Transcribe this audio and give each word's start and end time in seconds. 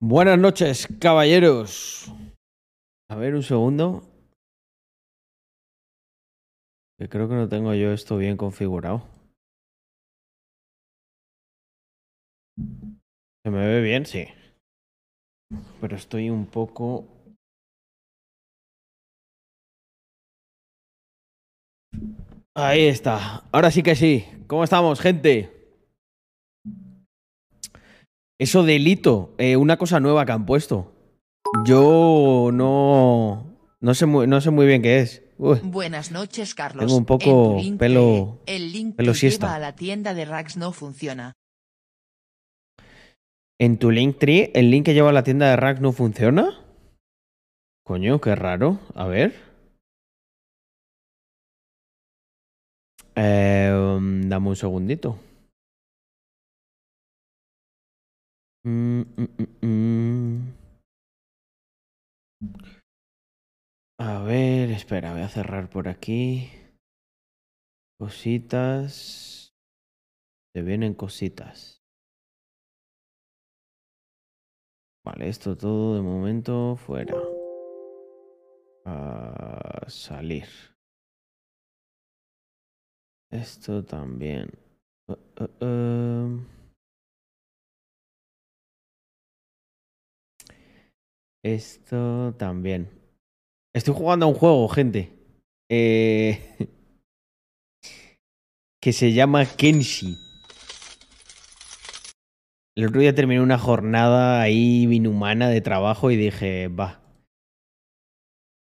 Buenas 0.00 0.38
noches, 0.38 0.88
caballeros. 1.00 2.12
A 3.08 3.16
ver, 3.16 3.34
un 3.34 3.42
segundo. 3.42 4.02
Que 6.98 7.08
creo 7.08 7.28
que 7.28 7.34
no 7.34 7.48
tengo 7.48 7.74
yo 7.74 7.92
esto 7.92 8.16
bien 8.16 8.36
configurado. 8.36 9.02
¿Se 13.44 13.50
me 13.50 13.66
ve 13.66 13.80
bien? 13.80 14.06
Sí. 14.06 14.26
Pero 15.80 15.96
estoy 15.96 16.30
un 16.30 16.46
poco... 16.46 17.06
Ahí 22.54 22.84
está. 22.86 23.42
Ahora 23.50 23.70
sí 23.70 23.82
que 23.82 23.96
sí. 23.96 24.24
¿Cómo 24.46 24.64
estamos, 24.64 25.00
gente? 25.00 25.63
Eso 28.38 28.62
delito, 28.64 29.34
eh, 29.38 29.56
una 29.56 29.76
cosa 29.76 30.00
nueva 30.00 30.26
que 30.26 30.32
han 30.32 30.46
puesto. 30.46 30.92
Yo 31.66 32.50
no, 32.52 33.58
no, 33.80 33.94
sé, 33.94 34.06
muy, 34.06 34.26
no 34.26 34.40
sé 34.40 34.50
muy 34.50 34.66
bien 34.66 34.82
qué 34.82 34.98
es. 35.00 35.22
Uy, 35.38 35.60
Buenas 35.62 36.10
noches, 36.10 36.54
Carlos. 36.54 36.84
Tengo 36.86 36.96
un 36.98 37.04
poco 37.04 37.56
link 37.60 37.78
pelo- 37.80 38.40
que- 38.44 38.56
El 38.56 38.72
link 38.72 38.96
pelo 38.96 39.12
que 39.12 39.18
siesta. 39.18 39.46
lleva 39.46 39.56
a 39.56 39.60
la 39.60 39.74
tienda 39.76 40.14
de 40.14 40.24
Rax 40.24 40.56
no 40.56 40.72
funciona. 40.72 41.32
¿En 43.60 43.78
tu 43.78 43.92
Linktree 43.92 44.50
el 44.54 44.70
link 44.70 44.84
que 44.86 44.94
lleva 44.94 45.10
a 45.10 45.12
la 45.12 45.22
tienda 45.22 45.48
de 45.48 45.56
Rack 45.56 45.78
no 45.78 45.92
funciona? 45.92 46.60
Coño, 47.86 48.20
qué 48.20 48.34
raro. 48.34 48.80
A 48.96 49.06
ver. 49.06 49.32
Eh, 53.14 53.72
um, 53.72 54.28
dame 54.28 54.48
un 54.48 54.56
segundito. 54.56 55.18
Mm, 58.66 59.02
mm, 59.18 59.46
mm. 59.62 60.54
A 63.98 64.22
ver, 64.22 64.70
espera, 64.70 65.12
voy 65.12 65.20
a 65.22 65.28
cerrar 65.28 65.68
por 65.68 65.88
aquí. 65.88 66.50
Cositas. 67.98 69.52
Se 70.54 70.62
vienen 70.62 70.94
cositas. 70.94 71.82
Vale, 75.04 75.28
esto 75.28 75.56
todo 75.56 75.96
de 75.96 76.02
momento 76.02 76.76
fuera. 76.76 77.14
A 78.86 79.84
salir. 79.88 80.48
Esto 83.30 83.84
también. 83.84 84.48
Uh, 85.08 85.16
uh, 85.40 85.64
um. 85.64 86.53
Esto 91.44 92.34
también. 92.38 92.88
Estoy 93.74 93.94
jugando 93.94 94.24
a 94.24 94.28
un 94.30 94.34
juego, 94.34 94.66
gente. 94.68 95.12
Eh, 95.70 96.40
que 98.82 98.92
se 98.94 99.12
llama 99.12 99.44
Kenshi. 99.44 100.16
El 102.76 102.86
otro 102.86 103.00
día 103.00 103.14
terminé 103.14 103.42
una 103.42 103.58
jornada 103.58 104.40
ahí 104.40 104.84
inhumana 104.84 105.48
de 105.48 105.60
trabajo 105.60 106.10
y 106.10 106.16
dije, 106.16 106.68
va. 106.68 107.02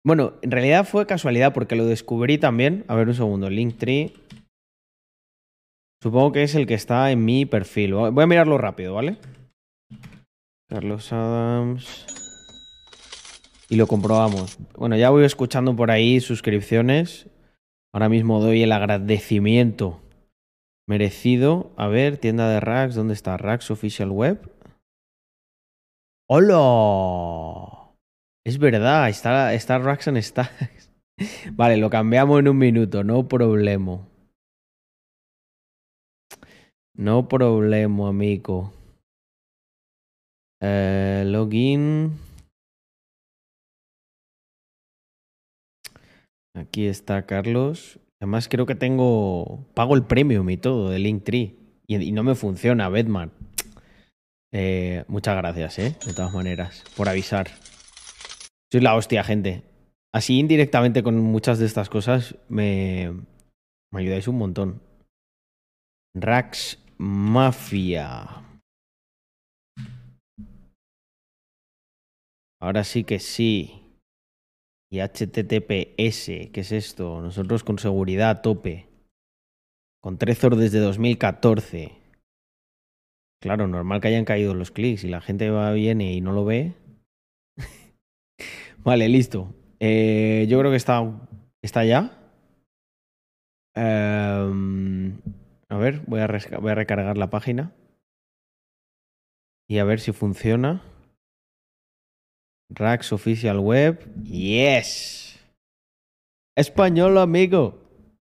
Bueno, 0.04 0.34
en 0.42 0.50
realidad 0.50 0.86
fue 0.86 1.06
casualidad 1.06 1.54
porque 1.54 1.76
lo 1.76 1.86
descubrí 1.86 2.36
también. 2.36 2.84
A 2.88 2.94
ver 2.94 3.08
un 3.08 3.14
segundo, 3.14 3.48
Linktree. 3.48 4.12
Supongo 6.02 6.32
que 6.32 6.42
es 6.42 6.54
el 6.54 6.66
que 6.66 6.74
está 6.74 7.10
en 7.10 7.24
mi 7.24 7.46
perfil. 7.46 7.94
Voy 7.94 8.22
a 8.22 8.26
mirarlo 8.26 8.58
rápido, 8.58 8.94
¿vale? 8.94 9.16
Carlos 10.68 11.12
Adams. 11.12 12.25
Y 13.68 13.76
lo 13.76 13.86
comprobamos. 13.86 14.58
Bueno, 14.76 14.96
ya 14.96 15.10
voy 15.10 15.24
escuchando 15.24 15.74
por 15.74 15.90
ahí 15.90 16.20
suscripciones. 16.20 17.28
Ahora 17.92 18.08
mismo 18.08 18.40
doy 18.40 18.62
el 18.62 18.72
agradecimiento 18.72 20.00
merecido. 20.86 21.72
A 21.76 21.88
ver, 21.88 22.18
tienda 22.18 22.48
de 22.48 22.60
Rax, 22.60 22.94
¿dónde 22.94 23.14
está? 23.14 23.36
Rax 23.36 23.70
Official 23.70 24.10
Web. 24.10 24.50
¡Hola! 26.28 27.94
Es 28.44 28.58
verdad, 28.58 29.08
está, 29.08 29.54
está 29.54 29.78
Rax 29.78 30.06
en 30.08 30.22
Stacks. 30.22 30.92
Vale, 31.52 31.76
lo 31.76 31.90
cambiamos 31.90 32.38
en 32.40 32.48
un 32.48 32.58
minuto, 32.58 33.02
no 33.02 33.26
problema. 33.26 34.06
No 36.94 37.28
problema, 37.28 38.08
amigo. 38.08 38.72
Eh, 40.60 41.24
login. 41.26 42.25
Aquí 46.56 46.86
está 46.86 47.26
Carlos. 47.26 48.00
Además 48.20 48.48
creo 48.48 48.66
que 48.66 48.74
tengo... 48.74 49.66
Pago 49.74 49.94
el 49.94 50.04
premium 50.04 50.48
y 50.48 50.56
todo 50.56 50.88
de 50.88 50.98
Linktree. 50.98 51.54
Y, 51.86 51.96
y 52.02 52.12
no 52.12 52.22
me 52.22 52.34
funciona, 52.34 52.88
Bedman. 52.88 53.30
Eh, 54.52 55.04
muchas 55.08 55.36
gracias, 55.36 55.78
¿eh? 55.78 55.96
De 56.06 56.14
todas 56.14 56.32
maneras, 56.32 56.82
por 56.96 57.08
avisar. 57.08 57.48
Sois 58.72 58.82
la 58.82 58.94
hostia, 58.94 59.22
gente. 59.22 59.62
Así 60.14 60.38
indirectamente 60.38 61.02
con 61.02 61.18
muchas 61.18 61.58
de 61.58 61.66
estas 61.66 61.90
cosas 61.90 62.36
me, 62.48 63.12
me 63.92 64.00
ayudáis 64.00 64.28
un 64.28 64.38
montón. 64.38 64.80
Rax 66.14 66.82
Mafia. 66.96 68.42
Ahora 72.58 72.82
sí 72.82 73.04
que 73.04 73.18
sí. 73.18 73.82
Y 74.90 75.00
HTTPS, 75.00 76.26
¿qué 76.52 76.60
es 76.60 76.72
esto? 76.72 77.20
Nosotros 77.20 77.64
con 77.64 77.78
seguridad 77.78 78.30
a 78.30 78.42
tope. 78.42 78.86
Con 80.00 80.18
Trezor 80.18 80.56
desde 80.56 80.78
2014. 80.78 81.92
Claro, 83.42 83.66
normal 83.66 84.00
que 84.00 84.08
hayan 84.08 84.24
caído 84.24 84.54
los 84.54 84.70
clics 84.70 85.04
y 85.04 85.08
la 85.08 85.20
gente 85.20 85.50
va, 85.50 85.72
viene 85.72 86.12
y 86.12 86.20
no 86.20 86.32
lo 86.32 86.44
ve. 86.44 86.74
vale, 88.78 89.08
listo. 89.08 89.54
Eh, 89.80 90.46
yo 90.48 90.58
creo 90.58 90.70
que 90.70 90.76
está, 90.76 91.02
está 91.62 91.84
ya. 91.84 92.16
Em, 93.74 95.20
a 95.68 95.76
ver, 95.76 96.00
voy 96.06 96.20
a, 96.20 96.28
voy 96.60 96.70
a 96.70 96.74
recargar 96.74 97.18
la 97.18 97.28
página. 97.28 97.72
Y 99.68 99.78
a 99.78 99.84
ver 99.84 100.00
si 100.00 100.12
funciona. 100.12 100.82
Rax 102.70 103.12
Official 103.12 103.60
Web. 103.60 104.04
Yes. 104.24 105.38
Español, 106.56 107.18
amigo. 107.18 107.78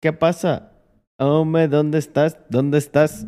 ¿Qué 0.02 0.12
pasa? 0.12 0.72
Hombre, 1.18 1.68
¿dónde 1.68 1.98
estás? 1.98 2.38
¿Dónde 2.50 2.78
estás? 2.78 3.26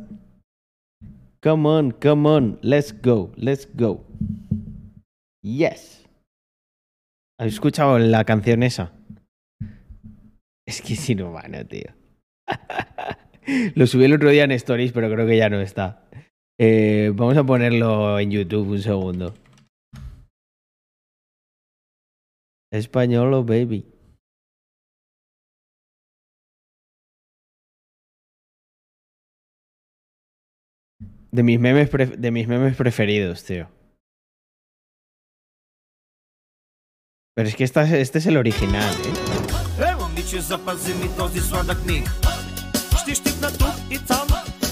Come 1.42 1.68
on, 1.68 1.90
come 1.92 2.28
on. 2.28 2.58
Let's 2.62 2.94
go, 3.02 3.32
let's 3.36 3.68
go. 3.74 4.04
Yes. 5.42 6.04
¿Has 7.40 7.48
escuchado 7.48 7.98
la 7.98 8.24
canción 8.24 8.62
esa? 8.62 8.92
Es 10.66 10.82
que 10.82 10.94
es 10.94 11.10
inhumano, 11.10 11.64
tío. 11.64 11.94
Lo 13.74 13.86
subí 13.86 14.04
el 14.04 14.12
otro 14.12 14.28
día 14.28 14.44
en 14.44 14.50
Stories, 14.52 14.92
pero 14.92 15.10
creo 15.10 15.26
que 15.26 15.36
ya 15.36 15.48
no 15.48 15.60
está. 15.60 16.04
Eh, 16.60 17.12
vamos 17.14 17.36
a 17.36 17.44
ponerlo 17.44 18.18
en 18.18 18.30
YouTube 18.30 18.70
un 18.70 18.82
segundo. 18.82 19.32
Españolo, 22.70 23.44
baby. 23.44 23.86
De 31.30 31.42
mis 31.42 31.60
memes, 31.60 31.90
de 32.18 32.30
mis 32.30 32.48
memes 32.48 32.76
preferidos, 32.76 33.44
tío. 33.44 33.68
Pero 37.34 37.48
es 37.48 37.54
que 37.54 37.64
esta 37.64 37.84
es- 37.84 37.92
este 37.92 38.18
es 38.18 38.26
el 38.26 38.36
original, 38.36 38.94
¿eh? 39.06 39.12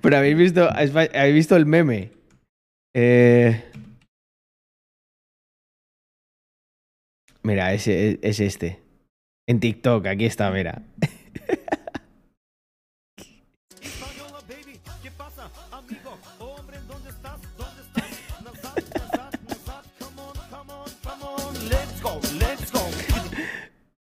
Pero 0.00 0.16
habéis 0.16 0.36
visto, 0.36 0.68
habéis 0.70 1.34
visto 1.34 1.56
el 1.56 1.66
meme. 1.66 2.10
Eh, 2.94 3.64
Mira, 7.44 7.72
ese 7.74 8.20
es 8.22 8.38
este. 8.38 8.78
En 9.48 9.58
TikTok, 9.58 10.06
aquí 10.06 10.26
está, 10.26 10.48
mira. 10.52 10.80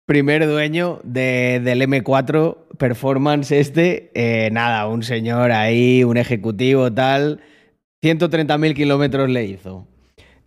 Primer 0.06 0.46
dueño 0.46 1.00
de- 1.04 1.60
del 1.62 1.82
M4 1.82 2.58
Performance 2.80 3.52
este. 3.52 4.10
eh, 4.14 4.48
nada, 4.50 4.86
un 4.88 5.02
señor 5.02 5.52
ahí, 5.52 6.02
un 6.02 6.16
ejecutivo 6.16 6.90
tal. 6.90 7.42
130.000 8.02 8.74
kilómetros 8.74 9.28
le 9.28 9.44
hizo. 9.44 9.86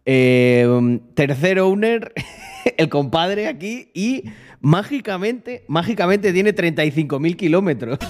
Eh, 0.03 0.67
tercer 1.13 1.59
owner, 1.59 2.11
el 2.77 2.89
compadre 2.89 3.47
aquí. 3.47 3.91
Y 3.93 4.23
mágicamente, 4.61 5.63
mágicamente 5.67 6.33
tiene 6.33 6.55
35.000 6.55 7.35
kilómetros. 7.35 7.99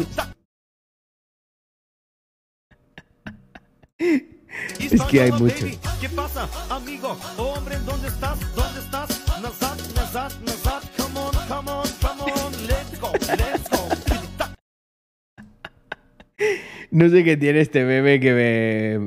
Es 4.80 5.02
que 5.04 5.22
hay 5.22 5.32
baby, 5.32 5.80
¿Qué 6.00 6.10
pasa, 6.10 6.48
amigo? 6.70 7.18
Hombre, 7.38 7.76
¿dónde 7.86 8.08
estás? 8.08 8.38
¿Dónde 8.56 8.80
estás? 8.80 10.63
No 16.92 17.10
sé 17.10 17.24
qué 17.24 17.38
tiene 17.38 17.62
este 17.62 17.86
meme 17.86 18.20
que 18.20 19.00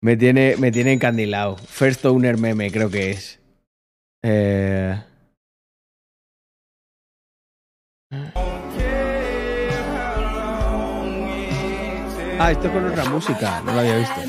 me, 0.00 0.16
tiene, 0.16 0.56
me 0.58 0.72
tiene 0.72 0.92
encandilado. 0.92 1.56
First 1.56 2.04
Owner 2.04 2.38
meme, 2.38 2.70
creo 2.70 2.90
que 2.90 3.10
es. 3.10 3.40
Eh, 4.22 4.96
Ah, 12.38 12.52
esto 12.52 12.66
es 12.66 12.72
con 12.72 12.84
otra 12.84 13.04
música, 13.06 13.62
no 13.62 13.72
lo 13.72 13.80
había 13.80 13.96
visto. 13.96 14.14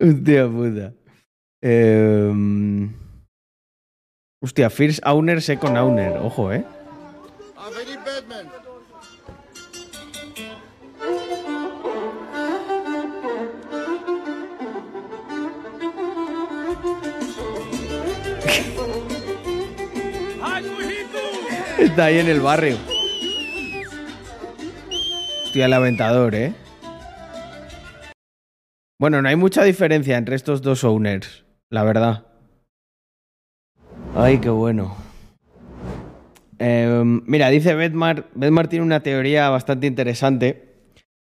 Hostia 0.00 0.48
puta. 0.48 0.94
Eh, 1.62 2.32
hostia, 4.40 4.70
First 4.70 5.00
Owner, 5.04 5.42
Second 5.42 5.76
Owner. 5.76 6.18
Ojo, 6.18 6.52
eh. 6.52 6.64
Está 21.78 22.06
ahí 22.06 22.18
en 22.18 22.28
el 22.28 22.40
barrio. 22.40 22.76
Hostia, 25.44 25.66
el 25.66 25.72
aventador, 25.72 26.34
¿eh? 26.34 26.52
Bueno, 29.00 29.22
no 29.22 29.28
hay 29.28 29.36
mucha 29.36 29.62
diferencia 29.62 30.18
entre 30.18 30.36
estos 30.36 30.60
dos 30.60 30.84
owners, 30.84 31.44
la 31.70 31.84
verdad. 31.84 32.27
Ay, 34.20 34.38
qué 34.38 34.50
bueno. 34.50 34.96
Eh, 36.58 37.04
mira, 37.24 37.50
dice 37.50 37.76
Bedmar, 37.76 38.26
Bedmar 38.34 38.66
tiene 38.66 38.84
una 38.84 38.98
teoría 39.00 39.48
bastante 39.48 39.86
interesante. 39.86 40.74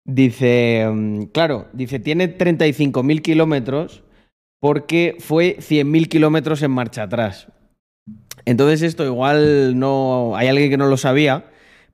Dice, 0.06 0.88
mm, 0.90 1.24
claro, 1.26 1.68
dice, 1.74 2.00
tiene 2.00 2.38
35.000 2.38 3.22
kilómetros 3.22 4.02
porque 4.62 5.18
fue 5.20 5.58
100.000 5.60 6.08
kilómetros 6.08 6.62
en 6.62 6.72
marcha 6.72 7.04
atrás. 7.04 7.50
Entonces 8.46 8.82
esto 8.82 9.04
igual 9.04 9.78
no... 9.78 10.38
Hay 10.38 10.48
alguien 10.48 10.70
que 10.70 10.78
no 10.78 10.88
lo 10.88 10.96
sabía, 10.96 11.48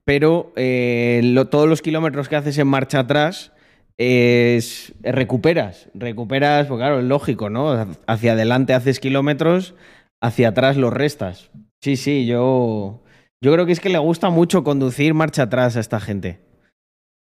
pero 0.05 0.53
eh, 0.55 1.35
todos 1.49 1.67
los 1.67 1.81
kilómetros 1.81 2.29
que 2.29 2.35
haces 2.35 2.59
en 2.59 2.67
marcha 2.67 2.99
atrás 2.99 3.53
es, 3.97 4.93
recuperas. 5.01 5.89
Recuperas, 5.95 6.67
pues 6.67 6.77
claro, 6.77 6.99
es 6.99 7.05
lógico, 7.05 7.49
¿no? 7.49 7.87
Hacia 8.05 8.33
adelante 8.33 8.75
haces 8.75 8.99
kilómetros, 8.99 9.73
hacia 10.21 10.49
atrás 10.49 10.77
los 10.77 10.93
restas. 10.93 11.51
Sí, 11.81 11.95
sí, 11.97 12.25
yo... 12.25 13.03
Yo 13.43 13.51
creo 13.53 13.65
que 13.65 13.71
es 13.71 13.79
que 13.79 13.89
le 13.89 13.97
gusta 13.97 14.29
mucho 14.29 14.63
conducir 14.63 15.15
marcha 15.15 15.43
atrás 15.43 15.75
a 15.75 15.79
esta 15.79 15.99
gente. 15.99 16.41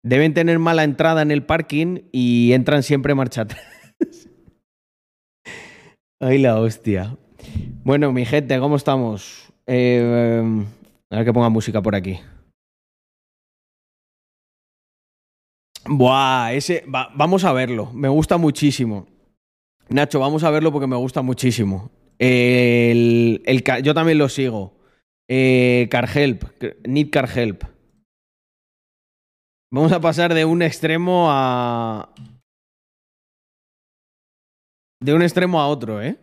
Deben 0.06 0.36
tener 0.36 0.60
mala 0.60 0.84
entrada 0.84 1.24
en 1.24 1.32
el 1.32 1.44
parking 1.44 2.02
y 2.12 2.54
entran 2.54 2.84
siempre 2.84 3.16
marcha 3.16 3.42
atrás. 3.42 3.64
Ay, 6.22 6.38
la 6.38 6.60
hostia. 6.60 7.18
Bueno, 7.84 8.12
mi 8.12 8.26
gente, 8.26 8.60
¿cómo 8.60 8.76
estamos? 8.76 9.52
Eh, 9.66 10.44
a 11.10 11.16
ver 11.16 11.26
que 11.26 11.34
ponga 11.34 11.50
música 11.50 11.82
por 11.82 11.96
aquí. 11.96 12.20
Buah, 15.86 16.54
ese. 16.54 16.86
va- 16.94 17.10
vamos 17.16 17.44
a 17.44 17.54
verlo. 17.54 17.92
Me 17.94 18.08
gusta 18.08 18.38
muchísimo. 18.38 19.08
Nacho, 19.90 20.20
vamos 20.20 20.44
a 20.44 20.50
verlo 20.52 20.72
porque 20.72 20.88
me 20.88 20.96
gusta 20.96 21.22
muchísimo. 21.22 21.92
El, 22.20 23.42
el 23.46 23.64
yo 23.84 23.94
también 23.94 24.18
lo 24.18 24.30
sigo. 24.30 24.80
Eh, 25.28 25.88
Carhelp. 25.90 26.44
Need 26.88 27.10
Carhelp. 27.10 27.64
Vamos 29.72 29.92
a 29.92 30.00
pasar 30.00 30.34
de 30.34 30.46
un 30.46 30.62
extremo 30.62 31.28
a. 31.30 32.14
De 35.02 35.14
un 35.14 35.22
extremo 35.22 35.60
a 35.60 35.68
otro, 35.68 36.02
¿eh? 36.02 36.18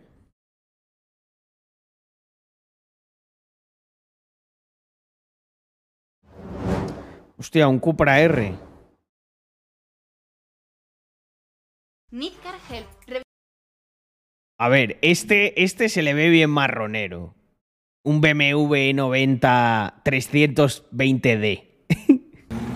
Hostia, 7.37 7.67
un 7.67 7.79
Cupra 7.79 8.19
R. 8.21 8.55
Nidcar 12.11 12.55
Help. 12.69 12.90
A 14.61 14.69
ver, 14.69 14.99
este, 15.01 15.63
este 15.63 15.89
se 15.89 16.03
le 16.03 16.13
ve 16.13 16.29
bien 16.29 16.51
marronero. 16.51 17.33
Un 18.03 18.21
BMW 18.21 18.93
90 18.93 20.03
320D. 20.05 21.63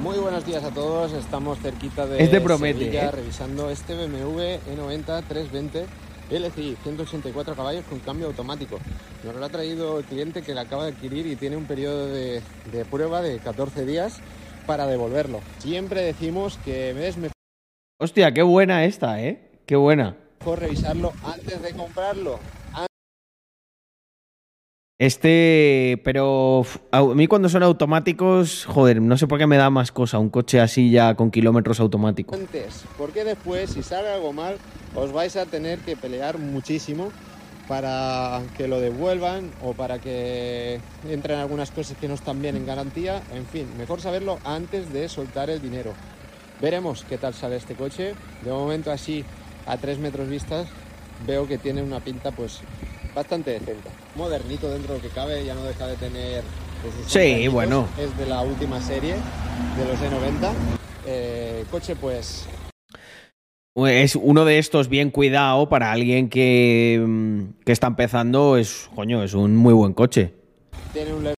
Muy 0.01 0.17
buenos 0.17 0.43
días 0.47 0.63
a 0.63 0.71
todos, 0.71 1.13
estamos 1.13 1.60
cerquita 1.60 2.07
de 2.07 2.24
Este 2.24 2.41
promete, 2.41 2.79
Sevilla, 2.79 3.10
¿eh? 3.10 3.12
revisando 3.12 3.69
este 3.69 3.93
BMW 3.93 4.57
E90 4.67 5.27
320 5.27 5.86
LCI, 6.31 6.75
184 6.81 7.53
caballos 7.53 7.86
con 7.86 8.00
cambio 8.00 8.25
automático. 8.25 8.79
Nos 9.24 9.36
lo 9.36 9.45
ha 9.45 9.50
traído 9.50 10.00
el 10.00 10.05
cliente 10.05 10.41
que 10.41 10.55
lo 10.55 10.62
acaba 10.62 10.86
de 10.86 10.93
adquirir 10.93 11.27
y 11.27 11.36
tiene 11.36 11.55
un 11.55 11.65
periodo 11.65 12.07
de, 12.07 12.41
de 12.71 12.86
prueba 12.86 13.21
de 13.21 13.38
14 13.38 13.86
días 13.86 14.21
para 14.65 14.88
devolverlo. 14.88 15.39
Siempre 15.60 16.01
decimos 16.01 16.57
que 16.65 17.07
es 17.07 17.15
Hostia, 18.00 18.33
qué 18.33 18.41
buena 18.41 18.86
esta, 18.86 19.21
¿eh? 19.21 19.51
Qué 19.67 19.75
buena. 19.75 20.17
Mejor 20.39 20.60
revisarlo 20.60 21.13
antes 21.24 21.62
de 21.62 21.74
comprarlo. 21.74 22.39
Este, 24.98 26.01
pero 26.06 26.65
a 26.92 27.04
mí 27.04 27.27
cuando 27.27 27.50
son 27.50 27.63
automáticos, 27.63 28.63
joder, 28.65 29.01
no 29.01 29.18
sé 29.18 29.27
por 29.27 29.38
qué 29.38 29.46
me 29.46 29.58
da 29.58 29.70
más 29.70 29.92
cosa 29.92 30.20
un 30.20 30.30
coche 30.30 30.62
así 30.62 30.89
ya 30.89 31.15
con 31.15 31.32
kilómetros 31.32 31.82
automáticos. 31.82 32.39
antes, 32.39 32.86
porque 32.98 33.25
después, 33.25 33.72
si 33.72 33.84
sale 33.84 34.08
algo 34.08 34.32
mal, 34.32 34.58
os 34.96 35.12
vais 35.12 35.36
a 35.36 35.46
tener 35.46 35.80
que 35.80 35.98
pelear 35.98 36.38
muchísimo 36.38 37.12
para 37.68 38.42
que 38.58 38.70
lo 38.70 38.80
devuelvan 38.80 39.51
o 39.62 39.74
para 39.74 40.00
que 40.00 40.80
entren 41.10 41.39
algunas 41.39 41.72
cosas 41.72 41.98
que 41.98 42.08
no 42.08 42.13
están 42.13 42.42
bien 42.42 42.56
en 42.56 42.65
garantía. 42.65 43.22
En 43.34 43.46
fin, 43.46 43.68
mejor 43.77 44.00
saberlo 44.00 44.39
antes 44.46 44.94
de 44.94 45.10
soltar 45.10 45.50
el 45.50 45.62
dinero. 45.62 45.94
Veremos 46.62 47.04
qué 47.10 47.18
tal 47.18 47.34
sale 47.34 47.58
este 47.58 47.75
coche. 47.75 48.13
De 48.44 48.51
momento 48.51 48.92
así, 48.92 49.25
a 49.65 49.77
tres 49.77 50.00
metros 50.00 50.29
vistas, 50.29 50.67
veo 51.25 51.48
que 51.48 51.57
tiene 51.57 51.81
una 51.81 52.00
pinta 52.00 52.31
pues 52.31 52.62
bastante 53.13 53.51
decente. 53.51 53.89
Modernito 54.15 54.69
dentro 54.69 54.93
de 54.93 55.00
lo 55.00 55.03
que 55.03 55.13
cabe, 55.13 55.43
ya 55.45 55.55
no 55.55 55.63
deja 55.63 55.88
de 55.88 55.95
tener... 55.95 56.43
Sí, 57.07 57.48
bueno. 57.48 57.88
Es 58.00 58.15
de 58.17 58.27
la 58.27 58.41
última 58.41 58.79
serie, 58.79 59.15
de 59.15 59.86
los 59.86 60.00
E90. 60.00 60.51
Eh, 61.07 61.65
coche 61.72 61.95
pues 61.95 62.48
Es 63.75 64.15
uno 64.15 64.45
de 64.45 64.60
estos 64.60 64.89
bien 64.89 65.12
cuidado 65.12 65.69
para 65.69 65.91
alguien 65.91 66.29
que, 66.29 67.03
mm, 67.05 67.63
que 67.63 67.72
está 67.72 67.88
empezando, 67.88 68.57
es, 68.57 68.89
coño, 68.93 69.24
es 69.24 69.34
un 69.34 69.55
muy 69.55 69.74
buen 69.74 69.93
coche. 69.93 70.34
tiene 70.93 71.13
un 71.13 71.34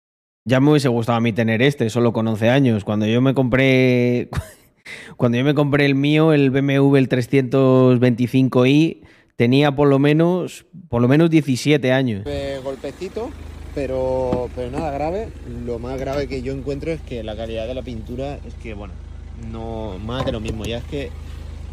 Ya 0.45 0.61
me 0.61 0.71
hubiese 0.71 0.89
gustado 0.89 1.19
a 1.19 1.21
mí 1.21 1.33
tener 1.33 1.63
este, 1.63 1.91
solo 1.91 2.13
con 2.13 2.27
11 2.27 2.51
años. 2.51 2.85
Cuando 2.85 3.07
yo 3.07 3.21
me 3.21 3.35
compré. 3.35 4.29
Cuando 5.17 5.39
yo 5.39 5.45
me 5.45 5.55
compré 5.55 5.87
el 5.87 5.95
mío, 5.95 6.33
el 6.33 6.51
BMW 6.51 6.97
el 6.99 7.09
325i, 7.09 8.99
tenía 9.37 9.75
por 9.75 9.89
lo 9.89 9.99
menos. 9.99 10.67
Por 10.89 11.03
lo 11.03 11.09
menos 11.09 11.31
17 11.31 11.93
años. 11.93 12.25
Golpecito, 12.63 13.31
pero, 13.75 14.49
pero 14.55 14.71
nada 14.71 14.91
grave. 14.93 15.29
Lo 15.67 15.79
más 15.79 15.99
grave 15.99 16.27
que 16.29 16.43
yo 16.43 16.53
encuentro 16.53 16.93
es 16.93 17.01
que 17.01 17.23
la 17.23 17.37
calidad 17.37 17.67
de 17.67 17.75
la 17.75 17.83
pintura 17.83 18.39
es 18.47 18.55
que, 18.63 18.75
bueno, 18.75 18.95
no 19.51 19.99
más 20.05 20.25
de 20.25 20.33
lo 20.33 20.41
mismo. 20.41 20.65
Ya 20.65 20.79
es 20.79 20.85
que 20.85 21.11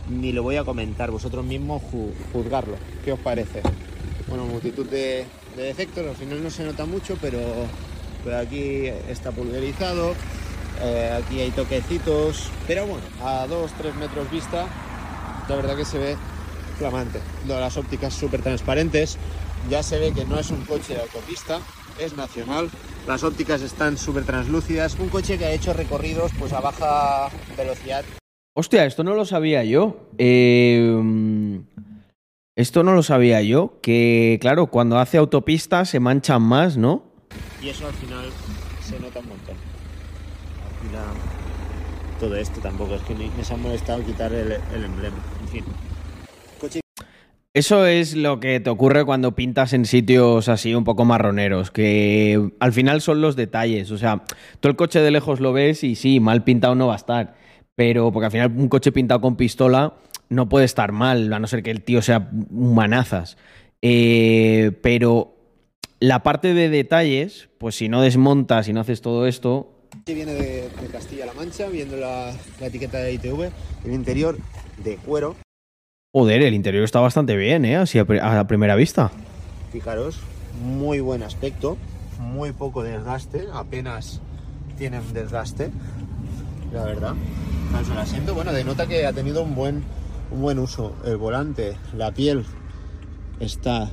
ni 0.10 0.32
lo 0.34 0.44
voy 0.44 0.58
a 0.58 0.64
comentar, 0.64 1.12
vosotros 1.12 1.46
mismos 1.46 1.82
ju- 1.84 2.12
juzgarlo. 2.34 2.76
¿Qué 3.06 3.12
os 3.14 3.20
parece? 3.20 3.62
Bueno, 4.28 4.46
multitud 4.46 4.86
de, 4.88 5.26
de 5.56 5.64
defectos, 5.64 6.06
al 6.08 6.16
final 6.16 6.44
no 6.44 6.50
se 6.50 6.64
nota 6.64 6.86
mucho, 6.86 7.18
pero, 7.22 7.40
pero 8.24 8.38
aquí 8.40 8.88
está 9.10 9.32
pulverizado, 9.32 10.14
eh, 10.82 11.20
aquí 11.22 11.40
hay 11.40 11.52
toquecitos, 11.52 12.50
pero 12.68 12.86
bueno, 12.86 13.06
a 13.22 13.46
2-3 13.48 13.94
metros 14.00 14.30
vista, 14.32 14.66
la 15.48 15.56
verdad 15.56 15.76
que 15.76 15.86
se 15.86 15.98
ve 15.98 16.18
flamante. 16.78 17.20
Las 17.48 17.78
ópticas 17.78 18.14
súper 18.14 18.42
transparentes, 18.42 19.18
ya 19.70 19.84
se 19.84 20.00
ve 20.00 20.12
que 20.14 20.26
no 20.26 20.40
es 20.40 20.50
un 20.52 20.66
coche 20.66 20.96
de 20.96 21.02
autopista, 21.02 21.60
es 22.00 22.16
nacional. 22.16 22.70
Las 23.08 23.24
ópticas 23.24 23.62
están 23.62 23.98
súper 23.98 24.24
translúcidas. 24.24 24.98
Un 25.00 25.10
coche 25.10 25.38
que 25.38 25.46
ha 25.46 25.52
hecho 25.52 25.74
recorridos 25.74 26.32
pues 26.40 26.54
a 26.54 26.62
baja 26.62 27.30
velocidad. 27.58 28.04
Hostia, 28.56 28.86
esto 28.86 29.04
no 29.04 29.14
lo 29.14 29.26
sabía 29.26 29.64
yo. 29.64 30.10
Eh, 30.18 31.00
mm, 31.02 31.60
esto 32.56 32.84
no 32.84 32.94
lo 32.94 33.04
sabía 33.04 33.42
yo. 33.42 33.80
Que, 33.82 34.38
claro, 34.42 34.68
cuando 34.68 35.00
hace 35.00 35.18
autopista 35.18 35.86
se 35.86 36.00
manchan 36.00 36.42
más, 36.42 36.78
¿no? 36.78 37.04
Y 37.62 37.70
eso 37.70 37.88
al 37.88 37.94
final 37.94 38.26
se 38.82 39.00
nota 39.00 39.20
un 39.20 39.30
montón. 39.30 39.73
Todo 42.20 42.36
esto 42.38 42.62
tampoco 42.62 42.96
es 42.96 43.02
que 43.02 43.16
ni 43.16 43.30
me 43.36 43.44
se 43.44 43.54
ha 43.54 43.58
molestado 43.58 44.04
quitar 44.04 44.32
el, 44.34 44.52
emblema. 44.52 45.18
En 45.42 45.48
fin. 45.48 45.66
Coche 46.60 46.80
Eso 47.54 47.86
es 47.86 48.16
lo 48.16 48.40
que 48.40 48.60
te 48.60 48.70
ocurre 48.70 49.04
cuando 49.04 49.36
pintas 49.36 49.74
en 49.74 49.86
sitios 49.86 50.48
así 50.48 50.74
un 50.74 50.84
poco 50.84 51.06
marroneros, 51.06 51.72
que 51.72 52.52
al 52.60 52.72
final 52.72 53.02
son 53.02 53.22
los 53.22 53.36
detalles. 53.36 53.92
O 53.92 53.98
sea, 53.98 54.24
tú 54.60 54.70
el 54.70 54.76
coche 54.76 55.00
de 55.00 55.12
lejos 55.12 55.40
lo 55.40 55.54
ves 55.54 55.84
y 55.84 55.96
sí, 55.96 56.20
mal 56.20 56.44
pintado 56.44 56.76
no 56.76 56.88
va 56.88 56.94
a 56.94 56.98
estar. 56.98 57.36
Pero 57.76 58.12
porque 58.12 58.28
al 58.28 58.32
final 58.32 58.54
un 58.56 58.70
coche 58.70 58.92
pintado 58.92 59.20
con 59.20 59.36
pistola 59.36 59.96
no 60.30 60.48
puede 60.48 60.66
estar 60.66 60.92
mal, 60.92 61.32
a 61.34 61.40
no 61.40 61.48
ser 61.48 61.64
que 61.64 61.72
el 61.72 61.82
tío 61.82 62.02
sea 62.02 62.30
manazas. 62.52 63.38
Eh, 63.82 64.72
pero 64.82 65.36
la 66.00 66.24
parte 66.24 66.54
de 66.54 66.70
detalles, 66.70 67.50
pues 67.58 67.76
si 67.76 67.90
no 67.90 68.02
desmontas 68.02 68.68
y 68.68 68.74
no 68.74 68.82
haces 68.82 69.02
todo 69.02 69.28
esto, 69.28 69.73
viene 70.06 70.34
de, 70.34 70.70
de 70.70 70.88
Castilla-La 70.92 71.34
Mancha, 71.34 71.68
viendo 71.68 71.98
la, 71.98 72.34
la 72.60 72.68
etiqueta 72.68 72.98
de 72.98 73.14
ITV. 73.14 73.52
El 73.86 73.94
interior 73.94 74.38
de 74.84 74.98
cuero. 74.98 75.36
joder, 76.14 76.42
el 76.42 76.54
interior 76.54 76.84
está 76.84 77.00
bastante 77.00 77.36
bien, 77.36 77.66
¿eh? 77.66 77.78
Así 77.78 78.00
a, 78.00 78.06
pri- 78.06 78.20
a 78.20 78.46
primera 78.48 78.76
vista. 78.76 79.12
Fijaros, 79.72 80.20
muy 80.64 81.00
buen 81.00 81.24
aspecto, 81.24 81.78
muy 82.20 82.52
poco 82.52 82.84
desgaste, 82.84 83.46
apenas 83.54 84.20
tienen 84.78 85.02
desgaste, 85.14 85.72
la 86.72 86.84
verdad. 86.86 87.14
El 87.92 87.98
asiento, 87.98 88.36
bueno, 88.36 88.54
denota 88.54 88.86
que 88.88 89.06
ha 89.06 89.14
tenido 89.14 89.42
un 89.42 89.56
buen, 89.56 89.84
un 90.32 90.42
buen 90.42 90.60
uso. 90.60 90.96
El 91.06 91.18
volante, 91.18 91.76
la 91.98 92.12
piel 92.12 92.46
está 93.40 93.90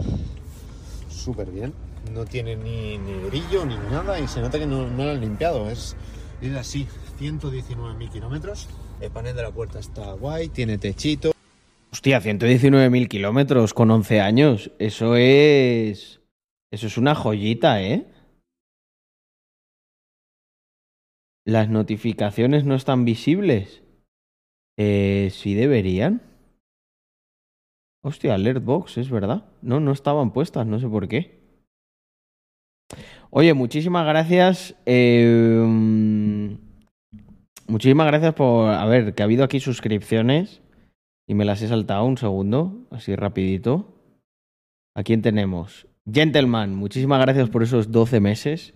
súper 1.08 1.50
bien, 1.50 1.72
no 2.10 2.24
tiene 2.24 2.56
ni, 2.56 2.98
ni 2.98 3.12
brillo 3.28 3.64
ni 3.64 3.76
nada 3.90 4.18
y 4.18 4.28
se 4.28 4.40
nota 4.40 4.58
que 4.58 4.66
no, 4.66 4.88
no 4.88 5.04
lo 5.04 5.10
han 5.10 5.20
limpiado. 5.20 5.70
Es, 5.70 5.96
es 6.40 6.54
así, 6.54 6.86
119.000 7.18 8.10
kilómetros. 8.10 8.68
El 9.00 9.10
panel 9.10 9.34
de 9.36 9.42
la 9.42 9.50
puerta 9.50 9.78
está 9.78 10.12
guay, 10.12 10.48
tiene 10.48 10.78
techito. 10.78 11.32
Hostia, 11.92 12.20
119.000 12.20 13.08
kilómetros 13.08 13.74
con 13.74 13.90
11 13.90 14.20
años. 14.20 14.70
Eso 14.78 15.16
es. 15.16 16.20
Eso 16.70 16.86
es 16.86 16.98
una 16.98 17.14
joyita, 17.14 17.82
¿eh? 17.82 18.06
Las 21.44 21.68
notificaciones 21.68 22.64
no 22.64 22.74
están 22.74 23.04
visibles. 23.04 23.82
Eh, 24.78 25.30
sí 25.32 25.54
deberían. 25.54 26.22
Hostia, 28.02 28.34
Alert 28.34 28.64
Box, 28.64 28.98
es 28.98 29.10
verdad. 29.10 29.44
No, 29.60 29.80
no 29.80 29.92
estaban 29.92 30.32
puestas, 30.32 30.66
no 30.66 30.78
sé 30.78 30.88
por 30.88 31.08
qué. 31.08 31.39
Oye, 33.30 33.54
muchísimas 33.54 34.06
gracias. 34.06 34.74
mm, 34.86 36.54
muchísimas 37.68 38.06
gracias 38.06 38.34
por. 38.34 38.68
A 38.70 38.84
ver, 38.86 39.14
que 39.14 39.22
ha 39.22 39.24
habido 39.24 39.44
aquí 39.44 39.60
suscripciones. 39.60 40.62
Y 41.28 41.34
me 41.34 41.44
las 41.44 41.62
he 41.62 41.68
saltado 41.68 42.04
un 42.06 42.18
segundo, 42.18 42.88
así 42.90 43.14
rapidito. 43.14 43.94
¿A 44.96 45.04
quién 45.04 45.22
tenemos? 45.22 45.86
Gentleman, 46.12 46.74
muchísimas 46.74 47.20
gracias 47.20 47.48
por 47.48 47.62
esos 47.62 47.92
12 47.92 48.18
meses. 48.18 48.74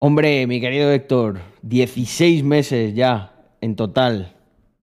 Hombre, 0.00 0.46
mi 0.46 0.60
querido 0.60 0.92
Héctor, 0.92 1.40
16 1.62 2.44
meses 2.44 2.94
ya 2.94 3.50
en 3.60 3.74
total. 3.74 4.36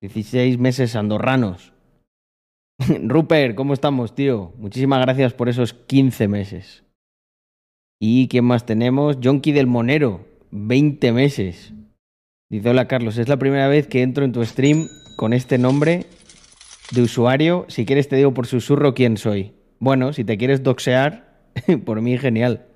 16 0.01 0.59
meses 0.59 0.97
andorranos. 0.97 1.73
Rupert, 3.05 3.55
¿cómo 3.55 3.73
estamos, 3.73 4.15
tío? 4.15 4.53
Muchísimas 4.59 5.01
gracias 5.03 5.35
por 5.35 5.49
esos 5.49 5.73
15 5.73 6.29
meses. 6.29 6.86
¿Y 8.01 8.29
quién 8.29 8.45
más 8.45 8.67
tenemos? 8.67 9.19
Jonky 9.23 9.53
del 9.53 9.67
Monero, 9.67 10.27
20 10.51 11.13
meses. 11.13 11.73
Dice, 12.51 12.71
hola 12.71 12.87
Carlos, 12.87 13.19
es 13.19 13.29
la 13.29 13.39
primera 13.39 13.69
vez 13.69 13.87
que 13.87 14.03
entro 14.03 14.25
en 14.25 14.33
tu 14.33 14.45
stream 14.45 14.87
con 15.17 15.33
este 15.33 15.59
nombre 15.59 16.07
de 16.93 17.03
usuario. 17.03 17.65
Si 17.69 17.87
quieres 17.87 18.09
te 18.09 18.17
digo 18.17 18.35
por 18.35 18.47
susurro 18.47 18.95
quién 18.95 19.17
soy. 19.17 19.55
Bueno, 19.79 20.13
si 20.13 20.25
te 20.25 20.37
quieres 20.37 20.63
doxear, 20.63 21.51
por 21.85 22.03
mí 22.03 22.19
genial. 22.19 22.67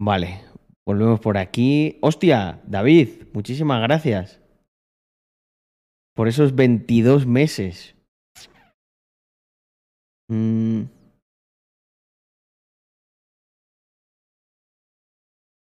Vale, 0.00 0.40
volvemos 0.86 1.20
por 1.20 1.36
aquí. 1.36 1.98
Hostia, 2.00 2.62
David, 2.66 3.24
muchísimas 3.34 3.82
gracias. 3.82 4.40
Por 6.14 6.26
esos 6.26 6.54
22 6.54 7.26
meses. 7.26 7.94
Mm. 10.28 10.99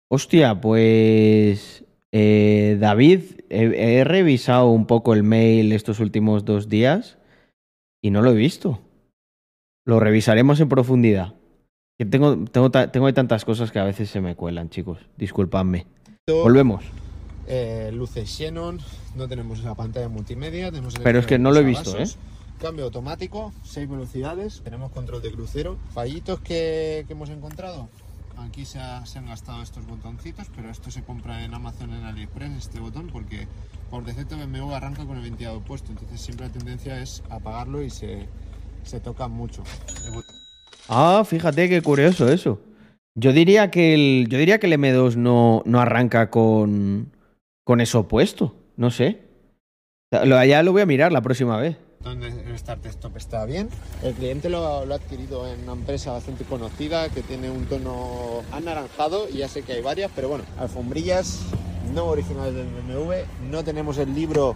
Hostia, 0.09 0.59
pues 0.61 1.83
eh, 2.13 2.77
David, 2.79 3.21
he, 3.49 3.99
he 3.99 4.03
revisado 4.03 4.69
un 4.69 4.85
poco 4.85 5.13
el 5.13 5.23
mail 5.23 5.71
estos 5.73 5.99
últimos 5.99 6.45
dos 6.45 6.69
días 6.69 7.17
y 8.01 8.11
no 8.11 8.21
lo 8.21 8.31
he 8.31 8.35
visto. 8.35 8.79
Lo 9.85 9.99
revisaremos 9.99 10.59
en 10.59 10.69
profundidad. 10.69 11.33
Que 11.99 12.05
tengo, 12.05 12.45
tengo, 12.45 12.69
ta- 12.71 12.91
tengo 12.91 13.11
tantas 13.13 13.43
cosas 13.43 13.71
que 13.71 13.79
a 13.79 13.83
veces 13.83 14.09
se 14.09 14.21
me 14.21 14.35
cuelan, 14.35 14.69
chicos. 14.69 14.99
Disculpadme. 15.17 15.87
Volvemos. 16.29 16.83
Eh, 17.47 17.91
luces 17.93 18.29
Xenon, 18.29 18.79
no 19.15 19.27
tenemos 19.27 19.59
esa 19.59 19.73
pantalla 19.75 20.09
multimedia, 20.09 20.69
tenemos 20.69 20.95
el 20.95 21.01
Pero 21.01 21.19
es 21.19 21.25
que 21.25 21.39
no 21.39 21.51
lo 21.51 21.59
he 21.59 21.63
visto, 21.63 21.97
¿eh? 21.97 22.05
Cambio 22.59 22.85
automático, 22.85 23.53
6 23.63 23.87
velocidades, 23.89 24.61
tenemos 24.63 24.91
control 24.91 25.21
de 25.21 25.31
crucero. 25.31 25.77
Fallitos 25.93 26.39
que, 26.41 27.05
que 27.07 27.13
hemos 27.13 27.29
encontrado. 27.29 27.87
Aquí 28.39 28.65
se, 28.65 28.79
ha- 28.79 29.05
se 29.05 29.19
han 29.19 29.25
gastado 29.27 29.61
estos 29.63 29.85
botoncitos, 29.87 30.47
pero 30.55 30.69
esto 30.69 30.91
se 30.91 31.03
compra 31.03 31.43
en 31.43 31.53
Amazon 31.53 31.91
en 31.93 32.03
AliExpress, 32.05 32.51
este 32.57 32.79
botón, 32.79 33.09
porque 33.11 33.47
por 33.89 34.03
defecto 34.05 34.37
BMW 34.37 34.73
arranca 34.73 35.05
con 35.05 35.17
el 35.17 35.23
ventilador 35.23 35.61
puesto, 35.63 35.91
entonces 35.91 36.21
siempre 36.21 36.47
la 36.47 36.53
tendencia 36.53 37.01
es 37.01 37.23
apagarlo 37.29 37.81
y 37.81 37.89
se, 37.89 38.27
se 38.83 38.99
toca 38.99 39.27
mucho. 39.27 39.63
Ah, 40.87 41.23
fíjate 41.25 41.67
qué 41.67 41.81
curioso 41.81 42.31
eso. 42.31 42.61
Yo 43.15 43.33
diría 43.33 43.71
que 43.71 43.93
el, 43.95 44.27
yo 44.29 44.37
diría 44.37 44.59
que 44.59 44.67
el 44.67 44.73
M2 44.73 45.15
no, 45.15 45.63
no 45.65 45.79
arranca 45.81 46.29
con, 46.29 47.11
con 47.63 47.81
eso 47.81 48.07
puesto. 48.07 48.55
No 48.77 48.91
sé. 48.91 49.21
Ya 50.11 50.63
lo 50.63 50.71
voy 50.71 50.81
a 50.81 50.85
mirar 50.85 51.11
la 51.11 51.21
próxima 51.21 51.57
vez. 51.57 51.77
Donde 52.03 52.27
el 52.27 52.57
Start 52.57 52.85
Stop 52.85 53.17
está 53.17 53.45
bien. 53.45 53.69
El 54.03 54.13
cliente 54.13 54.49
lo, 54.49 54.85
lo 54.85 54.93
ha 54.93 54.97
adquirido 54.97 55.47
en 55.47 55.63
una 55.63 55.73
empresa 55.73 56.11
bastante 56.11 56.43
conocida 56.45 57.09
que 57.09 57.21
tiene 57.21 57.49
un 57.49 57.65
tono 57.65 58.43
anaranjado 58.51 59.27
y 59.29 59.37
ya 59.37 59.47
sé 59.47 59.63
que 59.63 59.73
hay 59.73 59.81
varias, 59.81 60.11
pero 60.15 60.29
bueno, 60.29 60.43
alfombrillas 60.57 61.41
no 61.93 62.05
originales 62.05 62.53
del 62.53 62.67
BMW. 62.67 63.13
No 63.49 63.63
tenemos 63.63 63.97
el 63.97 64.13
libro 64.13 64.55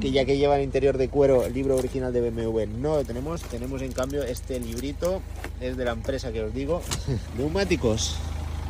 que 0.00 0.12
ya 0.12 0.24
que 0.24 0.36
lleva 0.36 0.56
el 0.56 0.62
interior 0.62 0.98
de 0.98 1.08
cuero, 1.08 1.44
el 1.44 1.52
libro 1.52 1.76
original 1.76 2.12
de 2.12 2.30
BMW 2.30 2.66
no 2.78 2.96
lo 2.96 3.04
tenemos. 3.04 3.42
Tenemos 3.42 3.82
en 3.82 3.92
cambio 3.92 4.22
este 4.22 4.60
librito, 4.60 5.20
es 5.60 5.76
de 5.76 5.84
la 5.84 5.92
empresa 5.92 6.32
que 6.32 6.42
os 6.42 6.54
digo. 6.54 6.82
Neumáticos. 7.38 8.16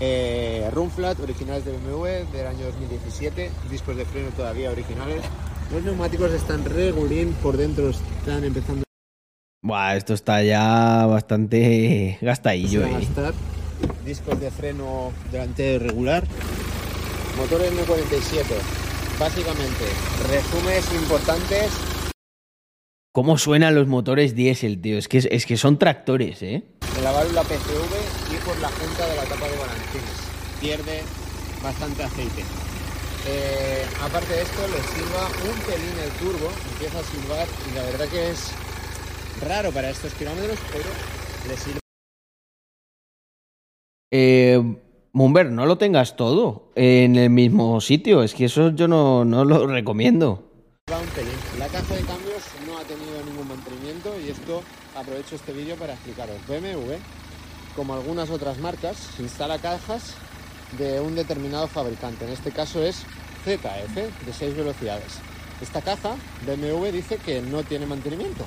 Eh, 0.03 0.67
Runflat, 0.73 1.21
originales 1.21 1.65
de 1.67 1.73
BMW 1.73 2.33
del 2.33 2.47
año 2.47 2.65
2017, 2.67 3.51
discos 3.71 3.97
de 3.97 4.07
freno 4.07 4.31
todavía 4.31 4.71
originales. 4.71 5.23
Los 5.73 5.85
neumáticos 5.85 6.33
están 6.33 6.65
regulín, 6.65 7.33
por 7.35 7.57
dentro 7.57 7.91
están 7.91 8.43
empezando 8.43 8.83
Buah, 9.63 9.97
esto 9.97 10.15
está 10.15 10.43
ya 10.43 11.07
bastante 11.07 12.19
gastadillo, 12.23 12.83
eh. 12.83 12.93
gastar. 12.93 13.35
Discos 14.05 14.41
de 14.41 14.51
freno 14.51 15.13
delantero 15.31 15.87
regular. 15.87 16.25
Motor 17.37 17.61
M47. 17.61 18.45
Básicamente, 19.19 19.85
resúmenes 20.29 20.93
importantes. 20.95 21.71
¿Cómo 23.13 23.39
suenan 23.39 23.75
los 23.75 23.87
motores 23.87 24.35
diésel, 24.35 24.81
tío? 24.81 24.97
Es 24.97 25.09
que, 25.09 25.19
es 25.19 25.47
que 25.47 25.57
son 25.57 25.79
tractores, 25.79 26.43
¿eh? 26.43 26.65
En 26.97 27.05
la 27.05 27.13
válvula 27.13 27.43
PCV 27.43 28.35
y 28.35 28.45
por 28.45 28.59
la 28.61 28.69
junta 28.69 29.07
de 29.07 29.17
la 29.17 29.25
tapa 29.25 29.47
de 29.47 29.57
balancines. 29.57 30.31
Pierde 30.61 31.03
bastante 31.63 32.03
aceite. 32.03 32.43
Eh, 33.27 33.85
aparte 34.03 34.33
de 34.33 34.43
esto, 34.43 34.63
le 34.69 34.83
silba 34.83 35.27
un 35.51 35.61
pelín 35.61 35.99
el 36.03 36.11
turbo, 36.13 36.51
empieza 36.73 37.01
a 37.01 37.03
silbar 37.03 37.47
y 37.71 37.75
la 37.75 37.83
verdad 37.85 38.09
que 38.09 38.31
es 38.31 38.51
raro 39.43 39.71
para 39.73 39.91
estos 39.91 40.13
kilómetros, 40.15 40.59
pero 40.73 40.89
le 41.49 41.57
silba 41.57 41.81
Eh, 44.13 44.61
Mumber, 45.13 45.51
no 45.51 45.67
lo 45.67 45.77
tengas 45.77 46.17
todo 46.17 46.73
en 46.75 47.17
el 47.17 47.31
mismo 47.31 47.81
sitio. 47.81 48.23
Es 48.23 48.35
que 48.35 48.47
eso 48.47 48.71
yo 48.71 48.89
no, 48.89 49.25
no 49.25 49.45
lo 49.45 49.67
recomiendo. 49.67 50.45
un 50.89 51.09
pelín. 51.09 51.33
La 51.59 51.67
caja 51.69 51.95
de 51.95 52.03
cambios 52.03 52.43
no 52.67 52.79
ha 52.79 52.83
tenido 52.83 53.23
ningún 53.25 53.49
mantenimiento 53.49 54.15
y 54.19 54.31
esto 54.31 54.63
aprovecho 54.97 55.37
este 55.37 55.53
vídeo 55.53 55.77
para 55.77 55.93
explicaros. 55.93 56.37
BMW, 56.49 56.95
como 57.77 57.95
algunas 57.95 58.31
otras 58.31 58.59
marcas, 58.59 59.11
instala 59.21 59.59
cajas 59.59 60.17
de 60.79 61.01
un 61.01 61.15
determinado 61.15 61.69
fabricante. 61.69 62.25
En 62.25 62.33
este 62.33 62.53
caso 62.53 62.83
es 62.83 63.05
ZF 63.45 63.97
de 64.27 64.33
6 64.33 64.57
velocidades. 64.57 65.19
Esta 65.61 65.83
caja 65.83 66.15
BMW 66.47 66.87
dice 66.87 67.19
que 67.19 67.43
no 67.43 67.63
tiene 67.63 67.87
mantenimiento, 67.87 68.45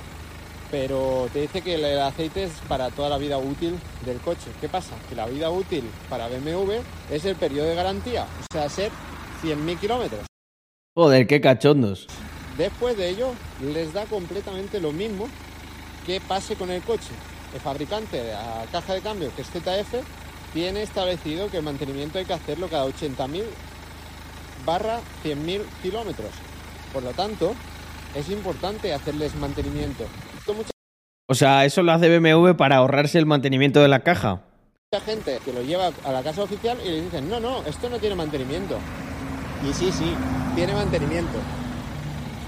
pero 0.71 1.29
te 1.31 1.41
dice 1.41 1.61
que 1.61 1.75
el 1.75 1.99
aceite 1.99 2.45
es 2.45 2.51
para 2.67 2.89
toda 2.89 3.09
la 3.09 3.17
vida 3.17 3.37
útil 3.37 3.77
del 4.05 4.17
coche. 4.19 4.49
¿Qué 4.59 4.67
pasa? 4.67 4.95
Que 5.09 5.15
la 5.15 5.27
vida 5.27 5.51
útil 5.51 5.83
para 6.09 6.27
BMW 6.27 6.81
es 7.11 7.25
el 7.25 7.35
periodo 7.35 7.67
de 7.67 7.75
garantía, 7.75 8.23
o 8.23 8.53
sea, 8.53 8.69
ser 8.69 8.91
100.000 9.43 9.79
kilómetros. 9.79 10.21
Joder, 10.95 11.27
qué 11.27 11.41
cachondos. 11.41 12.07
Después 12.57 12.97
de 12.97 13.09
ello, 13.09 13.33
les 13.61 13.93
da 13.93 14.05
completamente 14.05 14.79
lo 14.79 14.91
mismo 14.91 15.27
que 16.05 16.21
pase 16.21 16.55
con 16.55 16.69
el 16.69 16.81
coche. 16.81 17.11
El 17.53 17.59
fabricante 17.59 18.17
de 18.17 18.31
la 18.31 18.65
caja 18.71 18.93
de 18.93 19.01
cambio, 19.01 19.31
que 19.35 19.43
es 19.43 19.47
ZF, 19.49 20.03
tiene 20.53 20.83
establecido 20.83 21.49
que 21.49 21.57
el 21.57 21.63
mantenimiento 21.63 22.19
hay 22.19 22.25
que 22.25 22.33
hacerlo 22.33 22.67
cada 22.67 22.85
80.000 22.85 23.43
barra 24.65 24.99
100.000 25.23 25.61
kilómetros. 25.81 26.31
Por 26.93 27.03
lo 27.03 27.11
tanto, 27.11 27.55
es 28.15 28.29
importante 28.29 28.93
hacerles 28.93 29.35
mantenimiento. 29.35 30.05
Mucha 30.47 30.69
O 31.27 31.35
sea, 31.35 31.65
eso 31.65 31.81
lo 31.81 31.91
hace 31.91 32.17
BMW 32.17 32.51
para 32.51 32.77
ahorrarse 32.77 33.17
el 33.17 33.25
mantenimiento 33.25 33.81
de 33.81 33.87
la 33.87 34.01
caja. 34.01 34.43
gente 35.05 35.39
que 35.43 35.51
lo 35.51 35.63
lleva 35.63 35.91
a 36.03 36.11
la 36.11 36.21
casa 36.21 36.43
oficial 36.43 36.77
y 36.85 36.89
le 36.89 37.01
dicen, 37.01 37.27
no, 37.27 37.39
no, 37.39 37.63
esto 37.65 37.89
no 37.89 37.97
tiene 37.97 38.15
mantenimiento. 38.15 38.77
Y 39.67 39.73
sí, 39.73 39.91
sí, 39.91 40.13
tiene 40.55 40.73
mantenimiento. 40.73 41.39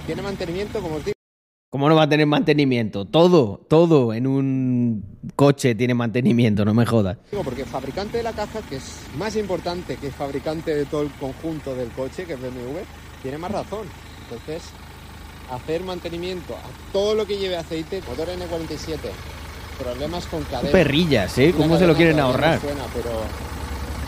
Tiene 0.05 0.21
mantenimiento, 0.21 0.79
como 0.79 0.97
os 0.97 1.05
digo. 1.05 1.14
¿Cómo 1.75 1.89
no 1.89 1.96
va 1.96 2.03
a 2.03 2.08
tener 2.08 2.25
mantenimiento? 2.25 3.03
Todo, 3.03 3.60
todo 3.67 4.13
en 4.13 4.27
un 4.27 5.03
coche 5.36 5.75
tiene 5.75 5.94
mantenimiento, 5.94 6.63
no 6.63 6.74
me 6.74 6.86
jodas. 6.86 7.17
Porque 7.44 7.63
el 7.63 7.67
fabricante 7.67 8.15
de 8.15 8.24
la 8.24 8.32
caja, 8.32 8.62
que 8.62 8.77
es 8.77 9.01
más 9.17 9.36
importante 9.36 9.98
que 9.98 10.08
el 10.08 10.13
fabricante 10.13 10.74
de 10.74 10.86
todo 10.86 11.01
el 11.01 11.12
conjunto 11.20 11.75
del 11.75 11.89
coche, 11.89 12.24
que 12.24 12.36
es 12.36 12.39
BMW, 12.39 12.79
tiene 13.22 13.38
más 13.39 13.51
razón. 13.51 13.88
Entonces, 14.24 14.70
hacer 15.51 15.84
mantenimiento 15.84 16.53
a 16.53 16.94
todo 16.94 17.13
lo 17.13 17.25
que 17.25 17.38
lleve 17.38 17.58
aceite, 17.58 18.01
motor 18.08 18.29
N47, 18.29 18.98
problemas 19.77 20.27
con 20.27 20.44
cadena. 20.44 20.72
Perrillas, 20.72 21.38
¿eh? 21.39 21.53
¿Cómo 21.58 21.77
se 21.77 21.88
lo 21.88 21.94
quieren 21.94 22.15
no 22.15 22.24
ahorrar? 22.24 22.62
suena, 22.62 22.86
pero 22.94 23.10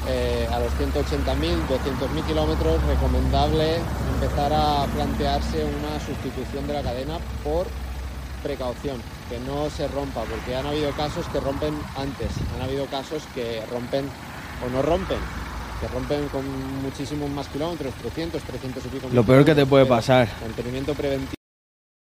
eh, 0.07 0.47
a 0.51 0.59
los 0.59 0.71
180.000, 0.73 1.67
200.000 1.67 2.25
kilómetros, 2.25 2.81
recomendable 2.83 3.77
empezar 4.13 4.51
a 4.53 4.85
plantearse 4.93 5.65
una 5.65 5.99
sustitución 5.99 6.65
de 6.67 6.73
la 6.73 6.81
cadena 6.81 7.19
por 7.43 7.67
precaución, 8.41 9.01
que 9.29 9.39
no 9.39 9.69
se 9.69 9.87
rompa, 9.87 10.23
porque 10.23 10.55
han 10.55 10.65
habido 10.65 10.91
casos 10.91 11.25
que 11.27 11.39
rompen 11.39 11.73
antes, 11.97 12.29
han 12.55 12.61
habido 12.61 12.85
casos 12.85 13.23
que 13.33 13.63
rompen 13.71 14.05
o 14.65 14.69
no 14.69 14.81
rompen, 14.81 15.19
que 15.81 15.87
rompen 15.89 16.27
con 16.29 16.45
muchísimos 16.81 17.29
más 17.29 17.47
kilómetros, 17.47 17.93
300, 17.95 18.41
300 18.41 18.85
y 18.85 18.87
pico. 18.89 19.09
Lo 19.11 19.23
peor 19.23 19.43
que 19.43 19.55
te 19.55 19.65
puede 19.65 19.85
pasar. 19.85 20.27
Mantenimiento 20.41 20.93
preventivo. 20.93 21.36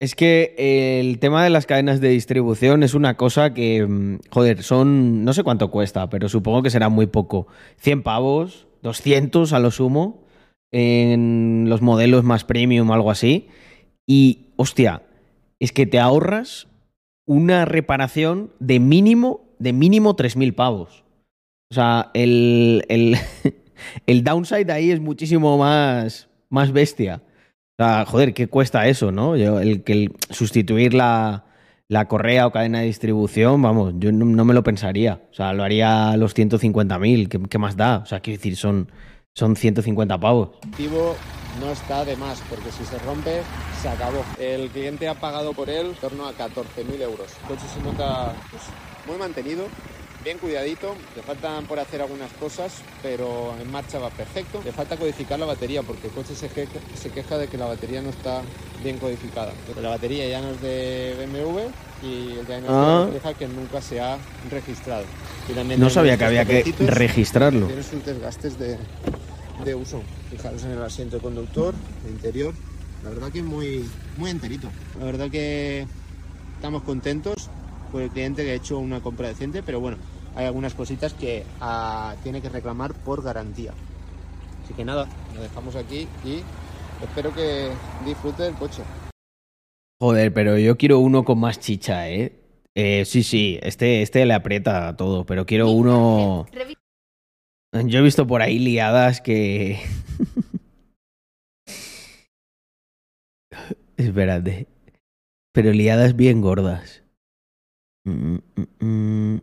Es 0.01 0.15
que 0.15 0.55
el 1.01 1.19
tema 1.19 1.43
de 1.43 1.51
las 1.51 1.67
cadenas 1.67 2.01
de 2.01 2.11
distribución 2.11 2.85
es 2.85 2.95
una 2.95 3.17
cosa 3.17 3.53
que, 3.53 3.85
mm, 3.85 4.19
joder, 4.31 4.63
son, 4.63 5.25
no 5.25 5.33
sé 5.33 5.43
cuánto 5.43 5.71
cuesta, 5.71 6.09
pero 6.09 6.29
supongo 6.29 6.63
que 6.63 6.71
será 6.71 6.89
muy 6.89 7.07
poco. 7.07 7.49
100 7.79 8.03
pavos, 8.03 8.69
200 8.83 9.53
a 9.53 9.59
lo 9.59 9.73
sumo, 9.73 10.23
en 10.71 11.67
los 11.69 11.83
modelos 11.83 12.23
más 12.23 12.45
premium 12.45 12.93
algo 12.93 13.11
así. 13.11 13.49
Y, 14.07 14.47
hostia, 14.57 15.03
es 15.59 15.73
que 15.73 15.87
te 15.87 15.99
ahorras 15.99 16.69
una 17.27 17.65
reparación 17.65 18.53
de 18.61 18.79
mínimo, 18.79 19.49
de 19.59 19.73
mínimo 19.73 20.17
3.000 20.17 20.55
pavos. 20.55 21.05
O 21.71 21.75
sea, 21.75 22.11
el, 22.15 22.85
el, 22.89 23.17
el 24.07 24.23
downside 24.23 24.71
ahí 24.71 24.93
es 24.93 25.01
muchísimo 25.01 25.59
más, 25.59 26.29
más 26.51 26.71
bestia. 26.73 27.21
O 27.81 27.85
sea, 27.85 28.05
joder, 28.07 28.35
¿qué 28.35 28.49
cuesta 28.49 28.89
eso, 28.89 29.13
no? 29.13 29.37
Yo, 29.37 29.61
el 29.61 29.85
el 29.87 30.13
sustituir 30.31 30.95
la, 30.95 31.45
la 31.87 32.09
correa 32.09 32.49
o 32.49 32.51
cadena 32.51 32.81
de 32.81 32.87
distribución, 32.87 33.63
vamos, 33.63 33.95
yo 33.99 34.11
no, 34.11 34.45
me 34.45 34.53
lo 34.53 34.65
pensaría. 34.65 35.23
O 35.31 35.35
sea, 35.35 35.53
lo 35.53 35.63
haría 35.63 36.11
a 36.11 36.17
los 36.17 36.35
150.000, 36.35 37.29
¿qué, 37.29 37.41
¿qué 37.49 37.59
más 37.59 37.77
da? 37.77 37.99
O 37.99 38.07
sea, 38.07 38.19
quiero 38.19 38.39
decir, 38.39 38.57
son, 38.57 38.91
son 39.33 39.55
150 39.55 40.19
pavos. 40.19 40.51
no 41.61 41.71
está 41.71 42.05
de 42.05 42.17
más, 42.17 42.43
porque 42.51 42.73
si 42.73 42.85
se 42.85 42.99
rompe, 42.99 43.43
se 43.81 43.89
acabó. 43.89 44.25
El 44.41 44.71
cliente 44.71 45.07
ha 45.07 45.15
pagado 45.15 45.53
por 45.53 45.71
él 45.71 45.87
en 45.87 45.95
torno 45.95 46.27
a 46.27 46.33
14.000 46.33 47.01
euros. 47.01 47.33
El 47.43 47.49
coche 47.49 47.69
se 47.73 47.81
nota 47.81 48.35
pues, 48.51 48.65
muy 49.07 49.17
mantenido, 49.19 49.69
bien 50.25 50.39
cuidadito, 50.39 50.95
le 51.17 51.23
faltan 51.23 51.65
por 51.67 51.79
hacer 51.79 52.01
algunas 52.03 52.33
cosas, 52.35 52.73
pero 53.03 53.55
en 53.61 53.71
marcha 53.71 53.99
va 53.99 54.11
perfecto. 54.11 54.61
Le 54.65 54.73
falta 54.73 54.97
codificar 54.97 55.39
la 55.39 55.47
batería, 55.47 55.83
porque 55.83 56.09
el 56.09 56.13
coche 56.13 56.35
se 56.35 56.49
queja, 56.49 56.73
se 57.01 57.11
queja 57.11 57.39
de 57.39 57.49
que 57.49 57.57
la 57.57 57.67
batería 57.67 58.03
no 58.03 58.11
está 58.11 58.43
bien 58.83 58.99
codificada. 58.99 59.53
Pero 59.67 59.81
la 59.81 59.91
batería 59.91 60.29
ya 60.29 60.41
no 60.41 60.51
es 60.51 60.61
de 60.61 61.15
BMW 61.19 61.61
y 62.07 62.39
el 62.39 62.47
diagnóstico 62.47 62.75
Ah. 62.75 63.05
refleja 63.07 63.35
que 63.35 63.49
nunca 63.49 63.81
se 63.81 64.01
ha 64.01 64.19
registrado. 64.51 65.05
No 65.79 65.89
sabía 65.91 66.17
que 66.19 66.25
había 66.25 66.45
que 66.45 66.63
registrarlo. 66.79 67.67
tiene 67.67 67.83
sus 67.83 68.05
desgastes 68.05 68.59
de, 68.59 68.77
de 69.65 69.75
uso. 69.75 70.03
Fijaros 70.31 70.63
en 70.65 70.73
el 70.73 70.83
asiento 70.83 71.21
conductor, 71.21 71.75
el 72.07 72.11
interior. 72.13 72.53
La 73.03 73.11
verdad 73.11 73.31
que 73.33 73.43
muy, 73.43 73.89
muy 74.17 74.31
enterito. 74.31 74.69
La 74.99 75.07
verdad 75.07 75.31
que 75.31 75.87
estamos 76.57 76.83
contentos 76.83 77.49
por 77.89 78.03
el 78.03 78.11
cliente 78.11 78.45
que 78.45 78.53
ha 78.53 78.55
hecho 78.55 78.79
una 78.79 79.01
compra 79.01 79.29
decente, 79.29 79.63
pero 79.63 79.81
bueno, 79.81 79.97
hay 80.37 80.47
algunas 80.47 80.75
cositas 80.75 81.15
que 81.15 81.45
ah, 81.61 82.15
tiene 82.23 82.41
que 82.41 82.49
reclamar 82.49 82.95
por 82.95 83.23
garantía. 83.23 83.73
Así 84.65 84.75
que 84.75 84.85
nada, 84.85 85.09
lo 85.35 85.43
dejamos 85.43 85.75
aquí 85.77 86.07
y 86.25 86.43
espero 87.03 87.35
que 87.35 87.71
disfrute 88.05 88.45
del 88.45 88.55
coche. 88.55 88.83
Joder, 90.01 90.33
pero 90.33 90.59
yo 90.59 90.77
quiero 90.77 91.01
uno 91.01 91.25
con 91.25 91.41
más 91.41 91.59
chicha, 91.59 92.09
¿eh? 92.09 92.39
Eh, 92.75 93.05
sí, 93.05 93.25
sí, 93.25 93.59
este, 93.63 94.03
este 94.03 94.25
le 94.25 94.35
aprieta 94.35 94.89
a 94.89 94.97
todo, 94.97 95.27
pero 95.27 95.45
quiero 95.47 95.71
uno... 95.71 96.47
Yo 97.73 97.99
he 97.99 98.03
visto 98.03 98.27
por 98.27 98.41
ahí 98.41 98.59
liadas 98.59 99.21
que... 99.21 99.81
Espérate. 103.97 104.69
Pero 105.53 105.73
liadas 105.73 106.15
bien 106.15 106.41
gordas. 106.41 107.03
Mm, 108.09 108.39
mm, 108.57 108.67
mm. 108.81 109.41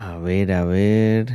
A 0.00 0.18
ver, 0.18 0.52
a 0.52 0.64
ver. 0.64 1.26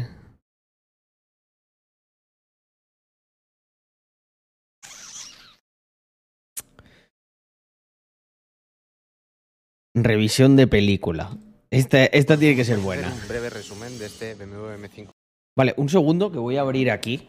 Revisión 9.93 10.55
de 10.55 10.67
película. 10.67 11.37
Esta, 11.69 12.05
esta 12.05 12.37
tiene 12.37 12.55
que 12.55 12.65
ser 12.65 12.79
buena. 12.79 13.13
Un 13.13 13.27
breve 13.27 13.49
resumen 13.49 13.99
de 13.99 14.07
este 14.07 14.33
BMW 14.33 14.73
M5. 14.77 15.09
Vale, 15.55 15.73
un 15.77 15.89
segundo 15.89 16.31
que 16.31 16.39
voy 16.39 16.57
a 16.57 16.61
abrir 16.61 16.89
aquí. 16.89 17.27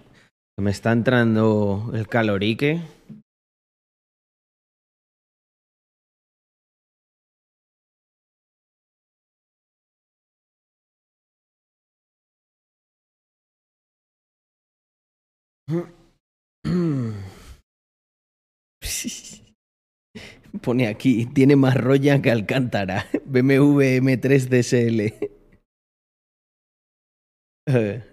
Me 0.59 0.71
está 0.71 0.93
entrando 0.93 1.91
el 1.93 2.09
calorique. 2.09 2.81
Pone 20.63 20.87
aquí, 20.87 21.27
tiene 21.27 21.57
más 21.57 21.77
rolla 21.77 22.21
que 22.21 22.31
Alcántara. 22.31 23.07
BMW 23.25 24.01
M3 24.01 24.49
DSL. 24.49 25.31
El 27.67 28.05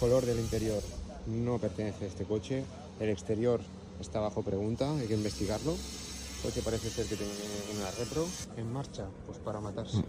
color 0.00 0.24
del 0.24 0.38
interior 0.38 0.82
no 1.26 1.58
pertenece 1.58 2.06
a 2.06 2.08
este 2.08 2.24
coche. 2.24 2.64
El 3.00 3.10
exterior 3.10 3.60
está 4.00 4.20
bajo 4.20 4.42
pregunta, 4.42 4.96
hay 4.96 5.06
que 5.06 5.14
investigarlo. 5.14 5.72
El 5.72 6.42
coche 6.42 6.62
parece 6.64 6.88
ser 6.90 7.06
que 7.06 7.16
tiene 7.16 7.32
una 7.78 7.90
repro 7.92 8.26
en 8.56 8.72
marcha, 8.72 9.06
pues 9.26 9.38
para 9.38 9.60
matarse. 9.60 10.02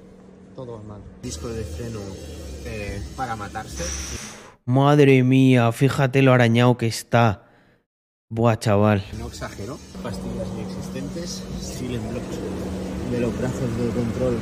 todo 0.55 0.81
mal. 0.83 1.01
Disco 1.21 1.49
de 1.49 1.63
freno 1.63 1.99
eh, 2.65 3.01
para 3.15 3.35
matarse. 3.35 3.83
Madre 4.67 5.23
mía, 5.23 5.71
fíjate 5.71 6.21
lo 6.21 6.33
arañado 6.33 6.77
que 6.77 6.85
está. 6.87 7.43
Buah, 8.29 8.57
chaval. 8.59 9.01
No 9.17 9.27
exagero. 9.27 9.77
Pastillas 10.03 10.47
inexistentes, 10.57 11.41
silent 11.61 12.03
blocks 12.11 12.37
de 13.11 13.19
los 13.21 13.37
brazos 13.39 13.77
de 13.77 13.89
control 13.91 14.37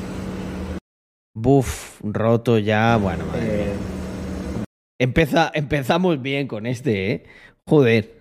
Buf, 1.36 2.00
roto 2.02 2.58
ya. 2.58 2.98
Bueno, 2.98 3.26
madre 3.28 3.42
mía. 3.42 3.52
eh, 3.66 3.76
Empeza- 5.00 5.52
empezamos 5.54 6.20
bien 6.22 6.48
con 6.48 6.66
este, 6.66 7.12
¿eh? 7.12 7.24
Joder. 7.68 8.16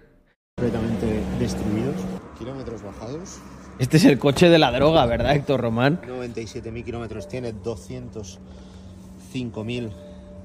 completamente 0.59 1.07
destruidos. 1.39 1.95
Kilómetros 2.39 2.83
bajados. 2.83 3.39
Este 3.79 3.97
es 3.97 4.05
el 4.05 4.19
coche 4.19 4.51
de 4.51 4.59
la 4.59 4.71
droga, 4.73 5.07
¿verdad, 5.07 5.35
Héctor 5.35 5.61
Román? 5.63 6.01
97.000 6.07 6.85
kilómetros 6.85 7.27
tiene, 7.29 7.55
205.000. 7.55 9.91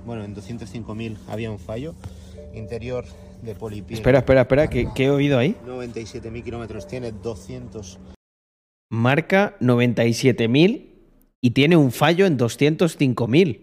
Bueno, 0.10 0.24
en 0.24 0.36
205.000 0.36 1.17
había 1.28 1.52
un 1.52 1.60
fallo. 1.60 1.93
Interior 2.56 3.06
de 3.43 3.54
polipiel. 3.54 4.00
Espera, 4.00 4.17
espera, 4.17 4.41
espera, 4.41 4.67
¿qué, 4.67 4.88
qué 4.95 5.06
he 5.06 5.10
oído 5.12 5.38
ahí? 5.38 5.56
97.000 5.67 6.43
kilómetros 6.43 6.88
tiene, 6.88 7.12
200. 7.12 8.00
Marca 8.89 9.56
97.000 9.60 10.86
y 11.41 11.52
tiene 11.52 11.78
un 11.78 11.91
fallo 11.91 12.26
en 12.26 12.39
205.000. 12.39 13.60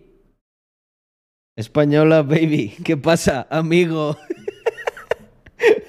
Española, 1.57 2.23
baby. 2.23 2.77
¿Qué 2.85 2.97
pasa, 2.97 3.49
amigo? 3.51 4.17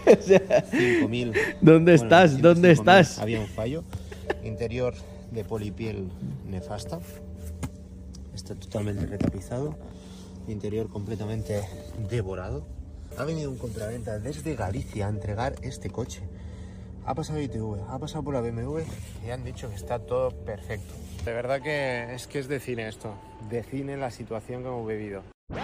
O 0.07 0.21
sea, 0.23 0.39
5.000. 0.39 1.33
¿Dónde 1.61 1.61
Bueno, 1.61 1.91
estás? 1.91 2.41
¿Dónde 2.41 2.69
205.000 2.69 2.71
estás? 2.71 3.19
Había 3.19 3.41
un 3.41 3.47
fallo. 3.47 3.83
Interior 4.43 4.95
de 5.31 5.43
polipiel 5.43 6.07
nefasta. 6.49 6.99
Está 8.33 8.55
totalmente 8.55 9.05
retapizado. 9.05 9.77
Interior 10.47 10.89
completamente 10.89 11.61
devorado. 12.09 12.65
Ha 13.17 13.23
venido 13.23 13.49
un 13.49 13.57
compraventa 13.57 14.19
desde 14.19 14.55
Galicia 14.55 15.07
a 15.07 15.09
entregar 15.09 15.55
este 15.61 15.89
coche. 15.89 16.21
Ha 17.05 17.15
pasado 17.15 17.39
ITV, 17.39 17.89
ha 17.89 17.99
pasado 17.99 18.23
por 18.23 18.33
la 18.33 18.41
BMW 18.41 18.81
y 19.25 19.29
han 19.29 19.43
dicho 19.43 19.69
que 19.69 19.75
está 19.75 19.99
todo 19.99 20.31
perfecto. 20.31 20.93
De 21.23 21.33
verdad 21.33 21.61
que 21.61 22.13
es 22.13 22.27
que 22.27 22.39
es 22.39 22.47
de 22.47 22.59
cine 22.59 22.87
esto. 22.87 23.13
De 23.49 23.63
cine 23.63 23.97
la 23.97 24.11
situación 24.11 24.61
que 24.61 24.67
hemos 24.69 24.87
vivido. 24.87 25.23
El 25.49 25.57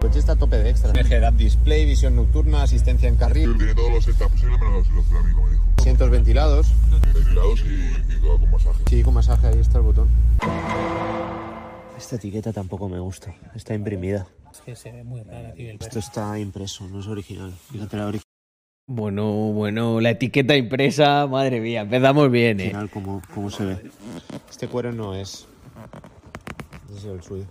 coche 0.00 0.18
está 0.18 0.32
a 0.32 0.36
tope 0.36 0.56
de 0.58 0.70
extra. 0.70 0.92
De 0.92 1.30
display, 1.32 1.84
visión 1.84 2.16
nocturna, 2.16 2.62
asistencia 2.62 3.08
en 3.08 3.16
carril, 3.16 3.56
Tiene 3.56 3.74
todos 3.74 3.92
los 3.92 4.04
setups 4.04 4.30
posibles 4.30 4.60
menos 4.60 4.90
los 4.90 5.10
me 5.10 5.28
dijo. 5.30 5.77
Asientos 5.88 6.10
ventilados. 6.10 6.66
Ventilados 7.14 7.60
y, 7.64 8.12
y 8.12 8.20
todo 8.20 8.38
con 8.38 8.50
masaje. 8.50 8.78
Sí, 8.90 9.02
con 9.02 9.14
masaje, 9.14 9.46
ahí 9.46 9.58
está 9.58 9.78
el 9.78 9.84
botón. 9.84 10.08
Esta 11.96 12.16
etiqueta 12.16 12.52
tampoco 12.52 12.90
me 12.90 12.98
gusta, 12.98 13.34
está 13.54 13.72
imprimida. 13.74 14.26
Es 14.52 14.60
que 14.60 14.76
se 14.76 14.92
ve 14.92 15.02
muy 15.02 15.22
rara, 15.22 15.54
tío. 15.54 15.70
El 15.70 15.78
Esto 15.80 15.98
está 15.98 16.38
impreso, 16.38 16.86
no 16.88 17.00
es 17.00 17.06
original. 17.06 17.54
Fíjate 17.72 17.96
la 17.96 18.06
original 18.06 18.26
Bueno, 18.86 19.32
bueno, 19.32 19.98
la 20.02 20.10
etiqueta 20.10 20.54
impresa, 20.56 21.26
madre 21.26 21.58
mía, 21.58 21.80
empezamos 21.80 22.30
bien, 22.30 22.60
¿eh? 22.60 22.72
como, 22.92 23.22
como 23.32 23.50
se 23.50 23.64
ve. 23.64 23.90
Este 24.50 24.68
cuero 24.68 24.92
no 24.92 25.14
es. 25.14 25.46
Ese 26.90 26.98
es 26.98 27.04
el 27.04 27.22
suyo. 27.22 27.46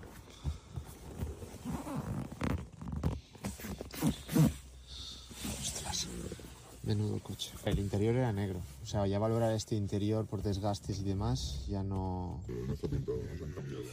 Menudo 6.87 7.19
coche. 7.19 7.51
El 7.65 7.79
interior 7.79 8.15
era 8.15 8.31
negro. 8.31 8.61
O 8.81 8.85
sea, 8.85 9.05
ya 9.07 9.19
valorar 9.19 9.51
este 9.51 9.75
interior 9.75 10.25
por 10.25 10.41
desgastes 10.41 10.99
y 10.99 11.03
demás, 11.03 11.65
ya 11.67 11.83
no. 11.83 12.41
No 12.47 12.73
está 12.73 12.87
pintado, 12.87 13.17
no 13.17 13.37
se 13.37 13.43
han 13.43 13.51
cambiado. 13.51 13.83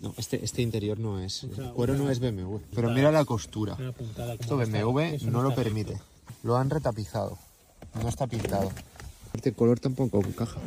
No, 0.00 0.14
este, 0.16 0.44
este 0.44 0.62
interior 0.62 0.98
no 0.98 1.20
es. 1.20 1.44
El 1.44 1.72
cuero 1.72 1.94
no 1.94 2.08
es 2.08 2.20
BMW. 2.20 2.58
Pero 2.74 2.90
mira 2.90 3.10
la 3.10 3.24
costura. 3.24 3.74
una 3.74 4.34
Esto 4.34 4.56
BMW 4.56 5.00
eso 5.00 5.30
no 5.30 5.42
lo 5.42 5.54
permite. 5.54 5.98
Lo 6.44 6.56
han 6.56 6.70
retapizado. 6.70 7.36
No 8.00 8.08
está 8.08 8.26
pintado. 8.26 8.70
Este 9.34 9.52
color 9.52 9.80
tampoco 9.80 10.20
encaja. 10.20 10.60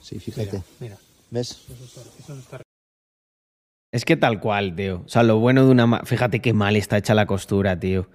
Sí, 0.00 0.18
fíjate. 0.18 0.62
Mira, 0.78 0.98
¿Ves? 1.30 1.58
eso 2.18 2.34
está. 2.34 2.62
Es 3.92 4.04
que 4.04 4.16
tal 4.16 4.38
cual, 4.40 4.76
tío. 4.76 5.02
O 5.04 5.08
sea, 5.08 5.24
lo 5.24 5.38
bueno 5.40 5.64
de 5.64 5.72
una... 5.72 6.00
Fíjate 6.04 6.40
qué 6.40 6.52
mal 6.52 6.76
está 6.76 6.96
hecha 6.96 7.14
la 7.14 7.26
costura, 7.26 7.78
tío. 7.80 8.06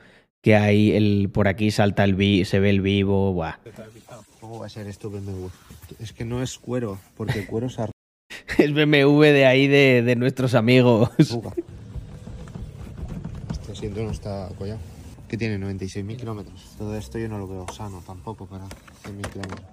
Que 0.45 0.55
hay 0.55 0.91
el... 0.91 1.31
Por 1.33 1.47
aquí 1.47 1.71
salta 1.71 2.03
el 2.03 2.13
vi... 2.13 2.45
Se 2.45 2.59
ve 2.59 2.69
el 2.69 2.81
vivo, 2.81 3.33
buah. 3.33 3.55
¿Cómo 4.39 4.59
va 4.59 4.67
a 4.67 4.69
ser 4.69 4.85
esto 4.85 5.09
BMW? 5.09 5.47
Es 5.99 6.13
que 6.13 6.23
no 6.23 6.43
es 6.43 6.59
cuero, 6.59 6.99
porque 7.17 7.39
el 7.39 7.47
cuero 7.47 7.67
se 7.67 7.89
Es 8.59 8.71
BMW 8.75 9.21
de 9.21 9.47
ahí 9.47 9.67
de, 9.67 10.03
de 10.03 10.15
nuestros 10.15 10.53
amigos. 10.53 11.09
Este 11.17 11.31
asiento 13.71 14.03
no 14.03 14.11
está 14.11 14.49
collado. 14.55 14.79
Que 15.27 15.35
tiene 15.35 15.57
96.000 15.57 16.15
kilómetros. 16.15 16.75
Todo 16.77 16.95
esto 16.95 17.17
yo 17.17 17.27
no 17.27 17.39
lo 17.39 17.47
veo 17.47 17.65
sano 17.73 18.03
tampoco 18.05 18.45
para 18.45 18.65
100.000 18.65 19.27
kilómetros. 19.31 19.65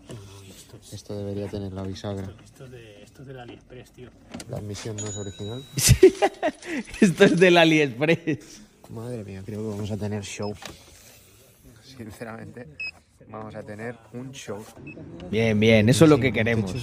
Esto 0.56 0.78
es, 0.82 0.92
Esto 0.94 1.18
debería 1.18 1.48
tener 1.48 1.74
la 1.74 1.82
bisagra. 1.82 2.32
esto 2.42 2.64
es 2.64 2.70
de, 2.70 3.02
esto 3.02 3.20
es 3.20 3.28
del 3.28 3.40
AliExpress, 3.40 3.90
tío. 3.90 4.08
La 4.48 4.56
admisión 4.56 4.96
no 4.96 5.06
es 5.06 5.18
original. 5.18 5.62
Esto 7.02 7.24
es 7.24 7.38
del 7.38 7.58
AliExpress. 7.58 8.71
Madre 8.92 9.24
mía, 9.24 9.42
creo 9.44 9.62
que 9.62 9.68
vamos 9.68 9.90
a 9.90 9.96
tener 9.96 10.22
show. 10.22 10.52
Sinceramente, 11.82 12.66
vamos 13.28 13.54
a 13.54 13.62
tener 13.62 13.96
un 14.12 14.32
show. 14.32 14.62
Bien, 15.30 15.58
bien, 15.58 15.88
eso 15.88 16.04
es 16.04 16.10
lo 16.10 16.18
que 16.18 16.32
queremos. 16.32 16.74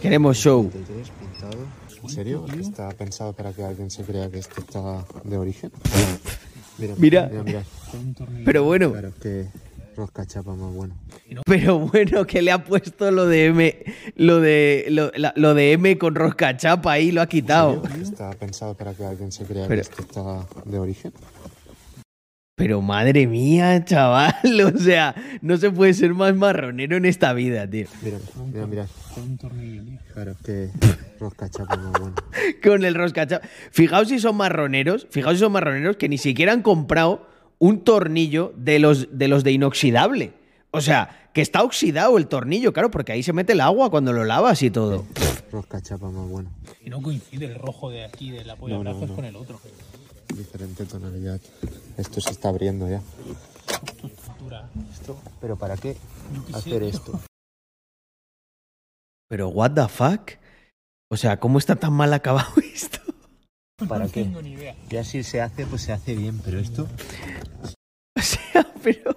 Queremos 0.00 0.36
show. 0.36 0.68
33 0.70 1.10
pintado. 1.10 1.66
¿En 2.02 2.08
serio? 2.08 2.46
¿Está 2.60 2.88
pensado 2.90 3.32
para 3.32 3.52
que 3.52 3.62
alguien 3.62 3.90
se 3.90 4.02
crea 4.04 4.30
que 4.30 4.38
esto 4.38 4.60
está 4.60 5.04
de 5.24 5.36
origen? 5.38 5.70
Mira, 6.78 6.94
Mira. 6.98 7.30
mira. 7.44 7.62
Pero 8.44 8.64
bueno, 8.64 8.90
Claro, 8.92 9.12
que 9.22 9.46
rosca 9.96 10.26
chapa 10.26 10.54
más 10.54 10.72
bueno. 10.74 10.94
pero 11.46 11.78
bueno, 11.78 12.26
que 12.26 12.42
le 12.42 12.50
ha 12.52 12.64
puesto 12.64 13.10
lo 13.10 13.26
de 13.26 13.46
M, 13.46 13.76
lo 14.16 14.40
de 14.40 14.86
lo, 14.90 15.10
la- 15.16 15.32
lo 15.36 15.54
de 15.54 15.72
M 15.72 15.96
con 15.98 16.14
rosca 16.14 16.56
chapa 16.56 16.92
ahí, 16.92 17.12
lo 17.12 17.22
ha 17.22 17.26
quitado. 17.28 17.82
¿Está 18.00 18.30
pensado 18.32 18.74
para 18.76 18.94
que 18.94 19.04
alguien 19.04 19.30
se 19.32 19.44
crea 19.44 19.66
Pero- 19.68 19.82
que 19.82 19.88
esto 19.90 20.02
está 20.02 20.46
de 20.64 20.78
origen? 20.78 21.12
Pero 22.56 22.80
madre 22.80 23.26
mía, 23.26 23.84
chaval, 23.84 24.32
o 24.74 24.78
sea, 24.78 25.14
no 25.42 25.56
se 25.56 25.72
puede 25.72 25.92
ser 25.92 26.14
más 26.14 26.36
marronero 26.36 26.96
en 26.96 27.04
esta 27.04 27.32
vida, 27.32 27.68
tío. 27.68 27.86
Mira, 28.00 28.18
mira, 28.52 28.66
mira. 28.66 28.86
Con 29.12 29.24
un 29.24 29.38
tornillo, 29.38 29.82
tío. 29.84 29.98
Claro, 30.12 30.36
que 30.44 30.68
rosca 31.18 31.48
chapa 31.50 31.76
más 31.76 31.92
bueno. 32.00 32.14
Con 32.62 32.84
el 32.84 32.94
rosca 32.94 33.26
chapa. 33.26 33.44
Fijaos 33.72 34.08
si 34.08 34.20
son 34.20 34.36
marroneros, 34.36 35.08
fijaos 35.10 35.34
si 35.34 35.40
son 35.40 35.50
marroneros 35.50 35.96
que 35.96 36.08
ni 36.08 36.16
siquiera 36.16 36.52
han 36.52 36.62
comprado 36.62 37.26
un 37.64 37.80
tornillo 37.80 38.52
de 38.56 38.78
los 38.78 39.16
de 39.18 39.26
los 39.26 39.42
de 39.42 39.52
inoxidable. 39.52 40.34
O 40.70 40.80
sea, 40.82 41.30
que 41.32 41.40
está 41.40 41.62
oxidado 41.62 42.18
el 42.18 42.26
tornillo, 42.26 42.72
claro, 42.74 42.90
porque 42.90 43.12
ahí 43.12 43.22
se 43.22 43.32
mete 43.32 43.52
el 43.54 43.60
agua 43.62 43.90
cuando 43.90 44.12
lo 44.12 44.24
lavas 44.24 44.62
y 44.62 44.70
todo. 44.70 45.06
Rosca 45.50 45.80
chapa 45.80 46.10
más 46.10 46.28
bueno. 46.28 46.50
Y 46.84 46.90
no 46.90 47.00
coincide 47.00 47.46
el 47.46 47.54
rojo 47.54 47.88
de 47.88 48.04
aquí 48.04 48.30
de 48.30 48.44
la 48.44 48.56
polla 48.56 48.74
No, 48.74 48.84
no, 48.84 48.90
brazos 48.90 49.08
no. 49.08 49.14
con 49.16 49.24
el 49.24 49.36
otro. 49.36 49.58
Diferente 50.36 50.84
tonalidad. 50.84 51.40
Esto 51.96 52.20
se 52.20 52.32
está 52.32 52.50
abriendo 52.50 52.86
ya. 52.88 53.00
¿Esto? 54.92 55.16
¿Pero 55.40 55.56
para 55.56 55.76
qué 55.78 55.96
hacer 56.52 56.82
esto? 56.82 57.18
Pero 59.28 59.48
what 59.48 59.70
the 59.72 59.88
fuck? 59.88 60.32
O 61.10 61.16
sea, 61.16 61.40
¿cómo 61.40 61.58
está 61.58 61.76
tan 61.76 61.92
mal 61.94 62.12
acabado 62.12 62.52
esto? 62.74 62.98
¿Para 63.88 64.04
no 64.06 64.10
qué? 64.12 64.22
tengo 64.24 64.40
ni 64.40 64.52
idea. 64.52 64.74
Ya 64.88 65.02
si 65.04 65.22
se 65.22 65.40
hace, 65.40 65.66
pues 65.66 65.82
se 65.82 65.92
hace 65.92 66.14
bien, 66.14 66.38
pero 66.44 66.58
esto... 66.58 66.88
O 68.16 68.22
sea, 68.22 68.64
pero. 68.82 69.16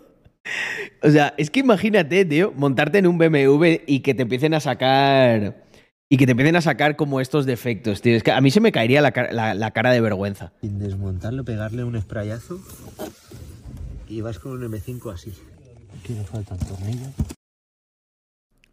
O 1.04 1.10
sea, 1.10 1.34
es 1.38 1.52
que 1.52 1.60
imagínate, 1.60 2.26
tío, 2.26 2.52
montarte 2.56 2.98
en 2.98 3.06
un 3.08 3.17
BMW 3.20 3.82
y 3.86 4.00
que 4.00 4.13
te 4.15 4.24
empiecen 4.24 4.54
a 4.56 4.60
sacar. 4.60 5.65
Y 6.10 6.17
que 6.17 6.26
te 6.26 6.32
empiecen 6.32 6.56
a 6.56 6.62
sacar 6.62 6.96
como 6.96 7.22
estos 7.22 7.46
defectos, 7.46 8.02
tío. 8.02 8.15
Es 8.15 8.24
que 8.24 8.32
a 8.32 8.41
mí 8.41 8.50
se 8.50 8.60
me 8.60 8.72
caería 8.72 9.02
la, 9.02 9.12
ca- 9.12 9.32
la- 9.32 9.54
la 9.54 9.72
cara 9.72 9.91
de 9.91 10.02
vergüenza. 10.02 10.52
Sin 10.62 10.80
desmontarlo, 10.80 11.46
pegarle 11.46 11.84
un 11.84 12.00
sprayazo 12.02 12.60
y 14.10 14.22
vas 14.22 14.39
con 14.39 14.54
un 14.54 14.63
M5 14.63 15.13
así. 15.13 15.32
Aquí 16.00 16.13
le 16.13 16.24
faltan 16.24 16.58
tornillos. 16.58 17.10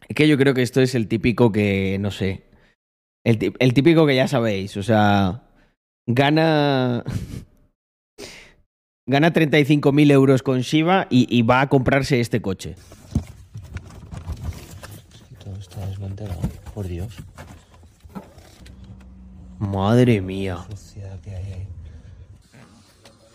Es 0.07 0.15
que 0.15 0.27
yo 0.27 0.37
creo 0.37 0.53
que 0.55 0.63
esto 0.63 0.81
es 0.81 0.95
el 0.95 1.07
típico 1.07 1.51
que, 1.51 1.97
no 1.99 2.09
sé. 2.09 2.45
El 3.23 3.73
típico 3.73 4.05
que 4.07 4.15
ya 4.15 4.27
sabéis. 4.27 4.75
O 4.77 4.83
sea, 4.83 5.43
gana. 6.05 7.03
Gana 9.07 9.31
35.000 9.31 10.11
euros 10.11 10.41
con 10.41 10.61
Shiba 10.61 11.05
y, 11.11 11.27
y 11.29 11.43
va 11.43 11.61
a 11.61 11.69
comprarse 11.69 12.19
este 12.19 12.41
coche. 12.41 12.75
Todo 15.43 15.55
está 15.57 15.85
desmantelado, 15.85 16.41
por 16.73 16.87
Dios. 16.87 17.13
Madre 19.59 20.21
mía. 20.21 20.65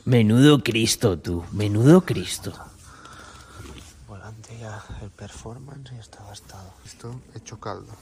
Menudo 0.04 0.64
Cristo, 0.64 1.18
tú. 1.20 1.44
Menudo 1.52 2.00
Cristo. 2.00 2.52
Volante 4.08 4.58
ya, 4.58 4.82
el 5.02 5.10
performance 5.10 5.92
y 5.94 5.98
está 6.00 6.24
gastado. 6.24 6.72
Esto 6.84 7.20
hecho 7.36 7.60
caldo. 7.60 7.92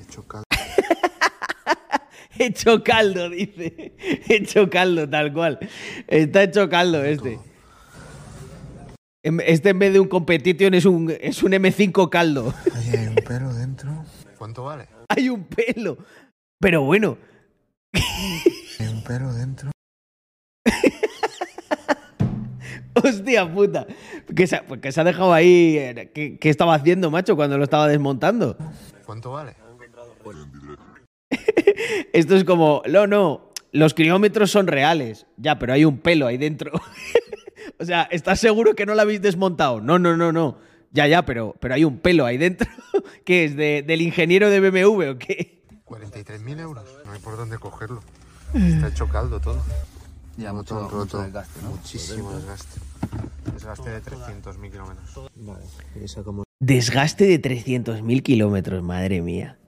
Hecho 0.00 0.26
caldo. 0.26 0.49
Hecho 2.40 2.82
caldo, 2.82 3.28
dice. 3.28 3.92
Hecho 4.28 4.70
caldo, 4.70 5.08
tal 5.08 5.32
cual. 5.32 5.58
Está 6.08 6.42
hecho 6.44 6.68
caldo 6.70 7.04
este. 7.04 7.38
Este 9.22 9.68
en 9.68 9.78
vez 9.78 9.92
de 9.92 10.00
un 10.00 10.08
competition 10.08 10.72
es 10.72 10.86
un, 10.86 11.14
es 11.20 11.42
un 11.42 11.52
M5 11.52 12.08
caldo. 12.08 12.54
Ahí 12.74 12.96
hay 12.96 13.06
un 13.08 13.14
pelo 13.16 13.52
dentro. 13.52 14.04
¿Cuánto 14.38 14.64
vale? 14.64 14.86
Hay 15.10 15.28
un 15.28 15.44
pelo. 15.44 15.98
Pero 16.58 16.82
bueno, 16.82 17.18
Hay 17.92 18.86
un 18.88 19.04
pelo 19.04 19.32
dentro. 19.34 19.70
hostia 22.94 23.52
puta. 23.52 23.86
Que 24.34 24.46
se, 24.46 24.56
ha- 24.56 24.66
pues 24.66 24.80
que 24.80 24.92
se 24.92 25.00
ha 25.00 25.04
dejado 25.04 25.34
ahí. 25.34 25.74
¿Qué, 26.14 26.38
qué 26.40 26.48
estaba 26.48 26.74
haciendo, 26.74 27.10
macho, 27.10 27.36
cuando 27.36 27.58
lo 27.58 27.64
estaba 27.64 27.86
desmontando? 27.88 28.56
¿Cuánto 29.04 29.32
vale? 29.32 29.54
Esto 32.12 32.36
es 32.36 32.44
como, 32.44 32.82
no, 32.88 33.06
no, 33.06 33.50
los 33.72 33.94
kilómetros 33.94 34.50
son 34.50 34.66
reales. 34.66 35.26
Ya, 35.36 35.58
pero 35.58 35.72
hay 35.72 35.84
un 35.84 35.98
pelo 35.98 36.26
ahí 36.26 36.36
dentro. 36.38 36.72
o 37.78 37.84
sea, 37.84 38.02
¿estás 38.10 38.40
seguro 38.40 38.74
que 38.74 38.86
no 38.86 38.94
lo 38.94 39.02
habéis 39.02 39.22
desmontado? 39.22 39.80
No, 39.80 39.98
no, 39.98 40.16
no, 40.16 40.32
no. 40.32 40.58
Ya, 40.92 41.06
ya, 41.06 41.24
pero, 41.24 41.54
pero 41.60 41.74
hay 41.74 41.84
un 41.84 41.98
pelo 41.98 42.26
ahí 42.26 42.36
dentro. 42.36 42.68
¿Qué 43.24 43.44
es? 43.44 43.56
¿De- 43.56 43.82
¿Del 43.86 44.02
ingeniero 44.02 44.50
de 44.50 44.60
BMW 44.60 45.10
o 45.10 45.18
qué? 45.18 45.62
43.000 45.86 46.60
euros. 46.60 46.84
No 47.04 47.12
hay 47.12 47.20
por 47.20 47.36
dónde 47.36 47.58
cogerlo. 47.58 48.02
Está 48.54 48.88
hecho 48.88 49.08
caldo 49.08 49.38
todo. 49.40 49.62
Ya, 50.36 50.52
mucho, 50.52 50.74
mucho 50.74 50.88
roto. 50.88 51.22
desgaste, 51.22 51.60
¿no? 51.62 51.70
Muchísimo 51.70 52.32
desgaste. 52.32 52.80
Desgaste 53.52 53.90
de 53.90 54.02
300.000 54.02 54.70
kilómetros. 54.70 55.30
Vale. 55.36 55.64
Esa 56.02 56.22
como 56.22 56.44
Desgaste 56.60 57.24
de 57.26 57.40
300.000 57.40 58.22
kilómetros, 58.22 58.82
madre 58.82 59.20
mía. 59.22 59.58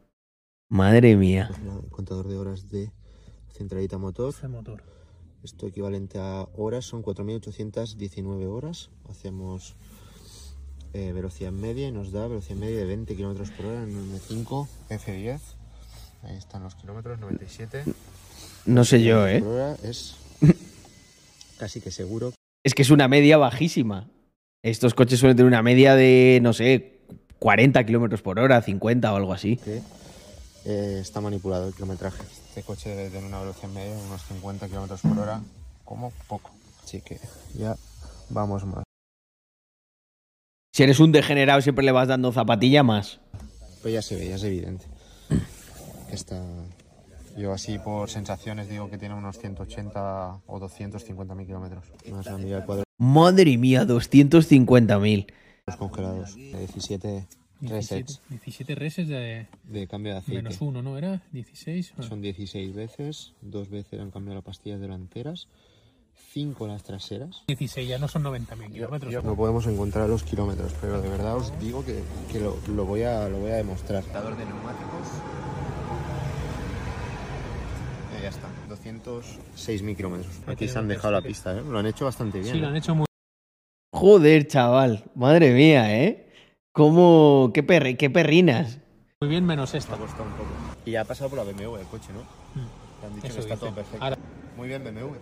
Madre 0.72 1.16
mía. 1.16 1.50
contador 1.90 2.28
de 2.28 2.38
horas 2.38 2.70
de 2.70 2.90
centralita 3.52 3.98
motor. 3.98 4.32
Motor. 4.48 4.82
Esto 5.44 5.66
equivalente 5.66 6.18
a 6.18 6.48
horas 6.56 6.86
son 6.86 7.02
4.819 7.02 8.46
horas. 8.46 8.88
Hacemos 9.06 9.76
eh, 10.94 11.12
velocidad 11.12 11.52
media 11.52 11.88
y 11.88 11.92
nos 11.92 12.10
da 12.10 12.26
velocidad 12.26 12.56
media 12.56 12.78
de 12.78 12.84
20 12.86 13.14
kilómetros 13.14 13.50
por 13.50 13.66
hora 13.66 13.82
en 13.82 13.94
un 13.94 14.18
M5 14.18 14.66
F10. 14.88 15.40
Ahí 16.22 16.38
están 16.38 16.62
los 16.62 16.74
kilómetros, 16.74 17.20
97 17.20 17.84
No 18.64 18.86
sé 18.86 19.02
yo, 19.02 19.28
¿eh? 19.28 19.40
por 19.40 19.48
hora. 19.48 19.76
Es 19.82 20.16
casi 21.58 21.82
que 21.82 21.90
seguro 21.90 22.32
Es 22.64 22.72
que 22.72 22.80
es 22.80 22.88
una 22.88 23.08
media 23.08 23.36
bajísima. 23.36 24.08
Estos 24.62 24.94
coches 24.94 25.20
suelen 25.20 25.36
tener 25.36 25.48
una 25.48 25.62
media 25.62 25.94
de, 25.96 26.40
no 26.42 26.54
sé, 26.54 27.00
40 27.40 27.84
kilómetros 27.84 28.22
por 28.22 28.38
hora, 28.38 28.62
50 28.62 29.12
o 29.12 29.16
algo 29.16 29.34
así. 29.34 29.60
Eh, 30.64 30.98
está 31.00 31.20
manipulado 31.20 31.68
el 31.68 31.74
kilometraje. 31.74 32.22
Este 32.48 32.62
coche 32.62 32.90
debe 32.90 33.10
tener 33.10 33.24
una 33.24 33.40
velocidad 33.40 33.68
media 33.70 33.96
de 33.96 34.02
unos 34.06 34.22
50 34.24 34.68
kilómetros 34.68 35.00
por 35.00 35.18
hora, 35.18 35.40
como 35.84 36.12
poco. 36.28 36.50
Así 36.84 37.00
que 37.00 37.18
ya 37.54 37.76
vamos 38.30 38.64
más. 38.64 38.84
Si 40.72 40.82
eres 40.82 41.00
un 41.00 41.12
degenerado, 41.12 41.60
siempre 41.60 41.84
le 41.84 41.92
vas 41.92 42.08
dando 42.08 42.32
zapatilla 42.32 42.82
más. 42.82 43.20
Pues 43.82 43.94
ya 43.94 44.02
se 44.02 44.16
ve, 44.16 44.28
ya 44.28 44.36
es 44.36 44.44
evidente. 44.44 44.86
que 46.08 46.14
Está... 46.14 46.40
Yo 47.36 47.52
así 47.52 47.78
por 47.78 48.10
sensaciones 48.10 48.68
digo 48.68 48.90
que 48.90 48.98
tiene 48.98 49.14
unos 49.14 49.38
180 49.38 50.40
o 50.46 50.58
250 50.58 51.34
mil 51.34 51.46
kilómetros. 51.46 51.84
Más 52.10 52.26
la 52.26 52.84
Madre 52.98 53.56
mía, 53.56 53.84
250.000. 53.84 55.26
congelados. 55.78 56.36
De 56.36 56.58
17 56.58 57.26
resets 57.62 58.20
17, 58.28 58.30
17 58.30 58.74
reses 58.74 59.08
de 59.08 59.46
de 59.64 59.86
cambio 59.86 60.12
de 60.12 60.18
aceite. 60.18 60.42
menos 60.42 60.60
uno, 60.60 60.82
¿no? 60.82 60.98
¿Era? 60.98 61.22
16. 61.32 61.94
Son 62.00 62.20
16 62.20 62.74
veces, 62.74 63.32
dos 63.40 63.68
veces 63.70 64.00
han 64.00 64.10
cambiado 64.10 64.36
las 64.36 64.44
pastillas 64.44 64.80
delanteras, 64.80 65.48
5 66.32 66.66
las 66.66 66.82
traseras. 66.82 67.42
16, 67.46 67.88
ya 67.88 67.98
no 67.98 68.08
son 68.08 68.24
90.000 68.24 68.72
kilómetros. 68.72 69.24
No 69.24 69.36
podemos 69.36 69.66
encontrar 69.66 70.08
los 70.08 70.22
kilómetros, 70.22 70.72
pero 70.80 71.00
de 71.00 71.08
verdad 71.08 71.36
os 71.36 71.58
digo 71.60 71.84
que, 71.84 72.02
que 72.30 72.40
lo, 72.40 72.58
lo 72.68 72.84
voy 72.84 73.02
a, 73.02 73.28
lo 73.28 73.38
voy 73.38 73.50
a 73.50 73.56
demostrar. 73.56 74.02
De 74.04 74.10
neumáticos. 74.44 75.08
Eh, 78.16 78.22
ya 78.22 78.28
está, 78.28 78.48
206.000 78.68 79.96
kilómetros. 79.96 80.32
Aquí 80.46 80.68
se 80.68 80.78
han 80.78 80.88
dejado 80.88 81.12
la 81.12 81.22
pista, 81.22 81.56
¿eh? 81.56 81.62
Lo 81.62 81.78
han 81.78 81.86
hecho 81.86 82.04
bastante 82.06 82.40
bien. 82.40 82.54
Sí, 82.54 82.60
lo 82.60 82.66
¿eh? 82.66 82.70
han 82.70 82.76
hecho 82.76 82.94
muy 82.94 83.06
Joder, 83.92 84.48
chaval. 84.48 85.04
Madre 85.14 85.52
mía, 85.52 86.02
¿eh? 86.02 86.31
¿Cómo? 86.72 87.50
¿Qué, 87.52 87.66
perri- 87.66 87.96
qué 87.98 88.08
perrinas? 88.08 88.78
muy 89.20 89.28
bien, 89.28 89.44
menos 89.44 89.74
esta. 89.74 89.94
Me 89.96 90.04
ha 90.04 90.06
un 90.06 90.12
poco. 90.14 90.48
Y 90.86 90.92
ya 90.92 91.02
ha 91.02 91.04
pasado 91.04 91.28
por 91.30 91.38
la 91.38 91.44
BMW 91.44 91.76
el 91.78 91.86
coche, 91.86 92.08
¿no? 92.12 92.20
Le 93.00 93.06
han 93.06 93.14
dicho 93.14 93.26
Eso 93.26 93.36
que 93.36 93.40
está 93.42 93.54
dice. 93.54 93.66
todo 93.66 93.74
perfecto. 93.74 94.02
Ahora- 94.04 94.16
Muy 94.56 94.68
bien, 94.68 94.82
BMW. 94.82 95.14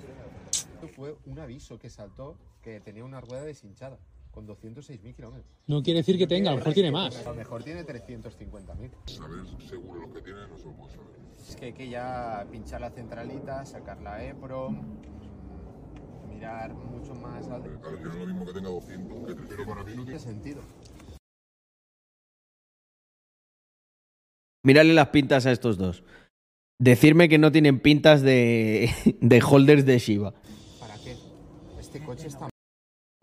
Esto 0.52 0.88
fue 0.94 1.16
un 1.26 1.38
aviso 1.40 1.78
que 1.78 1.90
saltó 1.90 2.36
que 2.62 2.80
tenía 2.80 3.04
una 3.04 3.20
rueda 3.20 3.42
deshinchada 3.42 3.98
con 4.30 4.46
206.000 4.46 5.12
kilómetros. 5.14 5.44
No 5.66 5.82
quiere 5.82 5.98
decir 6.00 6.16
que 6.16 6.26
tenga, 6.28 6.50
a 6.50 6.52
lo 6.52 6.58
mejor 6.60 6.72
tiene 6.72 6.92
más. 6.92 7.16
A 7.26 7.30
lo 7.30 7.34
mejor 7.34 7.64
tiene 7.64 7.84
350.000. 7.84 8.90
Saber 9.06 9.40
seguro 9.68 10.00
lo 10.06 10.12
que 10.14 10.22
tiene 10.22 10.46
no 10.48 10.56
se 10.56 10.64
lo 10.66 10.72
puedo 10.72 10.88
saber. 10.90 11.08
Es 11.48 11.56
que 11.56 11.64
hay 11.66 11.72
que 11.72 11.88
ya 11.88 12.46
pinchar 12.50 12.80
la 12.80 12.90
centralita, 12.90 13.66
sacar 13.66 14.00
la 14.00 14.24
EPROM, 14.24 14.76
mm, 14.76 16.28
mirar 16.28 16.72
mucho 16.74 17.12
más 17.16 17.46
al 17.48 17.62
Claro, 17.62 17.96
es 17.98 18.04
lo 18.04 18.26
mismo 18.26 18.46
que 18.46 18.52
tenga 18.52 18.68
200 18.70 19.18
que 19.18 19.34
300 19.34 19.48
pero 19.56 19.66
para 19.68 19.82
mí 19.84 19.90
no 19.96 20.02
¿Qué 20.04 20.12
tiene 20.12 20.20
sentido? 20.20 20.60
Mírale 24.62 24.94
las 24.94 25.08
pintas 25.08 25.46
a 25.46 25.52
estos 25.52 25.78
dos. 25.78 26.02
Decirme 26.78 27.28
que 27.28 27.38
no 27.38 27.52
tienen 27.52 27.80
pintas 27.80 28.22
de, 28.22 28.90
de 29.20 29.42
holders 29.42 29.84
de 29.86 29.98
Shiba. 29.98 30.34
¿Para 30.78 30.94
qué? 30.98 31.16
Este 31.78 32.00
coche 32.00 32.28
está 32.28 32.48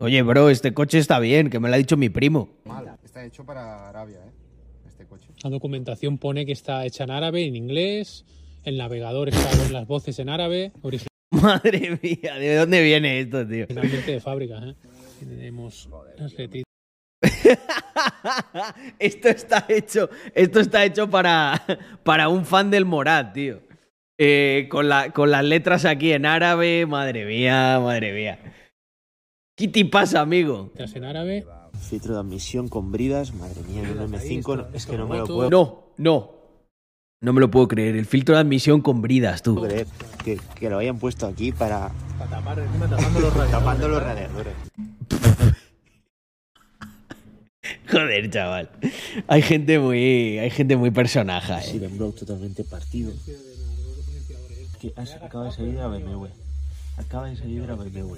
Oye, 0.00 0.22
bro, 0.22 0.48
este 0.48 0.72
coche 0.74 0.98
está 0.98 1.18
bien, 1.18 1.50
que 1.50 1.58
me 1.58 1.68
lo 1.68 1.74
ha 1.74 1.78
dicho 1.78 1.96
mi 1.96 2.08
primo. 2.08 2.50
mal. 2.64 2.96
Está 3.02 3.24
hecho 3.24 3.44
para 3.44 3.88
Arabia, 3.88 4.18
¿eh? 4.18 4.30
Este 4.86 5.04
coche. 5.06 5.28
La 5.42 5.50
documentación 5.50 6.18
pone 6.18 6.46
que 6.46 6.52
está 6.52 6.86
hecha 6.86 7.02
en 7.04 7.10
árabe, 7.10 7.44
en 7.46 7.56
inglés. 7.56 8.24
El 8.64 8.76
navegador 8.76 9.28
está 9.28 9.56
con 9.58 9.72
las 9.72 9.86
voces 9.88 10.18
en 10.20 10.28
árabe, 10.28 10.72
Madre 11.30 11.98
mía, 12.02 12.34
¿de 12.36 12.56
dónde 12.56 12.82
viene 12.82 13.20
esto, 13.20 13.46
tío? 13.46 13.64
originalmente 13.64 14.12
de 14.12 14.20
fábrica. 14.20 14.58
¿eh? 14.64 14.74
Tenemos 15.20 15.88
las. 15.90 16.67
esto 18.98 19.28
está 19.28 19.64
hecho, 19.68 20.08
esto 20.34 20.60
está 20.60 20.84
hecho 20.84 21.08
para, 21.08 21.62
para 22.02 22.28
un 22.28 22.44
fan 22.44 22.70
del 22.70 22.84
Morat, 22.84 23.32
tío. 23.32 23.60
Eh, 24.20 24.66
con, 24.70 24.88
la, 24.88 25.10
con 25.12 25.30
las 25.30 25.44
letras 25.44 25.84
aquí 25.84 26.12
en 26.12 26.26
árabe, 26.26 26.86
madre 26.86 27.24
mía, 27.24 27.78
madre 27.80 28.12
mía. 28.12 28.38
¿Qué 29.56 29.68
te 29.68 29.84
pasa, 29.84 30.20
amigo? 30.20 30.72
en 30.76 31.04
árabe. 31.04 31.46
Filtro 31.88 32.14
de 32.14 32.20
admisión 32.20 32.68
con 32.68 32.90
bridas, 32.90 33.32
madre 33.34 33.62
mía, 33.62 33.82
en 33.82 33.98
un 34.00 34.14
Ahí, 34.14 34.40
M5 34.40 34.56
no- 34.56 34.62
esto- 34.62 34.68
es 34.76 34.86
que 34.86 34.98
no 34.98 35.06
me 35.06 35.18
lo 35.18 35.26
puedo 35.26 35.50
No, 35.50 35.92
no. 35.98 36.38
No 37.20 37.32
me 37.32 37.40
lo 37.40 37.50
puedo 37.50 37.66
creer. 37.66 37.96
El 37.96 38.06
filtro 38.06 38.34
de 38.36 38.40
admisión 38.42 38.80
con 38.80 39.02
bridas, 39.02 39.42
tú. 39.42 39.60
creer 39.60 39.86
que, 40.24 40.38
que 40.54 40.70
lo 40.70 40.78
hayan 40.78 40.98
puesto 40.98 41.26
aquí 41.26 41.50
para 41.52 41.90
Para 42.18 42.30
tapar, 42.30 42.58
encima 42.60 42.88
tapando 42.88 43.20
los 43.20 43.34
radiadores. 43.34 43.50
tapando 43.64 43.88
los 43.88 44.02
radiadores. 44.02 44.54
Joder, 47.90 48.30
chaval. 48.30 48.68
Hay 49.28 49.42
gente 49.42 49.78
muy, 49.78 50.38
hay 50.38 50.50
gente 50.50 50.76
muy 50.76 50.90
personaja, 50.90 51.60
Sí, 51.62 51.78
eh. 51.82 51.86
en 51.86 51.96
blog 51.96 52.14
totalmente 52.14 52.64
partido. 52.64 53.12
Que 54.80 54.92
has- 54.96 55.14
acaba 55.22 55.46
de 55.46 55.52
salir 55.52 55.72
de 55.74 55.78
la 55.80 55.88
BMW. 55.88 56.26
Acaba 56.98 57.28
de 57.28 57.36
salir 57.36 57.60
de 57.62 57.66
la 57.66 57.74
BMW. 57.74 58.16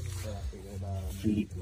Flipo. 1.21 1.55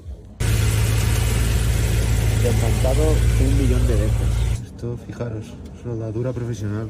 Desmontado 2.43 3.11
un 3.41 3.57
millón 3.61 3.87
de 3.87 3.93
veces. 3.95 4.65
Esto, 4.65 4.97
fijaros, 5.05 5.45
soldadura 5.83 6.31
profesional. 6.33 6.89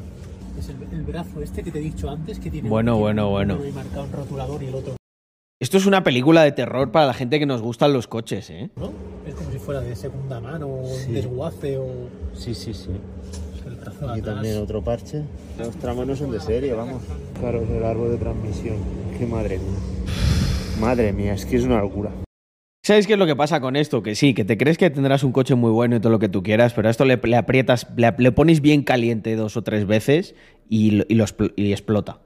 Es 0.58 0.68
el, 0.68 0.76
el 0.92 1.02
brazo 1.02 1.42
este 1.42 1.62
que 1.62 1.70
te 1.72 1.78
he 1.78 1.82
dicho 1.82 2.08
antes 2.10 2.38
que 2.38 2.50
tiene 2.50 2.68
Bueno, 2.68 2.96
bueno, 2.98 3.26
un 3.26 3.32
bueno. 3.32 3.54
número 3.54 3.68
ahí 3.68 3.74
marcado 3.74 4.04
un 4.04 4.12
rotulador 4.12 4.62
y 4.62 4.66
el 4.66 4.74
otro 4.74 4.96
Esto 5.60 5.76
es 5.76 5.84
una 5.84 6.02
película 6.02 6.42
de 6.42 6.52
terror 6.52 6.90
para 6.90 7.04
la 7.06 7.12
gente 7.12 7.38
que 7.38 7.44
nos 7.44 7.60
gustan 7.60 7.92
los 7.92 8.06
coches, 8.06 8.48
eh. 8.48 8.70
no. 8.76 8.92
Es 9.28 9.34
como 9.34 9.50
si 9.52 9.58
fuera 9.58 9.82
de 9.82 9.94
segunda 9.94 10.40
mano 10.40 10.66
o 10.68 10.86
Sí. 10.88 11.12
desguace 11.12 11.76
o 11.76 11.86
Sí, 12.32 12.54
sí, 12.54 12.72
sí. 12.72 12.88
el 13.66 13.74
brazo 13.76 14.06
de 14.06 14.10
Aquí 14.12 14.20
atrás. 14.20 14.34
también 14.36 14.56
otro 14.56 14.82
parche. 14.82 15.22
Los 15.58 15.76
tramos 15.76 16.06
no 16.06 16.16
son 16.16 16.30
de 16.30 16.40
serie, 16.40 16.72
vamos. 16.72 17.02
Claro, 17.38 17.62
el 17.62 17.84
árbol 17.84 18.10
de 18.12 18.16
transmisión. 18.16 18.76
Qué 19.18 19.26
madre 19.26 19.58
mía. 19.58 19.78
Madre 20.80 21.12
mía, 21.12 21.34
es 21.34 21.44
que 21.44 21.56
es 21.56 21.64
una 21.64 21.80
locura. 21.82 22.10
¿Sabes 22.82 23.06
qué 23.06 23.12
es 23.12 23.18
lo 23.18 23.26
que 23.26 23.36
pasa 23.36 23.60
con 23.60 23.76
esto? 23.76 24.02
Que 24.02 24.14
sí, 24.14 24.32
que 24.32 24.46
te 24.46 24.56
crees 24.56 24.78
que 24.78 24.88
tendrás 24.88 25.22
un 25.24 25.32
coche 25.32 25.54
muy 25.56 25.70
bueno 25.70 25.94
y 25.96 26.00
todo 26.00 26.10
lo 26.10 26.18
que 26.18 26.30
tú 26.30 26.42
quieras, 26.42 26.72
pero 26.72 26.88
a 26.88 26.90
esto 26.90 27.04
le, 27.04 27.20
le 27.22 27.36
aprietas, 27.36 27.86
le, 27.98 28.14
le 28.16 28.32
pones 28.32 28.62
bien 28.62 28.82
caliente 28.82 29.36
dos 29.36 29.58
o 29.58 29.62
tres 29.62 29.86
veces 29.86 30.34
y, 30.70 30.92
lo- 30.92 31.04
y 31.06 31.14
lo 31.16 31.24
expl- 31.26 31.52
y 31.54 31.70
explota. 31.72 32.20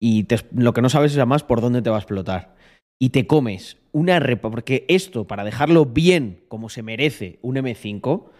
Y 0.00 0.22
te- 0.24 0.38
lo 0.54 0.72
que 0.72 0.82
no 0.82 0.88
sabes 0.88 1.10
es 1.12 1.18
además 1.18 1.42
por 1.42 1.60
dónde 1.60 1.82
te 1.82 1.90
va 1.90 1.96
a 1.96 1.98
explotar. 1.98 2.54
Y 3.00 3.10
te 3.10 3.26
comes 3.26 3.78
una 3.92 4.20
repa, 4.20 4.50
porque 4.50 4.84
esto, 4.88 5.26
para 5.26 5.44
dejarlo 5.44 5.86
bien 5.86 6.44
como 6.48 6.68
se 6.68 6.82
merece 6.82 7.38
un 7.42 7.56
M5, 7.56 8.30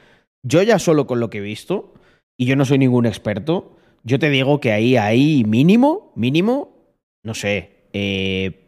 yo 0.46 0.62
ya 0.62 0.79
solo 0.79 1.07
con 1.07 1.18
lo 1.18 1.31
que 1.31 1.38
he 1.38 1.42
visto, 1.42 1.94
y 2.38 2.46
yo 2.46 2.57
no 2.57 2.64
soy 2.64 2.79
ningún 2.79 3.07
experto, 3.07 3.77
yo 4.05 4.18
te 4.18 4.31
digo 4.31 4.61
que 4.61 4.73
ahí, 4.73 4.96
ahí 4.96 5.44
mínimo, 5.44 6.12
mínimo, 6.14 6.77
no 7.25 7.35
sé, 7.35 7.87
eh, 7.92 8.66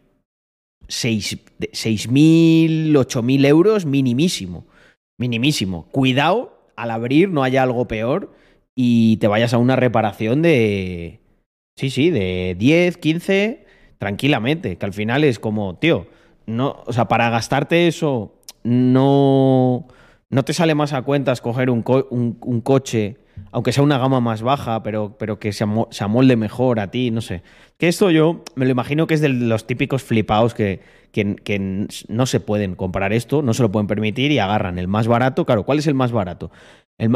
seis- 0.89 1.39
de- 1.59 1.71
6.000, 1.73 2.97
8.000 2.97 3.45
euros 3.45 3.87
minimísimo. 3.87 4.67
Minimísimo. 5.19 5.87
Cuidado 5.93 6.59
al 6.77 6.91
abrir 6.91 7.31
no 7.31 7.45
haya 7.45 7.63
algo 7.63 7.87
peor 7.87 8.35
y 8.75 9.17
te 9.19 9.29
vayas 9.29 9.55
a 9.55 9.59
una 9.59 9.77
reparación 9.77 10.43
de... 10.43 11.21
Sí, 11.79 11.91
sí, 11.91 12.11
de 12.11 12.55
10, 12.59 12.99
15, 12.99 13.62
tranquilamente. 14.03 14.77
Que 14.79 14.85
al 14.87 14.93
final 14.93 15.23
es 15.23 15.39
como, 15.39 15.77
tío, 15.77 16.09
no, 16.47 16.83
o 16.87 16.93
sea, 16.93 17.07
para 17.07 17.31
gastarte 17.31 17.87
eso 17.87 18.35
no, 18.65 19.87
no 20.29 20.45
te 20.45 20.53
sale 20.53 20.75
más 20.75 20.93
a 20.93 21.03
cuenta 21.03 21.31
escoger 21.31 21.71
un, 21.71 21.83
co- 21.83 22.09
un- 22.11 22.37
un 22.41 22.61
coche, 22.63 23.19
aunque 23.53 23.71
sea 23.71 23.85
una 23.85 23.99
gama 23.99 24.19
más 24.19 24.43
baja, 24.43 24.83
pero, 24.83 25.15
pero 25.19 25.39
que 25.39 25.53
se, 25.53 25.65
se 25.91 26.03
amolde 26.03 26.35
mejor 26.35 26.81
a 26.81 26.91
ti, 26.91 27.13
no 27.13 27.21
sé. 27.21 27.43
Que 27.79 27.87
esto 27.87 28.11
yo 28.11 28.43
me 28.57 28.65
lo 28.65 28.73
imagino 28.73 29.07
que 29.07 29.15
es 29.15 29.21
de 29.21 29.29
los 29.29 29.69
típicos 29.69 30.03
flipados 30.03 30.53
que, 30.53 30.81
que, 31.13 31.37
que 31.37 31.87
no 32.09 32.27
se 32.27 32.41
pueden 32.41 32.75
comprar 32.75 33.13
esto, 33.13 33.41
no 33.43 33.55
se 33.55 33.63
lo 33.63 33.71
pueden 33.71 33.87
permitir 33.87 34.33
y 34.33 34.41
agarran 34.41 34.79
el 34.81 34.89
más 34.89 35.07
barato. 35.07 35.47
Claro, 35.47 35.63
¿cuál 35.63 35.79
es 35.79 35.87
el 35.87 35.95
más 35.95 36.11
barato? 36.11 36.51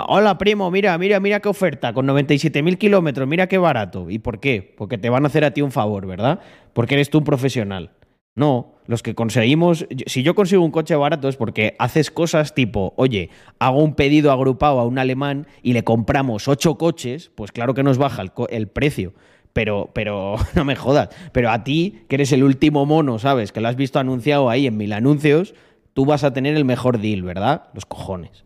Hola, 0.09 0.37
primo, 0.37 0.71
mira, 0.71 0.99
mira, 0.99 1.21
mira 1.21 1.39
qué 1.41 1.49
oferta, 1.49 1.93
con 1.93 2.07
97.000 2.07 2.77
kilómetros, 2.77 3.29
mira 3.29 3.47
qué 3.47 3.57
barato. 3.59 4.11
¿Y 4.11 4.19
por 4.19 4.41
qué? 4.41 4.75
Porque 4.77 4.99
te 4.99 5.11
van 5.11 5.25
a 5.25 5.29
hacer 5.29 5.45
a 5.45 5.53
ti 5.53 5.63
un 5.63 5.71
favor, 5.71 6.07
¿verdad? 6.07 6.41
Porque 6.73 6.95
eres 6.95 7.09
tú 7.09 7.19
un 7.19 7.25
profesional. 7.25 7.93
No, 8.35 8.75
los 8.87 9.03
que 9.03 9.15
conseguimos, 9.15 9.87
si 10.07 10.23
yo 10.23 10.35
consigo 10.35 10.65
un 10.65 10.73
coche 10.73 10.97
barato 10.97 11.29
es 11.29 11.37
porque 11.37 11.77
haces 11.79 12.11
cosas 12.11 12.53
tipo, 12.53 12.95
oye, 12.97 13.31
hago 13.61 13.83
un 13.83 13.95
pedido 13.95 14.33
agrupado 14.33 14.81
a 14.81 14.87
un 14.87 14.99
alemán 14.99 15.47
y 15.63 15.73
le 15.73 15.85
compramos 15.85 16.49
ocho 16.49 16.77
coches, 16.77 17.31
pues 17.35 17.53
claro 17.53 17.73
que 17.73 17.85
nos 17.85 17.97
baja 17.97 18.23
el, 18.23 18.33
el 18.51 18.67
precio. 18.67 19.15
Pero, 19.53 19.91
pero, 19.95 20.37
no 20.55 20.65
me 20.65 20.75
jodas. 20.75 21.11
Pero 21.33 21.51
a 21.51 21.63
ti, 21.65 22.01
que 22.09 22.17
eres 22.17 22.33
el 22.33 22.43
último 22.43 22.87
mono, 22.87 23.19
¿sabes? 23.21 23.53
Que 23.53 23.61
lo 23.61 23.69
has 23.69 23.77
visto 23.77 24.01
anunciado 24.01 24.51
ahí 24.51 24.67
en 24.67 24.77
mil 24.77 24.93
anuncios, 24.93 25.55
tú 25.95 26.05
vas 26.05 26.25
a 26.25 26.33
tener 26.33 26.57
el 26.57 26.65
mejor 26.65 27.01
deal, 27.01 27.23
¿verdad? 27.23 27.69
Los 27.73 27.87
cojones. 27.87 28.46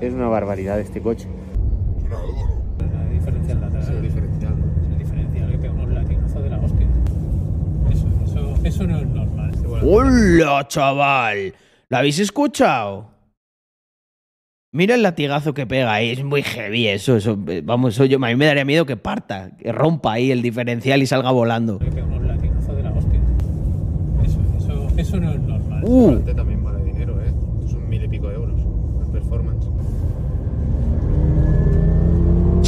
Es 0.00 0.12
una 0.12 0.28
barbaridad 0.28 0.80
este 0.80 1.00
coche. 1.00 1.28
El 2.80 3.18
diferencial 3.18 3.60
lateral. 3.60 3.96
el 3.96 4.02
diferencial. 4.02 4.54
El 4.92 4.98
diferencial 4.98 5.50
que 5.50 5.58
pega 5.58 5.72
unos 5.74 5.88
latigazos 5.90 6.42
de 6.42 6.50
la 6.50 6.58
hostia. 6.58 6.86
Eso, 7.90 8.08
eso, 8.24 8.54
eso 8.64 8.86
no 8.86 8.98
es 8.98 9.06
normal. 9.06 9.52
¡Hola, 9.84 10.66
chaval! 10.68 11.54
¿Lo 11.88 11.96
habéis 11.96 12.18
escuchado? 12.18 13.12
Mira 14.74 14.94
el 14.94 15.02
latigazo 15.02 15.52
que 15.52 15.66
pega 15.66 15.92
ahí, 15.92 16.12
es 16.12 16.24
muy 16.24 16.42
heavy 16.42 16.88
eso, 16.88 17.16
eso 17.16 17.38
eh, 17.46 17.60
vamos, 17.62 17.92
eso 17.92 18.06
yo, 18.06 18.16
a 18.16 18.26
mí 18.26 18.36
me 18.36 18.46
daría 18.46 18.64
miedo 18.64 18.86
que 18.86 18.96
parta, 18.96 19.50
que 19.58 19.70
rompa 19.70 20.14
ahí 20.14 20.30
el 20.30 20.40
diferencial 20.40 21.02
y 21.02 21.06
salga 21.06 21.30
volando. 21.30 21.78
Que 21.78 21.90
pega 21.90 22.06
unos 22.06 22.22
latigazos 22.22 22.76
de 22.76 22.82
la 22.82 22.90
hostia. 22.92 23.20
Eso, 24.24 24.40
eso, 24.56 24.88
eso 24.96 25.20
no 25.20 25.30
es 25.30 25.40
normal. 25.40 25.82
Uh, 25.84 26.20
también 26.34 26.64
vale 26.64 26.82
dinero, 26.84 27.20
¿eh? 27.20 27.34
Son 27.70 27.86
mil 27.86 28.02
y 28.02 28.08
pico 28.08 28.30
euros. 28.30 28.58
La 28.98 29.12
performance. 29.12 29.68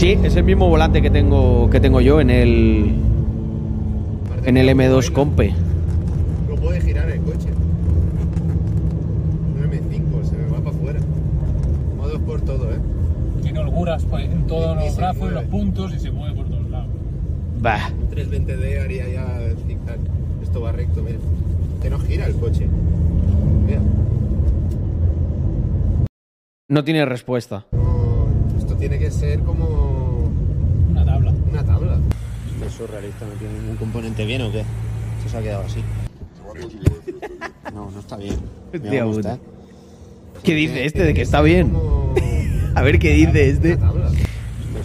Sí, 0.05 0.19
es 0.23 0.37
el 0.37 0.45
mismo 0.45 0.69
volante 0.69 1.01
que 1.01 1.09
tengo, 1.09 1.71
que 1.71 1.81
tengo 1.81 1.99
yo 2.03 2.21
en 2.21 2.29
el, 2.29 2.95
en 4.45 4.57
el 4.59 4.69
M2 4.69 5.11
Compe. 5.12 5.55
No 6.47 6.57
puede 6.57 6.79
girar 6.83 7.09
el 7.09 7.21
coche. 7.23 7.49
Un 9.57 9.62
M5, 9.62 10.25
se 10.29 10.37
me 10.37 10.47
va 10.51 10.59
para 10.59 10.77
afuera. 10.77 11.01
Modos 11.97 12.21
por 12.21 12.43
todo, 12.43 12.71
¿eh? 12.71 12.79
Tiene 13.43 13.61
holguras 13.61 14.05
pues, 14.05 14.27
en 14.31 14.47
todos 14.47 14.77
Y- 14.83 14.87
los 14.88 14.97
brazos, 14.99 15.29
en 15.29 15.35
los 15.37 15.45
puntos 15.45 15.95
y 15.95 15.99
se 15.99 16.11
mueve 16.11 16.35
por 16.37 16.47
todos 16.49 16.69
lados. 16.69 16.88
Bah, 17.62 17.90
Un 17.99 18.11
320D 18.14 18.83
haría 18.85 19.09
ya 19.09 19.40
el 19.43 19.57
zigzag. 19.67 19.99
Esto 20.43 20.61
va 20.61 20.73
recto, 20.73 21.03
mira. 21.03 21.17
Que 21.81 21.88
no 21.88 21.99
gira 22.01 22.27
el 22.27 22.35
coche. 22.37 22.69
Mira. 23.67 23.81
no 26.69 26.83
tiene 26.85 27.05
respuesta. 27.07 27.64
No, 27.73 28.27
esto 28.59 28.75
tiene 28.75 28.99
que 28.99 29.11
ser 29.11 29.40
como 29.40 30.29
Una 30.90 31.05
tabla. 31.05 31.33
una 31.53 31.62
tabla. 31.64 31.99
Esto 32.55 32.63
es 32.63 32.63
surrealista, 32.74 33.24
no 33.26 33.32
tiene 33.34 33.54
ningún 33.54 33.76
componente 33.76 34.24
bien 34.26 34.42
o 34.42 34.52
qué. 34.52 34.60
Esto 35.18 35.30
se 35.30 35.37
ha 35.38 35.42
quedado 35.42 35.64
así. 35.64 35.82
Me 36.54 36.60
a. 37.64 37.70
No, 37.70 37.90
no 37.90 38.00
está 38.00 38.16
bien. 38.16 38.37
Cómo 38.72 39.12
puta. 39.12 39.34
está. 39.34 39.44
¿Qué 40.42 40.54
dice 40.54 40.84
este 40.84 41.04
de 41.04 41.14
que 41.14 41.22
está 41.22 41.40
bien? 41.40 41.72
A 42.74 42.82
ver 42.82 42.98
qué 42.98 43.12
dice 43.12 43.48
este. 43.50 43.72
Es 43.72 43.78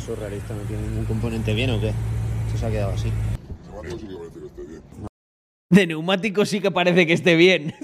surrealista, 0.05 0.53
no 0.53 0.61
tiene 0.61 0.83
ningún 0.83 1.05
componente 1.05 1.53
bien 1.53 1.71
o 1.71 1.81
qué. 1.81 1.87
Esto 1.87 2.59
se 2.59 2.65
ha 2.65 2.69
quedado 2.69 2.93
así. 2.93 3.11
Me 3.81 3.89
a. 3.89 5.07
De 5.71 5.87
neumático 5.87 6.45
sí 6.45 6.61
que 6.61 6.71
parece 6.71 7.07
que 7.07 7.13
esté 7.13 7.35
bien. 7.35 7.73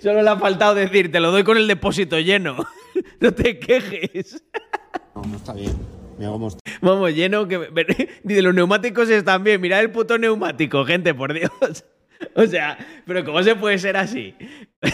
Solo 0.00 0.22
le 0.22 0.30
ha 0.30 0.36
faltado 0.36 0.76
decir, 0.76 1.10
te 1.10 1.18
lo 1.18 1.32
doy 1.32 1.42
con 1.42 1.56
el 1.56 1.66
depósito 1.66 2.18
lleno. 2.20 2.56
No 3.20 3.32
te 3.34 3.58
quejes. 3.58 4.42
No, 5.30 5.36
está 5.36 5.52
bien. 5.52 5.76
Mira 6.18 6.30
cómo 6.30 6.48
está. 6.48 6.60
Vamos, 6.80 7.14
lleno 7.14 7.46
que... 7.46 7.58
Dice, 8.24 8.42
los 8.42 8.54
neumáticos 8.54 9.08
están 9.08 9.44
bien. 9.44 9.60
Mirad 9.60 9.80
el 9.80 9.90
puto 9.90 10.18
neumático, 10.18 10.84
gente, 10.84 11.14
por 11.14 11.32
Dios. 11.32 11.50
O 12.34 12.44
sea, 12.46 12.76
pero 13.06 13.24
¿cómo 13.24 13.40
se 13.44 13.54
puede 13.54 13.78
ser 13.78 13.96
así? 13.96 14.34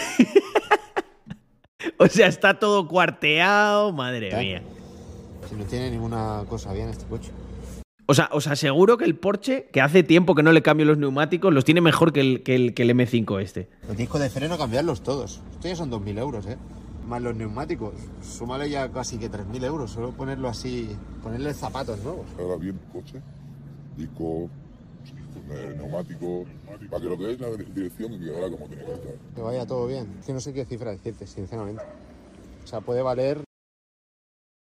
O 1.97 2.07
sea, 2.07 2.27
está 2.27 2.59
todo 2.59 2.87
cuarteado, 2.87 3.91
madre 3.93 4.35
mía. 4.37 4.61
Si 5.49 5.55
no 5.55 5.63
tiene 5.65 5.91
ninguna 5.91 6.43
cosa 6.49 6.73
bien 6.73 6.89
este 6.89 7.05
coche. 7.05 7.31
O 8.07 8.13
sea, 8.13 8.29
os 8.31 8.47
aseguro 8.47 8.97
que 8.97 9.05
el 9.05 9.15
Porsche, 9.15 9.67
que 9.71 9.81
hace 9.81 10.03
tiempo 10.03 10.35
que 10.35 10.43
no 10.43 10.51
le 10.51 10.61
cambio 10.61 10.85
los 10.85 10.97
neumáticos, 10.97 11.53
los 11.53 11.65
tiene 11.65 11.81
mejor 11.81 12.13
que 12.13 12.21
el, 12.21 12.43
que 12.43 12.55
el, 12.55 12.73
que 12.73 12.83
el 12.83 12.91
M5 12.91 13.41
este. 13.41 13.69
Los 13.87 13.97
discos 13.97 14.21
de 14.21 14.29
freno 14.29 14.57
cambiarlos 14.57 15.01
todos. 15.01 15.41
Esto 15.53 15.67
ya 15.67 15.75
son 15.75 15.91
2.000 15.91 16.19
euros, 16.19 16.45
¿eh? 16.45 16.57
Más 17.05 17.21
los 17.21 17.35
neumáticos. 17.35 17.93
Súmale 18.21 18.69
ya 18.69 18.91
casi 18.91 19.17
que 19.17 19.29
3.000 19.29 19.63
euros. 19.63 19.91
Solo 19.91 20.11
ponerlo 20.11 20.49
así, 20.49 20.95
ponerle 21.21 21.53
zapatos 21.53 21.99
nuevos. 22.03 22.25
Ahora 22.39 22.57
bien, 22.57 22.79
coche, 22.91 23.21
disco, 23.95 24.49
eh, 25.51 25.75
neumático, 25.77 26.45
para 26.89 27.01
que 27.01 27.09
lo 27.09 27.17
que 27.17 27.31
es 27.33 27.39
la 27.39 27.49
dirección 27.51 28.11
me 28.11 28.19
quedara 28.19 28.49
como 28.49 28.67
tiene 28.67 28.85
que 28.85 28.93
estar. 28.93 29.13
Que 29.35 29.41
vaya 29.41 29.65
todo 29.65 29.87
bien. 29.87 30.15
Es 30.19 30.25
que 30.25 30.33
no 30.33 30.39
sé 30.39 30.53
qué 30.53 30.65
cifra 30.65 30.91
decirte, 30.91 31.27
sinceramente. 31.27 31.83
O 32.63 32.67
sea, 32.67 32.81
puede 32.81 33.03
valer 33.03 33.43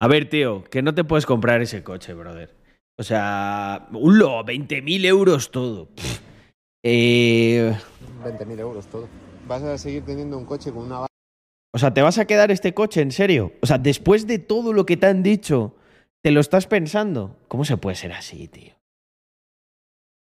A 0.02 0.08
ver, 0.08 0.30
tío, 0.30 0.64
que 0.66 0.82
no 0.82 0.94
te 0.94 1.06
puedes 1.06 1.26
comprar 1.26 1.62
ese 1.62 1.84
coche, 1.84 2.14
brother. 2.14 2.54
O 2.98 3.04
sea, 3.04 3.88
un 3.94 4.20
lo, 4.20 4.44
20.000 4.44 5.06
euros 5.06 5.50
todo. 5.52 5.90
Eh, 6.84 7.74
20.000 8.24 8.60
euros 8.60 8.86
todo. 8.88 9.08
Vas 9.48 9.64
a 9.64 9.78
seguir 9.78 10.04
teniendo 10.04 10.38
un 10.38 10.46
coche 10.46 10.72
con 10.72 10.84
una 10.84 11.08
o 11.74 11.80
sea, 11.80 11.94
¿te 11.94 12.02
vas 12.02 12.18
a 12.20 12.26
quedar 12.26 12.52
este 12.52 12.74
coche, 12.74 13.02
en 13.02 13.12
serio? 13.12 13.52
O 13.62 13.66
sea, 13.66 13.78
después 13.78 14.28
de 14.28 14.40
todo 14.40 14.74
lo 14.74 14.86
que 14.86 14.98
te 14.98 15.08
han 15.08 15.24
dicho, 15.24 15.76
¿te 16.22 16.32
lo 16.32 16.40
estás 16.40 16.68
pensando? 16.68 17.36
¿Cómo 17.48 17.66
se 17.66 17.78
puede 17.78 17.96
ser 17.96 18.14
así, 18.14 18.48
tío? 18.48 18.74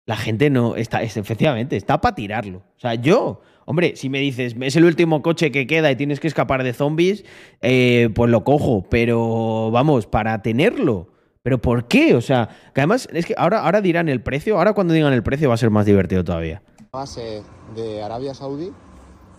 La 0.05 0.15
gente 0.15 0.49
no 0.49 0.75
está, 0.75 1.01
es- 1.01 1.17
efectivamente, 1.17 1.75
está 1.75 1.99
para 1.99 2.15
tirarlo. 2.15 2.59
O 2.77 2.79
sea, 2.79 2.95
yo, 2.95 3.41
hombre, 3.65 3.95
si 3.97 4.09
me 4.09 4.19
dices, 4.19 4.55
es 4.59 4.75
el 4.77 4.85
último 4.85 5.21
coche 5.21 5.51
que 5.51 5.67
queda 5.67 5.91
y 5.91 5.95
tienes 5.97 6.19
que 6.21 6.27
escapar 6.27 6.63
de 6.63 6.73
zombies, 6.73 7.25
eh, 7.61 8.09
pues 8.15 8.31
lo 8.31 8.43
cojo. 8.45 8.85
Pero 8.89 9.69
vamos, 9.71 10.07
para 10.07 10.41
tenerlo. 10.41 11.09
¿Pero 11.43 11.59
por 11.61 11.87
qué? 11.87 12.15
O 12.15 12.21
sea, 12.21 12.49
que 12.73 12.81
además 12.81 13.07
es 13.13 13.25
que 13.25 13.33
ahora, 13.37 13.59
ahora 13.59 13.81
dirán 13.81 14.07
el 14.09 14.21
precio, 14.21 14.57
ahora 14.57 14.73
cuando 14.73 14.93
digan 14.93 15.13
el 15.13 15.23
precio 15.23 15.49
va 15.49 15.55
a 15.55 15.57
ser 15.57 15.69
más 15.71 15.85
divertido 15.85 16.23
todavía. 16.23 16.61
base 16.91 17.41
de 17.75 18.01
Arabia 18.01 18.33
Saudí 18.33 18.71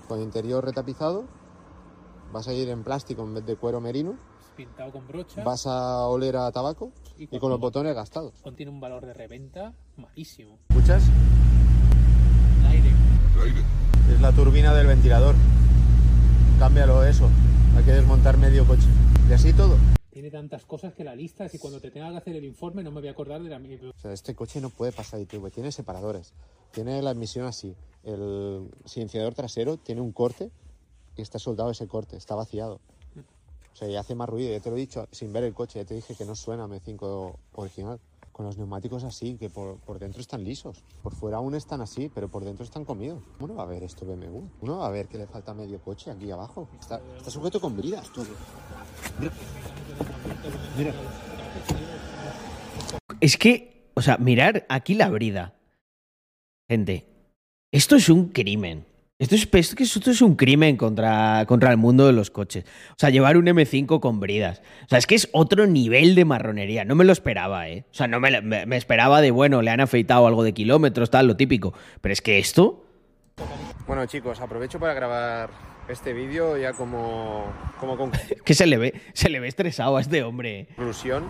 con 0.07 0.21
interior 0.23 0.65
retapizado. 0.65 1.25
Vas 2.33 2.47
a 2.47 2.53
ir 2.53 2.69
en 2.69 2.85
plástico 2.85 3.23
en 3.23 3.35
vez 3.35 3.47
de 3.47 3.57
cuero 3.57 3.81
merino. 3.81 4.17
Pintado 4.57 4.93
con 4.93 5.07
brocha. 5.07 5.43
Vas 5.45 5.67
a 5.67 6.07
oler 6.09 6.37
a 6.37 6.51
tabaco 6.53 6.93
y 7.17 7.39
con 7.39 7.51
los 7.51 7.59
botones 7.59 7.95
gastados. 7.95 8.35
Contiene 8.43 8.71
un 8.71 8.81
valor 8.81 9.07
de 9.07 9.15
reventa 9.15 9.73
malísimo. 9.97 10.59
¿Escuchas? 10.69 11.05
Aire. 12.67 12.91
El 13.35 13.43
aire. 13.43 13.65
Es 14.13 14.21
la 14.21 14.33
turbina 14.33 14.75
del 14.75 14.87
ventilador. 14.87 15.35
Cámbialo 16.59 17.05
eso. 17.05 17.31
Hay 17.77 17.85
que 17.85 17.93
desmontar 17.93 18.37
medio 18.37 18.67
coche. 18.67 18.89
Y 19.29 19.33
así 19.33 19.53
todo. 19.53 19.77
Tiene 20.11 20.31
tantas 20.31 20.67
cosas 20.67 20.93
que 20.93 21.05
la 21.05 21.15
lista 21.15 21.45
es 21.45 21.53
que 21.53 21.59
cuando 21.59 21.81
te 21.81 21.91
tenga 21.91 22.11
que 22.11 22.17
hacer 22.17 22.37
el 22.37 22.45
informe 22.45 22.83
no 22.83 22.91
me 22.91 23.01
voy 23.01 23.09
a 23.09 23.13
acordar 23.13 23.43
de 23.43 23.49
la. 23.49 23.57
O 23.57 23.99
sea, 23.99 24.13
este 24.13 24.35
coche 24.35 24.61
no 24.61 24.69
puede 24.69 24.93
pasar 24.93 25.21
ITV. 25.21 25.51
Tiene 25.51 25.73
separadores. 25.73 26.35
Tiene 26.73 27.01
la 27.01 27.11
admisión 27.11 27.47
así. 27.47 27.75
El 28.03 28.69
silenciador 28.85 29.35
trasero 29.35 29.77
tiene 29.79 30.01
un 30.01 30.13
corte 30.13 30.51
y 31.19 31.23
está 31.23 31.39
soldado 31.39 31.71
ese 31.71 31.87
corte. 31.87 32.17
Está 32.17 32.35
vaciado. 32.35 32.81
O 33.73 33.77
sea, 33.77 33.89
y 33.89 33.97
hace 33.97 34.15
más 34.15 34.29
ruido. 34.29 34.51
Ya 34.51 34.61
te 34.61 34.71
lo 34.71 34.77
he 34.77 34.81
dicho 34.81 35.07
sin 35.13 35.33
ver 35.33 35.45
el 35.45 35.55
coche. 35.55 35.79
Ya 35.79 35.85
te 35.85 35.95
dije 35.95 36.15
que 36.15 36.25
no 36.25 36.35
suena 36.35 36.67
M5 36.67 37.37
original. 37.55 38.01
con 38.33 38.47
los 38.47 38.57
neumáticos 38.57 39.03
así, 39.03 39.37
que 39.37 39.51
por, 39.51 39.79
por 39.79 39.99
dentro 39.99 40.21
están 40.21 40.45
lisos. 40.45 40.85
Por 41.03 41.13
fuera 41.13 41.39
aún 41.39 41.57
están 41.57 41.81
así, 41.81 42.09
pero 42.15 42.29
por 42.29 42.45
dentro 42.45 42.65
están 42.65 42.85
comidos. 42.85 43.21
Uno 43.41 43.57
va 43.57 43.65
a 43.65 43.67
ver 43.67 43.83
esto 43.83 44.07
BMW. 44.07 44.43
Uno 44.61 44.79
va 44.79 44.87
a 44.87 44.91
ver 44.91 45.09
que 45.09 45.19
le 45.19 45.27
falta 45.27 45.55
medio 45.55 45.81
coche 45.81 46.13
aquí 46.13 46.31
abajo. 46.31 46.69
Está, 46.79 47.01
sujeto 47.29 47.61
con 47.61 47.77
bridas 47.77 48.09
todo. 48.13 48.27
Mira. 50.77 50.95
Es 53.21 53.37
que, 53.37 53.91
o 53.95 54.03
sea, 54.03 54.19
mirar 54.19 54.67
aquí 54.69 54.95
la 54.95 55.09
brida. 55.09 55.55
Gente, 56.69 57.07
esto 57.73 57.97
es 57.97 58.09
un 58.09 58.29
crimen. 58.29 58.88
Esto 59.19 59.35
es, 59.35 59.49
esto, 59.81 60.11
es 60.13 60.23
un 60.23 60.37
crimen 60.37 60.77
contra, 60.77 61.45
contra 61.49 61.73
el 61.73 61.77
mundo 61.77 62.07
de 62.07 62.13
los 62.13 62.31
coches. 62.31 62.65
O 62.91 62.95
sea, 62.97 63.11
llevar 63.11 63.37
un 63.37 63.47
M5 63.47 63.99
con 63.99 64.21
bridas. 64.21 64.63
O 64.85 64.89
sea, 64.89 64.99
es 64.99 65.09
que 65.09 65.17
es 65.17 65.29
otro 65.33 65.67
nivel 65.67 66.15
de 66.15 66.25
marronería. 66.25 66.85
No 66.85 66.95
me 66.95 67.05
lo 67.05 67.11
esperaba, 67.13 67.69
¿eh? 67.69 67.85
O 67.91 67.95
sea, 67.95 68.07
no 68.07 68.21
me- 68.21 68.41
me 68.41 68.77
esperaba 68.77 69.21
de, 69.21 69.33
bueno, 69.33 69.61
le 69.61 69.73
han 69.73 69.81
afeitado 69.81 70.29
algo 70.29 70.45
de 70.45 70.55
kilómetros, 70.55 71.11
tal, 71.11 71.27
lo 71.27 71.37
típico. 71.37 71.75
Pero 72.01 72.13
es 72.13 72.23
que 72.23 72.39
esto... 72.39 72.85
Bueno 73.89 74.07
chicos, 74.07 74.41
aprovecho 74.41 74.79
para 74.79 74.95
grabar 74.95 75.51
este 75.89 76.13
vídeo 76.13 76.57
ya 76.57 76.73
como, 76.75 77.45
como 77.81 77.97
con 77.97 78.13
Que 78.45 78.55
se 78.55 78.67
le 78.67 78.77
ve, 78.79 78.95
se 79.15 79.31
le 79.31 79.41
ve 79.41 79.49
estresado 79.49 79.97
a 79.97 80.01
este 80.01 80.23
hombre. 80.23 80.61
¿eh? 80.61 80.69
conclusión, 80.77 81.25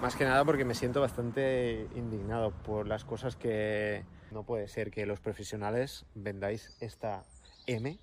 más 0.00 0.14
que 0.16 0.24
nada 0.24 0.44
porque 0.46 0.64
me 0.64 0.74
siento 0.74 1.00
bastante 1.02 1.88
indignado 1.96 2.52
por 2.52 2.86
las 2.86 3.04
cosas 3.04 3.36
que 3.36 4.02
no 4.30 4.44
puede 4.44 4.68
ser 4.68 4.90
que 4.90 5.04
los 5.06 5.20
profesionales 5.20 6.06
vendáis 6.14 6.76
esta 6.80 7.24
M 7.66 7.98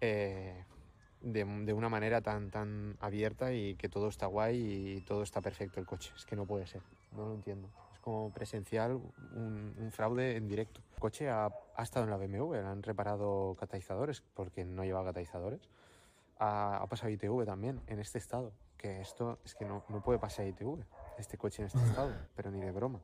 eh, 0.00 0.64
de, 1.20 1.44
de 1.44 1.72
una 1.72 1.88
manera 1.88 2.20
tan, 2.20 2.50
tan 2.50 2.96
abierta 3.00 3.52
y 3.52 3.74
que 3.76 3.88
todo 3.88 4.08
está 4.08 4.26
guay 4.26 4.96
y 4.96 5.00
todo 5.02 5.22
está 5.22 5.40
perfecto 5.40 5.80
el 5.80 5.86
coche. 5.86 6.12
Es 6.16 6.26
que 6.26 6.36
no 6.36 6.46
puede 6.46 6.66
ser, 6.66 6.82
no 7.12 7.26
lo 7.26 7.34
entiendo. 7.34 7.68
Es 7.92 8.00
como 8.00 8.32
presencial 8.32 8.92
un, 8.92 9.74
un 9.78 9.92
fraude 9.92 10.36
en 10.36 10.48
directo. 10.48 10.80
El 10.94 11.00
coche 11.00 11.28
ha, 11.28 11.48
ha 11.76 11.82
estado 11.82 12.04
en 12.04 12.10
la 12.10 12.16
BMW, 12.16 12.54
han 12.56 12.82
reparado 12.82 13.56
catalizadores 13.58 14.22
porque 14.34 14.64
no 14.64 14.84
lleva 14.84 15.04
catalizadores 15.04 15.68
ha, 16.42 16.76
ha 16.78 16.86
pasado 16.86 17.10
ITV 17.10 17.44
también 17.44 17.80
en 17.86 18.00
este 18.00 18.18
estado. 18.18 18.52
Que 18.76 19.00
esto 19.00 19.38
es 19.44 19.54
que 19.54 19.64
no, 19.64 19.84
no 19.88 20.02
puede 20.02 20.18
pasar 20.18 20.46
ITV, 20.46 20.84
este 21.18 21.38
coche 21.38 21.62
en 21.62 21.66
este 21.66 21.78
estado, 21.78 22.12
pero 22.34 22.50
ni 22.50 22.60
de 22.60 22.72
broma. 22.72 23.00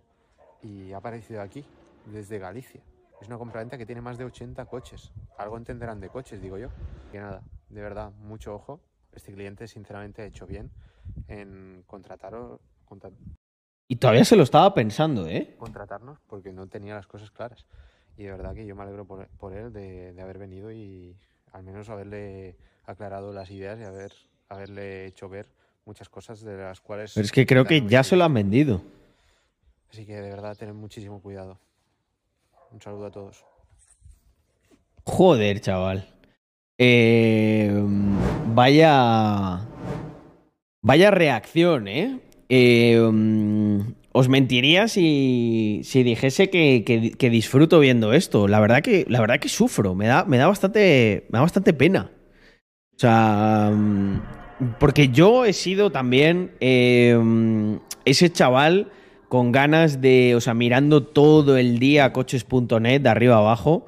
Y 0.60 0.92
ha 0.92 0.96
aparecido 0.96 1.40
aquí, 1.40 1.64
desde 2.06 2.38
Galicia. 2.38 2.80
Es 3.20 3.26
una 3.26 3.38
compraventa 3.38 3.76
que 3.76 3.86
tiene 3.86 4.00
más 4.00 4.16
de 4.18 4.24
80 4.24 4.64
coches. 4.66 5.10
Algo 5.36 5.56
entenderán 5.56 6.00
de 6.00 6.08
coches, 6.08 6.40
digo 6.40 6.56
yo. 6.58 6.68
Que 7.10 7.18
nada, 7.18 7.42
de 7.68 7.80
verdad, 7.82 8.12
mucho 8.12 8.54
ojo. 8.54 8.80
Este 9.12 9.32
cliente, 9.32 9.66
sinceramente, 9.66 10.22
ha 10.22 10.26
hecho 10.26 10.46
bien 10.46 10.70
en 11.26 11.82
contrataros, 11.86 12.60
contra- 12.84 13.10
Y 13.88 13.96
todavía 13.96 14.24
se 14.24 14.36
lo 14.36 14.42
estaba 14.44 14.72
pensando, 14.74 15.26
¿eh? 15.26 15.56
contratarnos 15.58 16.20
porque 16.28 16.52
no 16.52 16.68
tenía 16.68 16.94
las 16.94 17.06
cosas 17.06 17.30
claras. 17.30 17.66
Y 18.16 18.24
de 18.24 18.30
verdad 18.30 18.54
que 18.54 18.66
yo 18.66 18.76
me 18.76 18.82
alegro 18.82 19.04
por, 19.04 19.26
por 19.28 19.52
él 19.54 19.72
de, 19.72 20.12
de 20.12 20.22
haber 20.22 20.38
venido 20.38 20.70
y 20.72 21.16
al 21.52 21.62
menos 21.62 21.88
haberle 21.88 22.56
aclarado 22.84 23.32
las 23.32 23.50
ideas 23.50 23.78
y 23.80 23.84
haber, 23.84 24.12
haberle 24.48 25.06
hecho 25.06 25.28
ver 25.28 25.46
muchas 25.86 26.08
cosas 26.08 26.40
de 26.42 26.56
las 26.56 26.80
cuales... 26.80 27.12
Pero 27.14 27.24
es 27.24 27.32
que 27.32 27.46
creo 27.46 27.64
que 27.64 27.80
ya 27.86 28.04
se 28.04 28.16
lo 28.16 28.24
han 28.24 28.34
vendido. 28.34 28.82
Así 29.90 30.04
que 30.04 30.20
de 30.20 30.30
verdad, 30.30 30.56
tened 30.56 30.74
muchísimo 30.74 31.20
cuidado. 31.22 31.58
Un 32.72 32.80
saludo 32.80 33.06
a 33.06 33.10
todos. 33.10 33.44
Joder, 35.04 35.60
chaval. 35.60 36.06
Eh, 36.78 37.72
vaya. 38.54 39.60
Vaya 40.82 41.10
reacción, 41.10 41.88
¿eh? 41.88 42.20
Eh, 42.48 42.98
os 44.12 44.28
mentiría 44.28 44.88
si, 44.88 45.80
si 45.84 46.02
dijese 46.02 46.50
que, 46.50 46.84
que- 47.18 47.30
disfruto 47.30 47.78
viendo 47.80 48.12
esto. 48.12 48.48
La 48.48 48.60
verdad 48.60 48.82
que, 48.82 49.04
la 49.08 49.20
verdad 49.20 49.38
que 49.40 49.48
sufro. 49.48 49.94
Me 49.94 50.06
da, 50.06 50.24
me 50.24 50.38
da, 50.38 50.46
bastante, 50.46 51.26
me 51.30 51.38
da 51.38 51.42
bastante 51.42 51.72
pena. 51.72 52.10
O 52.94 52.98
sea, 52.98 53.72
porque 54.78 55.08
yo 55.08 55.44
he 55.44 55.52
sido 55.52 55.90
también 55.90 56.52
eh, 56.60 57.16
ese 58.04 58.30
chaval 58.30 58.90
con 59.28 59.52
ganas 59.52 60.00
de, 60.00 60.34
o 60.34 60.40
sea, 60.40 60.54
mirando 60.54 61.02
todo 61.02 61.56
el 61.56 61.78
día 61.78 62.12
coches.net 62.12 63.00
de 63.00 63.08
arriba 63.08 63.36
abajo 63.36 63.86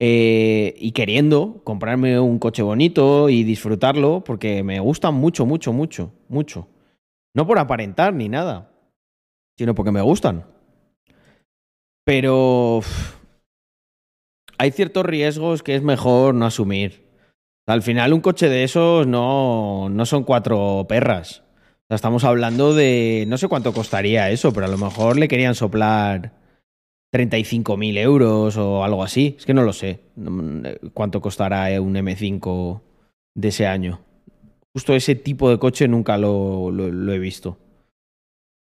eh, 0.00 0.74
y 0.78 0.92
queriendo 0.92 1.60
comprarme 1.64 2.20
un 2.20 2.38
coche 2.38 2.62
bonito 2.62 3.28
y 3.28 3.42
disfrutarlo 3.42 4.22
porque 4.24 4.62
me 4.62 4.78
gustan 4.78 5.14
mucho, 5.14 5.44
mucho, 5.46 5.72
mucho, 5.72 6.12
mucho. 6.28 6.68
No 7.34 7.46
por 7.46 7.58
aparentar 7.58 8.14
ni 8.14 8.28
nada, 8.28 8.70
sino 9.56 9.74
porque 9.74 9.92
me 9.92 10.02
gustan. 10.02 10.44
Pero 12.04 12.80
hay 14.56 14.70
ciertos 14.70 15.04
riesgos 15.04 15.62
que 15.62 15.74
es 15.74 15.82
mejor 15.82 16.34
no 16.34 16.46
asumir. 16.46 17.08
Al 17.66 17.82
final 17.82 18.12
un 18.12 18.20
coche 18.20 18.48
de 18.48 18.64
esos 18.64 19.06
no, 19.06 19.88
no 19.90 20.06
son 20.06 20.24
cuatro 20.24 20.86
perras. 20.88 21.42
Estamos 21.90 22.24
hablando 22.24 22.74
de... 22.74 23.24
No 23.28 23.38
sé 23.38 23.48
cuánto 23.48 23.72
costaría 23.72 24.30
eso, 24.30 24.52
pero 24.52 24.66
a 24.66 24.70
lo 24.70 24.76
mejor 24.76 25.16
le 25.16 25.26
querían 25.26 25.54
soplar 25.54 26.32
35.000 27.14 27.96
euros 27.98 28.56
o 28.58 28.84
algo 28.84 29.02
así. 29.02 29.36
Es 29.38 29.46
que 29.46 29.54
no 29.54 29.62
lo 29.62 29.72
sé. 29.72 30.00
Eh, 30.16 30.78
¿Cuánto 30.92 31.20
costará 31.22 31.70
eh, 31.70 31.80
un 31.80 31.94
M5 31.94 32.82
de 33.34 33.48
ese 33.48 33.66
año? 33.66 34.00
Justo 34.74 34.94
ese 34.94 35.14
tipo 35.14 35.48
de 35.48 35.58
coche 35.58 35.88
nunca 35.88 36.18
lo, 36.18 36.70
he 37.12 37.18
visto. 37.18 37.58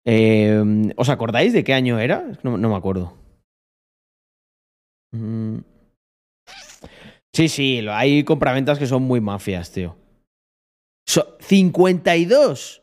Eh, 0.06 0.64
¿Os 0.96 1.10
acordáis 1.10 1.52
de 1.52 1.66
qué 1.66 1.74
año 1.74 2.00
era? 2.00 2.32
No, 2.44 2.58
me 2.58 2.76
acuerdo. 2.76 3.18
Mm. 5.14 5.58
Sí, 7.34 7.50
sí, 7.50 7.86
hay 7.90 8.24
compraventas 8.24 8.80
que 8.80 8.88
son 8.88 9.04
muy 9.04 9.20
mafias, 9.20 9.72
tío. 9.72 9.98
So- 11.06 11.38
52. 11.42 12.81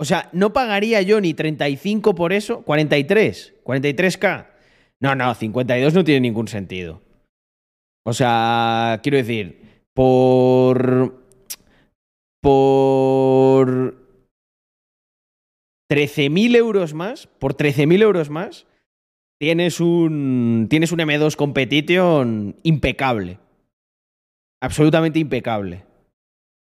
O 0.00 0.06
sea, 0.06 0.30
no 0.32 0.54
pagaría 0.54 1.02
yo 1.02 1.20
ni 1.20 1.34
35 1.34 2.14
por 2.14 2.32
eso. 2.32 2.62
43. 2.62 3.52
43k. 3.62 4.46
No, 4.98 5.14
no, 5.14 5.34
52 5.34 5.92
no 5.92 6.04
tiene 6.04 6.20
ningún 6.20 6.48
sentido. 6.48 7.02
O 8.06 8.14
sea, 8.14 8.98
quiero 9.02 9.18
decir, 9.18 9.82
por. 9.92 11.22
Por. 12.40 13.94
13.000 15.90 16.56
euros 16.56 16.94
más. 16.94 17.26
Por 17.26 17.54
13.000 17.54 18.00
euros 18.00 18.30
más. 18.30 18.66
Tienes 19.38 19.80
un. 19.80 20.66
Tienes 20.70 20.92
un 20.92 21.00
M2 21.00 21.36
Competition 21.36 22.56
impecable. 22.62 23.38
Absolutamente 24.62 25.18
impecable. 25.18 25.84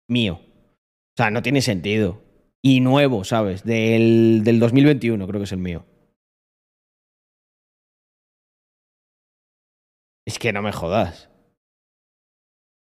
Mío. 0.09 0.41
O 0.43 1.15
sea, 1.15 1.31
no 1.31 1.41
tiene 1.41 1.61
sentido. 1.61 2.21
Y 2.63 2.79
nuevo, 2.79 3.23
¿sabes? 3.23 3.63
Del, 3.63 4.41
del 4.43 4.59
2021, 4.59 5.27
creo 5.27 5.39
que 5.39 5.45
es 5.45 5.51
el 5.51 5.57
mío. 5.59 5.85
Es 10.25 10.37
que 10.37 10.53
no 10.53 10.61
me 10.61 10.71
jodas. 10.71 11.29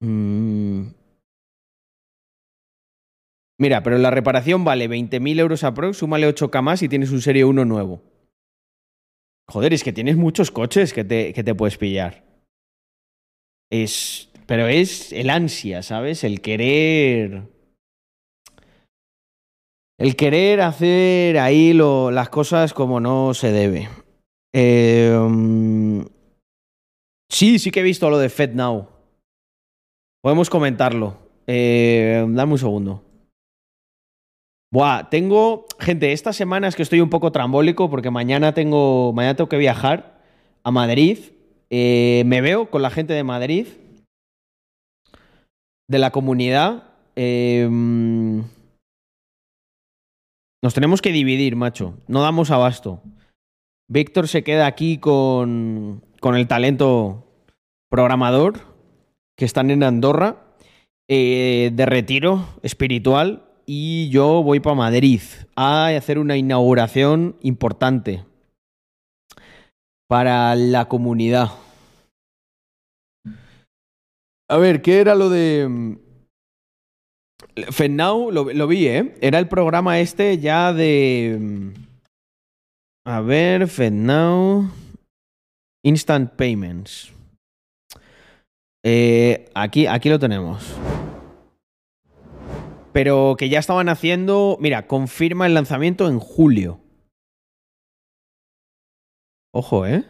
Mm. 0.01 0.89
Mira, 3.57 3.83
pero 3.83 3.97
la 3.97 4.11
reparación 4.11 4.65
vale 4.65 4.89
20.000 4.89 5.39
euros 5.39 5.63
aprox, 5.63 5.97
súmale 5.97 6.27
8K 6.27 6.61
más 6.61 6.83
y 6.83 6.89
tienes 6.89 7.11
un 7.11 7.21
Serie 7.21 7.45
1 7.45 7.63
nuevo. 7.65 8.03
Joder, 9.47 9.73
es 9.73 9.83
que 9.83 9.93
tienes 9.93 10.17
muchos 10.17 10.51
coches 10.51 10.93
que 10.93 11.03
te, 11.03 11.33
que 11.33 11.43
te 11.43 11.55
puedes 11.55 11.77
pillar. 11.77 12.23
Es. 13.71 14.29
Pero 14.45 14.67
es 14.67 15.11
el 15.11 15.29
ansia, 15.29 15.83
¿sabes? 15.83 16.23
El 16.23 16.41
querer. 16.41 17.54
El 19.97 20.15
querer 20.15 20.61
hacer 20.61 21.37
ahí 21.39 21.73
las 21.73 22.29
cosas 22.29 22.73
como 22.73 22.99
no 22.99 23.33
se 23.33 23.51
debe. 23.51 23.89
Mm, 24.53 26.01
sí, 27.29 27.59
sí 27.59 27.71
que 27.71 27.79
he 27.79 27.83
visto 27.83 28.09
lo 28.09 28.17
de 28.17 28.29
FedNow. 28.29 28.89
Podemos 30.21 30.49
comentarlo. 30.49 31.17
Eh, 31.47 32.25
dame 32.27 32.53
un 32.53 32.57
segundo. 32.57 33.03
Buah, 34.71 35.09
tengo. 35.09 35.65
Gente, 35.79 36.11
esta 36.11 36.33
semana 36.33 36.67
es 36.67 36.75
que 36.75 36.81
estoy 36.83 36.99
un 36.99 37.09
poco 37.09 37.31
trambólico 37.31 37.89
porque 37.89 38.11
mañana 38.11 38.53
tengo. 38.53 39.13
Mañana 39.13 39.35
tengo 39.35 39.49
que 39.49 39.57
viajar 39.57 40.19
a 40.63 40.71
Madrid. 40.71 41.19
Eh, 41.69 42.23
me 42.25 42.41
veo 42.41 42.69
con 42.69 42.81
la 42.81 42.89
gente 42.89 43.13
de 43.13 43.23
Madrid. 43.23 43.67
De 45.87 45.99
la 45.99 46.11
comunidad. 46.11 46.83
Eh, 47.15 47.69
nos 50.65 50.73
tenemos 50.73 50.99
que 50.99 51.11
dividir, 51.11 51.55
macho. 51.55 51.93
No 52.07 52.23
damos 52.23 52.49
abasto. 52.49 53.03
Víctor 53.87 54.27
se 54.27 54.43
queda 54.43 54.65
aquí 54.65 54.97
con, 54.97 56.03
con 56.19 56.35
el 56.35 56.47
talento 56.47 57.23
programador 57.87 58.61
que 59.37 59.45
están 59.45 59.69
en 59.69 59.83
Andorra 59.83 60.55
eh, 61.07 61.69
de 61.71 61.85
retiro 61.85 62.47
espiritual 62.63 63.47
y 63.67 64.09
yo 64.09 64.41
voy 64.41 64.59
para 64.59 64.75
Madrid 64.75 65.21
a 65.55 65.89
hacer 65.89 66.17
una 66.17 66.35
inauguración 66.35 67.35
importante 67.41 68.25
para 70.07 70.55
la 70.55 70.85
comunidad. 70.85 71.51
A 74.49 74.57
ver, 74.57 74.81
¿qué 74.81 74.99
era 74.99 75.13
lo 75.13 75.29
de. 75.29 75.99
Lo, 77.57 78.51
lo 78.51 78.67
vi, 78.67 78.87
¿eh? 78.87 79.15
Era 79.21 79.39
el 79.39 79.47
programa 79.47 79.99
este 79.99 80.37
ya 80.39 80.73
de. 80.73 81.37
mm, 81.39 81.73
A 83.05 83.21
ver, 83.21 83.67
FedNow. 83.67 84.69
Instant 85.83 86.33
Payments. 86.35 87.13
Eh, 88.83 89.49
aquí, 89.55 89.87
aquí 89.87 90.09
lo 90.09 90.19
tenemos. 90.19 90.75
Pero 92.91 93.35
que 93.37 93.49
ya 93.49 93.59
estaban 93.59 93.89
haciendo. 93.89 94.57
Mira, 94.59 94.87
confirma 94.87 95.45
el 95.45 95.53
lanzamiento 95.53 96.07
en 96.07 96.19
julio. 96.19 96.79
Ojo, 99.53 99.85
¿eh? 99.85 100.03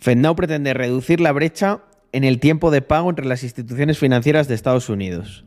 FedNow 0.00 0.34
pretende 0.34 0.72
reducir 0.72 1.20
la 1.20 1.32
brecha 1.32 1.84
en 2.12 2.24
el 2.24 2.40
tiempo 2.40 2.70
de 2.70 2.82
pago 2.82 3.10
entre 3.10 3.26
las 3.26 3.42
instituciones 3.42 3.98
financieras 3.98 4.48
de 4.48 4.54
Estados 4.54 4.88
Unidos. 4.88 5.44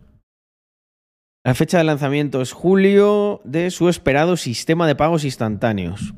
La 1.46 1.56
fecha 1.56 1.78
de 1.78 1.84
lanzamiento 1.84 2.42
es 2.42 2.54
julio 2.54 3.42
de 3.44 3.70
su 3.70 3.90
esperado 3.90 4.38
sistema 4.38 4.88
de 4.88 4.96
pagos 4.96 5.26
instantáneos, 5.26 6.14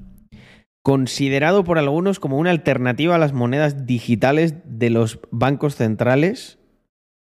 considerado 0.83 1.63
por 1.63 1.79
algunos 1.79 2.19
como 2.19 2.37
una 2.37 2.51
alternativa 2.51 3.15
a 3.15 3.19
las 3.19 3.33
monedas 3.33 3.87
digitales 3.87 4.53
de 4.65 4.91
los 4.91 5.19
bancos 5.31 5.75
centrales 5.75 6.59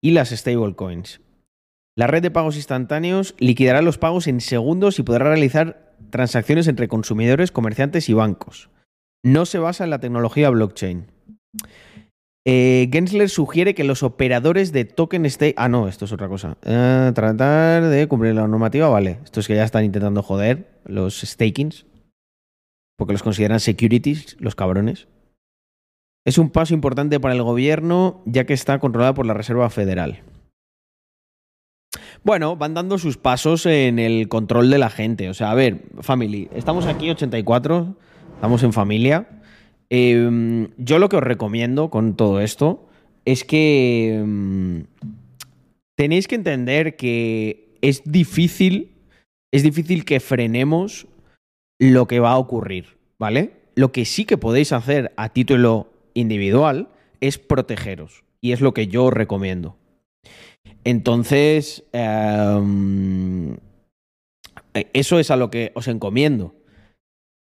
y 0.03 0.11
las 0.11 0.29
stablecoins. 0.29 1.23
La 1.97 2.07
red 2.07 2.23
de 2.23 2.31
pagos 2.31 2.57
instantáneos 2.57 3.35
liquidará 3.39 3.81
los 3.81 3.99
pagos 3.99 4.27
en 4.27 4.41
segundos 4.41 4.99
y 4.99 5.03
podrá 5.03 5.25
realizar 5.25 5.97
transacciones 6.11 6.69
entre 6.69 6.89
consumidores, 6.89 7.51
comerciantes 7.51 8.09
y 8.09 8.13
bancos. 8.13 8.71
No 9.25 9.47
se 9.47 9.59
basa 9.59 9.85
en 9.85 9.91
la 9.91 9.99
tecnología 9.99 10.51
blockchain. 10.51 11.07
Eh, 12.51 12.89
Gensler 12.91 13.29
sugiere 13.29 13.75
que 13.75 13.85
los 13.85 14.03
operadores 14.03 14.73
de 14.73 14.87
token 14.87 15.29
stake. 15.29 15.53
Ah, 15.59 15.69
no, 15.69 15.87
esto 15.87 16.07
es 16.07 16.13
otra 16.13 16.29
cosa. 16.29 16.57
Eh, 16.65 17.13
tratar 17.15 17.85
de 17.85 18.09
cumplir 18.09 18.35
la 18.35 18.49
normativa, 18.49 18.89
vale. 18.89 19.19
Esto 19.23 19.41
es 19.41 19.47
que 19.47 19.55
ya 19.55 19.65
están 19.65 19.85
intentando 19.85 20.23
joder 20.23 20.81
los 20.87 21.21
stakings. 21.21 21.85
Porque 22.97 23.13
los 23.13 23.23
consideran 23.23 23.61
securities, 23.61 24.39
los 24.41 24.55
cabrones. 24.55 25.09
Es 26.25 26.39
un 26.39 26.49
paso 26.49 26.73
importante 26.73 27.21
para 27.21 27.35
el 27.35 27.43
gobierno, 27.43 28.23
ya 28.25 28.47
que 28.47 28.55
está 28.55 28.79
controlada 28.79 29.13
por 29.13 29.27
la 29.27 29.35
Reserva 29.35 29.69
Federal. 29.69 30.23
Bueno, 32.25 32.57
van 32.57 32.73
dando 32.73 32.97
sus 32.97 33.19
pasos 33.19 33.67
en 33.67 33.99
el 33.99 34.27
control 34.31 34.71
de 34.71 34.79
la 34.79 34.89
gente. 34.89 35.29
O 35.29 35.35
sea, 35.35 35.51
a 35.51 35.55
ver, 35.55 35.83
family, 36.01 36.49
estamos 36.55 36.87
aquí 36.87 37.11
84, 37.11 37.95
estamos 38.37 38.63
en 38.63 38.73
familia. 38.73 39.38
Eh, 39.91 40.69
yo 40.77 40.99
lo 40.99 41.09
que 41.09 41.17
os 41.17 41.23
recomiendo 41.23 41.91
con 41.91 42.17
todo 42.17 42.41
esto 42.41 42.89
es 43.25 43.45
que 43.45 44.23
mm, 44.25 44.81
tenéis 45.97 46.29
que 46.29 46.35
entender 46.35 46.97
que 46.97 47.77
es 47.83 48.03
difícil, 48.05 48.93
es 49.53 49.63
difícil 49.63 50.05
que 50.05 50.21
frenemos 50.21 51.07
lo 51.79 52.07
que 52.07 52.21
va 52.21 52.33
a 52.33 52.39
ocurrir, 52.39 52.99
¿vale? 53.19 53.53
Lo 53.75 53.93
que 53.93 54.05
sí 54.05 54.25
que 54.25 54.39
podéis 54.39 54.73
hacer 54.73 55.13
a 55.17 55.29
título 55.29 55.89
individual 56.15 56.89
es 57.21 57.39
protegeros. 57.39 58.25
Y 58.41 58.53
es 58.53 58.61
lo 58.61 58.73
que 58.75 58.87
yo 58.87 59.05
os 59.05 59.13
recomiendo. 59.13 59.77
Entonces, 60.85 61.85
em, 61.93 63.57
eso 64.93 65.19
es 65.19 65.31
a 65.31 65.37
lo 65.37 65.51
que 65.51 65.73
os 65.75 65.89
encomiendo. 65.89 66.55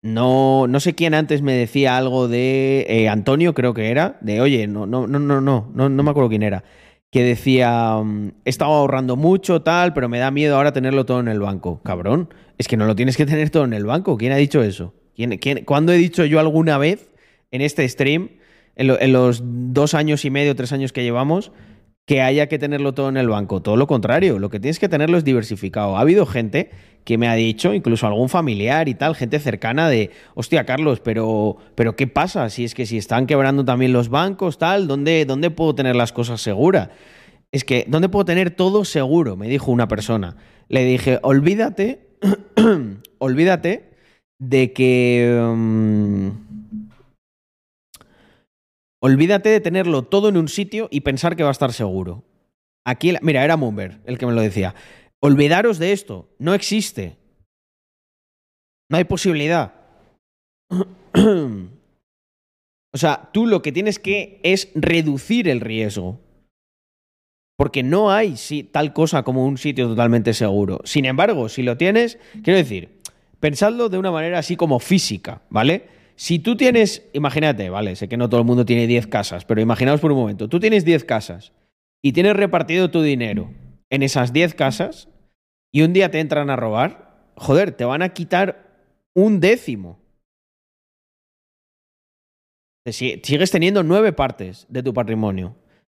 No, 0.02 0.66
no 0.68 0.80
sé 0.80 0.96
quién 0.96 1.14
antes 1.14 1.42
me 1.42 1.54
decía 1.54 1.98
algo 1.98 2.30
de 2.30 2.86
eh, 2.88 3.10
Antonio, 3.10 3.54
creo 3.54 3.74
que 3.74 3.90
era, 3.92 4.18
de 4.22 4.40
oye, 4.40 4.66
no, 4.68 4.86
no, 4.86 5.08
no, 5.08 5.20
no, 5.20 5.42
no, 5.42 5.70
no, 5.74 6.04
me 6.04 6.10
acuerdo 6.10 6.30
quién 6.30 6.44
era, 6.44 6.64
que 7.12 7.22
decía, 7.22 7.98
mm, 8.02 8.30
he 8.46 8.50
estado 8.50 8.72
ahorrando 8.72 9.18
mucho, 9.18 9.62
tal, 9.62 9.94
pero 9.94 10.08
me 10.08 10.20
da 10.20 10.32
miedo 10.32 10.56
ahora 10.56 10.72
tenerlo 10.72 11.06
todo 11.06 11.20
en 11.20 11.28
el 11.28 11.42
banco. 11.42 11.82
Cabrón, 11.84 12.34
es 12.58 12.70
que 12.70 12.78
no 12.78 12.86
lo 12.86 12.96
tienes 12.96 13.18
que 13.18 13.26
tener 13.26 13.50
todo 13.50 13.66
en 13.66 13.74
el 13.74 13.86
banco. 13.86 14.18
¿Quién 14.18 14.32
ha 14.32 14.38
dicho 14.38 14.64
eso? 14.64 14.94
¿Quién, 15.16 15.38
quién, 15.38 15.66
¿Cuándo 15.66 15.92
he 15.92 15.98
dicho 15.98 16.24
yo 16.24 16.40
alguna 16.40 16.78
vez 16.78 17.12
en 17.52 17.60
este 17.62 17.88
stream, 17.90 18.30
en, 18.78 18.88
lo- 18.88 19.02
en 19.02 19.12
los 19.12 19.42
dos 19.44 19.96
años 19.96 20.24
y 20.24 20.30
medio, 20.30 20.56
tres 20.56 20.72
años 20.72 20.94
que 20.94 21.04
llevamos, 21.04 21.52
que 22.10 22.24
haya 22.24 22.48
que 22.48 22.58
tenerlo 22.58 22.96
todo 22.96 23.08
en 23.10 23.18
el 23.18 23.30
banco. 23.30 23.62
Todo 23.62 23.78
lo 23.78 23.86
contrario, 23.86 24.40
lo 24.40 24.50
que 24.50 24.60
tienes 24.60 24.80
que 24.80 24.90
tenerlo 24.90 25.16
es 25.20 25.24
diversificado. 25.24 25.96
Ha 25.96 26.02
habido 26.02 26.26
gente 26.26 26.72
que 27.04 27.20
me 27.20 27.28
ha 27.28 27.36
dicho, 27.36 27.72
incluso 27.72 28.08
algún 28.08 28.30
familiar 28.30 28.90
y 28.90 28.96
tal, 28.96 29.14
gente 29.14 29.38
cercana 29.38 29.88
de, 29.90 30.10
hostia, 30.34 30.66
Carlos, 30.66 31.02
pero, 31.02 31.58
pero 31.76 31.96
¿qué 31.96 32.08
pasa? 32.08 32.50
Si 32.50 32.64
es 32.64 32.74
que 32.74 32.88
si 32.88 32.98
están 32.98 33.28
quebrando 33.28 33.64
también 33.64 33.94
los 33.94 34.10
bancos, 34.10 34.58
tal, 34.58 34.88
¿dónde, 34.88 35.26
dónde 35.26 35.52
puedo 35.52 35.76
tener 35.76 35.96
las 35.96 36.12
cosas 36.12 36.42
seguras? 36.42 36.90
Es 37.52 37.64
que, 37.64 37.86
¿dónde 37.88 38.10
puedo 38.10 38.26
tener 38.26 38.50
todo 38.50 38.86
seguro? 38.86 39.36
Me 39.36 39.48
dijo 39.48 39.72
una 39.72 39.88
persona. 39.88 40.36
Le 40.68 40.86
dije, 40.86 41.20
olvídate, 41.22 42.08
olvídate 43.20 43.92
de 44.40 44.74
que... 44.74 45.40
mm, 45.56 46.49
Olvídate 49.02 49.50
de 49.50 49.62
tenerlo 49.62 50.04
todo 50.04 50.30
en 50.30 50.38
un 50.38 50.50
sitio 50.50 50.88
y 50.92 51.02
pensar 51.02 51.36
que 51.36 51.44
va 51.44 51.50
a 51.50 51.54
estar 51.54 51.72
seguro. 51.74 52.24
Aquí, 52.86 53.14
mira, 53.22 53.44
era 53.44 53.58
Mumber 53.58 54.02
el 54.06 54.18
que 54.18 54.26
me 54.26 54.34
lo 54.34 54.42
decía. 54.42 54.76
Olvidaros 55.22 55.80
de 55.80 55.92
esto, 55.92 56.30
no 56.38 56.54
existe. 56.54 57.18
No 58.90 58.98
hay 58.98 59.04
posibilidad. 59.06 59.74
o 61.14 62.98
sea, 62.98 63.30
tú 63.32 63.46
lo 63.46 63.62
que 63.62 63.72
tienes 63.72 64.00
que 64.00 64.40
es 64.44 64.70
reducir 64.76 65.48
el 65.48 65.62
riesgo. 65.62 66.20
Porque 67.58 67.84
no 67.84 68.12
hay 68.12 68.36
tal 68.72 68.94
cosa 68.94 69.24
como 69.24 69.46
un 69.46 69.58
sitio 69.58 69.88
totalmente 69.88 70.34
seguro. 70.34 70.80
Sin 70.86 71.06
embargo, 71.06 71.50
si 71.50 71.62
lo 71.62 71.78
tienes, 71.78 72.18
quiero 72.42 72.58
decir, 72.58 73.00
pensadlo 73.40 73.90
de 73.90 73.98
una 73.98 74.12
manera 74.12 74.40
así 74.40 74.56
como 74.56 74.80
física, 74.80 75.42
¿vale? 75.50 75.99
Si 76.20 76.38
tú 76.38 76.58
tienes, 76.58 77.10
imagínate, 77.14 77.70
¿vale? 77.70 77.96
Sé 77.96 78.10
que 78.10 78.18
no 78.18 78.28
todo 78.28 78.42
el 78.42 78.46
mundo 78.46 78.66
tiene 78.66 78.88
10 78.88 79.08
casas, 79.08 79.46
pero 79.46 79.62
imaginaos 79.62 80.02
por 80.02 80.12
un 80.12 80.18
momento, 80.18 80.50
tú 80.50 80.60
tienes 80.60 80.84
10 80.84 81.06
casas 81.06 81.54
y 82.04 82.12
tienes 82.12 82.36
repartido 82.36 82.92
tu 82.92 83.02
dinero 83.02 83.54
en 83.90 84.04
esas 84.04 84.34
10 84.34 84.54
casas 84.54 85.08
y 85.72 85.84
un 85.84 85.94
día 85.94 86.12
te 86.12 86.20
entran 86.20 86.50
a 86.50 86.58
robar, 86.58 87.32
joder, 87.38 87.72
te 87.72 87.86
van 87.86 88.02
a 88.02 88.10
quitar 88.10 89.00
un 89.16 89.40
décimo. 89.40 89.98
Sigues 92.86 93.52
teniendo 93.52 93.84
nueve 93.84 94.12
partes 94.12 94.66
de 94.68 94.84
tu 94.84 94.94
patrimonio. 94.94 95.56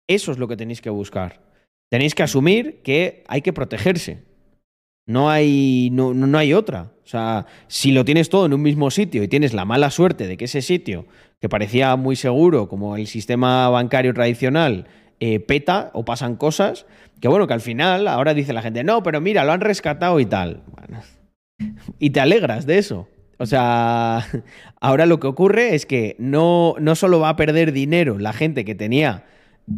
Eso 0.08 0.32
es 0.32 0.38
lo 0.38 0.48
que 0.48 0.58
tenéis 0.58 0.82
que 0.82 0.92
buscar. 0.92 1.42
Tenéis 1.90 2.14
que 2.14 2.22
asumir 2.22 2.84
que 2.84 3.24
hay 3.28 3.42
que 3.42 3.54
protegerse. 3.54 4.24
No 5.12 5.30
hay, 5.30 5.90
no, 5.92 6.14
no- 6.14 6.38
hay 6.38 6.54
otra. 6.54 6.92
O 7.04 7.08
sea, 7.12 7.46
si 7.68 7.92
lo 7.92 8.06
tienes 8.06 8.30
todo 8.30 8.46
en 8.46 8.54
un 8.54 8.62
mismo 8.62 8.90
sitio 8.90 9.22
y 9.24 9.28
tienes 9.28 9.54
la 9.54 9.66
mala 9.66 9.90
suerte 9.90 10.28
de 10.28 10.38
que 10.38 10.46
ese 10.46 10.62
sitio, 10.62 11.06
que 11.42 11.50
parecía 11.50 11.96
muy 11.98 12.16
seguro, 12.16 12.70
como 12.70 12.96
el 12.96 13.08
sistema 13.08 13.68
bancario 13.70 14.14
tradicional, 14.14 14.88
eh, 15.20 15.40
peta 15.40 15.92
o 15.94 16.06
pasan 16.06 16.36
cosas, 16.36 16.86
que 17.20 17.28
bueno, 17.28 17.48
que 17.48 17.54
al 17.54 17.62
final 17.62 18.08
ahora 18.08 18.34
dice 18.34 18.54
la 18.54 18.62
gente, 18.62 18.84
no, 18.84 19.04
pero 19.04 19.20
mira, 19.22 19.44
lo 19.44 19.52
han 19.52 19.62
rescatado 19.62 20.20
y 20.20 20.26
tal. 20.26 20.64
Y 22.00 22.10
te 22.10 22.20
alegras 22.20 22.66
de 22.66 22.80
eso. 22.80 23.08
O 23.38 23.46
sea, 23.46 24.26
ahora 24.82 25.06
lo 25.06 25.20
que 25.20 25.28
ocurre 25.28 25.76
es 25.76 25.86
que 25.86 26.16
no, 26.18 26.76
no 26.80 26.96
solo 26.96 27.20
va 27.20 27.30
a 27.30 27.36
perder 27.36 27.72
dinero 27.72 28.18
la 28.18 28.34
gente 28.34 28.66
que 28.66 28.74
tenía 28.76 29.26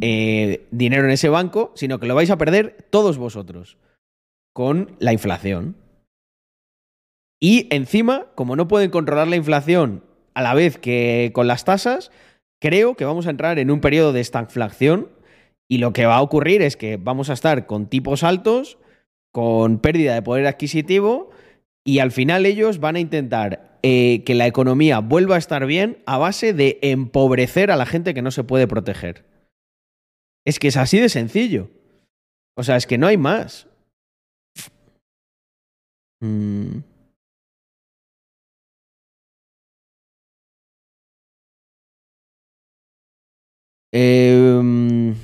eh, 0.01 0.65
dinero 0.71 1.03
en 1.05 1.11
ese 1.11 1.29
banco, 1.29 1.71
sino 1.75 1.99
que 1.99 2.07
lo 2.07 2.15
vais 2.15 2.29
a 2.29 2.37
perder 2.37 2.85
todos 2.89 3.17
vosotros 3.17 3.77
con 4.53 4.95
la 4.99 5.13
inflación. 5.13 5.75
Y 7.41 7.67
encima, 7.71 8.27
como 8.35 8.55
no 8.55 8.67
pueden 8.67 8.91
controlar 8.91 9.27
la 9.27 9.35
inflación 9.35 10.03
a 10.33 10.41
la 10.41 10.53
vez 10.53 10.77
que 10.77 11.31
con 11.33 11.47
las 11.47 11.65
tasas, 11.65 12.11
creo 12.61 12.95
que 12.95 13.05
vamos 13.05 13.27
a 13.27 13.31
entrar 13.31 13.59
en 13.59 13.71
un 13.71 13.81
periodo 13.81 14.13
de 14.13 14.21
estanflación 14.21 15.09
y 15.69 15.79
lo 15.79 15.91
que 15.91 16.05
va 16.05 16.15
a 16.15 16.21
ocurrir 16.21 16.61
es 16.61 16.77
que 16.77 16.97
vamos 16.97 17.29
a 17.29 17.33
estar 17.33 17.65
con 17.65 17.87
tipos 17.87 18.23
altos, 18.23 18.77
con 19.33 19.79
pérdida 19.79 20.13
de 20.13 20.21
poder 20.21 20.47
adquisitivo 20.47 21.31
y 21.85 21.99
al 21.99 22.11
final 22.11 22.45
ellos 22.45 22.79
van 22.79 22.95
a 22.95 22.99
intentar 22.99 23.77
eh, 23.83 24.23
que 24.23 24.35
la 24.35 24.47
economía 24.47 24.99
vuelva 24.99 25.35
a 25.35 25.39
estar 25.39 25.65
bien 25.65 25.97
a 26.05 26.17
base 26.17 26.53
de 26.53 26.79
empobrecer 26.81 27.71
a 27.71 27.75
la 27.75 27.85
gente 27.85 28.13
que 28.13 28.21
no 28.21 28.31
se 28.31 28.45
puede 28.45 28.67
proteger. 28.67 29.25
Es 30.45 30.59
que 30.59 30.69
es 30.69 30.77
así 30.77 30.99
de 30.99 31.09
sencillo. 31.09 31.69
O 32.55 32.63
sea, 32.63 32.77
es 32.77 32.87
que 32.87 32.97
no 32.97 33.07
hay 33.07 33.17
más. 33.17 33.67
Mm. 36.23 36.83
Em, 43.91 45.15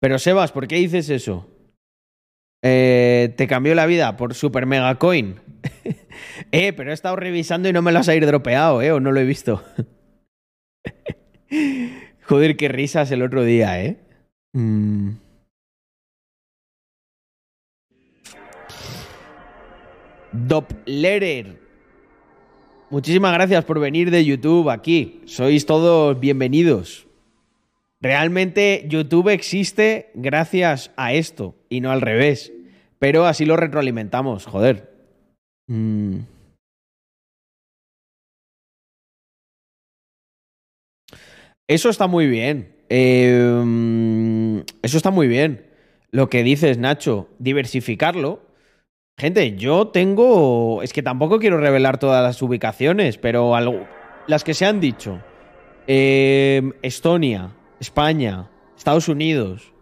Pero 0.00 0.18
Sebas, 0.18 0.52
¿por 0.52 0.66
qué 0.66 0.76
dices 0.76 1.10
eso? 1.10 1.46
Eh, 2.62 3.34
te 3.36 3.46
cambió 3.46 3.74
la 3.74 3.84
vida 3.84 4.16
por 4.16 4.34
Super 4.34 4.64
Mega 4.64 4.98
Coin. 4.98 5.40
eh, 6.52 6.72
pero 6.72 6.90
he 6.90 6.94
estado 6.94 7.16
revisando 7.16 7.68
y 7.68 7.72
no 7.74 7.82
me 7.82 7.92
lo 7.92 7.98
has 7.98 8.08
airdropeado, 8.08 8.80
¿eh? 8.80 8.92
O 8.92 9.00
no 9.00 9.12
lo 9.12 9.20
he 9.20 9.24
visto. 9.24 9.62
Joder, 12.22 12.56
qué 12.56 12.68
risas 12.68 13.10
el 13.10 13.22
otro 13.22 13.44
día, 13.44 13.82
¿eh? 13.82 13.98
Mm. 14.54 15.10
Dopplerer. 20.32 21.58
Muchísimas 22.90 23.32
gracias 23.32 23.64
por 23.64 23.78
venir 23.80 24.10
de 24.10 24.24
YouTube 24.24 24.70
aquí. 24.70 25.20
Sois 25.26 25.66
todos 25.66 26.18
bienvenidos. 26.18 27.06
Realmente 28.00 28.84
YouTube 28.88 29.28
existe 29.28 30.10
gracias 30.14 30.90
a 30.96 31.12
esto 31.12 31.54
y 31.68 31.80
no 31.80 31.90
al 31.90 32.00
revés. 32.00 32.52
Pero 32.98 33.26
así 33.26 33.44
lo 33.44 33.56
retroalimentamos, 33.56 34.46
joder. 34.46 34.90
Mm. 35.66 36.20
Eso 41.68 41.88
está 41.88 42.06
muy 42.08 42.26
bien. 42.26 42.74
Mm, 42.90 44.60
eso 44.82 44.96
está 44.96 45.10
muy 45.10 45.28
bien. 45.28 45.66
Lo 46.10 46.28
que 46.28 46.42
dices, 46.42 46.78
Nacho, 46.78 47.28
diversificarlo. 47.38 48.49
Gente, 49.20 49.54
yo 49.54 49.88
tengo. 49.88 50.82
Es 50.82 50.94
que 50.94 51.02
tampoco 51.02 51.38
quiero 51.38 51.58
revelar 51.58 51.98
todas 51.98 52.22
las 52.22 52.40
ubicaciones, 52.40 53.18
pero 53.18 53.54
algo- 53.54 53.86
las 54.26 54.44
que 54.44 54.54
se 54.54 54.64
han 54.64 54.80
dicho. 54.80 55.20
Eh, 55.86 56.72
Estonia, 56.80 57.50
España, 57.80 58.48
Estados 58.78 59.08
Unidos. 59.08 59.74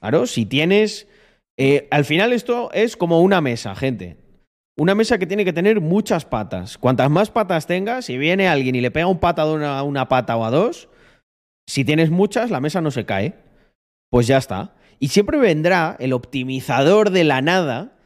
Claro, 0.00 0.26
si 0.26 0.44
tienes. 0.44 1.06
eh, 1.58 1.86
al 1.92 2.04
final, 2.04 2.32
esto 2.32 2.70
es 2.72 2.96
como 2.96 3.20
una 3.20 3.40
mesa, 3.40 3.76
gente. 3.76 4.16
Una 4.76 4.96
mesa 4.96 5.18
que 5.18 5.26
tiene 5.26 5.44
que 5.44 5.52
tener 5.52 5.80
muchas 5.80 6.24
patas. 6.24 6.76
Cuantas 6.76 7.08
más 7.08 7.30
patas 7.30 7.68
tengas, 7.68 8.06
si 8.06 8.18
viene 8.18 8.48
alguien 8.48 8.74
y 8.74 8.80
le 8.80 8.90
pega 8.90 9.06
un 9.06 9.20
patadón 9.20 9.62
a 9.62 9.80
una 9.84 10.08
pata 10.08 10.36
o 10.36 10.44
a 10.44 10.50
dos, 10.50 10.88
si 11.68 11.84
tienes 11.84 12.10
muchas, 12.10 12.50
la 12.50 12.58
mesa 12.58 12.80
no 12.80 12.90
se 12.90 13.04
cae. 13.04 13.34
Pues 14.10 14.26
ya 14.26 14.38
está. 14.38 14.74
Y 15.02 15.08
siempre 15.08 15.36
vendrá 15.36 15.96
el 15.98 16.12
optimizador 16.12 17.10
de 17.10 17.24
la 17.24 17.42
nada 17.42 17.98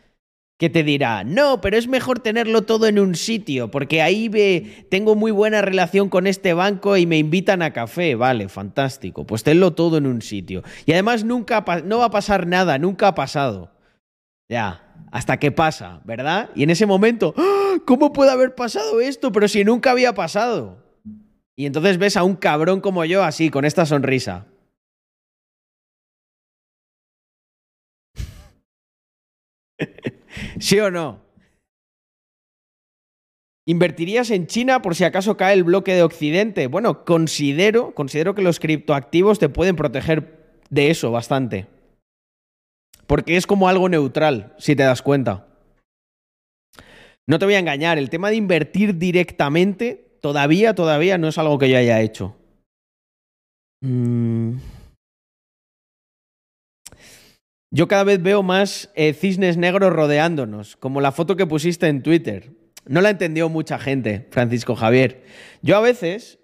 que 0.56 0.70
te 0.70 0.82
dirá, 0.82 1.24
no, 1.24 1.60
pero 1.60 1.76
es 1.76 1.88
mejor 1.88 2.20
tenerlo 2.20 2.62
todo 2.62 2.86
en 2.86 2.98
un 2.98 3.16
sitio, 3.16 3.70
porque 3.70 4.00
ahí 4.00 4.30
ve, 4.30 4.86
tengo 4.90 5.14
muy 5.14 5.30
buena 5.30 5.60
relación 5.60 6.08
con 6.08 6.26
este 6.26 6.54
banco 6.54 6.96
y 6.96 7.04
me 7.04 7.18
invitan 7.18 7.60
a 7.60 7.74
café. 7.74 8.14
Vale, 8.14 8.48
fantástico. 8.48 9.26
Pues 9.26 9.42
tenlo 9.42 9.74
todo 9.74 9.98
en 9.98 10.06
un 10.06 10.22
sitio. 10.22 10.62
Y 10.86 10.92
además 10.92 11.22
nunca 11.22 11.62
no 11.84 11.98
va 11.98 12.06
a 12.06 12.10
pasar 12.10 12.46
nada, 12.46 12.78
nunca 12.78 13.08
ha 13.08 13.14
pasado. 13.14 13.72
Ya, 14.48 14.94
hasta 15.12 15.38
que 15.38 15.52
pasa, 15.52 16.00
¿verdad? 16.06 16.48
Y 16.54 16.62
en 16.62 16.70
ese 16.70 16.86
momento, 16.86 17.34
¡ah! 17.36 17.74
¿cómo 17.84 18.14
puede 18.14 18.30
haber 18.30 18.54
pasado 18.54 19.02
esto? 19.02 19.32
Pero 19.32 19.48
si 19.48 19.64
nunca 19.64 19.90
había 19.90 20.14
pasado. 20.14 20.82
Y 21.56 21.66
entonces 21.66 21.98
ves 21.98 22.16
a 22.16 22.22
un 22.22 22.36
cabrón 22.36 22.80
como 22.80 23.04
yo 23.04 23.22
así, 23.22 23.50
con 23.50 23.66
esta 23.66 23.84
sonrisa. 23.84 24.46
¿Sí 30.58 30.78
o 30.80 30.90
no? 30.90 31.26
¿Invertirías 33.68 34.30
en 34.30 34.46
China 34.46 34.80
por 34.80 34.94
si 34.94 35.02
acaso 35.02 35.36
cae 35.36 35.54
el 35.54 35.64
bloque 35.64 35.94
de 35.94 36.04
Occidente? 36.04 36.68
Bueno, 36.68 37.04
considero, 37.04 37.94
considero 37.94 38.34
que 38.34 38.42
los 38.42 38.60
criptoactivos 38.60 39.40
te 39.40 39.48
pueden 39.48 39.74
proteger 39.74 40.60
de 40.70 40.90
eso 40.90 41.10
bastante. 41.10 41.66
Porque 43.08 43.36
es 43.36 43.46
como 43.46 43.68
algo 43.68 43.88
neutral, 43.88 44.54
si 44.58 44.76
te 44.76 44.84
das 44.84 45.02
cuenta. 45.02 45.48
No 47.26 47.40
te 47.40 47.44
voy 47.44 47.54
a 47.54 47.58
engañar, 47.58 47.98
el 47.98 48.08
tema 48.08 48.30
de 48.30 48.36
invertir 48.36 48.98
directamente 48.98 50.18
todavía, 50.20 50.74
todavía 50.74 51.18
no 51.18 51.26
es 51.26 51.38
algo 51.38 51.58
que 51.58 51.68
yo 51.68 51.76
haya 51.76 52.00
hecho. 52.00 52.36
Mm. 53.80 54.58
Yo 57.70 57.88
cada 57.88 58.04
vez 58.04 58.22
veo 58.22 58.42
más 58.42 58.90
eh, 58.94 59.12
cisnes 59.12 59.56
negros 59.56 59.92
rodeándonos, 59.92 60.76
como 60.76 61.00
la 61.00 61.12
foto 61.12 61.36
que 61.36 61.46
pusiste 61.46 61.88
en 61.88 62.02
Twitter. 62.02 62.52
No 62.86 63.00
la 63.00 63.10
entendió 63.10 63.48
mucha 63.48 63.78
gente, 63.78 64.28
Francisco 64.30 64.76
Javier. 64.76 65.24
Yo 65.62 65.76
a 65.76 65.80
veces 65.80 66.38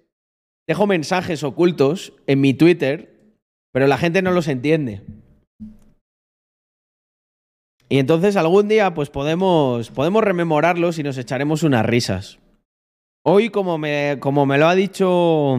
dejo 0.67 0.87
mensajes 0.87 1.45
ocultos 1.45 2.13
en 2.27 2.41
mi 2.41 2.55
Twitter, 2.55 3.37
pero 3.73 3.87
la 3.87 3.99
gente 3.99 4.23
no 4.23 4.33
los 4.33 4.49
entiende. 4.49 5.03
Y 7.89 7.99
entonces 7.99 8.37
algún 8.37 8.69
día 8.69 8.95
pues 8.95 9.11
podemos, 9.11 9.91
podemos 9.91 10.25
rememorarlos 10.25 10.99
y 10.99 11.03
nos 11.03 11.19
echaremos 11.19 11.63
unas 11.63 11.85
risas. 11.85 12.39
Hoy, 13.25 13.51
como 13.51 13.79
me, 13.79 14.17
como 14.19 14.47
me 14.47 14.59
lo 14.59 14.67
ha 14.67 14.75
dicho... 14.75 15.59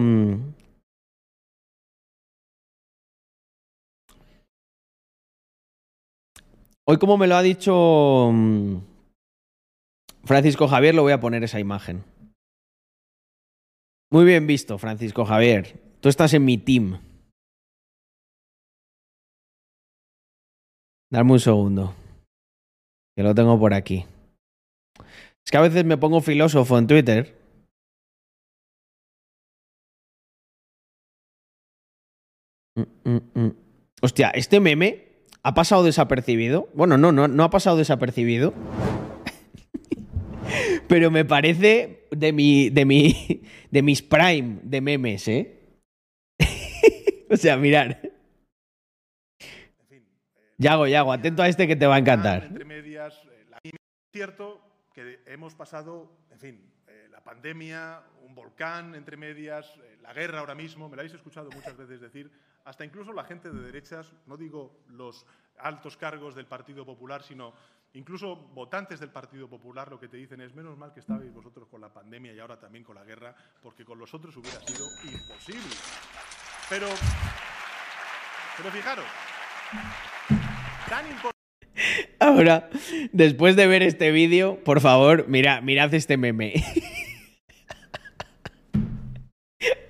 Hoy, 6.86 6.98
como 6.98 7.16
me 7.16 7.26
lo 7.26 7.36
ha 7.36 7.42
dicho 7.42 8.30
mm, 8.30 8.76
Francisco 10.24 10.68
Javier, 10.68 10.94
lo 10.94 11.02
voy 11.02 11.12
a 11.12 11.20
poner 11.20 11.42
esa 11.42 11.58
imagen. 11.58 12.04
Muy 14.12 14.26
bien 14.26 14.46
visto, 14.46 14.76
Francisco 14.76 15.24
Javier. 15.24 15.80
Tú 16.00 16.10
estás 16.10 16.34
en 16.34 16.44
mi 16.44 16.58
team. 16.58 17.00
Dame 21.10 21.32
un 21.32 21.40
segundo. 21.40 21.94
Que 23.16 23.22
lo 23.22 23.34
tengo 23.34 23.58
por 23.58 23.72
aquí. 23.72 24.04
Es 25.44 25.50
que 25.50 25.56
a 25.56 25.62
veces 25.62 25.84
me 25.84 25.96
pongo 25.96 26.20
filósofo 26.20 26.76
en 26.76 26.86
Twitter. 26.86 27.34
Mm, 32.76 33.40
mm. 33.40 33.56
Hostia, 34.02 34.30
este 34.30 34.60
meme 34.60 35.13
ha 35.44 35.54
pasado 35.54 35.84
desapercibido. 35.84 36.68
Bueno, 36.74 36.96
no, 36.96 37.12
no, 37.12 37.28
no 37.28 37.44
ha 37.44 37.50
pasado 37.50 37.76
desapercibido. 37.76 38.54
Pero 40.88 41.10
me 41.10 41.24
parece 41.24 42.06
de 42.10 42.32
mi, 42.32 42.70
de 42.70 42.84
mi, 42.84 43.42
de 43.70 43.82
mis 43.82 44.02
prime 44.02 44.60
de 44.62 44.80
memes, 44.80 45.28
¿eh? 45.28 45.60
o 47.30 47.36
sea, 47.36 47.56
mirar. 47.58 48.00
Yago, 50.56 50.86
Yago, 50.86 51.12
atento 51.12 51.42
a 51.42 51.48
este 51.48 51.66
que 51.66 51.76
te 51.76 51.86
va 51.86 51.96
a 51.96 51.98
encantar. 51.98 52.44
Entre 52.44 52.64
eh, 52.64 53.70
cierto 54.12 54.60
que 54.94 55.20
hemos 55.26 55.54
pasado, 55.54 56.10
en 56.30 56.38
fin, 56.38 56.73
pandemia, 57.24 58.02
un 58.22 58.34
volcán 58.34 58.94
entre 58.94 59.16
medias, 59.16 59.66
eh, 59.78 59.98
la 60.02 60.12
guerra 60.12 60.40
ahora 60.40 60.54
mismo, 60.54 60.88
me 60.88 60.96
lo 60.96 61.00
habéis 61.00 61.14
escuchado 61.14 61.50
muchas 61.50 61.76
veces 61.76 62.00
decir, 62.00 62.30
hasta 62.64 62.84
incluso 62.84 63.12
la 63.12 63.24
gente 63.24 63.50
de 63.50 63.60
derechas, 63.60 64.14
no 64.26 64.36
digo 64.36 64.84
los 64.88 65.26
altos 65.58 65.96
cargos 65.96 66.34
del 66.34 66.46
Partido 66.46 66.84
Popular, 66.84 67.22
sino 67.22 67.54
incluso 67.94 68.36
votantes 68.36 69.00
del 69.00 69.10
Partido 69.10 69.48
Popular, 69.48 69.90
lo 69.90 69.98
que 69.98 70.08
te 70.08 70.16
dicen 70.16 70.40
es 70.40 70.54
menos 70.54 70.76
mal 70.76 70.92
que 70.92 71.00
estabais 71.00 71.32
vosotros 71.32 71.68
con 71.68 71.80
la 71.80 71.92
pandemia 71.92 72.32
y 72.32 72.40
ahora 72.40 72.58
también 72.58 72.84
con 72.84 72.94
la 72.94 73.04
guerra, 73.04 73.34
porque 73.62 73.84
con 73.84 73.98
los 73.98 74.12
otros 74.14 74.36
hubiera 74.36 74.60
sido 74.60 74.86
imposible. 75.04 75.74
Pero, 76.68 76.86
pero 78.56 78.70
fijaros, 78.70 79.06
tan 80.88 81.06
importante 81.06 81.34
Ahora, 82.20 82.70
después 83.12 83.56
de 83.56 83.66
ver 83.66 83.82
este 83.82 84.10
vídeo, 84.10 84.58
por 84.64 84.80
favor, 84.80 85.26
mira, 85.28 85.60
mirad 85.60 85.92
este 85.92 86.16
meme. 86.16 86.54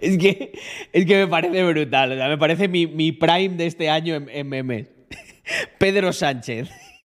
es, 0.05 0.19
que, 0.19 0.53
es 0.93 1.07
que 1.07 1.17
me 1.17 1.27
parece 1.27 1.65
brutal. 1.65 2.13
o 2.13 2.15
sea, 2.17 2.29
me 2.29 2.39
parece 2.39 2.69
mi, 2.69 2.87
mi 2.87 3.13
prime 3.13 3.57
de 3.57 3.67
este 3.67 3.91
año 3.91 4.15
en, 4.15 4.29
en 4.29 4.49
memes. 4.49 4.89
Pedro 5.79 6.13
Sánchez. 6.13 6.69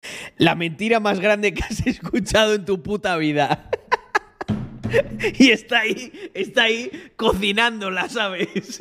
La 0.39 0.55
mentira 0.55 1.01
más 1.01 1.21
grande 1.21 1.55
que 1.55 1.63
has 1.63 1.81
escuchado 1.87 2.55
en 2.55 2.65
tu 2.65 2.83
puta 2.83 3.17
vida. 3.17 3.71
y 5.39 5.51
está 5.51 5.81
ahí, 5.81 6.13
está 6.35 6.65
ahí 6.65 6.91
cocinándola, 7.17 8.09
¿sabes? 8.09 8.79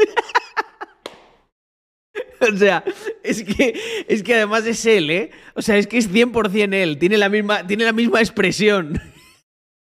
O 2.41 2.56
sea, 2.58 2.84
es 3.24 3.43
que, 3.43 4.06
es 4.08 4.22
que 4.22 4.36
además 4.36 4.66
es 4.66 4.86
él, 4.86 5.10
¿eh? 5.10 5.32
O 5.56 5.62
sea, 5.62 5.78
es 5.78 5.88
que 5.88 5.97
es 5.97 6.12
100% 6.12 6.74
él. 6.74 6.97
Tiene 6.99 7.18
la 7.18 7.30
misma, 7.30 7.66
tiene 7.66 7.86
la 7.86 7.91
misma 7.91 8.20
expresión. 8.20 9.01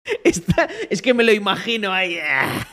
Es 0.91 1.03
que 1.03 1.15
me 1.15 1.25
lo 1.25 1.33
imagino 1.33 1.93
ahí. 1.93 2.19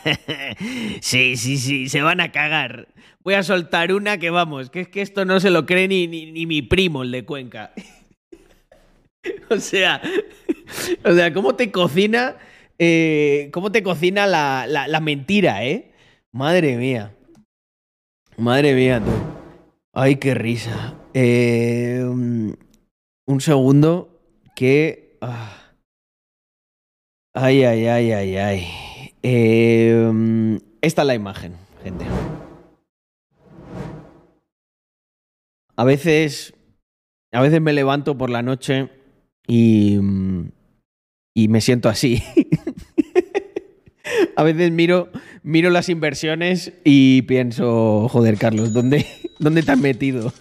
Sí, 1.00 1.36
sí, 1.36 1.58
sí, 1.58 1.88
se 1.88 2.02
van 2.02 2.20
a 2.20 2.32
cagar. 2.32 2.88
Voy 3.22 3.34
a 3.34 3.42
soltar 3.42 3.92
una 3.92 4.18
que 4.18 4.30
vamos, 4.30 4.70
que 4.70 4.80
es 4.80 4.88
que 4.88 5.02
esto 5.02 5.24
no 5.24 5.38
se 5.40 5.50
lo 5.50 5.66
cree 5.66 5.86
ni, 5.88 6.06
ni, 6.06 6.32
ni 6.32 6.46
mi 6.46 6.62
primo, 6.62 7.02
el 7.02 7.10
de 7.12 7.24
Cuenca. 7.24 7.72
O 9.50 9.58
sea, 9.58 10.00
o 11.04 11.12
sea, 11.12 11.32
¿cómo 11.34 11.54
te 11.54 11.70
cocina, 11.70 12.36
eh, 12.78 13.50
cómo 13.52 13.70
te 13.72 13.82
cocina 13.82 14.26
la, 14.26 14.66
la- 14.66 14.86
la 14.88 15.00
mentira, 15.00 15.64
eh? 15.66 15.90
Madre 16.32 16.76
mía. 16.76 17.14
Madre 18.36 18.74
mía, 18.74 19.00
tú. 19.04 19.10
Ay, 19.92 20.16
qué 20.16 20.34
risa. 20.34 20.94
Eh, 21.12 22.00
mm, 22.06 22.52
un 23.26 23.40
segundo 23.40 24.20
que... 24.54 25.16
ah. 25.20 25.57
Ay, 27.34 27.64
ay, 27.64 27.86
ay, 27.86 28.12
ay, 28.12 28.36
ay. 28.36 28.66
Mm, 29.22 30.56
esta 30.80 31.02
es 31.02 31.06
la 31.06 31.14
imagen, 31.14 31.54
gente. 31.82 32.06
A 35.76 35.84
veces... 35.84 36.54
A 37.30 37.42
veces 37.42 37.60
me 37.60 37.72
levanto 37.72 38.16
por 38.16 38.30
la 38.30 38.42
noche 38.42 38.90
y... 39.46 39.98
Y 41.34 41.48
me 41.48 41.60
siento 41.60 41.88
así. 41.88 42.22
A 44.36 44.42
veces 44.42 44.72
miro, 44.72 45.10
miro 45.42 45.70
las 45.70 45.88
inversiones 45.88 46.72
y 46.84 47.22
pienso, 47.22 48.08
joder, 48.08 48.38
Carlos, 48.38 48.72
¿dónde, 48.72 49.06
¿dónde 49.38 49.62
te 49.62 49.72
has 49.72 49.78
metido? 49.78 50.32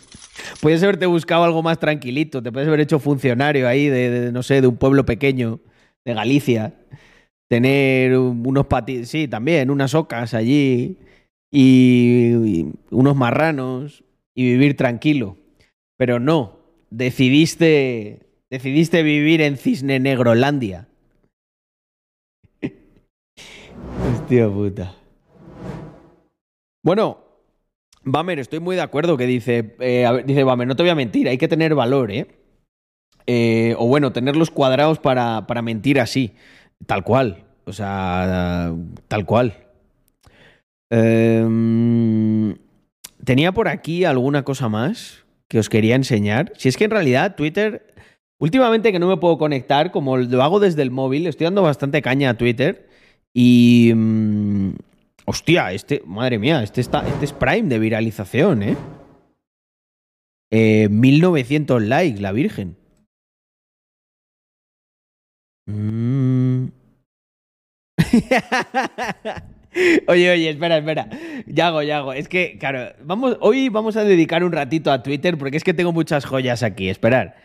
Puedes 0.61 0.81
haberte 0.83 1.05
buscado 1.05 1.43
algo 1.43 1.63
más 1.63 1.79
tranquilito, 1.79 2.41
te 2.41 2.51
puedes 2.51 2.67
haber 2.67 2.79
hecho 2.79 2.99
funcionario 2.99 3.67
ahí 3.67 3.89
de, 3.89 4.31
no 4.31 4.43
sé, 4.43 4.61
de 4.61 4.67
un 4.67 4.77
pueblo 4.77 5.05
pequeño, 5.05 5.59
de 6.08 6.14
Galicia. 6.14 6.74
Tener 7.49 8.18
un- 8.18 8.45
unos 8.45 8.66
patines, 8.68 9.10
sí, 9.10 9.28
también, 9.28 9.70
unas 9.70 9.93
ocas 9.93 10.34
allí 10.34 10.97
y, 11.51 12.66
unos 12.91 13.16
marranos 13.16 14.03
y 14.36 14.43
vivir 14.45 14.76
tranquilo. 14.76 15.38
Pero 15.97 16.20
no, 16.20 16.60
decidiste, 16.89 18.20
decidiste 18.49 19.03
vivir 19.03 19.41
en 19.41 19.58
Cisne 19.58 19.99
Negrolandia. 19.99 20.88
Hostia 24.14 24.49
puta. 24.49 24.95
Bueno, 26.84 27.18
Bamer, 28.03 28.39
estoy 28.39 28.60
muy 28.62 28.78
de 28.78 28.82
acuerdo 28.82 29.18
que 29.18 29.26
dice, 29.26 29.76
eh, 29.80 30.24
dice 30.26 30.43
Bamer, 30.45 30.68
no 30.68 30.76
te 30.76 30.84
voy 30.84 30.89
a 30.89 30.95
mentir, 30.95 31.28
hay 31.28 31.38
que 31.38 31.49
tener 31.49 31.76
valor, 31.76 32.12
¿eh? 32.12 32.28
Eh, 33.28 33.75
o 33.78 33.88
bueno, 33.88 34.13
tenerlos 34.13 34.49
cuadrados 34.49 34.99
para, 34.99 35.45
para 35.47 35.61
mentir 35.61 35.99
así, 35.99 36.34
tal 36.86 37.03
cual, 37.03 37.43
o 37.65 37.73
sea, 37.73 38.73
tal 39.09 39.25
cual. 39.25 39.53
Em, 40.89 42.55
tenía 43.25 43.51
por 43.51 43.67
aquí 43.67 44.05
alguna 44.05 44.43
cosa 44.43 44.69
más 44.69 45.25
que 45.49 45.59
os 45.59 45.67
quería 45.69 45.95
enseñar. 45.95 46.53
Si 46.55 46.69
es 46.69 46.78
que 46.78 46.86
en 46.86 46.91
realidad 46.91 47.36
Twitter, 47.36 47.93
últimamente 48.39 48.93
que 48.93 48.99
no 48.99 49.09
me 49.09 49.17
puedo 49.17 49.38
conectar, 49.38 49.91
como 49.91 50.15
lo 50.15 50.43
hago 50.43 50.61
desde 50.61 50.82
el 50.82 50.91
móvil, 50.91 51.28
estoy 51.28 51.45
dando 51.45 51.63
bastante 51.63 52.01
caña 52.01 52.32
a 52.32 52.38
Twitter. 52.38 52.88
Y. 53.34 53.91
mm, 53.93 54.71
hostia, 55.25 55.73
este. 55.73 56.01
Madre 56.05 56.39
mía, 56.39 56.63
este, 56.63 56.82
está, 56.82 57.07
este 57.07 57.25
es 57.25 57.34
Prime 57.34 57.67
de 57.69 57.80
viralización, 57.80 58.63
¿eh? 58.63 58.78
Eh, 60.51 60.88
1900 60.89 61.84
likes, 61.84 62.21
la 62.21 62.32
Virgen. 62.32 62.78
Mm. 65.68 66.70
Oye, 70.07 70.32
oye, 70.32 70.49
espera, 70.49 70.78
espera. 70.78 71.07
Yago, 71.45 71.84
Yago. 71.84 72.13
Es 72.13 72.28
que, 72.28 72.57
claro, 72.57 72.93
vamos, 73.03 73.38
hoy 73.41 73.70
vamos 73.70 73.95
a 73.95 74.03
dedicar 74.03 74.43
un 74.43 74.51
ratito 74.51 74.91
a 74.91 75.03
Twitter 75.03 75.38
porque 75.38 75.57
es 75.57 75.63
que 75.63 75.76
tengo 75.76 75.91
muchas 75.93 76.26
joyas 76.26 76.63
aquí. 76.63 76.89
Esperar. 76.89 77.36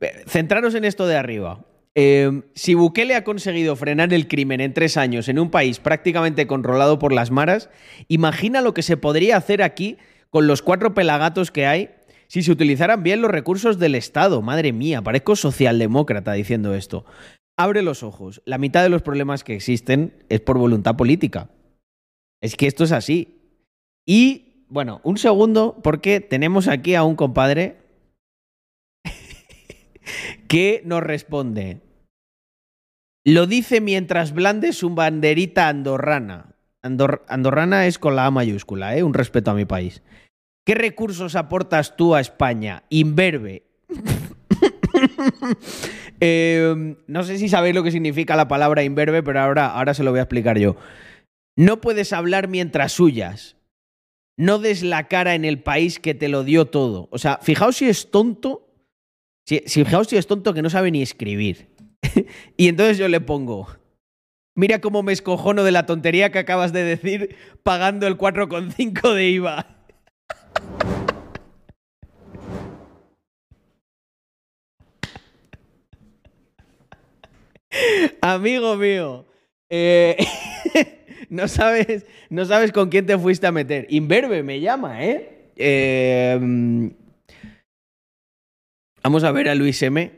Eh, 0.00 0.22
Centraros 0.26 0.76
en 0.76 0.84
esto 0.84 1.08
de 1.08 1.16
arriba. 1.16 1.64
Eh, 1.96 2.42
si 2.54 2.74
Bukele 2.74 3.16
ha 3.16 3.24
conseguido 3.24 3.74
frenar 3.74 4.14
el 4.14 4.28
crimen 4.28 4.60
en 4.60 4.72
tres 4.72 4.96
años 4.96 5.28
en 5.28 5.40
un 5.40 5.50
país 5.50 5.80
prácticamente 5.80 6.46
controlado 6.46 7.00
por 7.00 7.12
las 7.12 7.32
maras, 7.32 7.70
imagina 8.06 8.60
lo 8.60 8.72
que 8.72 8.82
se 8.82 8.96
podría 8.96 9.36
hacer 9.36 9.60
aquí 9.62 9.98
con 10.30 10.46
los 10.46 10.62
cuatro 10.62 10.94
pelagatos 10.94 11.50
que 11.50 11.66
hay 11.66 11.90
si 12.28 12.44
se 12.44 12.52
utilizaran 12.52 13.02
bien 13.02 13.20
los 13.20 13.32
recursos 13.32 13.80
del 13.80 13.96
Estado. 13.96 14.40
Madre 14.40 14.72
mía, 14.72 15.02
parezco 15.02 15.34
socialdemócrata 15.34 16.32
diciendo 16.34 16.76
esto. 16.76 17.04
Abre 17.60 17.82
los 17.82 18.02
ojos. 18.02 18.40
La 18.46 18.56
mitad 18.56 18.82
de 18.82 18.88
los 18.88 19.02
problemas 19.02 19.44
que 19.44 19.54
existen 19.54 20.24
es 20.30 20.40
por 20.40 20.56
voluntad 20.56 20.96
política. 20.96 21.50
Es 22.40 22.56
que 22.56 22.66
esto 22.66 22.84
es 22.84 22.92
así. 22.92 23.42
Y, 24.06 24.64
bueno, 24.70 25.02
un 25.04 25.18
segundo, 25.18 25.78
porque 25.82 26.20
tenemos 26.20 26.68
aquí 26.68 26.94
a 26.94 27.04
un 27.04 27.16
compadre 27.16 27.76
que 30.48 30.80
nos 30.86 31.02
responde. 31.02 31.82
Lo 33.26 33.46
dice 33.46 33.82
mientras 33.82 34.32
blande 34.32 34.72
su 34.72 34.94
banderita 34.94 35.68
andorrana. 35.68 36.54
Andor- 36.82 37.24
andorrana 37.28 37.86
es 37.86 37.98
con 37.98 38.16
la 38.16 38.24
A 38.24 38.30
mayúscula, 38.30 38.96
¿eh? 38.96 39.02
Un 39.02 39.12
respeto 39.12 39.50
a 39.50 39.54
mi 39.54 39.66
país. 39.66 40.02
¿Qué 40.64 40.74
recursos 40.74 41.36
aportas 41.36 41.94
tú 41.94 42.14
a 42.14 42.20
España? 42.22 42.84
Inverbe. 42.88 43.64
Eh, 46.22 46.96
no 47.06 47.22
sé 47.22 47.38
si 47.38 47.48
sabéis 47.48 47.74
lo 47.74 47.82
que 47.82 47.90
significa 47.90 48.36
la 48.36 48.46
palabra 48.46 48.82
inverbe, 48.84 49.22
pero 49.22 49.40
ahora, 49.40 49.68
ahora 49.68 49.94
se 49.94 50.04
lo 50.04 50.10
voy 50.10 50.18
a 50.20 50.24
explicar 50.24 50.58
yo. 50.58 50.76
No 51.56 51.80
puedes 51.80 52.12
hablar 52.12 52.46
mientras 52.48 52.92
suyas. 52.92 53.56
No 54.36 54.58
des 54.58 54.82
la 54.82 55.08
cara 55.08 55.34
en 55.34 55.46
el 55.46 55.62
país 55.62 55.98
que 55.98 56.14
te 56.14 56.28
lo 56.28 56.44
dio 56.44 56.66
todo. 56.66 57.08
O 57.10 57.16
sea, 57.18 57.38
fijaos 57.42 57.76
si 57.76 57.86
es 57.88 58.10
tonto. 58.10 58.68
Si, 59.48 59.62
si- 59.66 59.84
fijaos 59.84 60.08
si 60.08 60.16
es 60.18 60.26
tonto 60.26 60.52
que 60.52 60.60
no 60.60 60.68
sabe 60.68 60.90
ni 60.90 61.00
escribir. 61.00 61.68
y 62.58 62.68
entonces 62.68 62.98
yo 62.98 63.08
le 63.08 63.20
pongo. 63.22 63.68
Mira 64.54 64.80
cómo 64.82 65.02
me 65.02 65.12
escojono 65.14 65.64
de 65.64 65.72
la 65.72 65.86
tontería 65.86 66.30
que 66.30 66.38
acabas 66.38 66.74
de 66.74 66.84
decir 66.84 67.34
pagando 67.62 68.06
el 68.06 68.18
4,5 68.18 69.14
de 69.14 69.30
IVA. 69.30 69.66
Amigo 78.20 78.76
mío, 78.76 79.26
eh, 79.68 80.16
no, 81.30 81.48
sabes, 81.48 82.06
no 82.28 82.44
sabes 82.44 82.72
con 82.72 82.88
quién 82.88 83.06
te 83.06 83.18
fuiste 83.18 83.46
a 83.46 83.52
meter. 83.52 83.86
Inverbe 83.90 84.42
me 84.42 84.60
llama, 84.60 85.04
¿eh? 85.04 86.38
Mm, 86.40 86.88
Vamos 89.02 89.24
a 89.24 89.32
ver 89.32 89.48
a 89.48 89.54
Luis 89.54 89.82
M. 89.82 90.12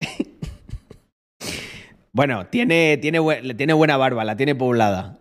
bueno, 2.12 2.46
tiene, 2.48 2.98
tiene 2.98 3.18
buena 3.72 3.96
barba, 3.96 4.24
la 4.24 4.36
tiene 4.36 4.54
poblada. 4.54 5.18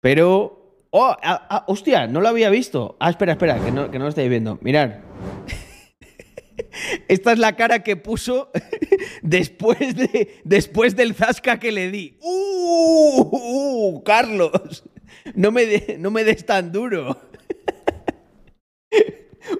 Pero. 0.00 0.58
¡Oh! 0.90 1.16
ah, 1.22 1.46
ah, 1.48 1.64
¡Hostia! 1.68 2.06
No 2.06 2.20
lo 2.20 2.28
había 2.28 2.50
visto. 2.50 2.96
Ah, 3.00 3.10
espera, 3.10 3.32
espera, 3.32 3.62
que 3.62 3.72
no, 3.72 3.90
que 3.90 3.98
no 3.98 4.04
lo 4.04 4.10
estáis 4.10 4.28
viendo. 4.28 4.58
Mirad. 4.62 5.11
Esta 7.08 7.32
es 7.32 7.38
la 7.38 7.56
cara 7.56 7.82
que 7.82 7.96
puso 7.96 8.50
después, 9.22 9.96
de, 9.96 10.40
después 10.44 10.96
del 10.96 11.14
zasca 11.14 11.58
que 11.58 11.72
le 11.72 11.90
di. 11.90 12.18
¡Uh! 12.20 13.28
uh, 13.32 14.02
Carlos! 14.04 14.84
No 15.34 15.50
me, 15.52 15.96
no 15.98 16.10
me 16.10 16.24
des 16.24 16.44
tan 16.44 16.72
duro. 16.72 17.16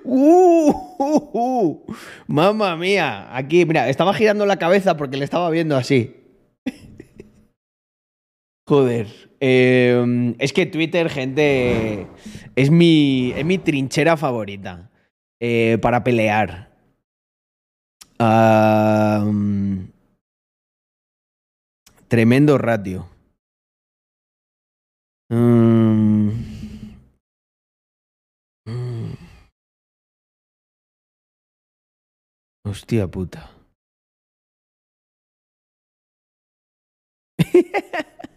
¡Uh! 0.04 0.70
uh. 0.98 1.94
¡Mamma 2.26 2.76
mía! 2.76 3.34
Aquí, 3.36 3.64
mira, 3.64 3.88
estaba 3.88 4.14
girando 4.14 4.46
la 4.46 4.56
cabeza 4.58 4.96
porque 4.96 5.16
le 5.16 5.24
estaba 5.24 5.50
viendo 5.50 5.76
así. 5.76 6.16
Joder. 8.68 9.06
eh, 9.40 10.34
es 10.38 10.52
que 10.52 10.66
Twitter, 10.66 11.08
gente, 11.10 12.06
es 12.56 12.70
mi, 12.70 13.32
es 13.36 13.44
mi 13.44 13.58
trinchera 13.58 14.16
favorita 14.16 14.90
eh, 15.40 15.78
para 15.82 16.04
pelear. 16.04 16.71
Ah, 18.24 19.24
mm, 19.26 19.90
tremendo 22.06 22.56
ratio. 22.56 23.08
Mm, 25.32 26.30
mm. 28.68 29.16
Hostia 32.64 33.08
puta. 33.08 33.50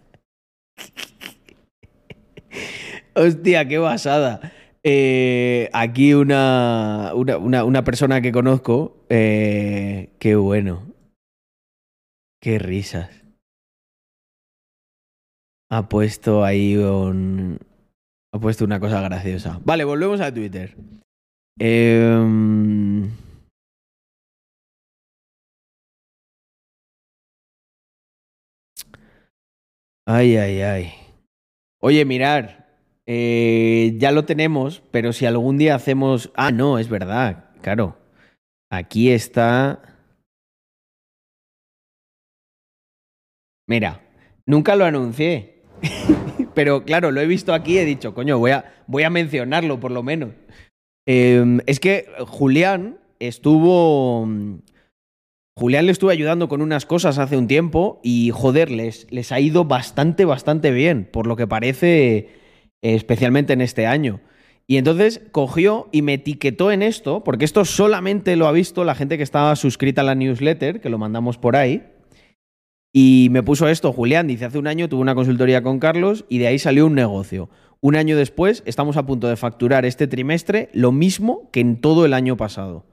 Hostia, 3.16 3.68
qué 3.68 3.78
basada. 3.78 4.52
Eh, 4.88 5.68
aquí 5.74 6.14
una, 6.14 7.12
una, 7.16 7.38
una- 7.38 7.64
una 7.64 7.84
persona 7.84 8.22
que 8.22 8.32
conozco, 8.32 9.04
eh, 9.10 10.12
qué 10.20 10.36
bueno. 10.36 10.84
Qué 12.40 12.60
risas. 12.60 13.10
Ha 15.72 15.90
puesto 15.90 16.44
ahí 16.44 16.78
un... 16.78 17.60
Ha 18.32 18.40
puesto 18.40 18.64
una 18.66 18.80
cosa 18.80 19.02
graciosa. 19.02 19.60
Vale, 19.64 19.84
volvemos 19.86 20.22
a 20.22 20.32
Twitter. 20.32 20.76
Em, 21.58 23.10
Ay, 30.08 30.38
ay, 30.38 30.62
ay. 30.62 30.94
Oye, 31.82 32.06
mirar. 32.06 32.64
Eh, 33.08 33.93
ya 33.97 34.12
lo 34.12 34.26
tenemos, 34.26 34.84
pero 34.91 35.14
si 35.14 35.26
algún 35.26 35.58
día 35.58 35.76
hacemos... 35.76 36.32
Ah, 36.36 36.51
no, 36.51 36.80
es 36.80 36.89
verdad, 36.89 37.51
claro. 37.62 37.97
Aquí 38.72 39.12
está... 39.12 39.82
Mira, 43.68 44.01
nunca 44.45 44.76
lo 44.76 44.86
anuncié. 44.86 45.64
pero 46.56 46.84
claro, 46.84 47.12
lo 47.12 47.22
he 47.22 47.28
visto 47.28 47.53
aquí 47.53 47.74
y 47.74 47.78
he 47.80 47.86
dicho, 47.86 48.14
coño, 48.14 48.38
voy 48.38 48.51
a, 48.51 48.84
voy 48.88 49.03
a 49.03 49.10
mencionarlo 49.10 49.80
por 49.80 49.91
lo 49.91 50.03
menos. 50.03 50.32
Eh, 51.08 51.60
es 51.66 51.80
que 51.80 52.08
Julián 52.28 52.99
estuvo... 53.20 54.28
Julián 55.58 55.86
le 55.86 55.93
estuve 55.93 56.12
ayudando 56.12 56.49
con 56.49 56.62
unas 56.62 56.86
cosas 56.86 57.18
hace 57.18 57.38
un 57.38 57.47
tiempo 57.47 58.01
y, 58.03 58.32
joder, 58.32 58.70
les, 58.72 59.32
ha 59.32 59.39
ido 59.39 59.64
bastante, 59.64 60.26
bastante 60.26 60.72
bien, 60.72 61.08
por 61.10 61.28
lo 61.28 61.38
que 61.38 61.47
parece, 61.47 62.28
especialmente 62.94 63.54
en 63.54 63.62
este 63.62 63.88
año. 63.88 64.22
Y 64.68 64.78
entonces 64.78 65.22
cogió 65.32 65.90
y 65.92 66.02
me 66.02 66.14
etiquetó 66.14 66.72
en 66.72 66.82
esto, 66.82 67.24
porque 67.24 67.46
esto 67.46 67.66
solamente 67.66 68.36
lo 68.36 68.48
ha 68.48 68.52
visto 68.52 68.84
la 68.84 68.96
gente 68.96 69.18
que 69.18 69.24
estaba 69.24 69.56
suscrita 69.56 70.02
a 70.02 70.04
la 70.04 70.16
newsletter, 70.16 70.82
que 70.82 70.90
lo 70.90 70.98
mandamos 70.98 71.38
por 71.38 71.56
ahí. 71.56 71.84
Y 72.94 73.28
me 73.32 73.44
puso 73.44 73.68
esto, 73.68 73.92
Julián, 73.92 74.28
dice, 74.28 74.46
hace 74.46 74.58
un 74.58 74.68
año 74.68 74.88
tuve 74.90 75.02
una 75.02 75.16
consultoría 75.16 75.62
con 75.62 75.80
Carlos 75.80 76.26
y 76.30 76.38
de 76.38 76.48
ahí 76.48 76.60
salió 76.60 76.86
un 76.86 76.96
negocio. 76.96 77.50
Un 77.82 77.96
año 77.96 78.18
después 78.18 78.64
estamos 78.66 78.98
a 78.98 79.06
punto 79.06 79.28
de 79.28 79.36
facturar 79.36 79.86
este 79.86 80.08
trimestre 80.08 80.70
lo 80.74 80.92
mismo 80.92 81.50
que 81.52 81.60
en 81.60 81.82
todo 81.82 82.06
el 82.06 82.14
año 82.14 82.38
pasado. 82.38 82.86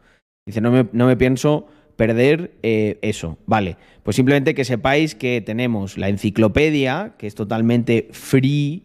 Dice, 0.44 0.60
no 0.60 0.72
me, 0.72 0.88
no 0.92 1.06
me 1.06 1.16
pienso 1.16 1.68
perder 1.96 2.52
eh, 2.62 2.98
eso. 3.02 3.38
Vale, 3.46 3.76
pues 4.02 4.16
simplemente 4.16 4.54
que 4.54 4.64
sepáis 4.64 5.14
que 5.14 5.40
tenemos 5.40 5.96
la 5.96 6.08
enciclopedia, 6.08 7.14
que 7.16 7.26
es 7.26 7.34
totalmente 7.34 8.08
free, 8.10 8.82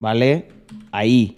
¿vale? 0.00 0.48
Ahí. 0.92 1.34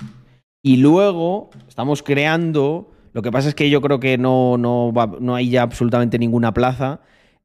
Y 0.63 0.79
luego 0.79 1.51
estamos 1.69 2.03
creando, 2.03 2.91
lo 3.13 3.23
que 3.23 3.31
pasa 3.31 3.49
es 3.49 3.55
que 3.55 3.71
yo 3.71 3.81
creo 3.81 4.01
que 4.01 4.19
no, 4.19 4.59
no, 4.59 4.93
no 5.21 5.35
hay 5.35 5.51
ya 5.51 5.63
absolutamente 5.63 6.19
ninguna 6.19 6.53
plaza, 6.53 7.01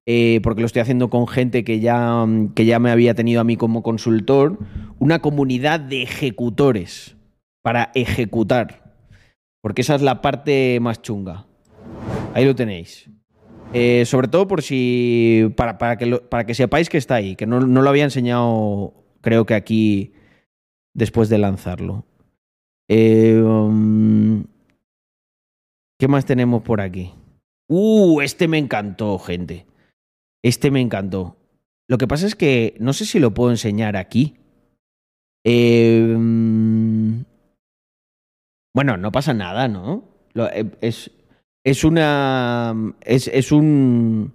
eh, 0.06 0.42
porque 0.44 0.62
lo 0.62 0.68
estoy 0.68 0.82
haciendo 0.82 1.10
con 1.10 1.28
gente 1.28 1.64
que 1.64 1.80
ya, 1.80 2.26
mm, 2.26 2.54
que 2.54 2.66
ya 2.66 2.80
me 2.80 2.92
había 2.92 3.14
tenido 3.14 3.40
a 3.42 3.46
mí 3.46 3.56
como 3.56 3.84
consultor, 3.84 4.60
una 5.00 5.20
comunidad 5.20 5.80
de 5.80 6.04
ejecutores 6.04 7.16
para 7.62 7.92
ejecutar. 7.96 8.96
Porque 9.62 9.82
esa 9.82 9.96
es 9.96 10.02
la 10.02 10.22
parte 10.22 10.80
más 10.82 11.02
chunga. 11.02 11.46
Ahí 12.34 12.44
lo 12.44 12.54
tenéis. 12.54 13.10
Eh, 13.74 14.04
sobre 14.06 14.28
todo 14.28 14.48
por 14.48 14.62
si. 14.62 15.52
Para, 15.56 15.78
para 15.78 15.98
que 15.98 16.18
para 16.18 16.46
que 16.46 16.54
sepáis 16.54 16.90
que 16.90 16.98
está 16.98 17.16
ahí, 17.16 17.36
que 17.36 17.48
no, 17.48 17.62
no 17.62 17.82
lo 17.82 17.90
había 17.90 18.04
enseñado, 18.04 18.94
creo 19.22 19.46
que 19.46 19.56
aquí, 19.56 20.14
después 20.94 21.30
de 21.30 21.38
lanzarlo. 21.38 22.06
Eh, 22.90 23.42
um, 23.42 24.44
¿Qué 26.00 26.08
más 26.08 26.26
tenemos 26.26 26.64
por 26.64 26.82
aquí? 26.82 27.14
Uh, 27.70 28.22
este 28.22 28.48
me 28.48 28.58
encantó, 28.58 29.18
gente. 29.20 29.66
Este 30.44 30.70
me 30.70 30.82
encantó. 30.82 31.38
Lo 31.88 31.98
que 31.98 32.08
pasa 32.08 32.28
es 32.28 32.36
que 32.36 32.76
no 32.80 32.94
sé 32.94 33.06
si 33.06 33.20
lo 33.20 33.34
puedo 33.34 33.52
enseñar 33.52 33.96
aquí. 33.96 34.36
Eh, 35.46 36.16
mm, 36.18 37.22
bueno, 38.76 38.98
no 38.98 39.12
pasa 39.12 39.34
nada, 39.34 39.68
¿no? 39.68 40.04
Eh, 40.36 40.72
es, 40.82 41.12
es 41.64 41.84
una. 41.84 42.74
Es, 43.02 43.28
es 43.28 43.52
un. 43.52 44.34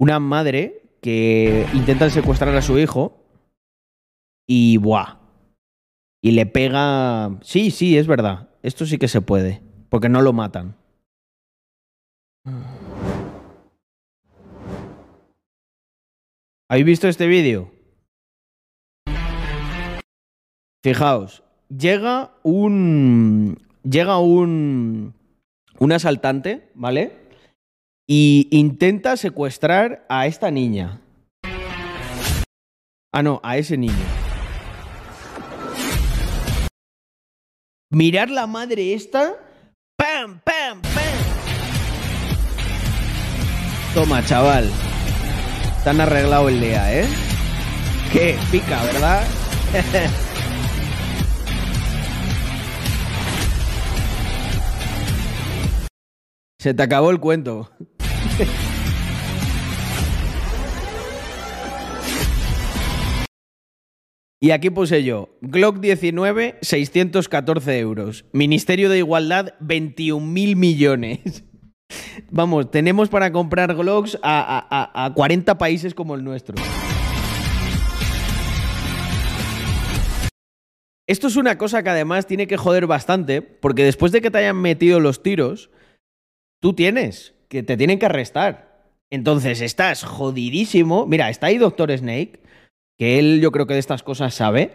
Una 0.00 0.20
madre 0.20 0.82
que 1.00 1.66
intenta 1.74 2.08
secuestrar 2.10 2.54
a 2.54 2.62
su 2.62 2.78
hijo. 2.78 3.16
Y 4.46 4.78
buah. 4.78 5.17
Y 6.22 6.32
le 6.32 6.46
pega. 6.46 7.38
Sí, 7.42 7.70
sí, 7.70 7.96
es 7.96 8.06
verdad. 8.06 8.48
Esto 8.62 8.86
sí 8.86 8.98
que 8.98 9.08
se 9.08 9.20
puede. 9.20 9.62
Porque 9.88 10.08
no 10.08 10.20
lo 10.20 10.32
matan. 10.32 10.76
¿Habéis 16.70 16.86
visto 16.86 17.08
este 17.08 17.26
vídeo? 17.26 17.70
Fijaos, 20.82 21.42
llega 21.68 22.32
un. 22.42 23.58
Llega 23.82 24.18
un. 24.18 25.14
Un 25.78 25.92
asaltante, 25.92 26.70
¿vale? 26.74 27.16
Y 28.06 28.48
intenta 28.50 29.16
secuestrar 29.16 30.04
a 30.08 30.26
esta 30.26 30.50
niña. 30.50 31.00
Ah, 33.12 33.22
no, 33.22 33.40
a 33.42 33.56
ese 33.56 33.76
niño. 33.76 34.27
Mirar 37.90 38.28
la 38.28 38.46
madre 38.46 38.92
esta. 38.92 39.34
¡Pam, 39.96 40.42
pam, 40.44 40.82
pam! 40.82 41.18
Toma, 43.94 44.22
chaval. 44.26 44.70
Te 45.82 45.88
han 45.88 45.98
arreglado 46.02 46.50
el 46.50 46.60
día, 46.60 47.00
¿eh? 47.00 47.06
Qué 48.12 48.36
pica, 48.50 48.84
¿verdad? 48.84 49.26
Se 56.58 56.74
te 56.74 56.82
acabó 56.82 57.10
el 57.10 57.20
cuento. 57.20 57.70
Y 64.40 64.52
aquí 64.52 64.70
puse 64.70 65.02
yo, 65.02 65.30
Glock 65.40 65.80
19, 65.80 66.58
614 66.62 67.78
euros. 67.80 68.24
Ministerio 68.32 68.88
de 68.88 68.98
Igualdad, 68.98 69.54
21.000 69.60 70.54
millones. 70.54 71.44
Vamos, 72.30 72.70
tenemos 72.70 73.08
para 73.08 73.32
comprar 73.32 73.74
Glocks 73.74 74.16
a, 74.22 74.40
a- 74.40 74.66
a- 75.02 75.06
a 75.06 75.14
40 75.14 75.58
países 75.58 75.92
como 75.94 76.14
el 76.14 76.22
nuestro. 76.22 76.54
Esto 81.08 81.26
es 81.26 81.36
una 81.36 81.56
cosa 81.58 81.82
que 81.82 81.88
además 81.88 82.26
tiene 82.26 82.46
que 82.46 82.58
joder 82.58 82.86
bastante, 82.86 83.40
porque 83.42 83.82
después 83.84 84.12
de 84.12 84.20
que 84.20 84.30
te 84.30 84.38
hayan 84.38 84.58
metido 84.60 85.00
los 85.00 85.22
tiros, 85.22 85.70
tú 86.60 86.74
tienes, 86.74 87.34
que 87.48 87.62
te 87.62 87.76
tienen 87.78 87.98
que 87.98 88.06
arrestar. 88.06 88.92
Entonces 89.10 89.62
estás 89.62 90.04
jodidísimo. 90.04 91.06
Mira, 91.06 91.30
está 91.30 91.46
ahí 91.46 91.56
Doctor 91.56 91.90
Snake, 91.96 92.42
que 92.98 93.18
él 93.18 93.40
yo 93.40 93.52
creo 93.52 93.66
que 93.66 93.74
de 93.74 93.80
estas 93.80 94.02
cosas 94.02 94.34
sabe. 94.34 94.72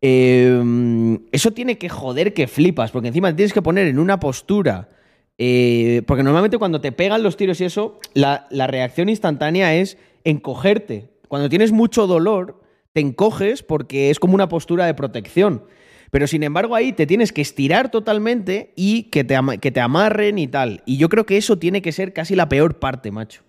Eh, 0.00 1.18
eso 1.32 1.50
tiene 1.52 1.76
que 1.76 1.88
joder 1.88 2.32
que 2.32 2.46
flipas, 2.48 2.90
porque 2.90 3.08
encima 3.08 3.30
te 3.30 3.36
tienes 3.36 3.52
que 3.52 3.62
poner 3.62 3.86
en 3.88 3.98
una 3.98 4.18
postura. 4.18 4.88
eh, 5.40 6.02
porque 6.06 6.24
normalmente 6.24 6.58
cuando 6.58 6.80
te 6.80 6.90
pegan 6.90 7.22
los 7.22 7.36
tiros 7.36 7.60
y 7.60 7.64
eso, 7.64 8.00
la, 8.14 8.46
la 8.50 8.66
reacción 8.66 9.08
instantánea 9.08 9.74
es 9.76 9.96
encogerte. 10.24 11.10
Cuando 11.28 11.48
tienes 11.48 11.70
mucho 11.70 12.06
dolor, 12.06 12.60
te 12.92 13.00
encoges 13.00 13.62
porque 13.62 14.10
es 14.10 14.18
como 14.18 14.34
una 14.34 14.48
postura 14.48 14.86
de 14.86 14.94
protección. 14.94 15.64
Pero 16.10 16.26
sin 16.26 16.42
embargo 16.42 16.74
ahí 16.74 16.92
te 16.92 17.06
tienes 17.06 17.32
que 17.32 17.42
estirar 17.42 17.90
totalmente 17.90 18.72
y 18.76 19.04
que 19.04 19.24
te, 19.24 19.38
que 19.60 19.70
te 19.70 19.80
amarren 19.80 20.38
y 20.38 20.48
tal. 20.48 20.82
Y 20.86 20.96
yo 20.96 21.08
creo 21.08 21.26
que 21.26 21.36
eso 21.36 21.58
tiene 21.58 21.82
que 21.82 21.92
ser 21.92 22.12
casi 22.14 22.34
la 22.34 22.48
peor 22.48 22.78
parte, 22.78 23.10
macho. 23.10 23.42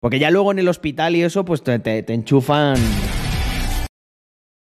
Porque 0.00 0.18
ya 0.18 0.32
luego 0.32 0.50
en 0.50 0.58
el 0.58 0.68
hospital 0.68 1.14
y 1.14 1.22
eso, 1.22 1.44
pues 1.44 1.62
te 1.62 2.12
enchufan... 2.12 2.76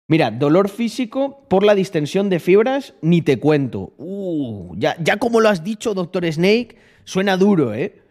Mira, 0.08 0.30
dolor 0.30 0.70
físico 0.70 1.44
por 1.50 1.64
la 1.64 1.74
distensión 1.74 2.30
de 2.30 2.40
fibras, 2.40 2.94
ni 3.02 3.24
te 3.24 3.40
cuento. 3.40 3.94
Uh, 3.98 4.76
ya, 4.78 4.96
ya 5.00 5.18
como 5.18 5.42
lo 5.42 5.50
has 5.50 5.64
dicho, 5.64 5.96
doctor 5.96 6.32
Snake, 6.32 6.78
suena 7.06 7.38
duro, 7.38 7.74
¿eh? 7.74 8.04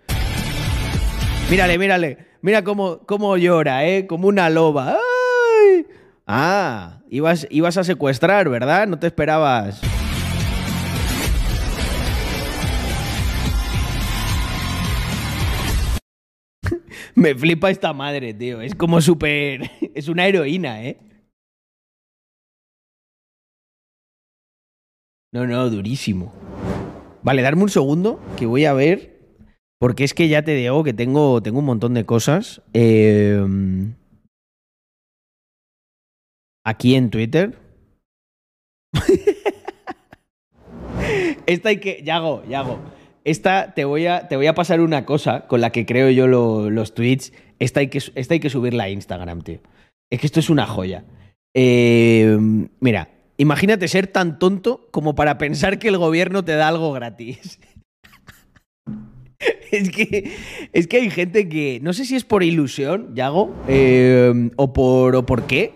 Mírale, 1.49 1.78
mírale. 1.78 2.18
Mira 2.42 2.64
cómo, 2.64 2.99
cómo 3.07 3.36
llora, 3.36 3.86
¿eh? 3.86 4.09
Como 4.09 4.26
una 4.26 4.51
loba. 4.51 4.97
¡Ay! 4.97 5.86
Ah, 6.26 6.99
ibas, 7.11 7.47
ibas 7.49 7.76
a 7.76 7.84
secuestrar, 7.84 8.49
¿verdad? 8.49 8.88
No 8.88 8.99
te 8.99 9.07
esperabas. 9.07 9.80
Me 17.14 17.36
flipa 17.36 17.70
esta 17.70 17.92
madre, 17.92 18.34
tío. 18.34 18.61
Es 18.61 18.74
como 18.74 19.01
súper... 19.01 19.70
Es 19.95 20.09
una 20.09 20.26
heroína, 20.26 20.82
¿eh? 20.82 20.99
No, 25.35 25.47
no, 25.47 25.68
durísimo. 25.68 26.32
Vale, 27.22 27.43
darme 27.43 27.64
un 27.64 27.68
segundo 27.68 28.20
que 28.39 28.47
voy 28.47 28.64
a 28.66 28.72
ver. 28.72 29.12
Porque 29.80 30.05
es 30.05 30.14
que 30.14 30.28
ya 30.28 30.43
te 30.43 30.55
digo 30.55 30.85
que 30.85 30.95
tengo, 30.95 31.43
tengo 31.43 31.59
un 31.59 31.64
montón 31.64 31.95
de 31.95 32.07
cosas. 32.07 32.62
eh, 32.72 33.45
aquí 36.64 36.95
en 36.95 37.11
Twitter. 37.11 37.59
Esta 41.47 41.68
hay 41.70 41.78
que. 41.80 42.03
Yago, 42.05 42.45
Yago. 42.49 42.78
Esta 43.24 43.74
te 43.74 43.85
voy 43.85 44.07
a, 44.07 44.28
te 44.28 44.37
voy 44.37 44.47
a 44.47 44.55
pasar 44.55 44.80
una 44.80 45.05
cosa 45.05 45.47
con 45.47 45.61
la 45.61 45.70
que 45.70 45.87
creo 45.87 46.11
yo 46.11 46.26
lo- 46.26 46.70
los 46.70 46.95
tweets. 46.95 47.32
Esta 47.59 47.80
hay, 47.80 47.89
que, 47.89 47.99
esta 47.99 48.35
hay 48.35 48.41
que 48.41 48.51
subirla 48.51 48.85
a 48.85 48.91
Instagram, 48.91 49.43
tío. 49.43 49.61
Es 50.11 50.20
que 50.20 50.26
esto 50.26 50.41
es 50.41 50.51
una 50.51 50.66
joya. 50.66 51.05
Eh, 51.55 52.37
mira, 52.80 53.09
imagínate 53.37 53.89
ser 53.89 54.07
tan 54.07 54.39
tonto 54.39 54.89
como 54.91 55.14
para 55.14 55.39
pensar 55.39 55.78
que 55.78 55.89
el 55.89 55.99
gobierno 55.99 56.45
te 56.45 56.53
da 56.53 56.68
algo 56.68 56.93
gratis. 56.93 57.59
Es 59.70 59.91
que, 59.91 60.32
es 60.72 60.87
que 60.87 60.97
hay 60.99 61.11
gente 61.11 61.49
que, 61.49 61.78
no 61.82 61.93
sé 61.93 62.07
si 62.07 62.14
es 62.16 62.24
por 62.24 62.43
ilusión, 62.43 63.14
Yago, 63.14 63.55
eh, 63.68 64.51
o, 64.57 64.72
por, 64.72 65.16
o 65.16 65.26
por 65.26 65.43
qué, 65.43 65.74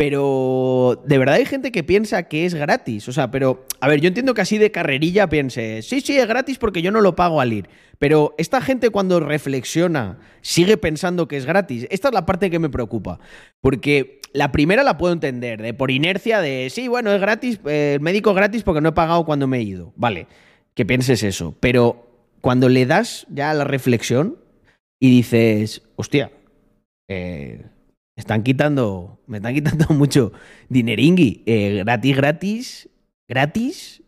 pero 0.00 1.02
de 1.04 1.18
verdad 1.18 1.34
hay 1.34 1.44
gente 1.44 1.70
que 1.70 1.84
piensa 1.84 2.22
que 2.22 2.46
es 2.46 2.54
gratis. 2.54 3.06
O 3.08 3.12
sea, 3.12 3.30
pero, 3.30 3.66
a 3.82 3.86
ver, 3.86 4.00
yo 4.00 4.08
entiendo 4.08 4.32
que 4.32 4.40
así 4.40 4.56
de 4.56 4.70
carrerilla 4.70 5.28
piense, 5.28 5.82
sí, 5.82 6.00
sí, 6.00 6.16
es 6.16 6.26
gratis 6.26 6.56
porque 6.56 6.80
yo 6.80 6.90
no 6.90 7.02
lo 7.02 7.14
pago 7.14 7.38
al 7.38 7.52
ir. 7.52 7.68
Pero 7.98 8.34
esta 8.38 8.62
gente 8.62 8.88
cuando 8.88 9.20
reflexiona 9.20 10.18
sigue 10.40 10.78
pensando 10.78 11.28
que 11.28 11.36
es 11.36 11.44
gratis. 11.44 11.86
Esta 11.90 12.08
es 12.08 12.14
la 12.14 12.24
parte 12.24 12.48
que 12.48 12.58
me 12.58 12.70
preocupa. 12.70 13.20
Porque 13.60 14.22
la 14.32 14.52
primera 14.52 14.84
la 14.84 14.96
puedo 14.96 15.12
entender, 15.12 15.60
de 15.60 15.74
por 15.74 15.90
inercia 15.90 16.40
de, 16.40 16.70
sí, 16.70 16.88
bueno, 16.88 17.12
es 17.12 17.20
gratis, 17.20 17.60
eh, 17.66 17.96
el 17.96 18.00
médico 18.00 18.32
gratis 18.32 18.62
porque 18.62 18.80
no 18.80 18.88
he 18.88 18.92
pagado 18.92 19.26
cuando 19.26 19.46
me 19.48 19.58
he 19.58 19.62
ido. 19.64 19.92
Vale, 19.96 20.28
que 20.72 20.86
pienses 20.86 21.22
eso. 21.22 21.54
Pero 21.60 22.06
cuando 22.40 22.70
le 22.70 22.86
das 22.86 23.26
ya 23.28 23.52
la 23.52 23.64
reflexión 23.64 24.38
y 24.98 25.10
dices, 25.10 25.82
hostia, 25.96 26.32
eh, 27.06 27.66
están 28.20 28.42
quitando, 28.42 29.20
me 29.26 29.38
están 29.38 29.54
quitando 29.54 29.86
mucho 29.94 30.32
dineringui. 30.68 31.42
Eh, 31.46 31.82
gratis, 31.84 32.16
gratis, 32.16 32.88
gratis. 33.28 34.02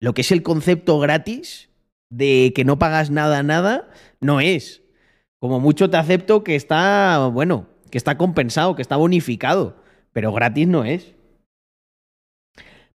Lo 0.00 0.14
que 0.14 0.22
es 0.22 0.32
el 0.32 0.42
concepto 0.42 0.98
gratis 0.98 1.68
de 2.10 2.52
que 2.54 2.64
no 2.64 2.78
pagas 2.78 3.10
nada, 3.10 3.42
nada, 3.42 3.90
no 4.20 4.40
es. 4.40 4.82
Como 5.38 5.60
mucho 5.60 5.90
te 5.90 5.96
acepto 5.96 6.44
que 6.44 6.56
está, 6.56 7.28
bueno, 7.32 7.68
que 7.90 7.98
está 7.98 8.16
compensado, 8.16 8.74
que 8.74 8.82
está 8.82 8.96
bonificado, 8.96 9.76
pero 10.12 10.32
gratis 10.32 10.68
no 10.68 10.84
es. 10.84 11.14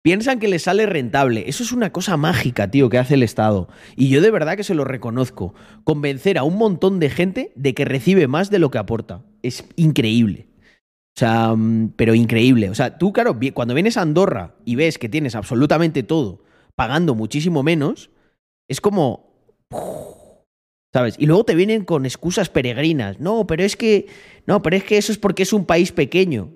Piensan 0.05 0.39
que 0.39 0.47
les 0.47 0.61
sale 0.61 0.85
rentable. 0.85 1.45
Eso 1.47 1.63
es 1.63 1.71
una 1.71 1.91
cosa 1.91 2.15
mágica, 2.15 2.69
tío, 2.69 2.89
que 2.89 2.99
hace 2.99 3.15
el 3.15 3.23
Estado. 3.23 3.67
Y 3.95 4.09
yo 4.09 4.21
de 4.21 4.29
verdad 4.29 4.55
que 4.55 4.63
se 4.63 4.75
lo 4.75 4.83
reconozco. 4.83 5.55
Convencer 5.83 6.37
a 6.37 6.43
un 6.43 6.57
montón 6.57 6.99
de 6.99 7.09
gente 7.09 7.51
de 7.55 7.73
que 7.73 7.85
recibe 7.85 8.27
más 8.27 8.51
de 8.51 8.59
lo 8.59 8.69
que 8.69 8.77
aporta. 8.77 9.23
Es 9.45 9.65
increíble. 9.75 10.47
O 11.15 11.19
sea, 11.19 11.53
mm, 11.55 11.93
pero 11.95 12.13
increíble. 12.13 12.69
O 12.69 12.75
sea, 12.75 12.97
tú, 12.97 13.13
claro, 13.13 13.37
cuando 13.53 13.73
vienes 13.73 13.97
a 13.97 14.01
Andorra 14.01 14.55
y 14.65 14.75
ves 14.75 14.97
que 14.97 15.09
tienes 15.09 15.35
absolutamente 15.35 16.03
todo 16.03 16.43
pagando 16.75 17.15
muchísimo 17.15 17.63
menos, 17.63 18.09
es 18.67 18.81
como... 18.81 19.33
¿Sabes? 20.93 21.15
Y 21.19 21.25
luego 21.25 21.43
te 21.43 21.55
vienen 21.55 21.83
con 21.83 22.05
excusas 22.05 22.49
peregrinas. 22.49 23.19
No, 23.19 23.47
pero 23.47 23.63
es 23.63 23.75
que... 23.75 24.07
No, 24.45 24.61
pero 24.61 24.77
es 24.77 24.83
que 24.85 24.97
eso 24.97 25.11
es 25.11 25.17
porque 25.17 25.43
es 25.43 25.51
un 25.51 25.65
país 25.65 25.91
pequeño. 25.91 26.51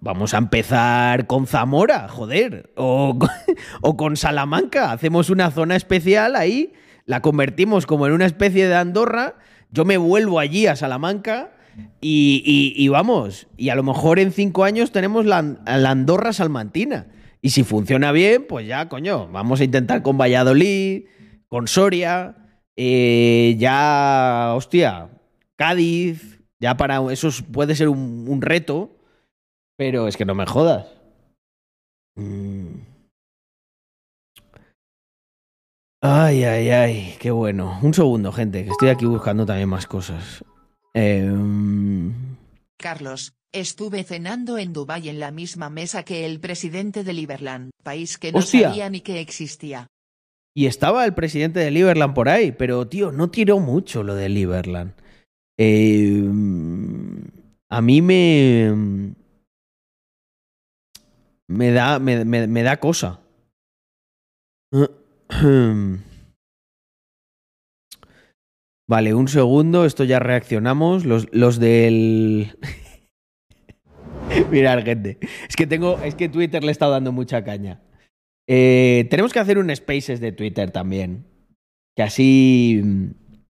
Vamos 0.00 0.34
a 0.34 0.38
empezar 0.38 1.26
con 1.26 1.46
Zamora, 1.46 2.08
joder. 2.08 2.72
O, 2.76 3.18
o 3.80 3.96
con 3.96 4.16
Salamanca. 4.16 4.92
Hacemos 4.92 5.30
una 5.30 5.50
zona 5.50 5.76
especial 5.76 6.36
ahí, 6.36 6.74
la 7.06 7.22
convertimos 7.22 7.86
como 7.86 8.06
en 8.06 8.12
una 8.12 8.26
especie 8.26 8.68
de 8.68 8.74
Andorra. 8.74 9.36
Yo 9.72 9.84
me 9.84 9.96
vuelvo 9.96 10.38
allí 10.38 10.66
a 10.66 10.76
Salamanca 10.76 11.52
y, 12.00 12.88
vamos. 12.88 13.46
Y 13.56 13.68
a 13.68 13.74
lo 13.74 13.82
mejor 13.82 14.18
en 14.18 14.32
cinco 14.32 14.64
años 14.64 14.90
tenemos 14.92 15.24
la, 15.26 15.38
Andorra 15.66 16.32
salmantina. 16.32 17.06
Y 17.42 17.50
si 17.50 17.62
funciona 17.64 18.12
bien, 18.12 18.46
pues 18.48 18.66
ya, 18.66 18.88
coño, 18.88 19.28
vamos 19.28 19.60
a 19.60 19.64
intentar 19.64 20.02
con 20.02 20.18
Valladolid, 20.18 21.04
con 21.48 21.68
Soria, 21.68 22.36
eh, 22.76 23.56
ya, 23.58 24.52
hostia, 24.54 25.08
Cádiz. 25.56 26.40
Ya 26.58 26.76
para 26.76 27.00
eso 27.12 27.28
es- 27.28 27.42
puede 27.42 27.74
ser 27.74 27.88
un- 27.88 28.26
un 28.28 28.42
reto. 28.42 28.96
Pero 29.78 30.06
es 30.08 30.16
que 30.18 30.26
no 30.26 30.34
me 30.34 30.44
jodas. 30.46 30.86
Mm. 32.16 32.49
Ay, 36.02 36.44
ay, 36.44 36.70
ay, 36.70 37.14
qué 37.18 37.30
bueno. 37.30 37.78
Un 37.82 37.92
segundo, 37.92 38.32
gente, 38.32 38.64
que 38.64 38.70
estoy 38.70 38.88
aquí 38.88 39.04
buscando 39.04 39.44
también 39.44 39.68
más 39.68 39.86
cosas. 39.86 40.42
Em, 40.94 42.36
Carlos, 42.78 43.34
estuve 43.52 44.02
cenando 44.04 44.56
en 44.58 44.72
Dubái 44.72 45.08
en 45.10 45.20
la 45.20 45.30
misma 45.30 45.68
mesa 45.68 46.02
que 46.04 46.24
el 46.24 46.40
presidente 46.40 47.04
de 47.04 47.12
Liberland, 47.12 47.70
país 47.82 48.16
que 48.16 48.32
no 48.32 48.38
Hostia. 48.38 48.68
sabía 48.70 48.88
ni 48.90 49.00
que 49.00 49.20
existía. 49.20 49.86
y 50.52 50.66
estaba 50.66 51.04
el 51.04 51.14
presidente 51.14 51.60
de 51.60 51.70
Liberland 51.70 52.12
por 52.12 52.28
ahí, 52.28 52.50
pero 52.50 52.86
tío, 52.88 53.12
no 53.12 53.30
tiró 53.30 53.60
mucho 53.60 54.02
lo 54.02 54.14
de 54.16 54.28
Liberland. 54.28 54.92
Em, 55.58 57.22
a 57.68 57.80
mí 57.80 58.02
me. 58.02 59.14
Me 61.46 61.70
da, 61.72 61.98
me, 61.98 62.24
me- 62.24 62.46
me 62.46 62.62
da 62.62 62.78
cosa. 62.78 63.20
Vale, 68.88 69.14
un 69.14 69.28
segundo, 69.28 69.84
esto 69.84 70.04
ya 70.04 70.18
reaccionamos. 70.18 71.04
Los, 71.04 71.28
los 71.32 71.60
del. 71.60 72.58
Mirad, 74.50 74.84
gente. 74.84 75.18
Es 75.48 75.54
que 75.56 75.66
tengo. 75.66 75.98
Es 76.00 76.16
que 76.16 76.28
Twitter 76.28 76.62
le 76.64 76.72
estado 76.72 76.92
dando 76.92 77.12
mucha 77.12 77.44
caña. 77.44 77.82
Eh, 78.48 79.06
tenemos 79.10 79.32
que 79.32 79.38
hacer 79.38 79.58
un 79.58 79.74
Spaces 79.74 80.20
de 80.20 80.32
Twitter 80.32 80.72
también. 80.72 81.26
Que 81.96 82.02
así. 82.02 82.80
mm, 82.82 83.10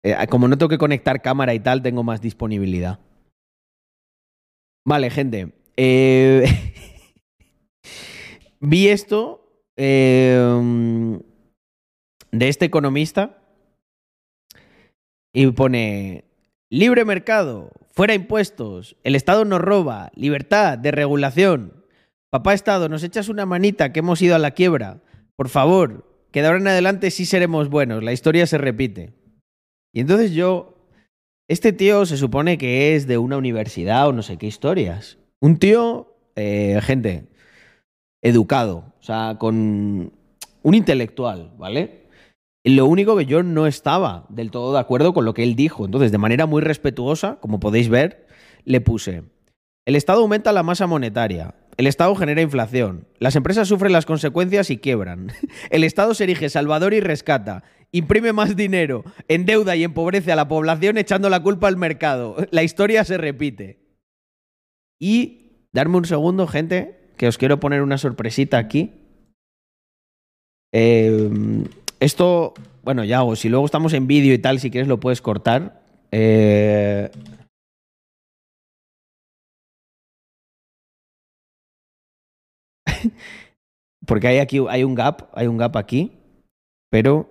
eh, 0.03 0.27
como 0.29 0.49
no 0.49 0.59
tengo 0.59 0.69
que 0.69 0.79
conectar 0.79 1.23
cámara 1.23 1.55
y 1.55 1.61
tal, 1.61 1.83
tengo 1.83 2.03
más 2.03 2.21
disponibilidad. 2.21 2.99
Vale, 4.85 5.11
gente. 5.11 5.53
Eh, 5.77 6.45
vi 8.61 8.89
esto 8.89 9.65
eh, 9.77 11.21
de 12.33 12.49
este 12.49 12.65
economista 12.67 13.39
y 15.33 15.47
pone 15.49 16.25
libre 16.71 17.05
mercado, 17.05 17.71
fuera 17.93 18.15
impuestos, 18.15 18.97
el 19.05 19.15
Estado 19.15 19.45
nos 19.45 19.61
roba, 19.61 20.11
libertad 20.15 20.79
de 20.79 20.91
regulación. 20.91 21.85
Papá 22.31 22.55
Estado, 22.55 22.89
nos 22.89 23.03
echas 23.03 23.29
una 23.29 23.47
manita 23.47 23.93
que 23.93 24.01
hemos 24.01 24.23
ido 24.23 24.37
a 24.37 24.39
la 24.39 24.53
quiebra. 24.53 25.03
Por 25.37 25.49
favor, 25.49 26.07
que 26.31 26.43
de 26.43 26.47
ahora 26.47 26.61
en 26.61 26.69
adelante 26.69 27.11
sí 27.11 27.27
seremos 27.27 27.69
buenos, 27.69 28.03
la 28.03 28.13
historia 28.13 28.47
se 28.47 28.59
repite. 28.59 29.13
Y 29.93 30.01
entonces 30.01 30.33
yo, 30.33 30.87
este 31.49 31.73
tío 31.73 32.07
se 32.07 32.17
supone 32.17 32.59
que 32.59 32.95
es 32.95 33.07
de 33.07 33.19
una 33.19 33.37
universidad 33.37 34.09
o 34.09 34.13
no 34.13 34.23
sé 34.23 34.37
qué 34.37 34.47
historias. 34.47 35.19
Un 35.41 35.59
tío, 35.59 36.15
eh, 36.37 36.79
gente, 36.83 37.29
educado, 38.23 38.95
o 39.01 39.03
sea, 39.03 39.37
con 39.39 40.13
un 40.63 40.75
intelectual, 40.75 41.53
¿vale? 41.59 42.00
Lo 42.65 42.87
único 42.87 43.17
que 43.17 43.27
yo 43.27 43.43
no 43.43 43.67
estaba 43.67 44.27
del 44.29 44.51
todo 44.51 44.75
de 44.75 44.81
acuerdo 44.81 45.15
con 45.15 45.25
lo 45.25 45.33
que 45.33 45.43
él 45.43 45.57
dijo. 45.57 45.87
Entonces, 45.87 46.13
de 46.13 46.19
manera 46.19 46.47
muy 46.47 46.61
respetuosa, 46.61 47.39
como 47.41 47.59
podéis 47.59 47.89
ver, 47.89 48.27
le 48.65 48.81
puse, 48.81 49.25
el 49.87 49.97
Estado 49.97 50.21
aumenta 50.21 50.53
la 50.53 50.63
masa 50.63 50.87
monetaria, 50.87 51.55
el 51.79 51.87
Estado 51.87 52.15
genera 52.15 52.43
inflación, 52.43 53.09
las 53.19 53.35
empresas 53.37 53.67
sufren 53.67 53.93
las 53.93 54.05
consecuencias 54.05 54.71
y 54.71 54.77
quiebran, 54.77 55.33
el 55.71 55.85
Estado 55.85 56.13
se 56.15 56.25
erige 56.25 56.51
salvador 56.51 56.93
y 56.93 57.01
rescata, 57.01 57.65
imprime 57.93 58.35
más 58.35 58.57
dinero, 58.57 59.05
endeuda 59.29 59.77
y 59.77 59.85
empobrece 59.85 60.31
a 60.33 60.37
la 60.37 60.49
población 60.49 60.99
echando 60.99 61.31
la 61.31 61.43
culpa 61.43 61.69
al 61.69 61.79
mercado. 61.79 62.37
La 62.51 62.63
historia 62.63 63.05
se 63.05 63.17
repite. 63.17 63.81
Y, 65.01 65.67
darme 65.73 65.97
un 65.97 66.05
segundo, 66.05 66.47
gente, 66.47 67.15
que 67.17 67.27
os 67.27 67.39
quiero 67.39 67.59
poner 67.59 67.81
una 67.81 67.97
sorpresita 67.97 68.59
aquí. 68.59 68.93
Eh, 70.73 71.31
esto, 72.01 72.55
bueno, 72.83 73.05
ya 73.05 73.19
hago. 73.19 73.37
Si 73.37 73.49
luego 73.49 73.67
estamos 73.67 73.93
en 73.93 74.07
vídeo 74.07 74.35
y 74.35 74.39
tal, 74.39 74.59
si 74.59 74.71
quieres 74.71 74.89
lo 74.89 74.99
puedes 74.99 75.21
cortar. 75.23 75.83
Eh, 76.11 77.11
porque 84.07 84.29
hay 84.29 84.39
aquí, 84.39 84.59
hay 84.69 84.83
un 84.83 84.95
gap, 84.95 85.29
hay 85.35 85.47
un 85.47 85.59
gap 85.59 85.77
aquí, 85.77 86.13
pero. 86.91 87.31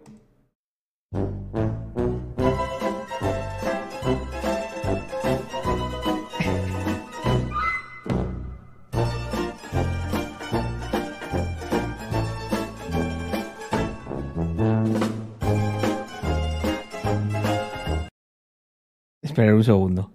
esperar 19.40 19.56
un 19.56 19.64
segundo. 19.64 20.12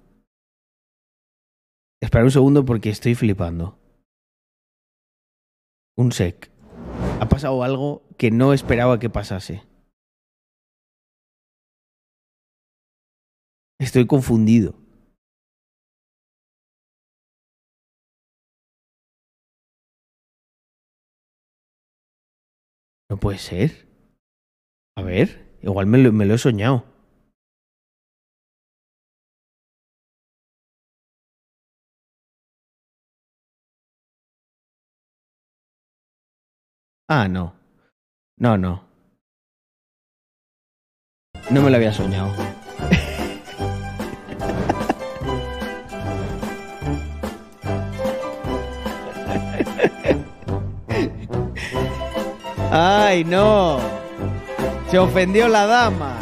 Esperar 2.03 2.25
un 2.25 2.31
segundo 2.31 2.67
porque 2.67 2.91
estoy 2.91 3.15
flipando. 3.15 3.79
Un 5.97 6.13
sec. 6.13 6.51
Ha 7.23 7.27
pasado 7.27 7.63
algo 7.63 8.03
que 8.19 8.31
no 8.31 8.53
esperaba 8.53 8.99
que 8.99 9.09
pasase. 9.09 9.63
Estoy 13.79 14.07
confundido. 14.07 14.75
No 23.09 23.17
puede 23.19 23.39
ser. 23.39 23.89
A 24.99 25.03
ver, 25.03 25.59
igual 25.63 25.87
me 25.87 25.97
lo, 25.97 26.13
me 26.13 26.27
lo 26.27 26.35
he 26.35 26.39
soñado. 26.39 26.94
Ah, 37.09 37.29
no. 37.29 37.55
No, 38.39 38.57
no. 38.57 38.83
No 41.51 41.61
me 41.61 41.69
lo 41.69 41.77
había 41.77 41.93
soñado. 41.93 42.33
¡Ay, 52.71 53.25
no! 53.25 53.79
Se 54.91 54.99
ofendió 54.99 55.49
la 55.49 55.67
dama. 55.67 56.19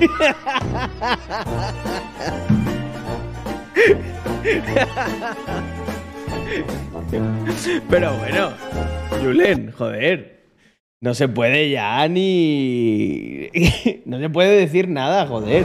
Pero 7.90 8.16
bueno, 8.18 8.52
Julen, 9.20 9.72
joder. 9.72 10.34
No 11.00 11.14
se 11.14 11.28
puede 11.28 11.70
ya 11.70 12.08
ni. 12.08 13.50
no 14.06 14.18
se 14.18 14.30
puede 14.30 14.56
decir 14.58 14.88
nada, 14.88 15.26
joder. 15.26 15.64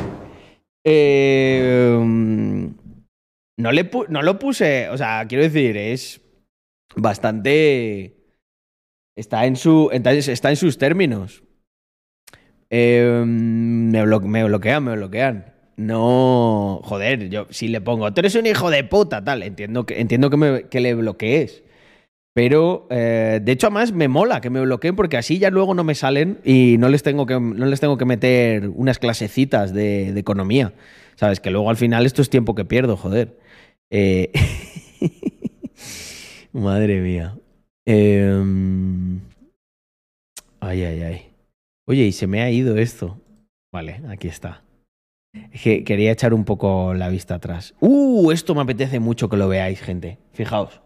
Eh, 0.84 1.98
no, 3.58 3.72
le 3.72 3.90
no 4.10 4.22
lo 4.22 4.40
puse. 4.40 4.90
O 4.90 4.98
sea, 4.98 5.26
quiero 5.28 5.44
decir, 5.44 5.78
es 5.78 6.22
bastante. 6.96 8.18
Está 9.16 9.46
en, 9.46 9.56
su, 9.56 9.90
está 9.92 10.50
en 10.50 10.56
sus 10.56 10.78
términos. 10.78 11.44
Eh, 12.70 13.24
me 13.26 14.04
bloquean, 14.04 14.84
me 14.84 14.96
bloquean. 14.96 15.59
No, 15.80 16.82
joder, 16.84 17.30
yo 17.30 17.48
si 17.52 17.70
le 17.70 17.80
pongo, 17.80 18.14
tú 18.14 18.20
eres 18.20 18.36
un 18.36 18.46
hijo 18.46 18.70
de 18.70 18.84
puta, 18.84 19.24
tal, 19.24 19.44
entiendo 19.44 19.86
que, 19.86 20.02
entiendo 20.02 20.30
que, 20.30 20.36
me- 20.36 20.64
que 20.64 20.82
le 20.82 20.94
bloquees. 20.94 21.64
Pero, 22.34 22.86
eh, 22.90 23.40
de 23.42 23.52
hecho, 23.54 23.68
además 23.68 23.94
me 23.94 24.10
mola 24.10 24.42
que 24.42 24.50
me 24.50 24.60
bloqueen 24.60 24.98
porque 24.98 25.16
así 25.16 25.40
ya 25.40 25.50
luego 25.50 25.74
no 25.74 25.86
me 25.86 25.96
salen 25.96 26.40
y 26.44 26.76
no 26.80 26.90
les 26.90 27.02
tengo 27.02 27.26
que, 27.26 27.40
no 27.40 27.66
les 27.66 27.80
tengo 27.80 27.98
que 27.98 28.04
meter 28.04 28.68
unas 28.68 29.00
clasecitas 29.00 29.74
de, 29.74 30.10
economía. 30.20 30.74
¿Sabes? 31.16 31.40
Que 31.40 31.50
luego 31.50 31.70
al 31.70 31.78
final 31.78 32.06
esto 32.06 32.22
es 32.22 32.30
tiempo 32.30 32.56
que 32.56 32.66
pierdo, 32.66 32.98
joder. 32.98 33.38
Eh, 33.90 34.34
Madre 36.52 37.00
mía. 37.00 37.38
Em, 37.86 39.22
Ay, 40.60 40.84
ay, 40.84 41.02
ay. 41.04 41.22
Oye, 41.88 42.04
y 42.04 42.12
se 42.12 42.28
me 42.28 42.42
ha 42.42 42.52
ido 42.52 42.78
esto. 42.78 43.18
Vale, 43.72 44.02
aquí 44.10 44.28
está. 44.28 44.62
Que 45.32 45.84
quería 45.84 46.12
echar 46.12 46.34
un 46.34 46.44
poco 46.44 46.94
la 46.94 47.10
vista 47.10 47.36
atrás. 47.36 47.76
¡Uh! 47.80 48.32
Esto 48.32 48.56
me 48.56 48.62
apetece 48.62 49.00
mucho 49.00 49.30
que 49.30 49.38
lo 49.38 49.48
veáis, 49.48 49.80
gente. 49.80 50.18
Fijaos. 50.34 50.82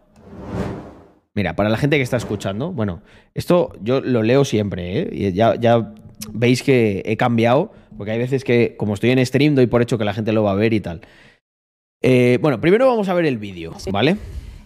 Mira, 1.34 1.56
para 1.56 1.68
la 1.68 1.78
gente 1.78 1.96
que 1.96 2.02
está 2.02 2.16
escuchando, 2.16 2.70
bueno, 2.72 3.02
esto 3.34 3.72
yo 3.82 4.00
lo 4.00 4.22
leo 4.22 4.44
siempre, 4.44 5.00
¿eh? 5.00 5.08
Y 5.10 5.32
ya, 5.32 5.56
ya 5.56 5.94
veis 6.30 6.62
que 6.62 7.02
he 7.06 7.16
cambiado, 7.16 7.72
porque 7.96 8.12
hay 8.12 8.18
veces 8.18 8.44
que, 8.44 8.76
como 8.76 8.94
estoy 8.94 9.10
en 9.10 9.24
stream, 9.24 9.54
doy 9.54 9.66
por 9.66 9.82
hecho 9.82 9.98
que 9.98 10.04
la 10.04 10.14
gente 10.14 10.32
lo 10.32 10.44
va 10.44 10.52
a 10.52 10.56
ver 10.56 10.72
y 10.72 10.80
tal. 10.80 11.00
Eh, 12.02 12.38
bueno, 12.40 12.60
primero 12.60 12.86
vamos 12.86 13.08
a 13.08 13.14
ver 13.14 13.24
el 13.24 13.38
vídeo, 13.38 13.74
¿vale? 13.90 14.16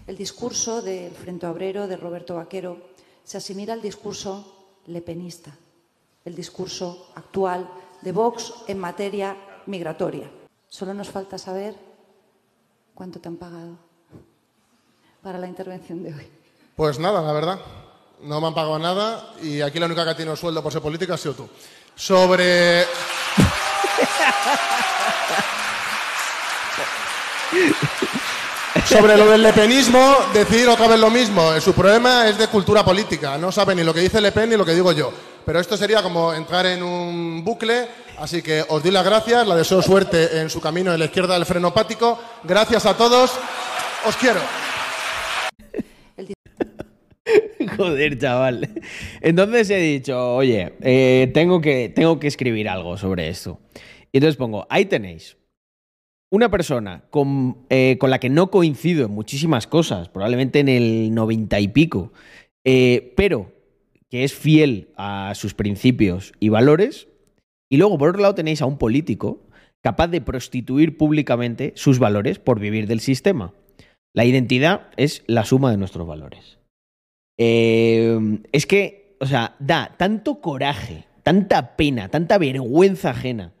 El 0.05 0.17
discurso 0.17 0.81
del 0.81 1.11
Frente 1.11 1.47
Obrero 1.47 1.87
de 1.87 1.97
Roberto 1.97 2.35
Vaquero 2.35 2.77
se 3.23 3.37
asimila 3.37 3.73
al 3.73 3.81
discurso 3.81 4.77
lepenista, 4.87 5.57
el 6.25 6.35
discurso 6.35 7.11
actual 7.15 7.67
de 8.01 8.11
Vox 8.11 8.53
en 8.67 8.77
materia 8.77 9.37
migratoria. 9.69 10.29
Solo 10.67 10.93
nos 10.93 11.09
falta 11.09 11.37
saber 11.37 11.75
cuánto 12.93 13.19
te 13.19 13.27
han 13.29 13.37
pagado 13.37 13.77
para 15.23 15.37
la 15.37 15.47
intervención 15.47 16.03
de 16.03 16.13
hoy. 16.13 16.27
Pues 16.75 16.99
nada, 16.99 17.21
la 17.21 17.31
verdad. 17.31 17.59
No 18.21 18.41
me 18.41 18.47
han 18.47 18.53
pagado 18.53 18.77
nada 18.79 19.33
y 19.41 19.61
aquí 19.61 19.79
la 19.79 19.85
única 19.85 20.03
que 20.03 20.09
ha 20.09 20.17
tenido 20.17 20.35
sueldo 20.35 20.61
por 20.61 20.73
ser 20.73 20.81
política 20.81 21.13
ha 21.13 21.17
sido 21.17 21.35
tú. 21.35 21.49
Sobre. 21.95 22.85
Sobre 28.85 29.17
lo 29.17 29.29
del 29.29 29.43
lepenismo, 29.43 30.15
decir 30.33 30.67
otra 30.67 30.87
vez 30.87 30.99
lo 30.99 31.09
mismo. 31.09 31.59
Su 31.61 31.73
problema 31.73 32.27
es 32.27 32.37
de 32.37 32.47
cultura 32.47 32.83
política. 32.83 33.37
No 33.37 33.51
sabe 33.51 33.75
ni 33.75 33.83
lo 33.83 33.93
que 33.93 34.01
dice 34.01 34.19
Le 34.19 34.31
Pen 34.31 34.49
ni 34.49 34.57
lo 34.57 34.65
que 34.65 34.73
digo 34.73 34.91
yo. 34.91 35.11
Pero 35.45 35.59
esto 35.59 35.77
sería 35.77 36.01
como 36.03 36.33
entrar 36.33 36.65
en 36.65 36.83
un 36.83 37.43
bucle. 37.43 37.87
Así 38.19 38.41
que 38.41 38.63
os 38.67 38.83
doy 38.83 38.91
las 38.91 39.05
gracias. 39.05 39.47
La 39.47 39.55
deseo 39.55 39.81
suerte 39.81 40.41
en 40.41 40.49
su 40.49 40.59
camino 40.59 40.91
en 40.91 40.99
la 40.99 41.05
izquierda 41.05 41.35
del 41.35 41.45
frenopático. 41.45 42.19
Gracias 42.43 42.85
a 42.85 42.97
todos. 42.97 43.31
Os 44.05 44.15
quiero. 44.17 44.39
Joder, 47.77 48.17
chaval. 48.17 48.69
Entonces 49.21 49.69
he 49.69 49.77
dicho, 49.77 50.35
oye, 50.35 50.73
eh, 50.81 51.31
tengo, 51.33 51.61
que, 51.61 51.87
tengo 51.89 52.19
que 52.19 52.27
escribir 52.27 52.67
algo 52.67 52.97
sobre 52.97 53.29
esto. 53.29 53.59
Y 54.11 54.17
entonces 54.17 54.35
pongo, 54.35 54.67
ahí 54.69 54.85
tenéis. 54.85 55.37
Una 56.31 56.51
persona 56.51 57.05
con, 57.09 57.65
eh, 57.69 57.97
con 57.99 58.09
la 58.09 58.19
que 58.19 58.29
no 58.29 58.51
coincido 58.51 59.05
en 59.05 59.11
muchísimas 59.11 59.65
cosas, 59.65 60.09
probablemente 60.09 60.59
en 60.59 60.69
el 60.69 61.13
noventa 61.13 61.59
y 61.59 61.69
pico, 61.69 62.11
eh, 62.65 63.13
pero 63.15 63.51
que 64.09 64.23
es 64.23 64.33
fiel 64.33 64.89
a 64.95 65.33
sus 65.35 65.53
principios 65.53 66.33
y 66.39 66.49
valores. 66.49 67.08
Y 67.69 67.77
luego, 67.77 67.97
por 67.97 68.09
otro 68.09 68.21
lado, 68.21 68.35
tenéis 68.35 68.61
a 68.61 68.65
un 68.65 68.77
político 68.77 69.47
capaz 69.81 70.07
de 70.07 70.21
prostituir 70.21 70.97
públicamente 70.97 71.73
sus 71.75 71.99
valores 71.99 72.39
por 72.39 72.59
vivir 72.59 72.87
del 72.87 72.99
sistema. 72.99 73.53
La 74.13 74.25
identidad 74.25 74.89
es 74.97 75.23
la 75.27 75.45
suma 75.45 75.71
de 75.71 75.77
nuestros 75.77 76.07
valores. 76.07 76.57
Eh, 77.37 78.39
es 78.51 78.65
que, 78.65 79.15
o 79.21 79.25
sea, 79.25 79.55
da 79.59 79.95
tanto 79.97 80.41
coraje, 80.41 81.05
tanta 81.23 81.77
pena, 81.77 82.09
tanta 82.09 82.37
vergüenza 82.37 83.11
ajena 83.11 83.53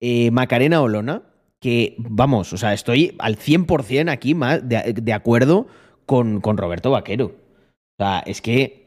eh, 0.00 0.30
Macarena 0.30 0.80
Olona 0.80 1.22
que, 1.60 1.96
vamos, 1.98 2.52
o 2.52 2.56
sea, 2.56 2.72
estoy 2.72 3.16
al 3.18 3.36
100% 3.36 4.10
aquí 4.10 4.34
más 4.34 4.60
de, 4.68 5.12
acuerdo 5.12 5.66
con, 6.06 6.40
con 6.40 6.56
Roberto 6.56 6.92
Vaquero. 6.92 7.26
O 7.26 8.02
sea, 8.02 8.20
es 8.20 8.40
que 8.40 8.86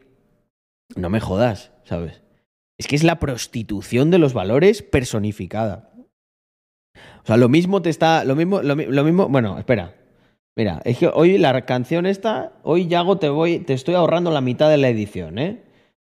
no 0.95 1.09
me 1.09 1.19
jodas, 1.19 1.71
¿sabes? 1.83 2.21
Es 2.81 2.87
que 2.87 2.95
es 2.95 3.03
la 3.03 3.19
prostitución 3.19 4.09
de 4.09 4.17
los 4.17 4.33
valores 4.33 4.81
personificada. 4.81 5.91
O 7.23 7.27
sea, 7.27 7.37
lo 7.37 7.47
mismo 7.47 7.83
te 7.83 7.91
está. 7.91 8.25
Lo 8.25 8.35
mismo, 8.35 8.63
lo, 8.63 8.75
mi- 8.75 8.85
lo 8.87 9.03
mismo. 9.03 9.27
Bueno, 9.29 9.59
espera. 9.59 9.93
Mira, 10.57 10.81
es 10.83 10.97
que 10.97 11.07
hoy 11.13 11.37
la 11.37 11.63
canción 11.67 12.07
esta, 12.07 12.53
hoy 12.63 12.87
Yago 12.87 13.19
te 13.19 13.29
voy, 13.29 13.59
te 13.59 13.73
estoy 13.73 13.93
ahorrando 13.93 14.31
la 14.31 14.41
mitad 14.41 14.67
de 14.67 14.77
la 14.77 14.89
edición, 14.89 15.37
¿eh? 15.37 15.61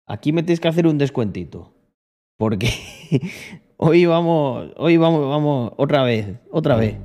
Aquí 0.05 0.33
me 0.33 0.43
tienes 0.43 0.59
que 0.59 0.67
hacer 0.67 0.85
un 0.85 0.97
descuentito. 0.97 1.71
Porque 2.37 2.67
hoy 3.77 4.05
vamos, 4.05 4.73
hoy 4.75 4.97
vamos, 4.97 5.29
vamos, 5.29 5.71
otra 5.77 6.03
vez, 6.03 6.27
otra 6.51 6.75
vez. 6.75 6.97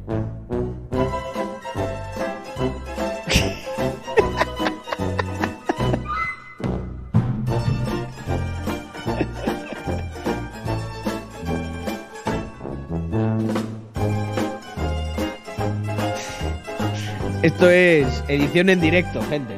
Esto 17.43 17.71
es 17.71 18.23
edición 18.29 18.69
en 18.69 18.81
directo, 18.81 19.23
gente. 19.23 19.55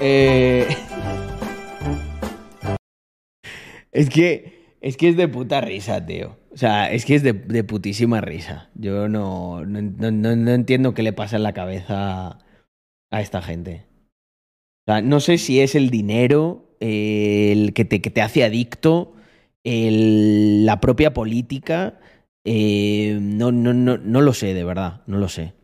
Eh, 0.00 0.66
Es 3.90 4.10
que, 4.10 4.76
es 4.80 4.96
que 4.96 5.08
es 5.08 5.16
de 5.16 5.28
puta 5.28 5.60
risa, 5.60 6.04
tío. 6.04 6.36
O 6.52 6.56
sea, 6.56 6.92
es 6.92 7.04
que 7.04 7.14
es 7.14 7.22
de, 7.22 7.34
putísima 7.64 8.20
risa. 8.20 8.70
Yo 8.74 9.08
no, 9.08 9.64
no, 9.64 9.80
no- 10.10 10.50
entiendo 10.52 10.94
qué 10.94 11.02
le 11.02 11.12
pasa 11.14 11.36
en 11.36 11.42
la 11.42 11.54
cabeza 11.54 12.38
a 13.10 13.20
esta 13.20 13.40
gente. 13.42 13.86
O 14.86 14.92
sea, 14.92 15.02
no 15.02 15.20
sé 15.20 15.38
si 15.38 15.60
es 15.60 15.74
el 15.74 15.90
dinero 15.90 16.76
el 16.80 17.72
que 17.74 17.84
te, 17.86 18.00
que 18.02 18.10
te 18.10 18.22
hace 18.22 18.44
adicto, 18.44 19.14
la 19.64 20.80
propia 20.80 21.12
política. 21.14 21.98
eh, 22.44 23.18
no, 23.20 23.52
no, 23.52 23.72
no, 23.74 23.96
no 23.98 24.20
lo 24.20 24.32
sé, 24.34 24.54
de 24.54 24.64
verdad, 24.64 25.02
no 25.06 25.18
lo 25.18 25.28
sé. 25.28 25.54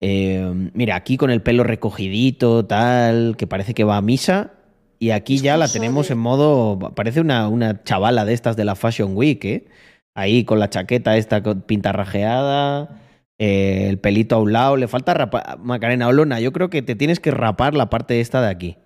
Eh, 0.00 0.70
mira, 0.74 0.96
aquí 0.96 1.16
con 1.16 1.30
el 1.30 1.42
pelo 1.42 1.64
recogidito, 1.64 2.64
tal, 2.66 3.36
que 3.36 3.46
parece 3.46 3.74
que 3.74 3.84
va 3.84 3.96
a 3.96 4.02
misa. 4.02 4.52
Y 5.00 5.10
aquí 5.10 5.38
ya 5.38 5.56
la 5.56 5.68
tenemos 5.68 6.08
de- 6.08 6.14
en 6.14 6.18
modo. 6.20 6.78
Parece 6.94 7.20
una, 7.20 7.48
una 7.48 7.82
chavala 7.84 8.24
de 8.24 8.34
estas 8.34 8.56
de 8.56 8.64
la 8.64 8.74
Fashion 8.74 9.16
Week, 9.16 9.44
¿eh? 9.44 9.66
Ahí 10.14 10.44
con 10.44 10.58
la 10.58 10.68
chaqueta 10.70 11.16
esta 11.16 11.40
pintarrajeada, 11.42 13.00
eh, 13.38 13.86
el 13.88 13.98
pelito 13.98 14.34
a 14.36 14.40
un 14.40 14.52
lado. 14.52 14.76
Le 14.76 14.88
falta 14.88 15.14
rapar. 15.14 15.58
Macarena 15.60 16.08
Olona, 16.08 16.40
yo 16.40 16.52
creo 16.52 16.70
que 16.70 16.82
te 16.82 16.96
tienes 16.96 17.20
que 17.20 17.30
rapar 17.30 17.74
la 17.74 17.90
parte 17.90 18.20
esta 18.20 18.40
de 18.42 18.48
aquí. 18.48 18.76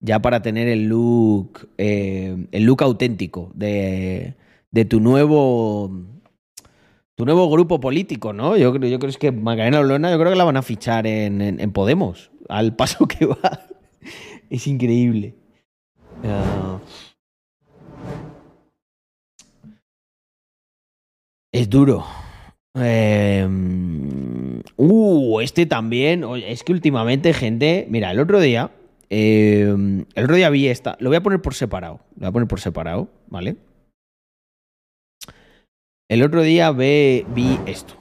ya 0.00 0.20
para 0.22 0.42
tener 0.42 0.68
el 0.68 0.84
look, 0.86 1.68
eh, 1.76 2.46
el 2.52 2.62
look 2.64 2.82
auténtico 2.84 3.50
de, 3.54 4.34
de 4.70 4.84
tu 4.84 5.00
nuevo 5.00 5.90
tu 7.18 7.24
nuevo 7.24 7.50
grupo 7.50 7.80
político, 7.80 8.32
¿no? 8.32 8.56
Yo, 8.56 8.72
creo- 8.72 8.88
yo 8.88 9.00
creo 9.00 9.12
que 9.18 9.32
Macarena 9.32 9.80
Olona, 9.80 10.08
yo 10.12 10.18
creo 10.20 10.30
que 10.30 10.38
la 10.38 10.44
van 10.44 10.56
a 10.56 10.62
fichar 10.62 11.04
en, 11.08 11.40
en- 11.42 11.72
Podemos, 11.72 12.30
al 12.48 12.76
paso 12.76 13.06
que 13.08 13.26
va. 13.26 13.38
Es 14.50 14.66
increíble. 14.68 15.34
Ah. 16.24 16.78
es 21.52 21.68
duro. 21.68 22.04
Eh, 22.76 23.46
uh, 24.76 25.40
este 25.40 25.66
también. 25.66 26.24
Es 26.46 26.62
que 26.62 26.72
últimamente, 26.72 27.34
gente. 27.34 27.86
Mira, 27.90 28.10
el 28.12 28.20
otro 28.20 28.40
día. 28.40 28.70
eh, 29.10 29.66
el 30.14 30.24
otro 30.24 30.36
día 30.36 30.50
vi 30.50 30.68
esta. 30.68 30.96
Lo 31.00 31.10
voy 31.10 31.16
a 31.16 31.22
poner 31.22 31.42
por 31.42 31.54
separado. 31.54 32.00
Lo 32.14 32.20
voy 32.20 32.28
a 32.28 32.32
poner 32.32 32.48
por 32.48 32.60
separado, 32.60 33.08
¿vale? 33.26 33.56
El 36.08 36.22
otro 36.22 36.42
día 36.42 36.70
ve- 36.70 37.26
vi 37.34 37.58
esto. 37.66 37.94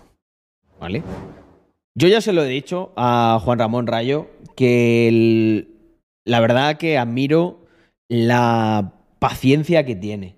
¿Vale? 0.79 1.03
Yo 1.95 2.07
ya 2.07 2.21
se 2.21 2.31
lo 2.33 2.43
he 2.43 2.47
dicho 2.49 2.93
a 2.95 3.39
Juan 3.43 3.59
Ramón 3.59 3.87
Rayo 3.87 4.27
que 4.55 5.67
la 6.25 6.39
verdad 6.39 6.77
que 6.77 6.97
admiro 6.97 7.65
la 8.09 8.93
paciencia 9.19 9.85
que 9.85 9.95
tiene. 9.95 10.35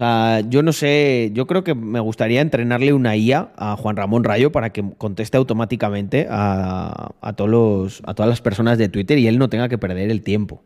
O 0.00 0.04
sea, 0.04 0.40
yo 0.40 0.62
no 0.62 0.72
sé, 0.72 1.30
yo 1.32 1.46
creo 1.46 1.62
que 1.62 1.74
me 1.76 2.00
gustaría 2.00 2.40
entrenarle 2.40 2.92
una 2.92 3.14
IA 3.16 3.52
a 3.56 3.76
Juan 3.76 3.96
Ramón 3.96 4.24
Rayo 4.24 4.50
para 4.50 4.70
que 4.70 4.82
conteste 4.98 5.36
automáticamente 5.36 6.26
a, 6.28 7.12
todos 7.36 8.02
a 8.04 8.14
todas 8.14 8.28
las 8.28 8.40
personas 8.40 8.78
de 8.78 8.88
Twitter 8.88 9.18
y 9.18 9.28
él 9.28 9.38
no 9.38 9.48
tenga 9.48 9.68
que 9.68 9.78
perder 9.78 10.10
el 10.10 10.22
tiempo. 10.22 10.64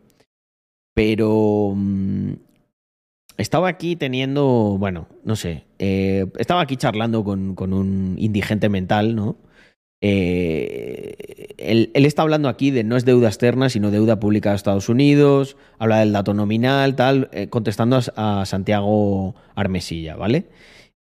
Pero 0.95 1.73
mm, 1.77 2.33
estaba 3.39 3.69
aquí 3.69 3.97
teniendo, 3.97 4.77
bueno, 4.79 5.09
no 5.25 5.37
sé, 5.37 5.65
eh, 5.79 6.27
estaba 6.39 6.63
aquí 6.63 6.77
charlando 6.77 7.25
con, 7.25 7.55
con 7.55 7.73
un 7.73 8.17
indigente 8.19 8.69
mental, 8.69 9.15
¿no? 9.15 9.37
Eh, 10.03 11.55
él, 11.59 11.91
está 11.95 12.23
hablando 12.23 12.49
aquí 12.49 12.71
de 12.71 12.85
no 12.85 12.97
es 12.97 13.05
deuda 13.05 13.29
externa, 13.29 13.69
sino 13.71 13.91
deuda 13.91 14.21
pública 14.21 14.51
de 14.51 14.57
Estados 14.57 14.89
Unidos, 14.89 15.57
habla 15.79 16.01
del 16.01 16.13
dato 16.13 16.35
nominal, 16.35 16.97
tal, 16.97 17.29
eh, 17.33 17.49
contestando 17.49 18.01
a, 18.17 18.45
Santiago 18.47 19.35
Armesilla, 19.55 20.17
¿vale? 20.17 20.47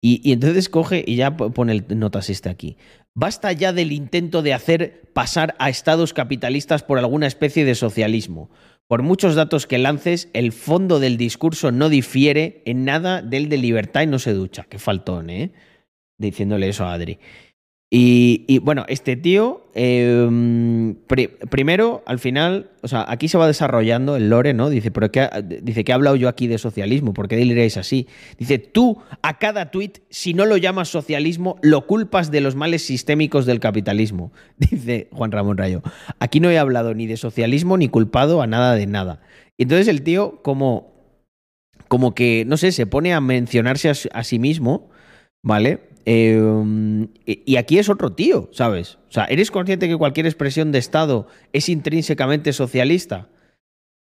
Y, 0.02 0.22
y 0.28 0.34
entonces 0.34 0.68
coge 0.70 1.04
y 1.06 1.16
ya 1.16 1.38
po- 1.38 1.52
pone 1.52 1.72
el 1.74 2.00
notas 2.00 2.30
este 2.30 2.50
aquí. 2.50 2.78
Basta 3.14 3.52
ya 3.52 3.74
del 3.74 3.92
intento 3.92 4.42
de 4.42 4.54
hacer 4.54 5.02
pasar 5.14 5.56
a 5.60 5.70
estados 5.70 6.14
capitalistas 6.14 6.84
por 6.84 6.98
alguna 6.98 7.28
especie 7.28 7.66
de 7.66 7.76
socialismo. 7.76 8.50
Por 8.92 9.04
muchos 9.04 9.36
datos 9.36 9.68
que 9.68 9.78
lances, 9.78 10.30
el 10.34 10.52
fondo 10.52 11.00
del 11.00 11.16
discurso 11.16 11.72
no 11.72 11.88
difiere 11.88 12.62
en 12.66 12.84
nada 12.84 13.22
del 13.22 13.48
de 13.48 13.56
libertad 13.56 14.02
y 14.02 14.08
no 14.08 14.20
se 14.20 14.34
ducha. 14.34 14.66
Qué 14.70 14.80
faltón, 14.80 15.30
¿eh? 15.30 15.54
Diciéndole 16.18 16.68
eso 16.68 16.84
a 16.84 16.92
Adri. 16.92 17.18
Y, 17.94 18.60
bueno, 18.60 18.86
este 18.88 19.18
tío, 19.18 19.66
pri- 19.74 21.28
primero, 21.50 22.04
al 22.06 22.20
final, 22.20 22.70
o 22.82 22.88
sea, 22.88 23.06
aquí 23.06 23.28
se 23.28 23.38
va 23.38 23.48
desarrollando 23.48 24.16
el 24.16 24.30
lore, 24.30 24.54
¿no? 24.54 24.70
Dice, 24.70 24.92
pero 24.92 25.12
¿qué, 25.12 25.20
ha- 25.20 25.42
dice, 25.42 25.84
¿qué 25.84 25.92
he 25.92 25.96
hablado 25.96 26.16
yo 26.16 26.30
aquí 26.30 26.48
de 26.48 26.58
socialismo? 26.58 27.14
¿Por 27.14 27.28
qué 27.28 27.36
diréis 27.36 27.76
así? 27.76 28.08
Dice, 28.38 28.60
tú 28.60 29.00
a 29.22 29.40
cada 29.40 29.72
tuit, 29.72 29.98
si 30.10 30.34
no 30.34 30.46
lo 30.46 30.56
llamas 30.56 30.88
socialismo, 30.88 31.58
lo 31.62 31.86
culpas 31.86 32.32
de 32.32 32.40
los 32.40 32.56
males 32.56 32.82
sistémicos 32.86 33.46
del 33.46 33.60
capitalismo. 33.60 34.32
Dice 34.58 35.10
Juan 35.12 35.34
Ramón 35.34 35.58
Rayo. 35.58 35.82
Aquí 36.20 36.40
no 36.40 36.50
he 36.50 36.58
hablado 36.58 36.94
ni 36.94 37.08
de 37.08 37.18
socialismo 37.18 37.76
ni 37.78 37.90
culpado 37.90 38.42
a 38.42 38.48
nada 38.48 38.76
de 38.76 38.88
nada. 38.88 39.20
Y 39.58 39.64
entonces 39.64 39.90
el 39.90 40.02
tío, 40.04 40.42
como, 40.44 40.94
como 41.90 42.16
que, 42.16 42.46
no 42.48 42.56
sé, 42.56 42.72
se 42.72 42.86
pone 42.88 43.14
a 43.14 43.20
mencionarse 43.20 43.90
a 44.14 44.24
sí 44.24 44.40
mismo, 44.40 44.90
¿vale? 45.44 45.91
Eh, 46.06 47.08
y 47.26 47.56
aquí 47.58 47.78
es 47.80 47.90
otro 47.90 48.14
tío, 48.14 48.50
¿sabes? 48.52 48.96
O 49.10 49.12
sea, 49.12 49.26
¿eres 49.26 49.52
consciente 49.52 49.88
que 49.88 49.98
cualquier 49.98 50.26
expresión 50.26 50.72
de 50.72 50.80
Estado 50.80 51.28
es 51.54 51.70
intrínsecamente 51.70 52.54
socialista? 52.54 53.30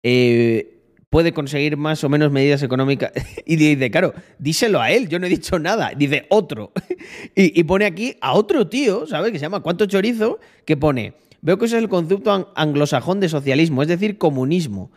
Eh, 0.03 0.77
puede 1.09 1.33
conseguir 1.33 1.77
más 1.77 2.03
o 2.03 2.09
menos 2.09 2.31
medidas 2.31 2.63
económicas. 2.63 3.11
Y 3.45 3.55
dice, 3.57 3.91
claro, 3.91 4.13
díselo 4.39 4.79
a 4.81 4.91
él, 4.91 5.09
yo 5.09 5.19
no 5.19 5.25
he 5.27 5.29
dicho 5.29 5.59
nada. 5.59 5.91
Dice, 5.95 6.25
otro. 6.29 6.71
Y, 7.35 7.59
y 7.59 7.63
pone 7.63 7.85
aquí 7.85 8.15
a 8.21 8.33
otro 8.33 8.67
tío, 8.67 9.05
¿sabes? 9.07 9.31
Que 9.31 9.39
se 9.39 9.43
llama 9.43 9.61
Cuánto 9.61 9.85
Chorizo, 9.85 10.39
que 10.65 10.77
pone, 10.77 11.13
veo 11.41 11.57
que 11.57 11.65
ese 11.65 11.77
es 11.77 11.83
el 11.83 11.89
concepto 11.89 12.31
an- 12.31 12.45
anglosajón 12.55 13.19
de 13.19 13.27
socialismo, 13.29 13.81
es 13.81 13.87
decir, 13.87 14.17
comunismo, 14.17 14.91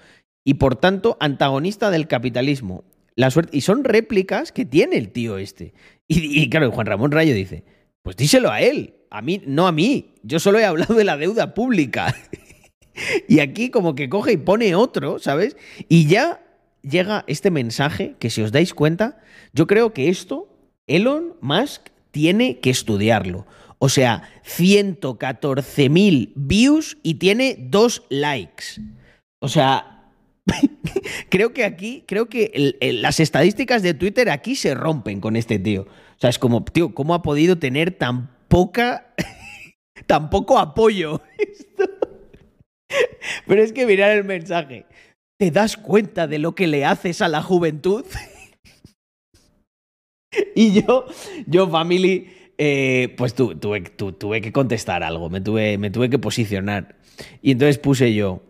y 0.44 0.55
por 0.55 0.76
tanto 0.76 1.16
antagonista 1.20 1.90
del 1.90 2.06
capitalismo. 2.06 2.85
La 3.16 3.31
suerte, 3.31 3.56
y 3.56 3.60
son 3.62 3.85
réplicas 3.85 4.52
que 4.52 4.64
tiene 4.64 4.97
el 4.97 5.10
tío 5.10 5.39
este. 5.39 5.72
Y, 6.09 6.43
y 6.43 6.51
claro, 6.51 6.70
Juan 6.70 6.86
Ramón 6.86 7.12
Rayo 7.12 7.35
dice, 7.35 7.64
pues 8.02 8.16
díselo 8.16 8.51
a 8.51 8.60
él, 8.60 8.94
a 9.10 9.22
mí, 9.22 9.40
no 9.47 9.66
a 9.66 9.72
mí. 9.72 10.14
Yo 10.22 10.39
solo 10.40 10.59
he 10.59 10.64
hablado 10.64 10.94
de 10.94 11.05
la 11.05 11.16
deuda 11.16 11.55
pública. 11.55 12.14
y 13.28 13.40
aquí 13.40 13.70
como 13.70 13.94
que 13.94 14.09
coge 14.09 14.32
y 14.32 14.36
pone 14.36 14.74
otro, 14.74 15.18
¿sabes? 15.18 15.56
Y 15.89 16.06
ya 16.06 16.43
llega 16.82 17.24
este 17.26 17.51
mensaje 17.51 18.16
que 18.18 18.31
si 18.31 18.43
os 18.43 18.52
dais 18.52 18.74
cuenta, 18.74 19.22
yo 19.52 19.66
creo 19.66 19.93
que 19.93 20.09
esto 20.09 20.48
Elon 20.86 21.35
Musk 21.40 21.89
tiene 22.10 22.59
que 22.59 22.70
estudiarlo. 22.70 23.47
O 23.78 23.89
sea, 23.89 24.31
114.000 24.44 26.32
views 26.35 26.98
y 27.02 27.14
tiene 27.14 27.56
dos 27.59 28.02
likes. 28.09 28.81
O 29.40 29.48
sea, 29.48 29.93
creo 31.30 31.52
que 31.52 31.64
aquí, 31.64 32.04
creo 32.06 32.28
que 32.28 32.76
las 32.80 33.20
estadísticas 33.20 33.82
de 33.82 33.94
Twitter 33.94 34.30
aquí 34.30 34.56
se 34.56 34.74
rompen 34.74 35.20
con 35.20 35.36
este 35.36 35.58
tío. 35.58 35.82
O 35.82 36.18
sea, 36.20 36.30
es 36.30 36.38
como, 36.38 36.64
tío, 36.64 36.94
¿cómo 36.94 37.14
ha 37.14 37.22
podido 37.22 37.58
tener 37.58 37.90
tan 37.92 38.30
poca, 38.48 39.14
tan 40.06 40.30
poco 40.30 40.58
apoyo? 40.58 41.20
esto? 41.38 41.84
Pero 43.46 43.62
es 43.62 43.72
que 43.72 43.86
mirar 43.86 44.10
el 44.12 44.24
mensaje. 44.24 44.86
¿Te 45.38 45.50
das 45.50 45.76
cuenta 45.76 46.26
de 46.26 46.38
lo 46.38 46.54
que 46.54 46.66
le 46.66 46.84
haces 46.84 47.20
a 47.22 47.28
la 47.28 47.42
juventud? 47.42 48.04
y 50.54 50.80
yo, 50.82 51.06
yo, 51.46 51.68
family, 51.68 52.28
eh, 52.58 53.14
pues 53.16 53.34
tu- 53.34 53.56
tuve, 53.58 53.80
tu- 53.80 54.12
tuve 54.12 54.40
que 54.40 54.52
contestar 54.52 55.02
algo, 55.02 55.28
me 55.30 55.40
tuve 55.40 56.08
que 56.10 56.18
posicionar. 56.18 56.96
Y 57.42 57.52
entonces 57.52 57.78
puse 57.78 58.14
yo, 58.14 58.42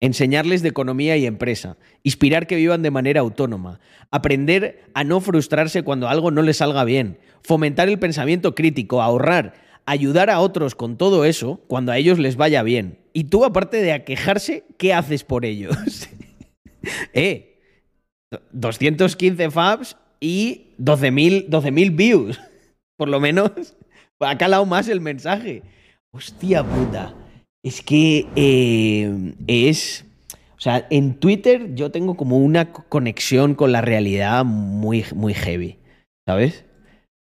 enseñarles 0.00 0.62
de 0.62 0.68
economía 0.68 1.16
y 1.16 1.26
empresa, 1.26 1.76
inspirar 2.02 2.46
que 2.46 2.56
vivan 2.56 2.82
de 2.82 2.90
manera 2.90 3.20
autónoma, 3.20 3.80
aprender 4.10 4.84
a 4.94 5.04
no 5.04 5.20
frustrarse 5.20 5.82
cuando 5.82 6.08
algo 6.08 6.30
no 6.30 6.42
les 6.42 6.58
salga 6.58 6.84
bien, 6.84 7.18
fomentar 7.42 7.88
el 7.88 7.98
pensamiento 7.98 8.54
crítico, 8.54 9.02
ahorrar, 9.02 9.54
ayudar 9.86 10.30
a 10.30 10.40
otros 10.40 10.74
con 10.74 10.96
todo 10.96 11.24
eso 11.24 11.60
cuando 11.66 11.92
a 11.92 11.98
ellos 11.98 12.18
les 12.18 12.36
vaya 12.36 12.62
bien. 12.62 12.98
Y 13.12 13.24
tú, 13.24 13.44
aparte 13.44 13.82
de 13.82 13.92
aquejarse, 13.92 14.64
¿qué 14.76 14.94
haces 14.94 15.24
por 15.24 15.44
ellos? 15.44 15.76
eh, 17.12 17.58
215 18.52 19.50
fabs 19.50 19.96
y 20.20 20.74
12.000 20.78 21.48
12.000 21.48 21.96
views. 21.96 22.40
Por 22.96 23.08
lo 23.08 23.20
menos 23.20 23.52
ha 24.20 24.36
calado 24.36 24.66
más 24.66 24.88
el 24.88 25.00
mensaje. 25.00 25.62
Hostia 26.10 26.64
puta. 26.64 27.14
Es 27.64 27.82
que 27.82 28.26
eh, 28.36 29.34
es. 29.46 30.04
O 30.56 30.60
sea, 30.60 30.86
en 30.90 31.18
Twitter 31.20 31.74
yo 31.74 31.90
tengo 31.90 32.16
como 32.16 32.38
una 32.38 32.72
co- 32.72 32.84
conexión 32.88 33.54
con 33.54 33.72
la 33.72 33.80
realidad 33.80 34.44
muy, 34.44 35.04
muy 35.14 35.34
heavy. 35.34 35.78
¿Sabes? 36.26 36.64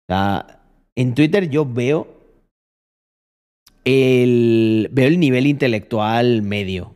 O 0.08 0.12
sea, 0.12 0.62
en 0.96 1.14
Twitter 1.14 1.50
yo 1.50 1.64
veo 1.66 2.08
el, 3.84 4.88
veo 4.92 5.08
el 5.08 5.20
nivel 5.20 5.46
intelectual 5.46 6.42
medio. 6.42 6.94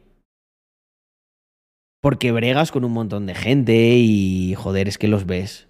Porque 2.00 2.30
bregas 2.32 2.70
con 2.70 2.84
un 2.84 2.92
montón 2.92 3.26
de 3.26 3.34
gente 3.34 3.96
y, 3.96 4.54
joder, 4.54 4.88
es 4.88 4.98
que 4.98 5.08
los 5.08 5.26
ves. 5.26 5.66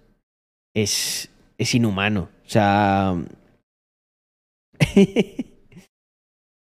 Es, 0.75 1.31
es 1.57 1.73
inhumano. 1.75 2.29
O 2.45 2.49
sea... 2.49 3.15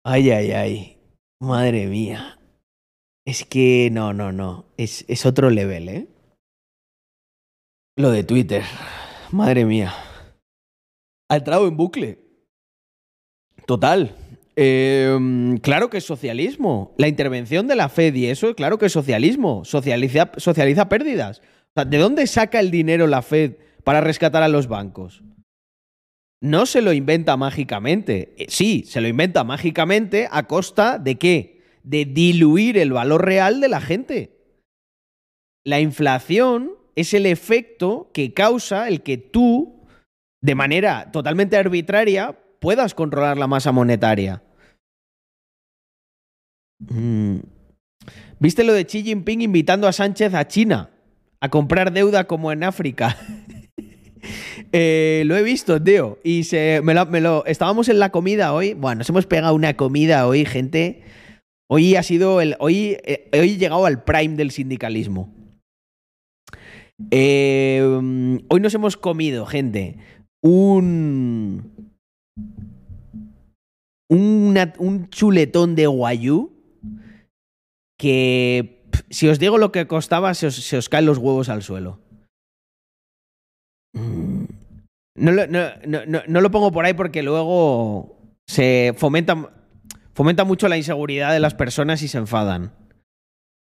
ay, 0.03 0.31
ay, 0.31 0.51
ay. 0.51 0.97
Madre 1.41 1.87
mía. 1.87 2.39
Es 3.25 3.45
que 3.45 3.89
no, 3.91 4.13
no, 4.13 4.31
no. 4.31 4.65
Es, 4.77 5.05
es 5.07 5.25
otro 5.25 5.49
level, 5.49 5.89
¿eh? 5.89 6.07
Lo 7.97 8.11
de 8.11 8.23
Twitter. 8.23 8.63
Madre 9.31 9.65
mía. 9.65 9.93
Ha 11.29 11.37
entrado 11.37 11.67
en 11.67 11.77
bucle. 11.77 12.19
Total. 13.65 14.15
Eh, 14.55 15.57
claro 15.61 15.89
que 15.89 15.99
es 15.99 16.05
socialismo. 16.05 16.93
La 16.97 17.07
intervención 17.07 17.67
de 17.67 17.75
la 17.75 17.87
Fed 17.87 18.15
y 18.15 18.25
eso, 18.25 18.55
claro 18.55 18.77
que 18.77 18.87
es 18.87 18.91
socialismo. 18.91 19.63
Socializa, 19.63 20.31
socializa 20.37 20.89
pérdidas. 20.89 21.39
O 21.39 21.71
sea, 21.75 21.85
¿De 21.85 21.97
dónde 21.97 22.25
saca 22.27 22.59
el 22.59 22.71
dinero 22.71 23.07
la 23.07 23.21
Fed 23.21 23.57
para 23.83 24.01
rescatar 24.01 24.43
a 24.43 24.49
los 24.49 24.67
bancos? 24.67 25.23
No 26.41 26.65
se 26.65 26.81
lo 26.81 26.93
inventa 26.93 27.37
mágicamente. 27.37 28.33
Eh, 28.37 28.45
Sí, 28.49 28.83
se 28.85 29.01
lo 29.01 29.07
inventa 29.07 29.43
mágicamente 29.43 30.27
a 30.31 30.47
costa 30.47 30.97
de 30.97 31.15
qué? 31.15 31.59
de 31.83 32.05
diluir 32.05 32.77
el 32.77 32.93
valor 32.93 33.25
real 33.25 33.61
de 33.61 33.69
la 33.69 33.81
gente. 33.81 34.37
La 35.65 35.79
inflación 35.79 36.73
es 36.95 37.13
el 37.13 37.25
efecto 37.25 38.11
que 38.13 38.33
causa 38.33 38.87
el 38.87 39.01
que 39.01 39.17
tú, 39.17 39.87
de 40.41 40.55
manera 40.55 41.11
totalmente 41.11 41.57
arbitraria, 41.57 42.37
puedas 42.59 42.93
controlar 42.93 43.37
la 43.37 43.47
masa 43.47 43.71
monetaria. 43.71 44.43
Mm. 46.79 47.39
¿Viste 48.39 48.63
lo 48.63 48.73
de 48.73 48.85
Xi 48.85 49.03
Jinping 49.03 49.41
invitando 49.41 49.87
a 49.87 49.91
Sánchez 49.91 50.33
a 50.33 50.47
China 50.47 50.91
a 51.41 51.49
comprar 51.49 51.91
deuda 51.91 52.25
como 52.25 52.51
en 52.51 52.63
África? 52.63 53.17
Eh, 54.71 55.23
lo 55.25 55.35
he 55.35 55.43
visto, 55.43 55.81
tío. 55.81 56.19
Y 56.23 56.43
se, 56.43 56.81
me 56.83 56.93
lo, 56.93 57.45
estábamos 57.45 57.89
en 57.89 57.99
la 57.99 58.11
comida 58.11 58.53
hoy. 58.53 58.73
Bueno, 58.73 58.99
nos 58.99 59.09
hemos 59.09 59.25
pegado 59.25 59.55
una 59.55 59.75
comida 59.75 60.27
hoy, 60.27 60.45
gente. 60.45 61.03
Hoy 61.67 61.95
ha 61.95 62.03
sido 62.03 62.41
el. 62.41 62.55
Hoy, 62.59 62.97
eh, 63.03 63.29
hoy 63.33 63.51
he 63.51 63.57
llegado 63.57 63.85
al 63.85 64.03
prime 64.03 64.35
del 64.35 64.51
sindicalismo. 64.51 65.33
Eh, 67.11 67.81
hoy 68.49 68.59
nos 68.59 68.73
hemos 68.73 68.97
comido, 68.97 69.45
gente, 69.45 69.97
un. 70.41 71.93
un 74.09 75.09
chuletón 75.09 75.75
de 75.75 75.87
guayú 75.87 76.51
que. 77.97 78.75
Si 79.11 79.27
os 79.27 79.39
digo 79.39 79.57
lo 79.57 79.71
que 79.71 79.87
costaba, 79.87 80.33
se 80.33 80.47
os, 80.47 80.55
se 80.55 80.77
os 80.77 80.89
caen 80.89 81.05
los 81.05 81.17
huevos 81.17 81.49
al 81.49 81.63
suelo. 81.63 81.99
Mm. 83.93 84.38
No 85.19 85.31
lo, 85.31 85.47
no- 85.47 85.69
no- 85.87 86.05
no- 86.05 86.21
no 86.27 86.41
lo 86.41 86.51
pongo 86.51 86.71
por 86.71 86.85
ahí 86.85 86.93
porque 86.93 87.23
luego 87.23 88.17
se 88.47 88.93
fomenta, 88.97 89.51
fomenta 90.13 90.43
mucho 90.45 90.67
la 90.67 90.77
inseguridad 90.77 91.31
de 91.33 91.39
las 91.39 91.53
personas 91.55 92.01
y 92.01 92.07
se 92.07 92.17
enfadan. 92.17 92.73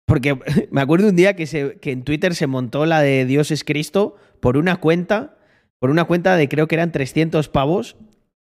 Porque 0.06 0.38
me 0.72 0.82
acuerdo 0.82 1.10
un 1.10 1.16
día 1.16 1.36
que, 1.36 1.48
se, 1.48 1.80
que 1.80 1.91
en 1.91 2.03
Twitter 2.03 2.36
se 2.36 2.48
montó 2.48 2.86
la 2.86 3.02
de 3.02 3.26
Dios 3.26 3.52
es 3.52 3.64
Cristo 3.64 4.16
por 4.41 4.57
una 4.57 4.78
cuenta, 4.78 5.38
por 5.80 5.90
una 5.90 6.06
cuenta 6.06 6.36
de 6.36 6.49
creo 6.49 6.68
que 6.68 6.76
eran 6.76 6.91
300 6.91 7.48
pavos 7.49 7.95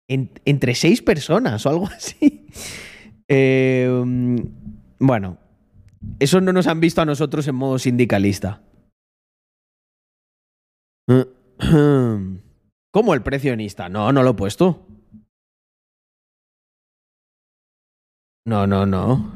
en- 0.09 0.30
entre 0.44 0.74
seis 0.74 1.02
personas 1.02 1.64
o 1.66 1.70
algo 1.70 1.86
así. 1.96 2.46
Eh, 3.28 3.88
mm, 4.04 4.36
bueno, 4.98 5.38
eso 6.18 6.40
no 6.40 6.52
nos 6.52 6.66
han 6.66 6.80
visto 6.80 7.00
a 7.00 7.04
nosotros 7.06 7.46
en 7.48 7.54
modo 7.54 7.78
sindicalista. 7.78 8.60
¿Cómo 12.93 13.14
el 13.14 13.23
precionista? 13.23 13.89
No, 13.89 14.12
no 14.12 14.23
lo 14.23 14.31
he 14.31 14.35
puesto. 14.35 14.86
No, 18.47 18.66
no, 18.66 18.85
no. 18.85 19.32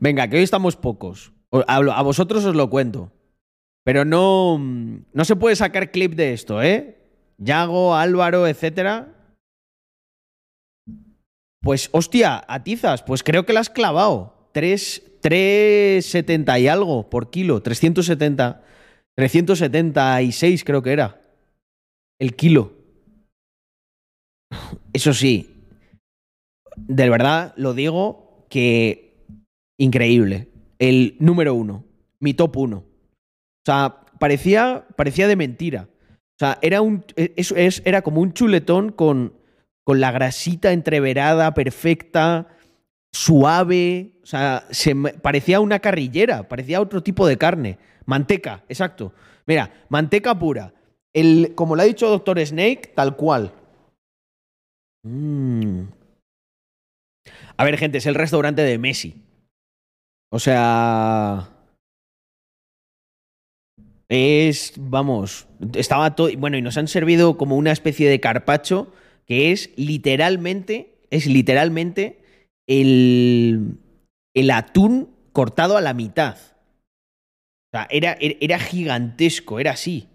Venga, 0.00 0.28
que 0.28 0.38
hoy 0.38 0.42
estamos 0.42 0.74
pocos. 0.76 1.32
A, 1.68 2.02
vosotros 2.02 2.44
os 2.44 2.56
lo 2.56 2.68
cuento. 2.68 3.12
Pero 3.84 4.04
no, 4.04 4.58
no 4.58 5.24
se 5.24 5.36
puede 5.36 5.54
sacar 5.54 5.92
clip 5.92 6.14
de 6.14 6.32
esto, 6.32 6.62
¿eh? 6.62 7.00
Yago, 7.38 7.94
Álvaro, 7.94 8.46
etcétera. 8.46 9.14
Pues, 11.62 11.90
hostia, 11.92 12.42
atizas, 12.48 13.02
pues 13.02 13.22
creo 13.22 13.46
que 13.46 13.52
la 13.52 13.60
has 13.60 13.70
clavado. 13.70 14.48
3, 14.52 15.20
370 15.20 16.58
y 16.58 16.68
algo 16.68 17.08
por 17.08 17.30
kilo. 17.30 17.62
370. 17.62 18.64
376 19.16 20.64
creo 20.64 20.82
que 20.82 20.92
era. 20.92 21.20
El 22.18 22.34
kilo. 22.36 22.72
Eso 24.92 25.12
sí. 25.14 25.64
De 26.76 27.08
verdad 27.10 27.54
lo 27.56 27.74
digo 27.74 28.46
que 28.50 29.26
increíble. 29.78 30.48
El 30.78 31.16
número 31.20 31.54
uno. 31.54 31.84
Mi 32.20 32.34
top 32.34 32.56
uno. 32.56 32.76
O 32.78 33.64
sea, 33.64 34.00
parecía, 34.18 34.86
parecía 34.96 35.28
de 35.28 35.36
mentira. 35.36 35.88
O 35.92 36.38
sea, 36.38 36.58
era, 36.62 36.80
un, 36.82 37.04
es- 37.16 37.52
es- 37.52 37.82
era 37.84 38.02
como 38.02 38.20
un 38.20 38.32
chuletón 38.32 38.92
con, 38.92 39.34
con 39.84 40.00
la 40.00 40.10
grasita 40.10 40.72
entreverada, 40.72 41.52
perfecta, 41.54 42.48
suave. 43.12 44.18
O 44.22 44.26
sea, 44.26 44.66
se 44.70 44.94
parecía 44.94 45.60
una 45.60 45.78
carrillera, 45.80 46.48
parecía 46.48 46.80
otro 46.80 47.02
tipo 47.02 47.26
de 47.26 47.36
carne. 47.38 47.78
Manteca, 48.10 48.64
exacto. 48.68 49.12
Mira, 49.46 49.86
manteca 49.88 50.36
pura. 50.36 50.74
El, 51.14 51.54
como 51.54 51.76
lo 51.76 51.82
ha 51.82 51.84
dicho 51.84 52.08
Doctor 52.08 52.44
Snake, 52.44 52.92
tal 52.96 53.14
cual. 53.14 53.52
Mm. 55.04 55.82
A 57.56 57.64
ver, 57.64 57.78
gente, 57.78 57.98
es 57.98 58.06
el 58.06 58.16
restaurante 58.16 58.62
de 58.62 58.78
Messi. 58.78 59.14
O 60.32 60.40
sea. 60.40 61.50
Es, 64.08 64.72
vamos, 64.76 65.46
estaba 65.74 66.16
todo, 66.16 66.30
bueno, 66.36 66.56
y 66.56 66.62
nos 66.62 66.76
han 66.78 66.88
servido 66.88 67.38
como 67.38 67.56
una 67.56 67.70
especie 67.70 68.10
de 68.10 68.18
carpacho 68.18 68.92
que 69.24 69.52
es 69.52 69.70
literalmente, 69.76 70.98
es 71.10 71.26
literalmente 71.26 72.24
el, 72.68 73.78
el 74.34 74.50
atún 74.50 75.14
cortado 75.32 75.76
a 75.76 75.80
la 75.80 75.94
mitad. 75.94 76.49
O 77.72 77.76
sea, 77.76 77.86
era, 77.90 78.16
era, 78.20 78.58
gigantesco, 78.58 79.60
era 79.60 79.70
así. 79.72 80.08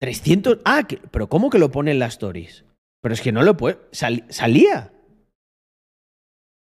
300, 0.00 0.58
ah, 0.64 0.86
pero 1.10 1.28
¿cómo 1.28 1.50
que 1.50 1.58
lo 1.58 1.70
pone 1.70 1.90
en 1.90 1.98
las 1.98 2.14
stories? 2.14 2.64
Pero 3.02 3.12
es 3.14 3.20
que 3.20 3.32
no 3.32 3.42
lo 3.42 3.56
puede, 3.56 3.78
sal- 3.92 4.24
salía. 4.30 4.92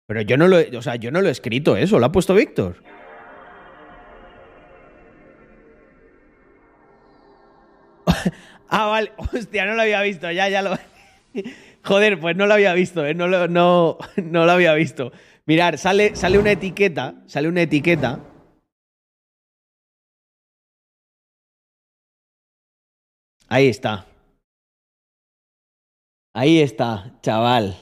Pero 0.06 0.22
yo 0.22 0.36
no 0.36 0.46
lo, 0.48 0.58
he- 0.60 0.74
o 0.76 0.80
sea, 0.80 0.96
yo 0.96 1.10
no 1.10 1.20
lo 1.20 1.28
he 1.28 1.32
escrito 1.32 1.76
eso, 1.76 1.98
lo 1.98 2.06
ha 2.06 2.12
puesto 2.12 2.34
Víctor. 2.34 2.82
Ah, 8.70 8.86
vale. 8.86 9.12
Hostia, 9.32 9.64
no 9.64 9.74
lo 9.74 9.82
había 9.82 10.02
visto. 10.02 10.30
Ya, 10.30 10.48
ya 10.48 10.60
lo. 10.62 10.76
Joder, 11.84 12.20
pues 12.20 12.36
no 12.36 12.46
lo 12.46 12.52
había 12.54 12.74
visto, 12.74 13.04
¿eh? 13.06 13.14
No 13.14 13.26
no, 13.48 13.96
no 14.16 14.44
lo 14.46 14.52
había 14.52 14.74
visto. 14.74 15.10
Mirar, 15.48 15.78
sale, 15.78 16.14
sale 16.14 16.38
una 16.38 16.52
etiqueta. 16.52 17.14
Sale 17.26 17.48
una 17.48 17.62
etiqueta. 17.62 18.20
Ahí 23.48 23.68
está. 23.68 24.04
Ahí 26.34 26.60
está, 26.60 27.18
chaval. 27.22 27.78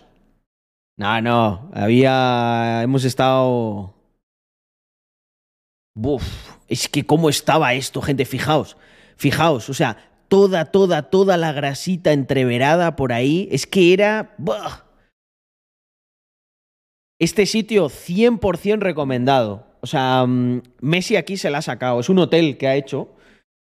No, 0.96 1.20
no. 1.20 1.68
Había. 1.74 2.84
Hemos 2.84 3.04
estado. 3.04 3.94
Buf. 5.96 6.22
Es 6.68 6.88
que 6.88 7.04
cómo 7.04 7.28
estaba 7.28 7.74
esto, 7.74 8.00
gente. 8.00 8.24
Fijaos. 8.26 8.76
Fijaos. 9.16 9.68
O 9.70 9.74
sea, 9.74 9.96
toda, 10.28 10.66
toda, 10.66 11.10
toda 11.10 11.36
la 11.36 11.50
grasita 11.50 12.12
entreverada 12.12 12.94
por 12.94 13.12
ahí. 13.12 13.48
Es 13.50 13.66
que 13.66 13.92
era. 13.92 14.36
¡buah! 14.38 14.85
Este 17.18 17.46
sitio 17.46 17.88
100% 17.88 18.80
recomendado. 18.80 19.66
O 19.80 19.86
sea, 19.86 20.26
mm, 20.26 20.62
Messi 20.80 21.16
aquí 21.16 21.36
se 21.36 21.50
la 21.50 21.58
ha 21.58 21.62
sacado. 21.62 22.00
Es 22.00 22.08
un 22.08 22.18
hotel 22.18 22.58
que 22.58 22.68
ha 22.68 22.76
hecho. 22.76 23.08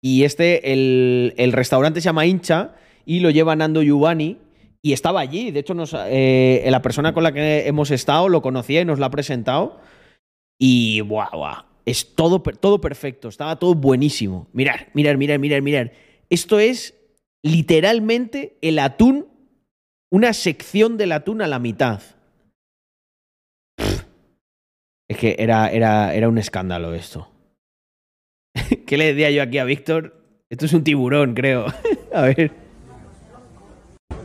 Y 0.02 0.24
este, 0.24 0.74
el, 0.74 1.52
restaurante 1.52 2.02
se 2.02 2.06
llama 2.06 2.26
Hincha 2.26 2.76
y 3.06 3.22
lo 3.22 3.30
lleva 3.30 3.56
Nando 3.56 3.82
Giovanni. 3.82 4.38
Y 4.82 4.94
estaba 4.94 5.20
allí. 5.20 5.52
De 5.52 5.62
hecho, 5.62 5.74
nos, 5.74 5.96
eh, 5.98 6.66
la 6.70 6.82
persona 6.82 7.14
con 7.14 7.24
la 7.24 7.32
que 7.32 7.68
hemos 7.68 7.92
estado 7.92 8.30
lo 8.30 8.42
conocía 8.42 8.82
y 8.82 8.86
nos 8.86 9.00
la 9.00 9.08
ha 9.08 9.12
presentado. 9.12 9.80
Y 10.60 11.02
buah. 11.02 11.66
Es 11.86 12.16
todo, 12.16 12.42
todo 12.42 12.82
perfecto. 12.82 13.30
Estaba 13.30 13.58
todo 13.58 13.74
buenísimo. 13.74 14.48
Mirar, 14.54 14.90
mirar, 14.94 15.18
mirar, 15.18 15.40
mirar, 15.40 15.62
mirar. 15.62 15.92
Esto 16.30 16.60
es 16.60 16.96
literalmente 17.44 18.58
el 18.62 18.80
atún, 18.80 19.28
una 20.12 20.34
sección 20.34 20.98
del 20.98 21.12
atún 21.12 21.42
a 21.42 21.48
la 21.48 21.60
mitad. 21.60 22.02
Es 25.10 25.18
que 25.18 25.36
era, 25.38 25.70
era, 25.70 26.14
era 26.14 26.28
un 26.30 26.38
escándalo 26.38 26.94
esto. 26.94 27.30
¿Qué 28.88 28.98
le 28.98 29.14
decía 29.14 29.32
yo 29.32 29.44
aquí 29.44 29.58
a 29.60 29.64
Víctor? 29.64 30.22
Esto 30.50 30.66
es 30.66 30.74
un 30.74 30.84
tiburón, 30.84 31.34
creo. 31.34 31.66
a 32.14 32.22
ver. 32.24 32.52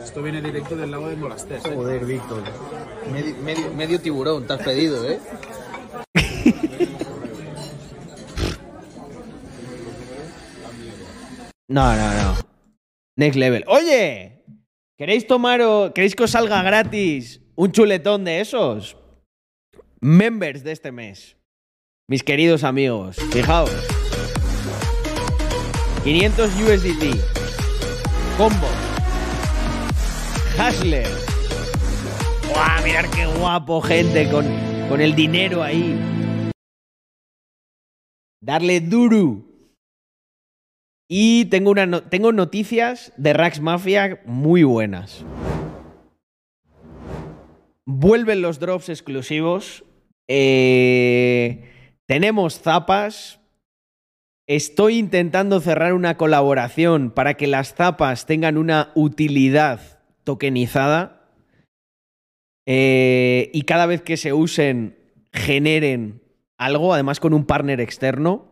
Esto 0.03 0.23
viene 0.23 0.41
directo 0.43 0.77
del 0.77 0.91
lago 0.91 1.09
de 1.09 1.17
Molastés. 1.17 1.65
¿eh? 1.65 1.73
Joder, 1.75 2.05
Víctor. 2.05 2.43
Medio, 3.13 3.37
medio- 3.43 3.73
medio 3.75 4.01
tiburón, 4.01 4.47
te 4.47 4.53
has 4.55 4.63
pedido, 4.63 5.09
¿eh? 5.09 5.19
No, 11.69 11.95
no, 11.97 12.15
no. 12.15 12.37
Next 13.17 13.37
level. 13.39 13.65
Oye, 13.69 14.43
¿queréis 14.99 15.27
tomar 15.27 15.61
o 15.63 15.93
queréis 15.95 16.15
que 16.17 16.25
os 16.25 16.31
salga 16.33 16.63
gratis 16.63 17.41
un 17.55 17.71
chuletón 17.71 18.25
de 18.25 18.41
esos? 18.41 18.97
Members 20.03 20.65
de 20.65 20.73
este 20.73 20.93
mes. 20.93 21.37
Mis 22.09 22.23
queridos 22.23 22.65
amigos, 22.65 23.17
fijaos. 23.33 23.71
500 26.05 26.51
USDT. 26.55 27.05
Combo. 28.39 28.67
Hustler. 30.57 31.07
¡Guau! 32.49 32.83
Mirar 32.83 33.11
qué 33.11 33.27
guapo, 33.27 33.83
gente, 33.83 34.31
con, 34.31 34.47
con 34.89 35.03
el 35.03 35.15
dinero 35.15 35.63
ahí. 35.63 36.01
Darle 38.41 38.81
duro. 38.81 39.45
Y 41.11 41.45
tengo, 41.51 41.73
una 41.73 42.09
tengo 42.09 42.33
noticias 42.33 43.13
de 43.19 43.35
Rax 43.35 43.61
Mafia 43.61 44.23
muy 44.25 44.63
buenas. 44.63 45.27
Vuelven 47.85 48.41
los 48.41 48.61
drops 48.61 48.89
exclusivos. 48.89 49.85
Eh, 50.33 51.69
tenemos 52.07 52.61
zapas. 52.61 53.41
Estoy 54.47 54.97
intentando 54.97 55.61
cerrar 55.61 55.93
una 55.93 56.17
colaboración 56.17 57.11
para 57.11 57.35
que 57.35 57.49
las 57.49 57.75
zapas 57.75 58.27
tengan 58.27 58.57
una 58.57 58.93
utilidad 58.95 60.01
tokenizada. 60.23 61.29
Eh, 62.65 63.51
y 63.53 63.63
cada 63.63 63.87
vez 63.87 64.03
que 64.03 64.17
se 64.17 64.33
usen, 64.33 64.97
generen 65.33 66.23
algo, 66.57 66.95
además 66.95 67.19
con 67.19 67.35
un 67.35 67.45
partner 67.45 67.81
externo. 67.81 68.47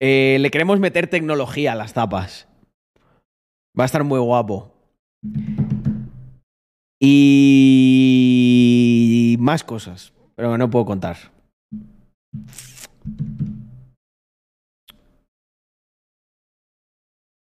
Eh, 0.00 0.38
le 0.40 0.50
queremos 0.50 0.80
meter 0.80 1.06
tecnología 1.06 1.72
a 1.72 1.76
las 1.76 1.94
tapas. 1.94 2.48
Va 3.78 3.84
a 3.84 3.86
estar 3.86 4.02
muy 4.02 4.18
guapo. 4.18 4.74
Y 6.98 8.56
más 9.38 9.64
cosas, 9.64 10.12
pero 10.34 10.56
no 10.56 10.70
puedo 10.70 10.84
contar. 10.86 11.16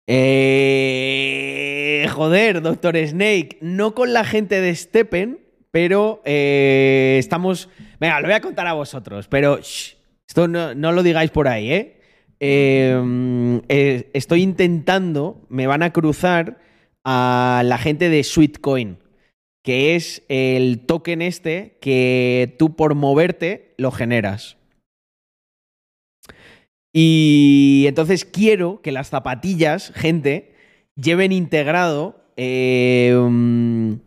Eh, 0.07 1.25
joder, 2.11 2.61
Doctor 2.63 2.97
Snake, 3.07 3.59
no 3.61 3.95
con 3.95 4.13
la 4.13 4.25
gente 4.25 4.61
de 4.61 4.75
Steppen, 4.75 5.41
pero 5.71 6.21
eh, 6.25 7.17
estamos... 7.19 7.69
Venga, 8.01 8.21
lo 8.21 8.27
voy 8.27 8.35
a 8.35 8.41
contar 8.41 8.67
a 8.67 8.75
vosotros, 8.75 9.29
pero 9.29 9.59
esto 9.59 10.49
no, 10.49 10.75
no 10.75 10.93
lo 10.93 11.03
digáis 11.03 11.31
por 11.31 11.49
ahí, 11.49 11.71
¿eh? 11.73 12.01
Eh, 12.41 13.61
eh, 13.69 14.11
Estoy 14.13 14.43
intentando, 14.43 15.47
me 15.49 15.67
van 15.67 15.83
a 15.83 15.93
cruzar 15.93 16.59
a 17.05 17.63
la 17.65 17.79
gente 17.79 18.09
de 18.09 18.23
Sweetcoin, 18.25 18.99
que 19.65 19.97
es 19.97 20.23
el 20.29 20.85
token 20.87 21.23
este 21.23 21.79
que 21.81 22.55
tú 22.59 22.77
por 22.77 22.95
moverte 22.95 23.75
lo 23.79 23.91
generas. 23.91 24.59
Y 26.93 27.87
entonces 27.89 28.25
quiero 28.25 28.83
que 28.83 28.93
las 28.93 29.09
zapatillas, 29.09 29.91
gente, 29.97 30.55
lleven 30.95 31.33
integrado 31.33 32.23
um, 32.37 33.99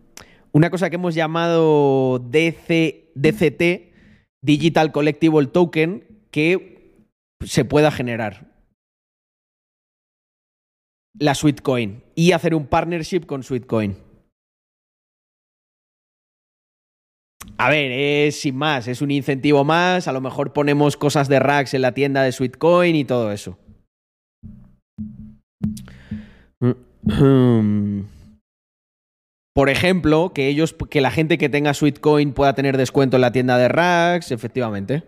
una 0.53 0.69
cosa 0.69 0.89
que 0.89 0.95
hemos 0.95 1.15
llamado 1.15 2.19
DC, 2.19 3.11
DCT, 3.15 3.93
Digital 4.41 4.91
Collectible 4.91 5.47
Token, 5.47 6.05
que 6.31 7.03
se 7.43 7.65
pueda 7.65 7.91
generar. 7.91 8.55
La 11.19 11.33
Sweetcoin. 11.33 12.03
Y 12.13 12.31
hacer 12.31 12.53
un 12.53 12.67
partnership 12.67 13.25
con 13.25 13.41
Sweetcoin. 13.41 14.06
A 17.57 17.69
ver, 17.69 17.91
es 17.91 18.39
sin 18.39 18.55
más, 18.55 18.87
es 18.87 19.01
un 19.01 19.11
incentivo 19.11 19.63
más. 19.63 20.07
A 20.07 20.11
lo 20.11 20.21
mejor 20.21 20.53
ponemos 20.53 20.97
cosas 20.97 21.27
de 21.27 21.39
racks 21.39 21.73
en 21.73 21.81
la 21.81 21.93
tienda 21.93 22.23
de 22.23 22.31
Sweetcoin 22.31 22.95
y 22.95 23.05
todo 23.05 23.31
eso. 23.31 23.57
Por 29.53 29.69
ejemplo, 29.69 30.33
que 30.33 30.49
ellos, 30.49 30.75
que 30.89 31.01
la 31.01 31.09
gente 31.09 31.37
que 31.37 31.49
tenga 31.49 31.73
Sweetcoin 31.73 32.33
pueda 32.33 32.53
tener 32.53 32.77
descuento 32.77 33.17
en 33.17 33.21
la 33.21 33.31
tienda 33.31 33.57
de 33.57 33.67
racks, 33.67 34.31
efectivamente. 34.31 35.03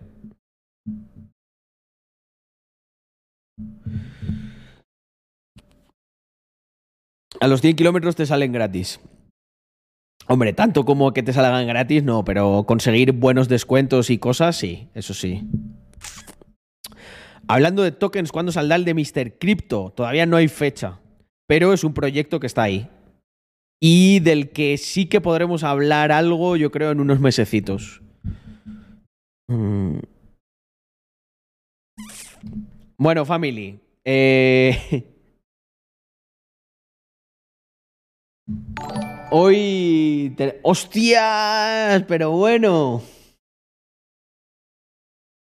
A 7.41 7.47
los 7.47 7.61
100 7.61 7.75
kilómetros 7.75 8.15
te 8.15 8.25
salen 8.25 8.51
gratis. 8.51 8.99
Hombre, 10.31 10.53
tanto 10.53 10.85
como 10.85 11.11
que 11.11 11.23
te 11.23 11.33
salgan 11.33 11.65
gratis, 11.65 12.03
no, 12.03 12.23
pero 12.23 12.63
conseguir 12.67 13.13
buenos 13.13 13.49
descuentos 13.49 14.11
y 14.11 14.19
cosas, 14.19 14.55
sí, 14.55 14.87
eso 14.93 15.15
sí. 15.15 15.49
Hablando 17.47 17.81
de 17.81 17.91
tokens, 17.91 18.31
¿cuándo 18.31 18.51
saldrá 18.51 18.75
el 18.75 18.85
de 18.85 18.93
Mr. 18.93 19.39
Crypto? 19.39 19.91
Todavía 19.95 20.27
no 20.27 20.37
hay 20.37 20.47
fecha, 20.47 20.99
pero 21.47 21.73
es 21.73 21.83
un 21.83 21.95
proyecto 21.95 22.39
que 22.39 22.45
está 22.45 22.61
ahí. 22.61 22.87
Y 23.81 24.19
del 24.19 24.51
que 24.51 24.77
sí 24.77 25.07
que 25.07 25.19
podremos 25.19 25.63
hablar 25.63 26.11
algo, 26.11 26.55
yo 26.57 26.69
creo, 26.69 26.91
en 26.91 26.99
unos 26.99 27.19
mesecitos. 27.19 28.03
Mm. 29.47 29.97
Bueno, 32.99 33.25
family. 33.25 33.79
Eh... 34.05 35.05
Hoy. 39.31 40.33
te- 40.37 40.59
¡Hostias! 40.63 42.03
Pero 42.07 42.31
bueno. 42.31 43.01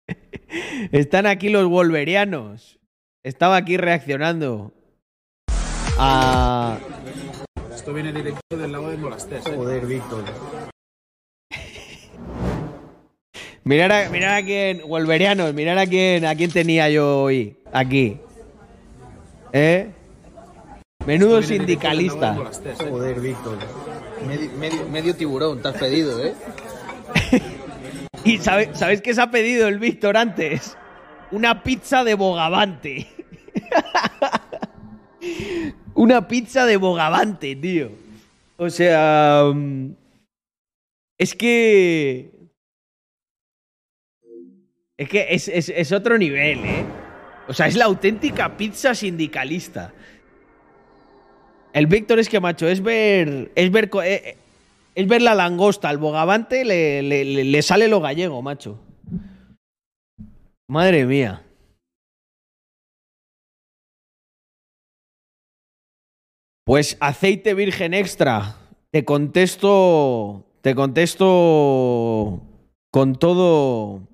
Están 0.93 1.27
aquí 1.27 1.49
los 1.49 1.67
wolverianos. 1.69 2.79
Estaba 3.25 3.57
aquí 3.57 3.77
reaccionando. 3.77 4.73
A. 5.99 6.79
Esto 7.75 7.93
viene 7.93 8.13
directo 8.13 8.41
del 8.57 8.73
lago 8.73 8.91
de 8.91 8.97
Molastés. 8.97 9.47
¿eh? 9.47 9.53
Joder, 9.57 9.87
Víctor. 9.87 10.25
Mirar 13.65 13.93
a, 13.93 14.09
mirar 14.11 14.43
a 14.43 14.45
quién. 14.45 14.83
Wolverianos, 14.89 15.53
mirar 15.55 15.79
a 15.79 15.87
quién, 15.87 16.25
a 16.25 16.35
quién 16.35 16.51
tenía 16.51 16.89
yo 16.91 17.23
hoy. 17.23 17.59
Aquí. 17.73 18.19
¿Eh? 19.53 19.91
Menudo 21.07 21.43
sindicalista. 21.43 22.37
¿eh? 22.65 22.75
Joder, 22.89 23.21
Víctor. 23.21 23.59
Medio, 24.27 24.51
medio, 24.59 24.89
medio 24.89 25.17
tiburón, 25.17 25.63
te 25.63 25.69
has 25.69 25.77
pedido, 25.79 26.23
¿eh? 26.25 26.35
¿Y 28.25 28.39
sabe- 28.39 28.75
sabéis 28.75 29.01
qué 29.01 29.15
se 29.15 29.23
ha 29.23 29.31
pedido 29.31 29.67
el 29.69 29.79
Víctor 29.79 30.17
antes? 30.17 30.77
Una 31.31 31.63
pizza 31.63 32.05
de 32.05 32.15
bogavante. 32.15 33.07
Una 35.95 36.29
pizza 36.29 36.67
de 36.67 36.77
bogavante, 36.77 37.57
tío. 37.57 37.91
O 38.59 38.69
sea. 38.69 39.45
mm, 39.55 39.93
Es 41.19 41.35
que. 41.35 42.31
Es 44.99 45.09
que 45.09 45.27
es, 45.31 45.49
es- 45.49 45.71
es 45.71 45.93
otro 45.93 46.19
nivel, 46.19 46.59
¿eh? 46.65 46.85
O 47.49 47.55
sea, 47.55 47.67
es 47.67 47.77
la 47.77 47.87
auténtica 47.87 48.57
pizza 48.57 48.95
sindicalista. 48.95 49.93
El 51.73 51.87
Víctor 51.87 52.19
es 52.19 52.29
que, 52.29 52.41
macho, 52.41 52.69
es 52.69 52.83
ver. 52.83 53.53
Es 53.55 53.71
ver. 53.71 53.91
eh, 54.05 54.23
eh, 54.25 54.37
es 54.95 55.07
ver 55.07 55.23
la 55.23 55.35
langosta, 55.35 55.89
al 55.89 55.99
bogavante 55.99 56.65
le, 56.65 57.03
le- 57.03 57.25
le- 57.25 57.45
le 57.45 57.63
sale 57.63 57.87
lo 57.89 58.01
gallego, 58.01 58.43
macho. 58.43 58.79
Madre 60.69 61.05
mía. 61.07 61.43
Pues 66.65 66.97
aceite 67.01 67.55
virgen 67.55 67.95
extra. 67.95 68.57
Te 68.91 69.05
contesto. 69.05 70.47
Te 70.63 70.75
contesto 70.75 72.43
con 72.93 73.17
todo. 73.17 74.09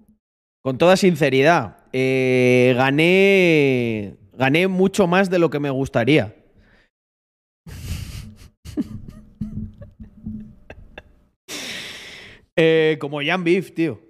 Con 0.62 0.78
toda 0.78 0.96
sinceridad. 0.96 1.78
Eh, 1.92 2.74
gané. 2.76 4.16
Gané 4.34 4.68
mucho 4.68 5.06
más 5.06 5.30
de 5.30 5.38
lo 5.38 5.50
que 5.50 5.60
me 5.60 5.70
gustaría. 5.70 6.35
Eh, 12.56 12.96
como 13.00 13.20
Jan 13.22 13.44
Beef, 13.44 13.74
tío. 13.74 14.00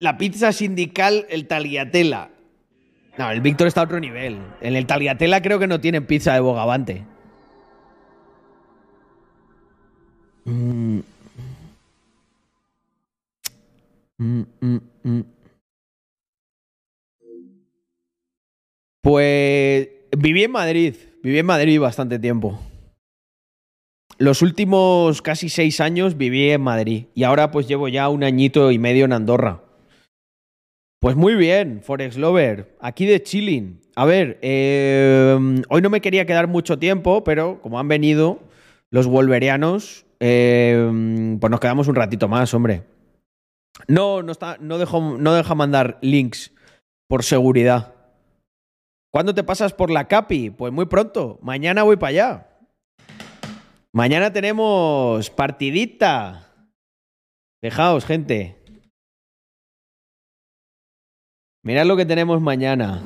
La 0.00 0.18
pizza 0.18 0.52
sindical, 0.52 1.26
el 1.30 1.46
tagliatella. 1.46 2.30
No, 3.16 3.30
el 3.30 3.40
Víctor 3.40 3.66
está 3.66 3.80
a 3.80 3.84
otro 3.84 3.98
nivel. 3.98 4.38
En 4.60 4.76
el 4.76 4.86
tagliatella 4.86 5.42
creo 5.42 5.58
que 5.58 5.66
no 5.66 5.80
tienen 5.80 6.06
pizza 6.06 6.34
de 6.34 6.40
bogavante. 6.40 7.04
Pues 19.02 19.88
viví 20.16 20.44
en 20.44 20.50
Madrid. 20.50 20.94
Viví 21.22 21.38
en 21.38 21.46
Madrid 21.46 21.80
bastante 21.80 22.18
tiempo. 22.18 22.58
Los 24.18 24.42
últimos 24.42 25.22
casi 25.22 25.48
seis 25.48 25.80
años 25.80 26.16
viví 26.16 26.50
en 26.50 26.60
Madrid 26.60 27.06
y 27.14 27.22
ahora 27.22 27.52
pues 27.52 27.68
llevo 27.68 27.86
ya 27.86 28.08
un 28.08 28.24
añito 28.24 28.72
y 28.72 28.78
medio 28.78 29.04
en 29.04 29.12
Andorra. 29.12 29.62
Pues 31.00 31.14
muy 31.14 31.36
bien, 31.36 31.82
Forex 31.82 32.16
Lover. 32.16 32.76
Aquí 32.80 33.06
de 33.06 33.22
chilling. 33.22 33.80
A 33.94 34.04
ver, 34.04 34.40
eh, 34.42 35.62
hoy 35.68 35.82
no 35.82 35.90
me 35.90 36.00
quería 36.00 36.26
quedar 36.26 36.48
mucho 36.48 36.80
tiempo, 36.80 37.22
pero 37.22 37.62
como 37.62 37.78
han 37.78 37.86
venido 37.86 38.40
los 38.90 39.06
wolverianos, 39.06 40.04
eh, 40.18 41.36
pues 41.40 41.50
nos 41.50 41.60
quedamos 41.60 41.86
un 41.86 41.94
ratito 41.94 42.26
más, 42.26 42.52
hombre. 42.54 42.82
No, 43.86 44.24
no, 44.24 44.32
está, 44.32 44.56
no, 44.58 44.78
dejo, 44.78 45.16
no 45.16 45.34
deja 45.34 45.54
mandar 45.54 45.98
links 46.02 46.52
por 47.06 47.22
seguridad. 47.22 47.94
¿Cuándo 49.12 49.32
te 49.32 49.44
pasas 49.44 49.72
por 49.72 49.90
la 49.90 50.08
CAPI? 50.08 50.50
Pues 50.50 50.72
muy 50.72 50.86
pronto. 50.86 51.38
Mañana 51.40 51.84
voy 51.84 51.96
para 51.96 52.10
allá. 52.10 52.47
Mañana 53.98 54.32
tenemos 54.32 55.28
partidita. 55.28 56.54
Fijaos, 57.60 58.04
gente. 58.04 58.56
Mirad 61.64 61.84
lo 61.84 61.96
que 61.96 62.06
tenemos 62.06 62.40
mañana. 62.40 63.02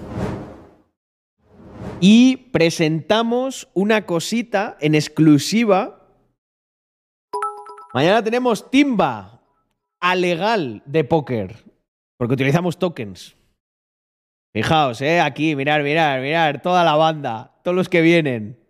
Y 1.99 2.37
presentamos 2.53 3.71
una 3.73 4.05
cosita 4.05 4.77
en 4.83 4.95
exclusiva. 4.95 6.15
Mañana 7.95 8.23
tenemos 8.23 8.71
timba 8.71 9.41
a 9.99 10.15
legal 10.15 10.83
de 10.85 11.05
póker. 11.05 11.57
Porque 12.19 12.35
utilizamos 12.35 12.79
tokens. 12.79 13.35
Fijaos, 14.55 15.01
eh, 15.01 15.23
aquí, 15.23 15.57
mirar, 15.57 15.83
mirar, 15.83 16.21
mirar, 16.21 16.61
toda 16.61 16.85
la 16.85 16.97
banda, 16.97 17.59
todos 17.65 17.75
los 17.75 17.89
que 17.89 18.03
vienen. 18.03 18.62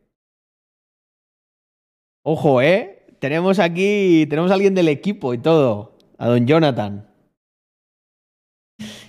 Ojo, 2.23 2.63
eh. 2.63 3.07
Tenemos 3.19 3.59
aquí, 3.59 4.27
tenemos 4.29 4.51
a 4.51 4.55
alguien 4.55 4.75
del 4.75 4.89
equipo 4.89 5.33
y 5.35 5.39
todo. 5.39 5.97
A 6.19 6.29
don 6.29 6.47
Jonathan. 6.47 7.09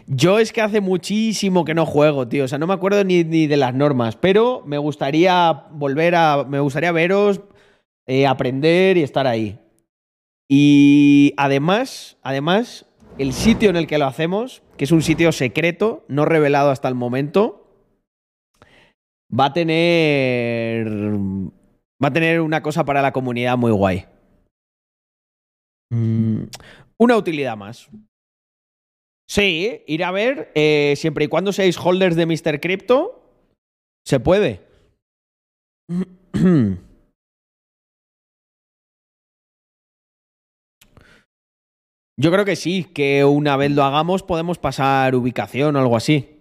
Yo 0.05 0.39
es 0.39 0.51
que 0.51 0.61
hace 0.61 0.81
muchísimo 0.81 1.65
que 1.65 1.73
no 1.73 1.85
juego, 1.85 2.27
tío. 2.27 2.43
O 2.43 2.47
sea, 2.47 2.59
no 2.59 2.67
me 2.67 2.73
acuerdo 2.73 3.03
ni, 3.03 3.23
de 3.23 3.57
las 3.57 3.73
normas, 3.73 4.15
pero 4.15 4.61
me 4.65 4.77
gustaría 4.77 5.51
volver 5.71 6.15
a. 6.15 6.43
Me 6.43 6.59
gustaría 6.59 6.91
veros, 6.91 7.41
eh, 8.05 8.27
aprender 8.27 8.97
y 8.97 9.03
estar 9.03 9.27
ahí. 9.27 9.59
Y 10.49 11.33
además, 11.37 12.17
además, 12.21 12.85
el 13.17 13.33
sitio 13.33 13.69
en 13.69 13.77
el 13.77 13.87
que 13.87 13.97
lo 13.97 14.05
hacemos, 14.05 14.61
que 14.77 14.83
es 14.83 14.91
un 14.91 15.01
sitio 15.01 15.31
secreto, 15.31 16.03
no 16.07 16.25
revelado 16.25 16.69
hasta 16.69 16.87
el 16.87 16.95
momento, 16.95 17.67
va 19.31 19.45
a 19.45 19.53
tener. 19.53 20.87
Va 22.03 22.09
a 22.09 22.13
tener 22.13 22.41
una 22.41 22.61
cosa 22.61 22.83
para 22.83 23.01
la 23.01 23.13
comunidad 23.13 23.57
muy 23.57 23.71
guay. 23.71 24.05
Mm, 25.89 26.43
una 26.97 27.15
utilidad 27.17 27.55
más. 27.55 27.89
Sí, 29.29 29.83
ir 29.87 30.03
a 30.03 30.11
ver, 30.11 30.51
eh, 30.53 30.95
siempre 30.97 31.25
y 31.25 31.27
cuando 31.27 31.53
seáis 31.53 31.77
holders 31.77 32.15
de 32.15 32.25
Mr. 32.25 32.59
Crypto, 32.59 33.23
se 34.05 34.19
puede. 34.19 34.61
Yo 42.19 42.31
creo 42.31 42.45
que 42.45 42.55
sí, 42.55 42.83
que 42.83 43.25
una 43.25 43.57
vez 43.57 43.71
lo 43.71 43.83
hagamos 43.83 44.23
podemos 44.23 44.59
pasar 44.59 45.15
ubicación 45.15 45.75
o 45.75 45.79
algo 45.79 45.95
así. 45.95 46.32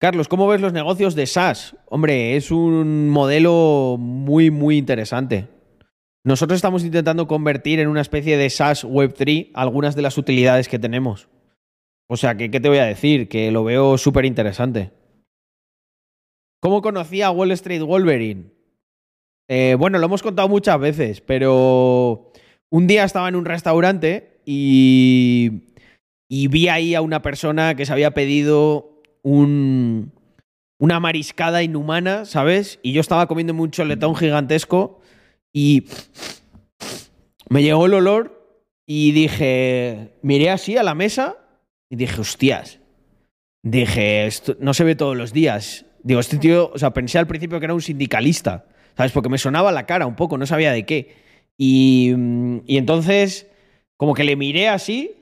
Carlos, 0.00 0.28
¿cómo 0.28 0.48
ves 0.48 0.62
los 0.62 0.72
negocios 0.72 1.14
de 1.14 1.26
SaaS? 1.26 1.76
Hombre, 1.84 2.34
es 2.34 2.50
un 2.50 3.10
modelo 3.10 3.96
muy, 3.98 4.50
muy 4.50 4.78
interesante. 4.78 5.48
Nosotros 6.24 6.56
estamos 6.56 6.84
intentando 6.84 7.26
convertir 7.26 7.80
en 7.80 7.88
una 7.88 8.00
especie 8.00 8.38
de 8.38 8.48
SaaS 8.48 8.86
Web3 8.86 9.50
algunas 9.52 9.94
de 9.96 10.00
las 10.00 10.16
utilidades 10.16 10.68
que 10.68 10.78
tenemos. 10.78 11.28
O 12.08 12.16
sea, 12.16 12.34
que, 12.34 12.50
¿qué 12.50 12.60
te 12.60 12.70
voy 12.70 12.78
a 12.78 12.86
decir? 12.86 13.28
Que 13.28 13.50
lo 13.50 13.62
veo 13.62 13.98
súper 13.98 14.24
interesante. 14.24 14.90
¿Cómo 16.62 16.80
conocí 16.80 17.20
a 17.20 17.30
Wall 17.30 17.52
Street 17.52 17.82
Wolverine? 17.82 18.52
Eh, 19.50 19.76
bueno, 19.78 19.98
lo 19.98 20.06
hemos 20.06 20.22
contado 20.22 20.48
muchas 20.48 20.80
veces, 20.80 21.20
pero 21.20 22.32
un 22.70 22.86
día 22.86 23.04
estaba 23.04 23.28
en 23.28 23.36
un 23.36 23.44
restaurante 23.44 24.40
y, 24.46 25.74
y 26.26 26.48
vi 26.48 26.68
ahí 26.68 26.94
a 26.94 27.02
una 27.02 27.20
persona 27.20 27.74
que 27.74 27.84
se 27.84 27.92
había 27.92 28.12
pedido 28.12 28.99
un, 29.22 30.12
una 30.78 31.00
mariscada 31.00 31.62
inhumana, 31.62 32.24
¿sabes? 32.24 32.78
Y 32.82 32.92
yo 32.92 33.00
estaba 33.00 33.26
comiéndome 33.26 33.62
un 33.62 33.70
choletón 33.70 34.16
gigantesco 34.16 35.00
y 35.52 35.84
me 37.48 37.62
llegó 37.62 37.86
el 37.86 37.94
olor 37.94 38.40
y 38.86 39.12
dije, 39.12 40.14
miré 40.22 40.50
así 40.50 40.76
a 40.76 40.82
la 40.82 40.94
mesa 40.94 41.36
y 41.90 41.96
dije, 41.96 42.20
hostias. 42.20 42.80
Dije, 43.62 44.28
no 44.58 44.72
se 44.72 44.84
ve 44.84 44.94
todos 44.94 45.16
los 45.16 45.32
días. 45.32 45.84
Digo, 46.02 46.20
este 46.20 46.38
tío, 46.38 46.70
o 46.72 46.78
sea, 46.78 46.92
pensé 46.92 47.18
al 47.18 47.26
principio 47.26 47.58
que 47.58 47.66
era 47.66 47.74
un 47.74 47.82
sindicalista, 47.82 48.66
¿sabes? 48.96 49.12
Porque 49.12 49.28
me 49.28 49.38
sonaba 49.38 49.70
la 49.72 49.86
cara 49.86 50.06
un 50.06 50.16
poco, 50.16 50.38
no 50.38 50.46
sabía 50.46 50.72
de 50.72 50.86
qué. 50.86 51.14
Y, 51.58 52.14
y 52.66 52.78
entonces, 52.78 53.48
como 53.96 54.14
que 54.14 54.24
le 54.24 54.34
miré 54.36 54.68
así 54.68 55.14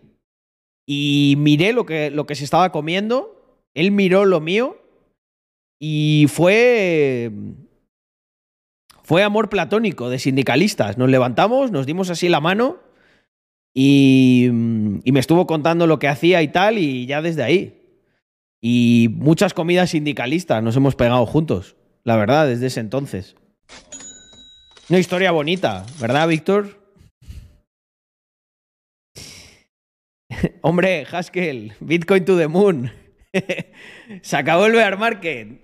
y 0.86 1.34
miré 1.36 1.72
lo 1.72 1.84
que, 1.84 2.10
lo 2.10 2.26
que 2.26 2.36
se 2.36 2.44
estaba 2.44 2.70
comiendo. 2.70 3.37
Él 3.74 3.90
miró 3.90 4.24
lo 4.24 4.40
mío 4.40 4.76
y 5.80 6.26
fue. 6.28 7.30
Fue 9.02 9.22
amor 9.22 9.48
platónico 9.48 10.10
de 10.10 10.18
sindicalistas. 10.18 10.98
Nos 10.98 11.08
levantamos, 11.08 11.70
nos 11.70 11.86
dimos 11.86 12.10
así 12.10 12.28
la 12.28 12.40
mano 12.40 12.78
y, 13.74 14.46
y 14.46 15.12
me 15.12 15.20
estuvo 15.20 15.46
contando 15.46 15.86
lo 15.86 15.98
que 15.98 16.08
hacía 16.08 16.42
y 16.42 16.48
tal, 16.48 16.76
y 16.76 17.06
ya 17.06 17.22
desde 17.22 17.42
ahí. 17.42 17.78
Y 18.60 19.08
muchas 19.12 19.54
comidas 19.54 19.90
sindicalistas 19.90 20.62
nos 20.62 20.76
hemos 20.76 20.94
pegado 20.94 21.24
juntos, 21.24 21.76
la 22.04 22.16
verdad, 22.16 22.46
desde 22.46 22.66
ese 22.66 22.80
entonces. 22.80 23.36
Una 24.90 24.98
historia 24.98 25.30
bonita, 25.30 25.86
¿verdad, 26.00 26.26
Víctor? 26.28 26.78
Hombre, 30.62 31.06
Haskell, 31.10 31.74
Bitcoin 31.80 32.24
to 32.24 32.36
the 32.36 32.48
moon. 32.48 32.90
Se 34.22 34.36
acabó 34.36 34.66
el 34.66 34.72
bear 34.72 34.98
market. 34.98 35.60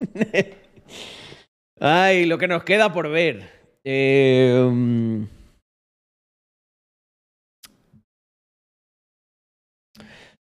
Ay, 1.80 2.26
lo 2.26 2.38
que 2.38 2.48
nos 2.48 2.64
queda 2.64 2.92
por 2.92 3.08
ver. 3.08 3.62
Mm, 3.84 5.24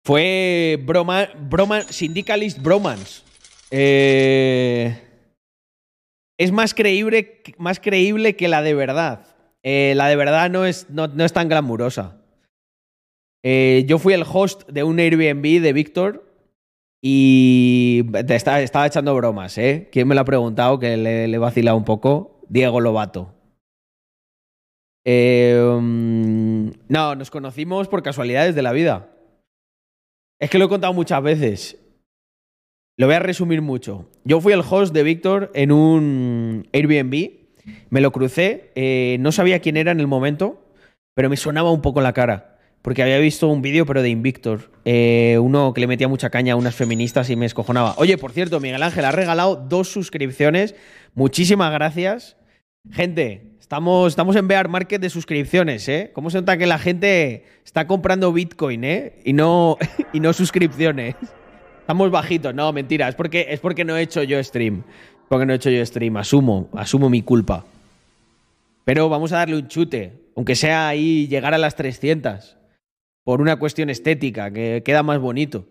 fue 0.04 0.78
broma, 0.84 1.28
broma, 1.38 1.82
Syndicalist 1.82 2.58
Bromance. 2.58 3.22
Eh, 3.70 5.00
es 6.38 6.52
más 6.52 6.74
creíble, 6.74 7.42
más 7.58 7.80
creíble 7.80 8.36
que 8.36 8.48
la 8.48 8.62
de 8.62 8.74
verdad. 8.74 9.26
Eh, 9.62 9.94
la 9.96 10.08
de 10.08 10.16
verdad 10.16 10.50
no 10.50 10.66
es, 10.66 10.90
no 10.90 11.24
es 11.24 11.32
tan 11.32 11.48
glamurosa. 11.48 12.23
Eh, 13.46 13.84
yo 13.86 13.98
fui 13.98 14.14
el 14.14 14.24
host 14.26 14.66
de 14.70 14.84
un 14.84 14.98
Airbnb 14.98 15.60
de 15.60 15.72
Víctor 15.74 16.24
y 17.02 18.06
estaba, 18.28 18.86
echando 18.86 19.14
bromas, 19.14 19.58
¿eh? 19.58 19.90
¿Quién 19.92 20.08
me 20.08 20.14
lo 20.14 20.22
ha 20.22 20.24
preguntado 20.24 20.78
que 20.78 20.96
le, 20.96 21.28
le 21.28 21.38
vacila 21.38 21.74
un 21.74 21.84
poco? 21.84 22.40
Diego 22.48 22.80
Lobato. 22.80 23.34
Mm, 25.06 26.70
no, 26.88 27.14
nos 27.14 27.30
conocimos 27.30 27.88
por 27.88 28.02
casualidades 28.02 28.54
de 28.54 28.62
la 28.62 28.72
vida. 28.72 29.10
Es 30.40 30.48
que 30.48 30.58
lo 30.58 30.64
he 30.64 30.68
contado 30.70 30.94
muchas 30.94 31.22
veces. 31.22 31.78
Lo 32.96 33.06
voy 33.06 33.16
a 33.16 33.20
resumir 33.20 33.60
mucho. 33.60 34.08
Yo 34.24 34.40
fui 34.40 34.54
el 34.54 34.62
host 34.68 34.94
de 34.94 35.02
Víctor 35.02 35.50
en 35.54 35.70
un 35.70 36.66
Airbnb. 36.72 37.32
Me 37.90 38.00
lo 38.00 38.10
crucé. 38.10 38.72
eh, 38.74 39.18
no 39.20 39.32
sabía 39.32 39.60
quién 39.60 39.76
era 39.76 39.92
en 39.92 40.00
el 40.00 40.06
momento, 40.06 40.64
pero 41.14 41.28
me 41.28 41.36
sonaba 41.36 41.70
un 41.70 41.82
poco 41.82 42.00
la 42.00 42.14
cara. 42.14 42.53
Porque 42.84 43.02
había 43.02 43.16
visto 43.16 43.48
un 43.48 43.62
vídeo, 43.62 43.86
pero 43.86 44.02
de 44.02 44.10
Invictor. 44.10 44.70
Eh, 44.84 45.38
uno 45.40 45.72
que 45.72 45.80
le 45.80 45.86
metía 45.86 46.06
mucha 46.06 46.28
caña 46.28 46.52
a 46.52 46.56
unas 46.56 46.74
feministas 46.74 47.30
y 47.30 47.34
me 47.34 47.46
escojonaba. 47.46 47.94
Oye, 47.96 48.18
por 48.18 48.32
cierto, 48.32 48.60
Miguel 48.60 48.82
Ángel 48.82 49.06
ha 49.06 49.10
regalado 49.10 49.56
dos 49.56 49.88
suscripciones. 49.88 50.74
Muchísimas 51.14 51.72
gracias. 51.72 52.36
Gente, 52.92 53.54
estamos, 53.58 54.12
estamos 54.12 54.36
en 54.36 54.48
Bear 54.48 54.68
Market 54.68 55.00
de 55.00 55.08
suscripciones, 55.08 55.88
¿eh? 55.88 56.10
¿Cómo 56.12 56.28
se 56.28 56.36
nota 56.36 56.58
que 56.58 56.66
la 56.66 56.78
gente 56.78 57.46
está 57.64 57.86
comprando 57.86 58.34
Bitcoin, 58.34 58.84
¿eh? 58.84 59.14
Y 59.24 59.32
no, 59.32 59.78
y 60.12 60.20
no 60.20 60.34
suscripciones. 60.34 61.14
Estamos 61.80 62.10
bajitos. 62.10 62.54
No, 62.54 62.70
mentira. 62.74 63.08
Es 63.08 63.14
porque, 63.14 63.46
es 63.48 63.60
porque 63.60 63.86
no 63.86 63.96
he 63.96 64.02
hecho 64.02 64.22
yo 64.24 64.44
stream. 64.44 64.82
Porque 65.30 65.46
no 65.46 65.54
he 65.54 65.56
hecho 65.56 65.70
yo 65.70 65.86
stream. 65.86 66.18
Asumo, 66.18 66.68
asumo 66.74 67.08
mi 67.08 67.22
culpa. 67.22 67.64
Pero 68.84 69.08
vamos 69.08 69.32
a 69.32 69.38
darle 69.38 69.56
un 69.56 69.68
chute. 69.68 70.12
Aunque 70.36 70.54
sea 70.54 70.86
ahí 70.86 71.26
llegar 71.28 71.54
a 71.54 71.58
las 71.58 71.76
300 71.76 72.58
por 73.24 73.40
una 73.40 73.56
cuestión 73.56 73.90
estética, 73.90 74.50
que 74.50 74.82
queda 74.84 75.02
más 75.02 75.18
bonito. 75.18 75.66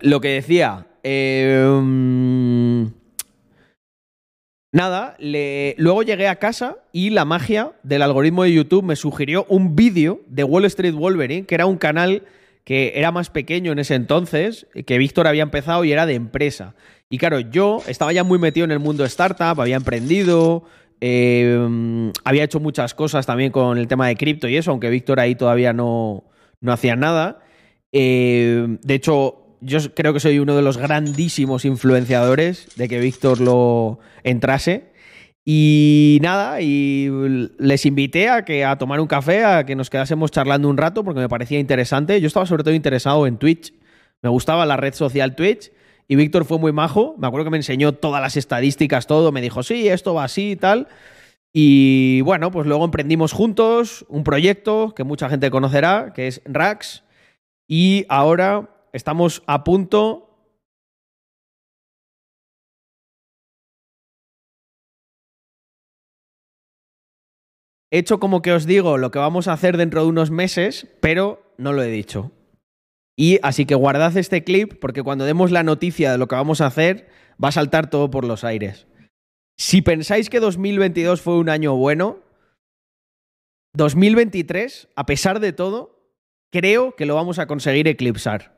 Lo 0.00 0.20
que 0.20 0.28
decía, 0.28 0.86
eh, 1.02 2.86
Nada, 4.72 5.16
luego 5.18 6.04
llegué 6.04 6.28
a 6.28 6.36
casa 6.36 6.76
y 6.92 7.10
la 7.10 7.24
magia 7.24 7.72
del 7.82 8.02
algoritmo 8.02 8.44
de 8.44 8.52
YouTube 8.52 8.84
me 8.84 8.94
sugirió 8.94 9.44
un 9.48 9.74
vídeo 9.74 10.20
de 10.28 10.44
Wall 10.44 10.64
Street 10.66 10.94
Wolverine, 10.94 11.44
que 11.44 11.56
era 11.56 11.66
un 11.66 11.76
canal 11.76 12.22
que 12.62 12.92
era 12.94 13.10
más 13.10 13.30
pequeño 13.30 13.72
en 13.72 13.80
ese 13.80 13.96
entonces, 13.96 14.68
que 14.86 14.98
Víctor 14.98 15.26
había 15.26 15.42
empezado 15.42 15.84
y 15.84 15.90
era 15.90 16.06
de 16.06 16.14
empresa. 16.14 16.76
Y 17.08 17.18
claro, 17.18 17.40
yo 17.40 17.82
estaba 17.88 18.12
ya 18.12 18.22
muy 18.22 18.38
metido 18.38 18.64
en 18.64 18.70
el 18.70 18.78
mundo 18.78 19.04
startup, 19.06 19.60
había 19.60 19.74
emprendido, 19.74 20.62
eh, 21.00 22.12
había 22.24 22.44
hecho 22.44 22.60
muchas 22.60 22.94
cosas 22.94 23.26
también 23.26 23.52
con 23.52 23.78
el 23.78 23.88
tema 23.88 24.08
de 24.08 24.16
cripto 24.16 24.48
y 24.48 24.56
eso, 24.56 24.70
aunque 24.70 24.90
Víctor 24.90 25.20
ahí 25.20 25.34
todavía 25.34 25.72
no, 25.72 26.24
no 26.60 26.72
hacía 26.72 26.96
nada. 26.96 27.40
Eh, 27.92 28.78
de 28.82 28.94
hecho, 28.94 29.56
yo 29.60 29.78
creo 29.94 30.12
que 30.12 30.20
soy 30.20 30.38
uno 30.38 30.56
de 30.56 30.62
los 30.62 30.76
grandísimos 30.76 31.64
influenciadores 31.64 32.76
de 32.76 32.88
que 32.88 33.00
Víctor 33.00 33.40
lo 33.40 33.98
entrase. 34.24 34.90
Y 35.44 36.18
nada, 36.22 36.60
y 36.60 37.10
les 37.58 37.86
invité 37.86 38.28
a 38.28 38.44
que 38.44 38.64
a 38.64 38.76
tomar 38.76 39.00
un 39.00 39.06
café, 39.06 39.42
a 39.44 39.64
que 39.64 39.74
nos 39.74 39.88
quedásemos 39.88 40.30
charlando 40.30 40.68
un 40.68 40.76
rato 40.76 41.02
porque 41.02 41.20
me 41.20 41.28
parecía 41.28 41.58
interesante. 41.58 42.20
Yo 42.20 42.26
estaba 42.26 42.46
sobre 42.46 42.62
todo 42.62 42.74
interesado 42.74 43.26
en 43.26 43.38
Twitch. 43.38 43.72
Me 44.22 44.28
gustaba 44.28 44.66
la 44.66 44.76
red 44.76 44.92
social 44.92 45.34
Twitch 45.34 45.72
y 46.10 46.16
Víctor 46.16 46.44
fue 46.44 46.58
muy 46.58 46.72
majo. 46.72 47.14
Me 47.18 47.28
acuerdo 47.28 47.44
que 47.44 47.50
me 47.52 47.56
enseñó 47.58 47.92
todas 47.92 48.20
las 48.20 48.36
estadísticas, 48.36 49.06
todo. 49.06 49.30
Me 49.30 49.40
dijo, 49.40 49.62
sí, 49.62 49.88
esto 49.88 50.12
va 50.12 50.24
así 50.24 50.50
y 50.50 50.56
tal. 50.56 50.88
Y 51.52 52.20
bueno, 52.22 52.50
pues 52.50 52.66
luego 52.66 52.84
emprendimos 52.84 53.32
juntos 53.32 54.04
un 54.08 54.24
proyecto 54.24 54.92
que 54.96 55.04
mucha 55.04 55.28
gente 55.28 55.52
conocerá, 55.52 56.12
que 56.12 56.26
es 56.26 56.42
Rax. 56.46 57.04
Y 57.68 58.06
ahora 58.08 58.88
estamos 58.92 59.44
a 59.46 59.62
punto 59.62 60.26
He 67.92 67.98
hecho 67.98 68.18
como 68.18 68.42
que 68.42 68.52
os 68.52 68.66
digo 68.66 68.98
lo 68.98 69.12
que 69.12 69.20
vamos 69.20 69.46
a 69.46 69.52
hacer 69.52 69.76
dentro 69.76 70.02
de 70.02 70.08
unos 70.08 70.32
meses, 70.32 70.88
pero 71.00 71.54
no 71.56 71.72
lo 71.72 71.84
he 71.84 71.88
dicho. 71.88 72.32
Y 73.20 73.38
así 73.42 73.66
que 73.66 73.74
guardad 73.74 74.16
este 74.16 74.44
clip 74.44 74.80
porque 74.80 75.02
cuando 75.02 75.26
demos 75.26 75.50
la 75.50 75.62
noticia 75.62 76.10
de 76.10 76.16
lo 76.16 76.26
que 76.26 76.36
vamos 76.36 76.62
a 76.62 76.66
hacer, 76.66 77.10
va 77.32 77.48
a 77.48 77.52
saltar 77.52 77.90
todo 77.90 78.10
por 78.10 78.24
los 78.24 78.44
aires. 78.44 78.86
Si 79.58 79.82
pensáis 79.82 80.30
que 80.30 80.40
2022 80.40 81.20
fue 81.20 81.36
un 81.36 81.50
año 81.50 81.76
bueno, 81.76 82.20
2023, 83.74 84.88
a 84.96 85.04
pesar 85.04 85.38
de 85.38 85.52
todo, 85.52 86.00
creo 86.50 86.96
que 86.96 87.04
lo 87.04 87.14
vamos 87.14 87.38
a 87.38 87.46
conseguir 87.46 87.88
eclipsar. 87.88 88.56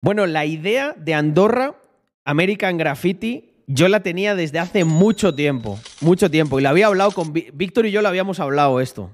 Bueno, 0.00 0.28
la 0.28 0.46
idea 0.46 0.92
de 0.92 1.14
Andorra, 1.14 1.74
American 2.24 2.78
Graffiti, 2.78 3.49
yo 3.72 3.88
la 3.88 4.00
tenía 4.02 4.34
desde 4.34 4.58
hace 4.58 4.84
mucho 4.84 5.34
tiempo, 5.34 5.78
mucho 6.00 6.30
tiempo, 6.30 6.58
y 6.58 6.62
la 6.62 6.70
había 6.70 6.88
hablado 6.88 7.12
con 7.12 7.32
Víctor 7.32 7.86
y 7.86 7.92
yo 7.92 8.02
lo 8.02 8.08
habíamos 8.08 8.40
hablado 8.40 8.80
esto. 8.80 9.10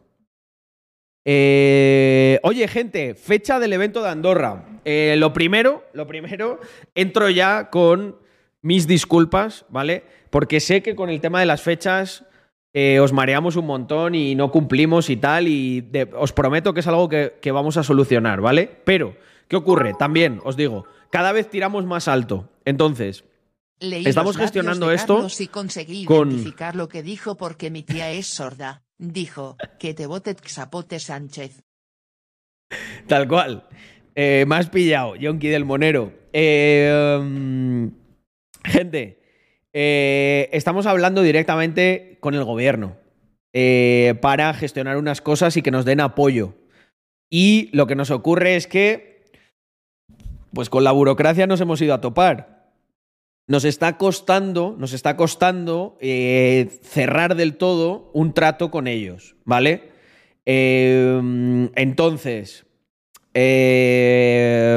Eh, 1.24 2.38
oye, 2.42 2.68
gente, 2.68 3.14
fecha 3.14 3.58
del 3.58 3.72
evento 3.72 4.02
de 4.02 4.08
Andorra. 4.08 4.64
Eh, 4.84 5.16
lo 5.18 5.32
primero, 5.32 5.84
lo 5.92 6.06
primero, 6.06 6.60
entro 6.94 7.28
ya 7.28 7.68
con 7.70 8.16
mis 8.62 8.86
disculpas, 8.86 9.66
¿vale? 9.68 10.04
Porque 10.30 10.60
sé 10.60 10.82
que 10.82 10.94
con 10.94 11.10
el 11.10 11.20
tema 11.20 11.40
de 11.40 11.46
las 11.46 11.62
fechas 11.62 12.24
eh, 12.72 13.00
os 13.00 13.12
mareamos 13.12 13.56
un 13.56 13.66
montón 13.66 14.14
y 14.14 14.34
no 14.34 14.50
cumplimos 14.50 15.10
y 15.10 15.16
tal, 15.16 15.48
y 15.48 15.80
de- 15.80 16.08
os 16.16 16.32
prometo 16.32 16.72
que 16.74 16.80
es 16.80 16.86
algo 16.86 17.08
que 17.08 17.50
vamos 17.52 17.76
a 17.76 17.82
solucionar, 17.82 18.40
¿vale? 18.40 18.70
Pero, 18.84 19.16
¿qué 19.48 19.56
ocurre? 19.56 19.94
También, 19.98 20.40
os 20.44 20.56
digo, 20.56 20.84
cada 21.10 21.32
vez 21.32 21.48
tiramos 21.50 21.84
más 21.86 22.06
alto. 22.06 22.48
Entonces, 22.64 23.24
Leí 23.80 24.06
Estamos 24.06 24.36
gestionando 24.36 24.90
esto 24.90 25.26
y 25.38 25.46
conseguí 25.48 26.04
con- 26.06 26.30
identificar 26.30 26.74
lo 26.74 26.88
que 26.88 27.02
dijo 27.02 27.36
porque 27.36 27.70
mi 27.70 27.82
tía 27.82 28.10
es 28.10 28.26
sorda. 28.26 28.82
Dijo, 28.98 29.56
que 29.78 29.92
te 29.92 30.06
vote 30.06 30.34
Xapote 30.42 30.98
Sánchez. 30.98 31.62
Tal 33.06 33.28
cual. 33.28 33.68
Eh, 34.14 34.44
me 34.48 34.56
has 34.56 34.70
pillado, 34.70 35.14
Yonki 35.16 35.48
del 35.48 35.66
Monero. 35.66 36.12
Eh, 36.32 37.18
um, 37.20 37.90
gente, 38.64 39.20
eh, 39.74 40.48
estamos 40.52 40.86
hablando 40.86 41.20
directamente 41.20 42.16
con 42.20 42.34
el 42.34 42.44
gobierno 42.44 42.96
eh, 43.52 44.14
para 44.22 44.54
gestionar 44.54 44.96
unas 44.96 45.20
cosas 45.20 45.56
y 45.58 45.62
que 45.62 45.70
nos 45.70 45.84
den 45.84 46.00
apoyo. 46.00 46.54
Y 47.30 47.68
lo 47.72 47.86
que 47.86 47.94
nos 47.94 48.10
ocurre 48.10 48.56
es 48.56 48.66
que, 48.66 49.26
pues 50.54 50.70
con 50.70 50.82
la 50.84 50.92
burocracia 50.92 51.46
nos 51.46 51.60
hemos 51.60 51.82
ido 51.82 51.92
a 51.92 52.00
topar. 52.00 52.55
Nos 53.48 53.64
está 53.64 53.96
costando, 53.96 54.74
nos 54.76 54.92
está 54.92 55.16
costando 55.16 55.96
eh, 56.00 56.68
cerrar 56.82 57.36
del 57.36 57.56
todo 57.56 58.10
un 58.12 58.32
trato 58.34 58.72
con 58.72 58.88
ellos, 58.88 59.36
¿vale? 59.44 59.90
Eh, 60.46 61.70
entonces, 61.76 62.66
eh, 63.34 64.76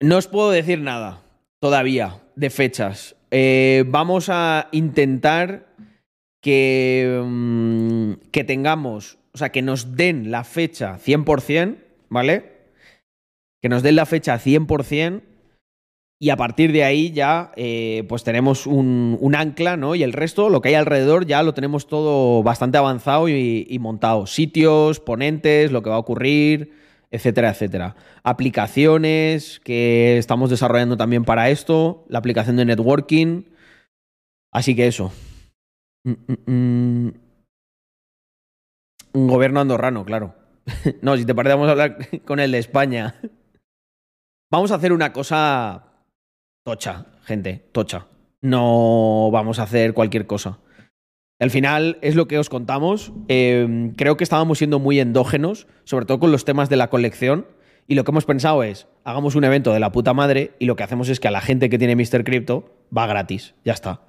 no 0.00 0.16
os 0.18 0.26
puedo 0.28 0.50
decir 0.50 0.80
nada 0.80 1.22
todavía 1.60 2.20
de 2.36 2.50
fechas. 2.50 3.16
Vamos 3.86 4.28
a 4.28 4.68
intentar 4.72 5.74
que, 6.42 7.22
mm, 7.24 8.28
que 8.30 8.44
tengamos, 8.44 9.16
o 9.32 9.38
sea, 9.38 9.50
que 9.50 9.62
nos 9.62 9.96
den 9.96 10.30
la 10.30 10.44
fecha 10.44 10.98
100%, 10.98 11.78
¿vale? 12.10 12.51
Que 13.62 13.68
nos 13.68 13.82
den 13.82 13.96
la 13.96 14.06
fecha 14.06 14.38
100% 14.38 15.22
y 16.22 16.30
a 16.30 16.36
partir 16.36 16.70
de 16.70 16.84
ahí 16.84 17.10
ya 17.10 17.50
eh, 17.56 18.04
pues 18.08 18.22
tenemos 18.22 18.68
un, 18.68 19.34
ancla, 19.36 19.76
¿no? 19.76 19.96
Y 19.96 20.04
el 20.04 20.12
resto, 20.12 20.50
lo 20.50 20.60
que 20.60 20.68
hay 20.68 20.76
alrededor, 20.76 21.26
ya 21.26 21.42
lo 21.42 21.52
tenemos 21.52 21.88
todo 21.88 22.44
bastante 22.44 22.78
avanzado 22.78 23.28
y, 23.28 23.66
y 23.68 23.78
montado. 23.80 24.28
Sitios, 24.28 25.00
ponentes, 25.00 25.72
lo 25.72 25.82
que 25.82 25.90
va 25.90 25.96
a 25.96 25.98
ocurrir, 25.98 26.74
etcétera, 27.10 27.50
etcétera. 27.50 27.96
Aplicaciones 28.22 29.58
que 29.64 30.16
estamos 30.16 30.48
desarrollando 30.48 30.96
también 30.96 31.24
para 31.24 31.50
esto, 31.50 32.04
la 32.08 32.20
aplicación 32.20 32.56
de 32.56 32.66
networking. 32.66 33.42
Así 34.52 34.76
que 34.76 34.86
eso. 34.86 35.12
Mm, 36.04 36.12
mm, 36.28 36.52
mm. 36.52 37.12
Un 39.14 39.26
gobierno 39.26 39.58
andorrano, 39.58 40.04
claro. 40.04 40.36
no, 41.02 41.16
si 41.16 41.24
te 41.24 41.34
parece, 41.34 41.54
vamos 41.54 41.66
a 41.68 41.72
hablar 41.72 41.98
con 42.24 42.38
el 42.38 42.52
de 42.52 42.58
España. 42.58 43.16
Vamos 44.52 44.70
a 44.70 44.74
hacer 44.74 44.92
una 44.92 45.14
cosa 45.14 45.84
tocha, 46.64 47.06
gente, 47.24 47.64
tocha. 47.72 48.06
No 48.42 49.30
vamos 49.32 49.58
a 49.58 49.62
hacer 49.62 49.94
cualquier 49.94 50.26
cosa. 50.26 50.58
Al 51.40 51.50
final 51.50 51.96
es 52.02 52.16
lo 52.16 52.28
que 52.28 52.38
os 52.38 52.50
contamos. 52.50 53.12
Eh, 53.28 53.92
creo 53.96 54.18
que 54.18 54.24
estábamos 54.24 54.58
siendo 54.58 54.78
muy 54.78 55.00
endógenos, 55.00 55.66
sobre 55.84 56.04
todo 56.04 56.20
con 56.20 56.32
los 56.32 56.44
temas 56.44 56.68
de 56.68 56.76
la 56.76 56.90
colección. 56.90 57.46
Y 57.88 57.94
lo 57.94 58.04
que 58.04 58.10
hemos 58.10 58.26
pensado 58.26 58.62
es, 58.62 58.86
hagamos 59.04 59.36
un 59.36 59.44
evento 59.44 59.72
de 59.72 59.80
la 59.80 59.90
puta 59.90 60.12
madre 60.12 60.52
y 60.58 60.66
lo 60.66 60.76
que 60.76 60.82
hacemos 60.84 61.08
es 61.08 61.18
que 61.18 61.28
a 61.28 61.32
la 61.32 61.40
gente 61.40 61.70
que 61.70 61.78
tiene 61.78 61.96
Mr. 61.96 62.22
Crypto 62.22 62.76
va 62.96 63.06
gratis. 63.06 63.54
Ya 63.64 63.72
está. 63.72 64.02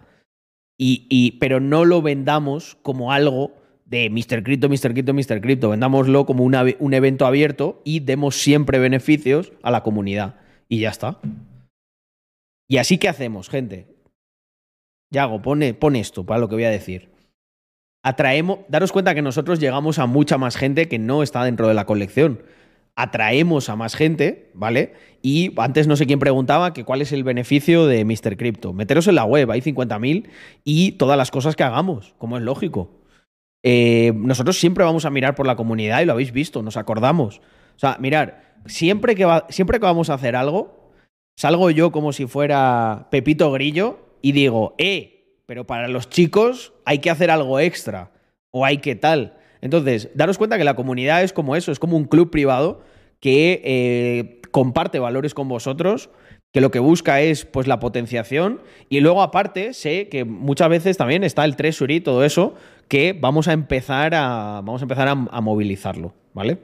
Y, 0.78 1.08
y- 1.10 1.38
pero 1.40 1.62
no 1.62 1.86
lo 1.86 2.02
vendamos 2.02 2.78
como 2.84 3.14
algo 3.14 3.54
de 3.94 4.10
Mr. 4.10 4.42
Crypto, 4.42 4.70
Mr. 4.70 4.92
Crypto, 4.94 5.14
Mr. 5.14 5.40
Crypto. 5.40 5.70
Vendámoslo 5.70 6.26
como 6.26 6.44
un 6.44 6.94
evento 6.96 7.28
abierto 7.28 7.80
y 7.86 8.00
demos 8.00 8.36
siempre 8.42 8.80
beneficios 8.80 9.54
a 9.62 9.70
la 9.70 9.84
comunidad. 9.84 10.34
Y 10.68 10.80
ya 10.80 10.90
está. 10.90 11.20
Y 12.68 12.78
así 12.78 12.98
que 12.98 13.08
hacemos, 13.08 13.50
gente. 13.50 13.86
Yago, 15.12 15.44
pone, 15.44 15.76
pone 15.76 16.00
esto 16.00 16.26
para 16.26 16.40
lo 16.40 16.50
que 16.50 16.56
voy 16.56 16.64
a 16.64 16.72
decir. 16.72 17.12
Atraemos, 18.04 18.62
daros 18.68 18.92
cuenta 18.92 19.14
que 19.14 19.22
nosotros 19.22 19.60
llegamos 19.60 20.00
a 20.00 20.08
mucha 20.08 20.40
más 20.40 20.58
gente 20.58 20.88
que 20.88 20.98
no 20.98 21.22
está 21.22 21.44
dentro 21.44 21.68
de 21.68 21.76
la 21.76 21.86
colección. 21.86 22.42
Atraemos 22.96 23.70
a 23.70 23.76
más 23.76 23.96
gente, 23.96 24.50
¿vale? 24.56 24.94
Y 25.22 25.54
antes 25.58 25.86
no 25.86 25.98
sé 25.98 26.08
quién 26.08 26.18
preguntaba 26.18 26.74
que 26.74 26.84
cuál 26.84 27.04
es 27.04 27.12
el 27.12 27.24
beneficio 27.24 27.86
de 27.86 28.06
Mr. 28.06 28.38
Crypto. 28.38 28.74
Meteros 28.74 29.08
en 29.08 29.16
la 29.16 29.26
web, 29.26 29.52
hay 29.52 29.62
50.000 29.62 30.30
y 30.64 30.94
todas 30.94 31.16
las 31.16 31.30
cosas 31.30 31.56
que 31.56 31.64
hagamos, 31.64 32.16
como 32.18 32.38
es 32.38 32.44
lógico. 32.44 33.03
Eh, 33.64 34.12
nosotros 34.16 34.60
siempre 34.60 34.84
vamos 34.84 35.06
a 35.06 35.10
mirar 35.10 35.36
por 35.36 35.48
la 35.48 35.56
comunidad 35.56 36.02
y 36.02 36.06
lo 36.06 36.12
habéis 36.12 36.34
visto, 36.34 36.62
nos 36.62 36.78
acordamos. 36.78 37.40
O 37.76 37.80
sea, 37.80 37.98
mirar, 38.00 38.56
siempre 38.66 39.16
que, 39.16 39.28
siempre 39.50 39.80
que 39.80 39.86
vamos 39.86 40.10
a 40.10 40.16
hacer 40.16 40.36
algo, 40.36 40.92
salgo 41.38 41.72
yo 41.72 41.92
como 41.92 42.12
si 42.14 42.28
fuera 42.28 43.08
Pepito 43.10 43.52
Grillo 43.52 44.00
y 44.22 44.34
digo, 44.34 44.76
eh, 44.78 45.42
pero 45.46 45.66
para 45.66 45.88
los 45.88 46.10
chicos 46.10 46.74
hay 46.86 47.00
que 47.00 47.10
hacer 47.10 47.32
algo 47.32 47.60
extra 47.60 48.12
o 48.52 48.66
hay 48.66 48.78
que 48.78 48.96
tal. 48.96 49.38
Entonces, 49.62 50.10
daros 50.14 50.38
cuenta 50.38 50.58
que 50.58 50.66
la 50.66 50.76
comunidad 50.76 51.24
es 51.24 51.32
como 51.32 51.56
eso, 51.56 51.72
es 51.72 51.80
como 51.80 51.96
un 51.96 52.06
club 52.06 52.30
privado 52.30 52.82
que 53.22 53.62
eh, 53.64 54.42
comparte 54.52 55.00
valores 55.00 55.34
con 55.34 55.48
vosotros 55.48 56.10
que 56.54 56.62
lo 56.62 56.72
que 56.72 56.80
busca 56.80 57.20
es 57.22 57.46
pues 57.46 57.68
la 57.68 57.80
potenciación 57.80 58.62
y 58.88 59.00
luego 59.00 59.24
aparte 59.24 59.74
sé 59.74 60.08
que 60.08 60.24
muchas 60.24 60.70
veces 60.70 60.98
también 60.98 61.24
está 61.24 61.44
el 61.46 61.56
treasury 61.56 61.96
y 61.96 62.02
todo 62.02 62.24
eso 62.24 62.54
que 62.88 63.14
vamos 63.20 63.48
a 63.48 63.54
empezar 63.54 64.14
a 64.14 64.62
vamos 64.64 64.82
a 64.82 64.86
empezar 64.86 65.08
a, 65.08 65.16
movilizarlo, 65.16 66.14
¿vale? 66.34 66.60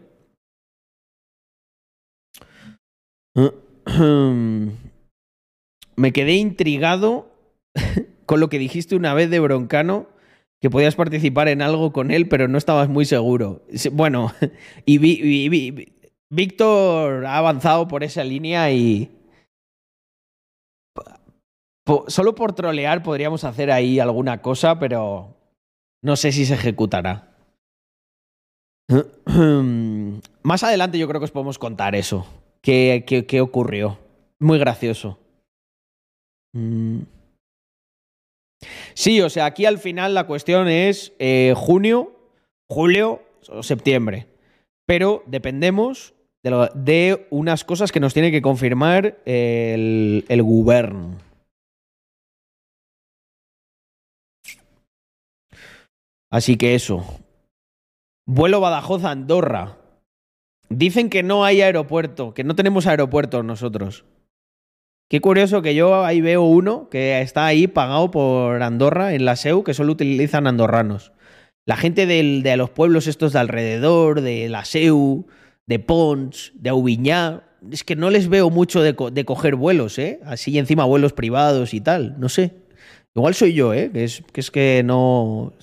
Me 5.96 6.14
quedé 6.14 6.34
intrigado 6.36 7.32
con 8.26 8.40
lo 8.40 8.50
que 8.50 8.60
dijiste 8.60 8.96
una 8.96 9.14
vez 9.14 9.30
de 9.30 9.40
Broncano, 9.40 10.08
que 10.62 10.70
podías 10.70 10.96
participar 10.96 11.48
en 11.48 11.62
algo 11.62 11.92
con 11.92 12.12
él, 12.12 12.30
pero 12.30 12.48
no 12.48 12.58
estabas 12.58 12.90
muy 12.90 13.06
seguro. 13.06 13.64
Bueno, 13.92 14.34
y, 14.86 14.98
vi- 15.00 15.50
vi- 15.50 15.94
Víctor 16.32 17.26
ha 17.26 17.38
avanzado 17.38 17.88
por 17.88 18.04
esa 18.04 18.24
línea 18.24 18.72
y... 18.72 19.10
Solo 22.08 22.36
por 22.36 22.54
trolear 22.54 23.04
podríamos 23.04 23.44
hacer 23.44 23.72
ahí 23.72 24.00
alguna 24.00 24.42
cosa, 24.42 24.80
pero 24.80 25.36
no 26.04 26.16
sé 26.16 26.32
si 26.32 26.46
se 26.46 26.54
ejecutará. 26.54 27.36
Más 30.44 30.64
adelante 30.64 30.98
yo 30.98 31.08
creo 31.08 31.20
que 31.20 31.26
os 31.26 31.32
podemos 31.32 31.60
contar 31.60 31.96
eso. 31.96 32.26
¿Qué, 32.62 33.04
qué- 33.08 33.26
qué 33.26 33.42
ocurrió? 33.42 33.98
Muy 34.40 34.60
gracioso. 34.60 35.20
Mm. 36.54 37.02
Sí, 38.94 39.22
o 39.22 39.30
sea, 39.30 39.46
aquí 39.46 39.66
al 39.66 39.78
final 39.78 40.14
la 40.14 40.28
cuestión 40.28 40.68
es 40.68 41.14
eh, 41.20 41.54
junio, 41.56 42.12
julio 42.70 43.22
o 43.50 43.64
septiembre. 43.64 44.28
Pero 44.86 45.24
dependemos 45.28 46.14
de, 46.44 47.28
unas 47.30 47.64
cosas 47.64 47.92
que 47.92 48.00
nos 48.00 48.14
tiene 48.14 48.32
que 48.32 48.42
confirmar 48.42 49.20
el 49.26 50.42
gobierno. 50.44 51.29
Así 56.32 56.58
que 56.58 56.76
eso. 56.76 57.04
Vuelo 58.28 58.60
Badajoz 58.60 59.04
Andorra. 59.04 59.78
Dicen 60.70 61.10
que 61.10 61.24
no 61.24 61.44
hay 61.46 61.62
aeropuerto, 61.62 62.34
que 62.34 62.44
no 62.44 62.56
tenemos 62.56 62.86
aeropuerto 62.86 63.42
nosotros. 63.42 64.06
Qué 65.10 65.22
curioso 65.22 65.64
que 65.64 65.74
yo 65.74 66.06
ahí 66.06 66.22
veo 66.22 66.44
uno 66.44 66.88
que 66.90 67.20
está 67.22 67.48
ahí 67.48 67.66
pagado 67.66 68.12
por 68.12 68.62
Andorra 68.62 69.16
en 69.16 69.26
la 69.26 69.36
SEU, 69.36 69.64
que 69.64 69.74
solo 69.74 69.92
utilizan 69.94 70.46
andorranos. 70.46 71.12
La 71.66 71.76
gente 71.78 72.06
del- 72.06 72.44
de 72.44 72.56
los 72.58 72.70
pueblos 72.70 73.08
estos 73.08 73.34
de 73.34 73.40
alrededor, 73.40 74.22
de 74.22 74.48
la 74.50 74.66
SEU, 74.66 75.26
de 75.66 75.80
Pons, 75.80 76.52
de 76.56 76.70
Aubiñá, 76.70 77.42
es 77.72 77.84
que 77.84 77.96
no 77.96 78.12
les 78.12 78.30
veo 78.30 78.52
mucho 78.52 78.84
de, 78.84 78.96
co- 78.96 79.10
de 79.10 79.26
coger 79.26 79.56
vuelos, 79.56 79.98
¿eh? 79.98 80.20
Así 80.24 80.58
encima 80.60 80.86
vuelos 80.86 81.14
privados 81.14 81.74
y 81.74 81.82
tal, 81.82 82.20
no 82.20 82.30
sé. 82.30 82.54
Igual 83.16 83.34
soy 83.34 83.54
yo, 83.54 83.74
¿eh? 83.74 83.90
Que, 83.92 84.04
es 84.04 84.52
que 84.52 84.84
no... 84.86 85.54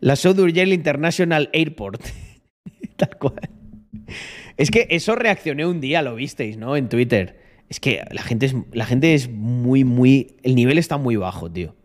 La 0.00 0.14
de 0.14 0.42
Urgell 0.42 0.72
International 0.72 1.50
Airport. 1.52 2.02
Tal 2.96 3.18
cual. 3.18 3.50
Es 4.56 4.70
que 4.70 4.86
eso 4.90 5.14
reaccioné 5.14 5.66
un 5.66 5.80
día, 5.80 6.02
lo 6.02 6.14
visteis, 6.14 6.56
¿no? 6.56 6.76
En 6.76 6.88
Twitter. 6.88 7.40
Es 7.68 7.80
que 7.80 8.02
la 8.10 8.22
gente 8.22 8.46
es, 8.46 8.54
la 8.72 8.86
gente 8.86 9.14
es 9.14 9.28
muy, 9.28 9.84
muy. 9.84 10.36
El 10.42 10.54
nivel 10.54 10.78
está 10.78 10.96
muy 10.96 11.16
bajo, 11.16 11.50
tío. 11.50 11.76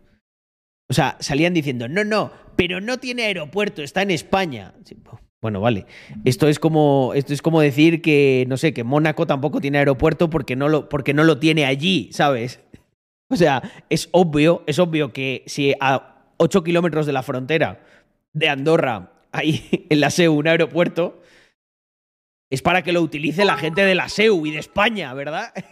O 0.88 0.94
sea, 0.94 1.16
salían 1.20 1.54
diciendo, 1.54 1.88
no, 1.88 2.04
no, 2.04 2.32
pero 2.56 2.80
no 2.80 2.98
tiene 2.98 3.24
aeropuerto, 3.24 3.82
está 3.82 4.02
en 4.02 4.10
España. 4.10 4.74
Bueno, 5.40 5.60
vale. 5.60 5.86
Esto 6.24 6.48
es 6.48 6.58
como. 6.58 7.12
Esto 7.14 7.32
es 7.32 7.42
como 7.42 7.60
decir 7.60 8.00
que, 8.00 8.44
no 8.48 8.56
sé, 8.56 8.72
que 8.72 8.84
Mónaco 8.84 9.26
tampoco 9.26 9.60
tiene 9.60 9.78
aeropuerto 9.78 10.30
porque 10.30 10.56
no 10.56 10.68
lo, 10.68 10.88
porque 10.88 11.14
no 11.14 11.24
lo 11.24 11.38
tiene 11.38 11.66
allí, 11.66 12.08
¿sabes? 12.12 12.60
O 13.30 13.36
sea, 13.36 13.62
es 13.90 14.08
obvio, 14.12 14.62
es 14.66 14.78
obvio 14.78 15.12
que 15.12 15.42
si 15.46 15.74
a 15.80 16.32
8 16.38 16.64
kilómetros 16.64 17.06
de 17.06 17.12
la 17.12 17.22
frontera 17.22 17.80
de 18.34 18.48
Andorra 18.48 19.12
hay 19.32 19.86
en 19.90 20.00
la 20.00 20.10
SEU 20.10 20.34
un 20.34 20.46
aeropuerto, 20.46 21.22
es 22.50 22.62
para 22.62 22.82
que 22.82 22.92
lo 22.92 23.00
utilice 23.00 23.44
la 23.44 23.56
gente 23.56 23.84
de 23.84 23.94
la 23.94 24.08
SEU 24.08 24.46
y 24.46 24.52
de 24.52 24.58
España, 24.58 25.12
¿verdad? 25.14 25.52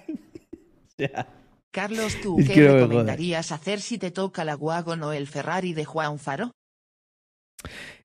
O 0.84 0.94
sea, 1.04 1.26
Carlos, 1.72 2.20
¿tú 2.22 2.36
qué 2.36 2.52
que 2.52 2.68
recomendarías 2.68 3.50
hacer 3.50 3.80
si 3.80 3.96
te 3.96 4.10
toca 4.10 4.44
la 4.44 4.56
Wagon 4.56 5.02
o 5.02 5.12
el 5.14 5.26
Ferrari 5.26 5.72
de 5.72 5.86
Juan 5.86 6.18
Faro? 6.18 6.52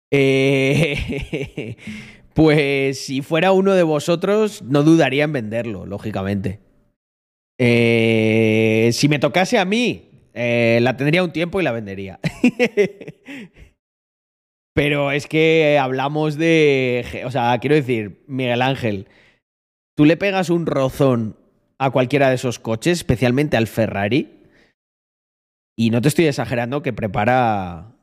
eh, 0.09 1.75
pues 2.33 3.05
si 3.05 3.21
fuera 3.21 3.51
uno 3.51 3.73
de 3.73 3.83
vosotros, 3.83 4.61
no 4.61 4.83
dudaría 4.83 5.25
en 5.25 5.33
venderlo, 5.33 5.85
lógicamente. 5.85 6.61
Eh, 7.59 8.89
si 8.93 9.09
me 9.09 9.19
tocase 9.19 9.57
a 9.57 9.65
mí, 9.65 10.29
eh, 10.33 10.79
la 10.81 10.95
tendría 10.95 11.23
un 11.23 11.33
tiempo 11.33 11.59
y 11.59 11.63
la 11.65 11.73
vendería. 11.73 12.21
Pero 14.77 15.11
es 15.11 15.25
que 15.25 15.79
hablamos 15.81 16.37
de. 16.37 17.23
O 17.25 17.31
sea, 17.31 17.57
quiero 17.57 17.75
decir, 17.75 18.23
Miguel 18.27 18.61
Ángel, 18.61 19.07
tú 19.95 20.05
le 20.05 20.17
pegas 20.17 20.51
un 20.51 20.67
rozón 20.67 21.35
a 21.79 21.89
cualquiera 21.89 22.29
de 22.29 22.35
esos 22.35 22.59
coches, 22.59 22.99
especialmente 22.99 23.57
al 23.57 23.65
Ferrari, 23.65 24.43
y 25.75 25.89
no 25.89 25.99
te 25.99 26.09
estoy 26.09 26.27
exagerando 26.27 26.83
que 26.83 26.93
prepara. 26.93 27.95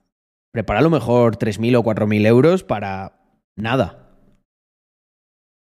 Prepara 0.52 0.80
a 0.80 0.82
lo 0.82 0.90
mejor 0.90 1.36
3.000 1.36 1.76
o 1.76 1.84
4.000 1.84 2.26
euros 2.26 2.64
para 2.64 3.20
nada. 3.56 4.10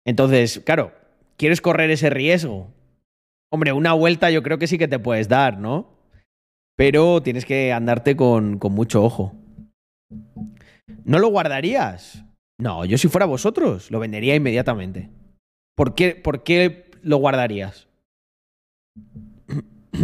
Entonces, 0.05 0.61
claro, 0.67 0.93
¿quieres 1.37 1.61
correr 1.61 1.91
ese 1.93 2.11
riesgo? 2.11 2.73
Hombre, 3.53 3.73
una 3.73 3.93
vuelta 3.93 4.33
yo 4.33 4.43
creo 4.43 4.59
que 4.59 4.67
sí 4.67 4.77
que 4.77 4.89
te 4.89 4.99
puedes 4.99 5.29
dar, 5.29 5.57
¿no? 5.61 6.01
Pero 6.77 7.23
tienes 7.23 7.45
que 7.45 7.73
andarte 7.73 8.17
con, 8.17 8.59
con 8.59 8.73
mucho 8.73 9.05
ojo. 9.05 9.37
¿No 11.05 11.19
lo 11.19 11.29
guardarías? 11.29 12.25
No, 12.59 12.85
yo 12.85 12.99
si 12.99 13.09
fuera 13.09 13.27
vosotros, 13.27 13.91
lo 13.91 13.99
vendería 14.01 14.35
inmediatamente. 14.35 15.11
¿Por 15.77 15.95
qué, 15.95 16.15
por 16.15 16.43
qué 16.43 16.91
lo 17.03 17.19
guardarías? 17.19 17.87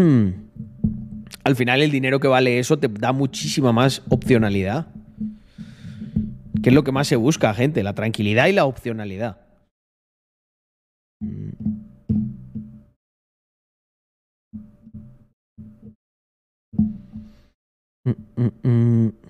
Al 1.44 1.56
final 1.56 1.82
el 1.82 1.90
dinero 1.90 2.20
que 2.20 2.28
vale 2.28 2.58
eso 2.58 2.78
te 2.78 2.88
da 2.88 3.12
muchísima 3.12 3.72
más 3.72 4.02
opcionalidad. 4.10 4.86
¿Qué 6.62 6.68
es 6.68 6.74
lo 6.74 6.84
que 6.84 6.92
más 6.92 7.08
se 7.08 7.16
busca, 7.16 7.52
gente? 7.54 7.82
La 7.82 7.94
tranquilidad 7.94 8.46
y 8.46 8.52
la 8.52 8.64
opcionalidad. 8.66 9.40
Mm, 11.20 11.50
mm, 18.36 18.68
mm. 18.68 19.21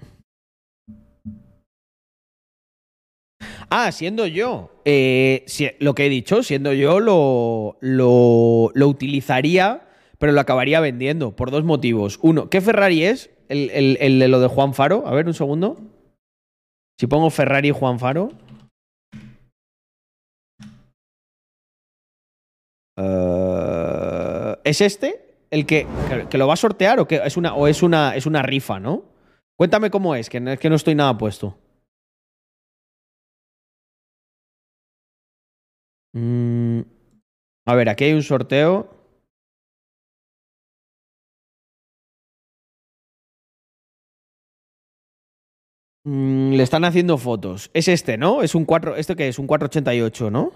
Ah, 3.74 3.90
siendo 3.90 4.26
yo, 4.26 4.68
eh, 4.84 5.46
lo 5.80 5.94
que 5.94 6.04
he 6.04 6.08
dicho, 6.10 6.42
siendo 6.42 6.74
yo, 6.74 7.00
lo, 7.00 7.78
lo, 7.80 8.70
lo 8.74 8.86
utilizaría, 8.88 9.88
pero 10.18 10.32
lo 10.32 10.40
acabaría 10.42 10.78
vendiendo 10.80 11.34
por 11.34 11.50
dos 11.50 11.64
motivos. 11.64 12.18
Uno, 12.20 12.50
¿qué 12.50 12.60
Ferrari 12.60 13.04
es? 13.04 13.30
El, 13.48 13.70
el- 13.70 13.96
el 14.00 14.18
de 14.18 14.28
lo 14.28 14.40
de 14.40 14.48
Juan 14.48 14.74
Faro. 14.74 15.04
A 15.06 15.14
ver, 15.14 15.26
un 15.26 15.32
segundo. 15.32 15.78
Si 17.00 17.06
pongo 17.06 17.30
Ferrari 17.30 17.70
Juan 17.70 17.98
Faro. 17.98 18.28
Eh, 22.96 24.56
¿Es 24.64 24.80
este? 24.80 25.34
¿El 25.50 25.66
que, 25.66 25.86
que- 26.28 26.38
lo 26.38 26.46
va 26.46 26.54
a 26.54 26.56
sortear 26.56 27.00
o, 27.00 27.06
que 27.06 27.20
es 27.24 27.36
una, 27.36 27.54
o 27.54 27.66
es, 27.66 27.82
una, 27.82 28.16
es 28.16 28.26
una 28.26 28.42
rifa, 28.42 28.80
no? 28.80 29.04
Cuéntame 29.56 29.90
cómo 29.90 30.14
es, 30.14 30.28
que 30.28 30.38
es 30.38 30.58
que 30.58 30.70
no 30.70 30.76
estoy 30.76 30.94
nada 30.94 31.16
puesto. 31.16 31.58
Mm, 36.14 36.80
a 37.66 37.74
ver, 37.74 37.88
aquí 37.88 38.04
hay 38.04 38.12
un 38.12 38.22
sorteo. 38.22 38.88
Mm, 46.04 46.52
le 46.54 46.62
están 46.62 46.84
haciendo 46.84 47.16
fotos. 47.18 47.70
Es 47.74 47.88
este, 47.88 48.18
¿no? 48.18 48.42
Es 48.42 48.54
un 48.54 48.64
4. 48.64 48.96
¿Este 48.96 49.14
qué 49.16 49.28
es? 49.28 49.38
Un 49.38 49.46
488, 49.46 50.30
¿no? 50.30 50.52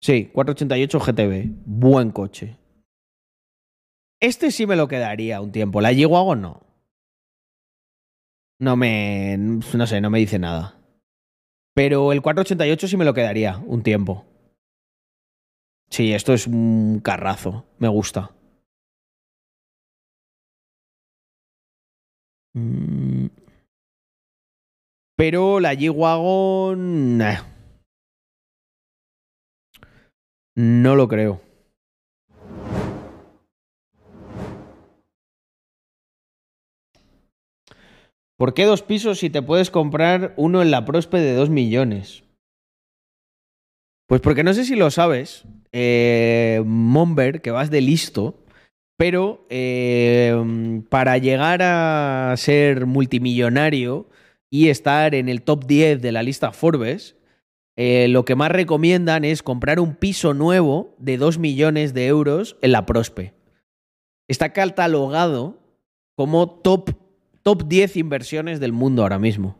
Sí, 0.00 0.30
488 0.32 0.98
GTB. 0.98 1.62
Buen 1.64 2.10
coche. 2.10 2.58
Este 4.20 4.50
sí 4.50 4.66
me 4.66 4.76
lo 4.76 4.88
quedaría 4.88 5.40
un 5.40 5.52
tiempo. 5.52 5.80
La 5.80 5.92
G-Wagon 5.92 6.42
no. 6.42 6.60
No 8.60 8.76
me. 8.76 9.36
No 9.38 9.86
sé, 9.86 10.00
no 10.00 10.10
me 10.10 10.18
dice 10.18 10.38
nada. 10.38 10.81
Pero 11.74 12.12
el 12.12 12.20
488 12.20 12.88
sí 12.88 12.96
me 12.96 13.04
lo 13.04 13.14
quedaría 13.14 13.58
un 13.66 13.82
tiempo. 13.82 14.24
Sí, 15.90 16.12
esto 16.12 16.32
es 16.32 16.46
un 16.46 17.00
carrazo. 17.00 17.66
Me 17.78 17.88
gusta. 17.88 18.30
Mm. 22.54 23.26
Pero 25.16 25.60
la 25.60 25.74
G-Wagon. 25.74 27.18
nah. 27.18 27.42
No 30.56 30.96
lo 30.96 31.08
creo. 31.08 31.40
¿Por 38.42 38.54
qué 38.54 38.64
dos 38.64 38.82
pisos 38.82 39.20
si 39.20 39.30
te 39.30 39.40
puedes 39.40 39.70
comprar 39.70 40.34
uno 40.36 40.62
en 40.62 40.72
la 40.72 40.84
Prospe 40.84 41.20
de 41.20 41.32
dos 41.32 41.48
millones? 41.48 42.24
Pues 44.08 44.20
porque 44.20 44.42
no 44.42 44.52
sé 44.52 44.64
si 44.64 44.74
lo 44.74 44.90
sabes, 44.90 45.44
eh, 45.70 46.60
que 47.40 47.50
vas 47.52 47.70
de 47.70 47.80
listo, 47.80 48.42
pero 48.96 49.46
eh, 49.48 50.82
para 50.88 51.18
llegar 51.18 51.62
a 51.62 52.34
ser 52.36 52.86
multimillonario 52.86 54.08
y 54.50 54.70
estar 54.70 55.14
en 55.14 55.28
el 55.28 55.42
top 55.42 55.64
10 55.66 56.02
de 56.02 56.10
la 56.10 56.24
lista 56.24 56.50
Forbes, 56.50 57.14
eh, 57.76 58.08
lo 58.08 58.24
que 58.24 58.34
más 58.34 58.50
recomiendan 58.50 59.24
es 59.24 59.44
comprar 59.44 59.78
un 59.78 59.94
piso 59.94 60.34
nuevo 60.34 60.96
de 60.98 61.16
2 61.16 61.38
millones 61.38 61.94
de 61.94 62.08
euros 62.08 62.56
en 62.60 62.72
la 62.72 62.86
Prospe. 62.86 63.34
Está 64.26 64.52
catalogado 64.52 65.60
como 66.16 66.50
top, 66.50 67.01
top 67.42 67.64
10 67.66 67.96
inversiones 67.96 68.60
del 68.60 68.72
mundo 68.72 69.02
ahora 69.02 69.18
mismo. 69.18 69.58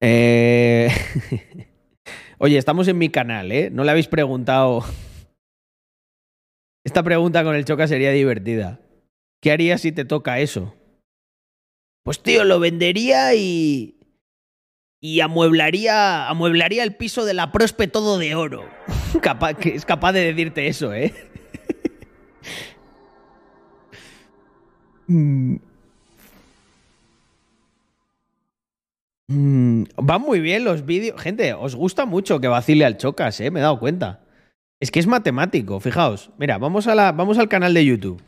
Eh, 0.00 0.88
Oye, 2.42 2.56
estamos 2.56 2.88
en 2.88 2.96
mi 2.96 3.10
canal, 3.10 3.52
¿eh? 3.52 3.68
No 3.70 3.84
le 3.84 3.90
habéis 3.90 4.08
preguntado. 4.08 4.82
Esta 6.86 7.02
pregunta 7.02 7.44
con 7.44 7.54
el 7.54 7.66
choca 7.66 7.86
sería 7.86 8.12
divertida. 8.12 8.80
¿Qué 9.42 9.52
harías 9.52 9.82
si 9.82 9.92
te 9.92 10.06
toca 10.06 10.38
eso? 10.38 10.74
Pues 12.02 12.22
tío, 12.22 12.44
lo 12.44 12.58
vendería 12.58 13.34
y. 13.34 13.98
Y 15.02 15.20
amueblaría, 15.20 16.28
amueblaría 16.28 16.82
el 16.82 16.96
piso 16.96 17.26
de 17.26 17.34
la 17.34 17.52
prospe 17.52 17.88
todo 17.88 18.18
de 18.18 18.34
oro. 18.34 18.66
Que 19.60 19.74
es 19.74 19.84
capaz 19.84 20.12
de 20.12 20.32
decirte 20.32 20.68
eso, 20.68 20.94
¿eh? 20.94 21.12
Mm. 25.10 25.56
Mm, 29.28 29.84
van 29.96 30.22
muy 30.22 30.40
bien 30.40 30.64
los 30.64 30.86
vídeos. 30.86 31.20
Gente, 31.20 31.52
os 31.52 31.74
gusta 31.74 32.06
mucho 32.06 32.40
que 32.40 32.46
vacile 32.46 32.84
al 32.84 32.96
Chocas, 32.96 33.40
¿eh? 33.40 33.50
Me 33.50 33.58
he 33.60 33.62
dado 33.62 33.80
cuenta. 33.80 34.24
Es 34.80 34.90
que 34.90 35.00
es 35.00 35.06
matemático, 35.08 35.80
fijaos. 35.80 36.30
Mira, 36.38 36.58
vamos, 36.58 36.86
a 36.86 36.94
la, 36.94 37.12
vamos 37.12 37.38
al 37.38 37.48
canal 37.48 37.74
de 37.74 37.84
YouTube. 37.84 38.22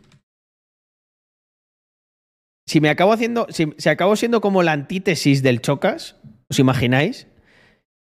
Si 2.66 2.80
me 2.80 2.90
acabo 2.90 3.12
haciendo. 3.12 3.46
Si, 3.50 3.72
si 3.78 3.88
acabo 3.88 4.16
siendo 4.16 4.40
como 4.40 4.62
la 4.62 4.72
antítesis 4.72 5.42
del 5.42 5.60
Chocas, 5.60 6.16
¿os 6.50 6.58
imagináis? 6.58 7.28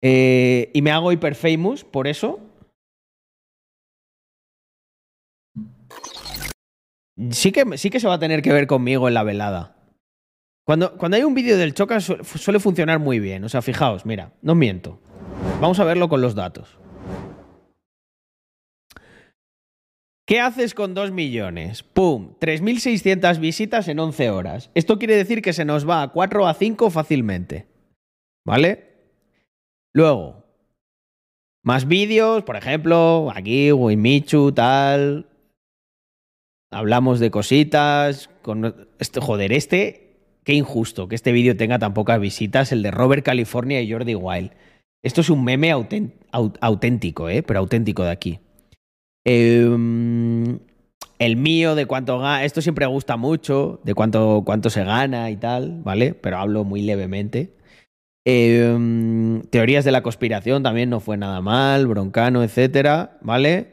Eh, 0.02 0.72
y 0.73 0.81
me 0.81 0.91
hago 0.91 1.11
hiper 1.11 1.35
famous 1.35 1.84
por 1.84 2.07
eso. 2.07 2.40
Sí 7.31 7.52
que, 7.52 7.77
sí 7.77 7.90
que 7.90 7.99
se 7.99 8.07
va 8.07 8.15
a 8.15 8.19
tener 8.19 8.41
que 8.41 8.52
ver 8.53 8.68
conmigo 8.68 9.07
en 9.07 9.14
la 9.14 9.23
velada. 9.23 9.76
Cuando, 10.65 10.98
cuando 10.98 11.18
hay 11.18 11.23
un 11.23 11.34
vídeo 11.34 11.57
del 11.57 11.73
Choca 11.73 11.99
su- 11.99 12.23
suele 12.23 12.60
funcionar 12.60 12.99
muy 12.99 13.19
bien. 13.19 13.44
O 13.44 13.49
sea, 13.49 13.61
fijaos, 13.61 14.06
mira, 14.06 14.34
no 14.41 14.56
miento. 14.56 14.99
Vamos 15.61 15.80
a 15.80 15.84
verlo 15.84 16.10
con 16.10 16.22
los 16.22 16.35
datos. 16.35 16.77
¿Qué 20.26 20.40
haces 20.40 20.73
con 20.73 20.94
2 20.94 21.11
millones? 21.11 21.84
¡Pum! 21.84 22.35
3.600 22.40 23.40
visitas 23.40 23.88
en 23.90 23.99
11 23.99 24.30
horas. 24.30 24.72
Esto 24.73 24.98
quiere 24.98 25.15
decir 25.18 25.41
que 25.41 25.52
se 25.53 25.65
nos 25.65 25.88
va 25.88 26.02
a 26.02 26.07
4 26.14 26.48
a 26.48 26.53
5 26.53 26.90
fácilmente. 26.90 27.68
¿Vale? 28.45 28.90
Luego, 29.94 30.45
más 31.64 31.88
vídeos, 31.88 32.44
por 32.44 32.56
ejemplo, 32.56 33.30
aquí, 33.35 33.72
Wimichu, 33.73 34.53
tal. 34.53 35.27
Hablamos 36.73 37.19
de 37.19 37.31
cositas. 37.31 38.29
Con... 38.41 38.75
Este, 38.99 39.19
joder, 39.19 39.53
este, 39.53 40.17
qué 40.43 40.53
injusto 40.53 41.07
que 41.07 41.15
este 41.15 41.31
vídeo 41.31 41.55
tenga 41.55 41.79
tan 41.79 41.93
pocas 41.93 42.19
visitas, 42.19 42.71
el 42.71 42.83
de 42.83 42.91
Robert 42.91 43.23
California 43.23 43.81
y 43.81 43.91
Jordi 43.91 44.15
Wild. 44.15 44.51
Esto 45.03 45.21
es 45.21 45.29
un 45.29 45.43
meme 45.43 45.71
auténtico, 45.71 47.29
¿eh? 47.29 47.43
Pero 47.43 47.59
auténtico 47.59 48.03
de 48.03 48.11
aquí. 48.11 48.39
Eh, 49.25 49.69
el 51.19 51.37
mío 51.37 51.75
de 51.75 51.85
cuánto 51.85 52.19
gana, 52.19 52.43
esto 52.43 52.61
siempre 52.61 52.85
gusta 52.85 53.17
mucho, 53.17 53.79
de 53.83 53.93
cuánto, 53.93 54.43
cuánto 54.45 54.69
se 54.69 54.83
gana 54.83 55.29
y 55.29 55.37
tal, 55.37 55.81
¿vale? 55.83 56.13
Pero 56.13 56.37
hablo 56.37 56.63
muy 56.63 56.81
levemente. 56.81 57.53
Eh, 58.25 59.41
teorías 59.49 59.85
de 59.85 59.91
la 59.91 60.03
conspiración 60.03 60.63
también 60.63 60.89
no 60.89 60.99
fue 60.99 61.17
nada 61.17 61.41
mal, 61.41 61.87
Broncano, 61.87 62.43
etcétera, 62.43 63.17
¿vale? 63.21 63.72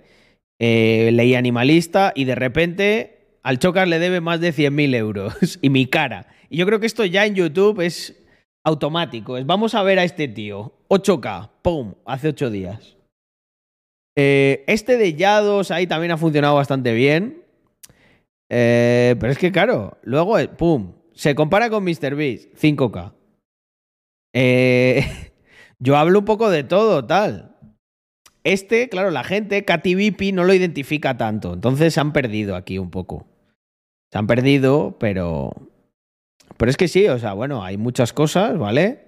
Eh, 0.60 1.10
leí 1.12 1.34
Animalista 1.34 2.12
y 2.14 2.24
de 2.24 2.34
repente 2.34 3.38
al 3.42 3.58
Chocas 3.58 3.88
le 3.88 3.98
debe 3.98 4.20
más 4.20 4.40
de 4.40 4.52
100.000 4.52 4.94
euros 4.94 5.58
y 5.62 5.70
mi 5.70 5.86
cara. 5.86 6.28
Y 6.48 6.58
yo 6.58 6.66
creo 6.66 6.78
que 6.78 6.86
esto 6.86 7.04
ya 7.04 7.26
en 7.26 7.34
YouTube 7.34 7.80
es 7.80 8.22
automático. 8.62 9.36
Es 9.36 9.46
vamos 9.46 9.74
a 9.74 9.82
ver 9.82 9.98
a 9.98 10.04
este 10.04 10.28
tío. 10.28 10.74
8K, 10.88 11.50
¡pum! 11.62 11.94
Hace 12.04 12.28
8 12.28 12.50
días. 12.50 12.96
Eh, 14.16 14.64
este 14.66 14.98
de 14.98 15.14
Yados 15.14 15.70
ahí 15.70 15.86
también 15.86 16.12
ha 16.12 16.18
funcionado 16.18 16.56
bastante 16.56 16.92
bien. 16.92 17.42
Eh, 18.50 19.16
pero 19.18 19.32
es 19.32 19.38
que, 19.38 19.52
claro, 19.52 19.98
luego, 20.02 20.38
eh, 20.38 20.48
¡pum! 20.48 20.94
Se 21.14 21.34
compara 21.34 21.70
con 21.70 21.84
MrBeast, 21.84 22.52
5K. 22.54 23.14
Eh, 24.34 25.04
yo 25.78 25.96
hablo 25.96 26.18
un 26.18 26.24
poco 26.24 26.50
de 26.50 26.64
todo, 26.64 27.06
tal. 27.06 27.49
Este, 28.44 28.88
claro, 28.88 29.10
la 29.10 29.24
gente, 29.24 29.64
Katy 29.64 29.94
Vipi, 29.94 30.32
no 30.32 30.44
lo 30.44 30.54
identifica 30.54 31.16
tanto. 31.16 31.52
Entonces 31.52 31.94
se 31.94 32.00
han 32.00 32.12
perdido 32.12 32.56
aquí 32.56 32.78
un 32.78 32.90
poco. 32.90 33.26
Se 34.10 34.18
han 34.18 34.26
perdido, 34.26 34.96
pero. 34.98 35.52
Pero 36.56 36.70
es 36.70 36.76
que 36.76 36.88
sí, 36.88 37.06
o 37.08 37.18
sea, 37.18 37.32
bueno, 37.32 37.62
hay 37.62 37.76
muchas 37.76 38.12
cosas, 38.12 38.58
¿vale? 38.58 39.04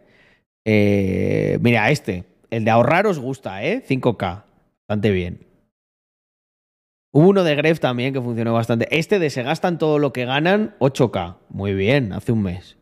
Eh, 0.64 1.58
mira, 1.60 1.90
este. 1.90 2.24
El 2.50 2.64
de 2.64 2.70
ahorrar 2.70 3.06
os 3.06 3.18
gusta, 3.18 3.64
¿eh? 3.64 3.82
5K. 3.86 4.44
Bastante 4.86 5.10
bien. 5.10 5.46
Hubo 7.14 7.28
uno 7.28 7.44
de 7.44 7.54
Gref 7.54 7.80
también 7.80 8.12
que 8.12 8.20
funcionó 8.20 8.54
bastante. 8.54 8.88
Este 8.90 9.18
de 9.18 9.30
se 9.30 9.42
gastan 9.42 9.78
todo 9.78 9.98
lo 9.98 10.12
que 10.12 10.24
ganan, 10.24 10.74
8K. 10.78 11.36
Muy 11.48 11.74
bien, 11.74 12.12
hace 12.12 12.32
un 12.32 12.42
mes. 12.42 12.78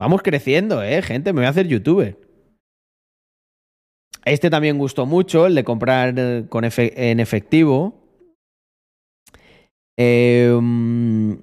Vamos 0.00 0.22
creciendo, 0.22 0.82
¿eh? 0.82 1.00
Gente, 1.02 1.32
me 1.32 1.40
voy 1.40 1.46
a 1.46 1.50
hacer 1.50 1.68
youtuber. 1.68 2.18
Este 4.24 4.50
también 4.50 4.78
gustó 4.78 5.04
mucho, 5.06 5.46
el 5.46 5.54
de 5.54 5.64
comprar 5.64 6.14
eh, 6.16 6.44
con 6.48 6.64
en 6.64 7.20
efectivo. 7.20 7.98
Mm, 9.98 11.34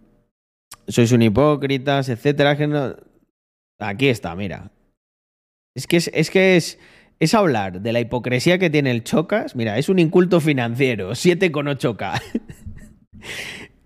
sois 0.88 1.12
un 1.12 1.22
hipócritas, 1.22 2.10
etcétera. 2.10 2.58
Aquí 3.80 4.08
está, 4.08 4.36
mira. 4.36 4.72
Es 5.76 5.88
que 5.88 5.98
es, 5.98 6.10
es 6.14 6.30
que 6.30 6.58
es, 6.58 6.80
es 7.20 7.34
hablar 7.34 7.82
de 7.82 7.94
la 7.94 8.00
hipocresía 8.02 8.58
que 8.60 8.70
tiene 8.70 8.92
el 8.92 9.04
Chocas. 9.04 9.56
Mira, 9.56 9.78
es 9.78 9.88
un 9.90 10.00
inculto 10.00 10.40
financiero, 10.40 11.12
7,8K. 11.12 12.22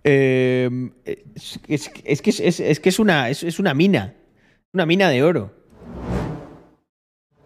Eh, 0.05 0.69
es, 1.05 1.59
es- 1.69 1.89
es 2.59 2.79
que, 2.81 2.89
es, 2.89 2.99
una, 2.99 3.29
es 3.29 3.57
una 3.57 3.73
mina. 3.73 4.13
Una 4.73 4.85
mina 4.85 5.07
de 5.09 5.23
oro. 5.23 5.62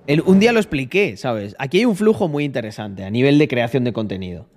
Un 0.08 0.40
día 0.40 0.54
lo 0.54 0.60
expliqué, 0.60 1.18
¿sabes? 1.18 1.56
Aquí 1.60 1.80
hay 1.80 1.86
un 1.86 1.98
flujo 1.98 2.30
muy 2.30 2.46
interesante 2.46 3.04
a 3.04 3.10
nivel 3.10 3.38
de 3.38 3.50
creación 3.50 3.84
de 3.84 3.92
contenido. 3.92 4.50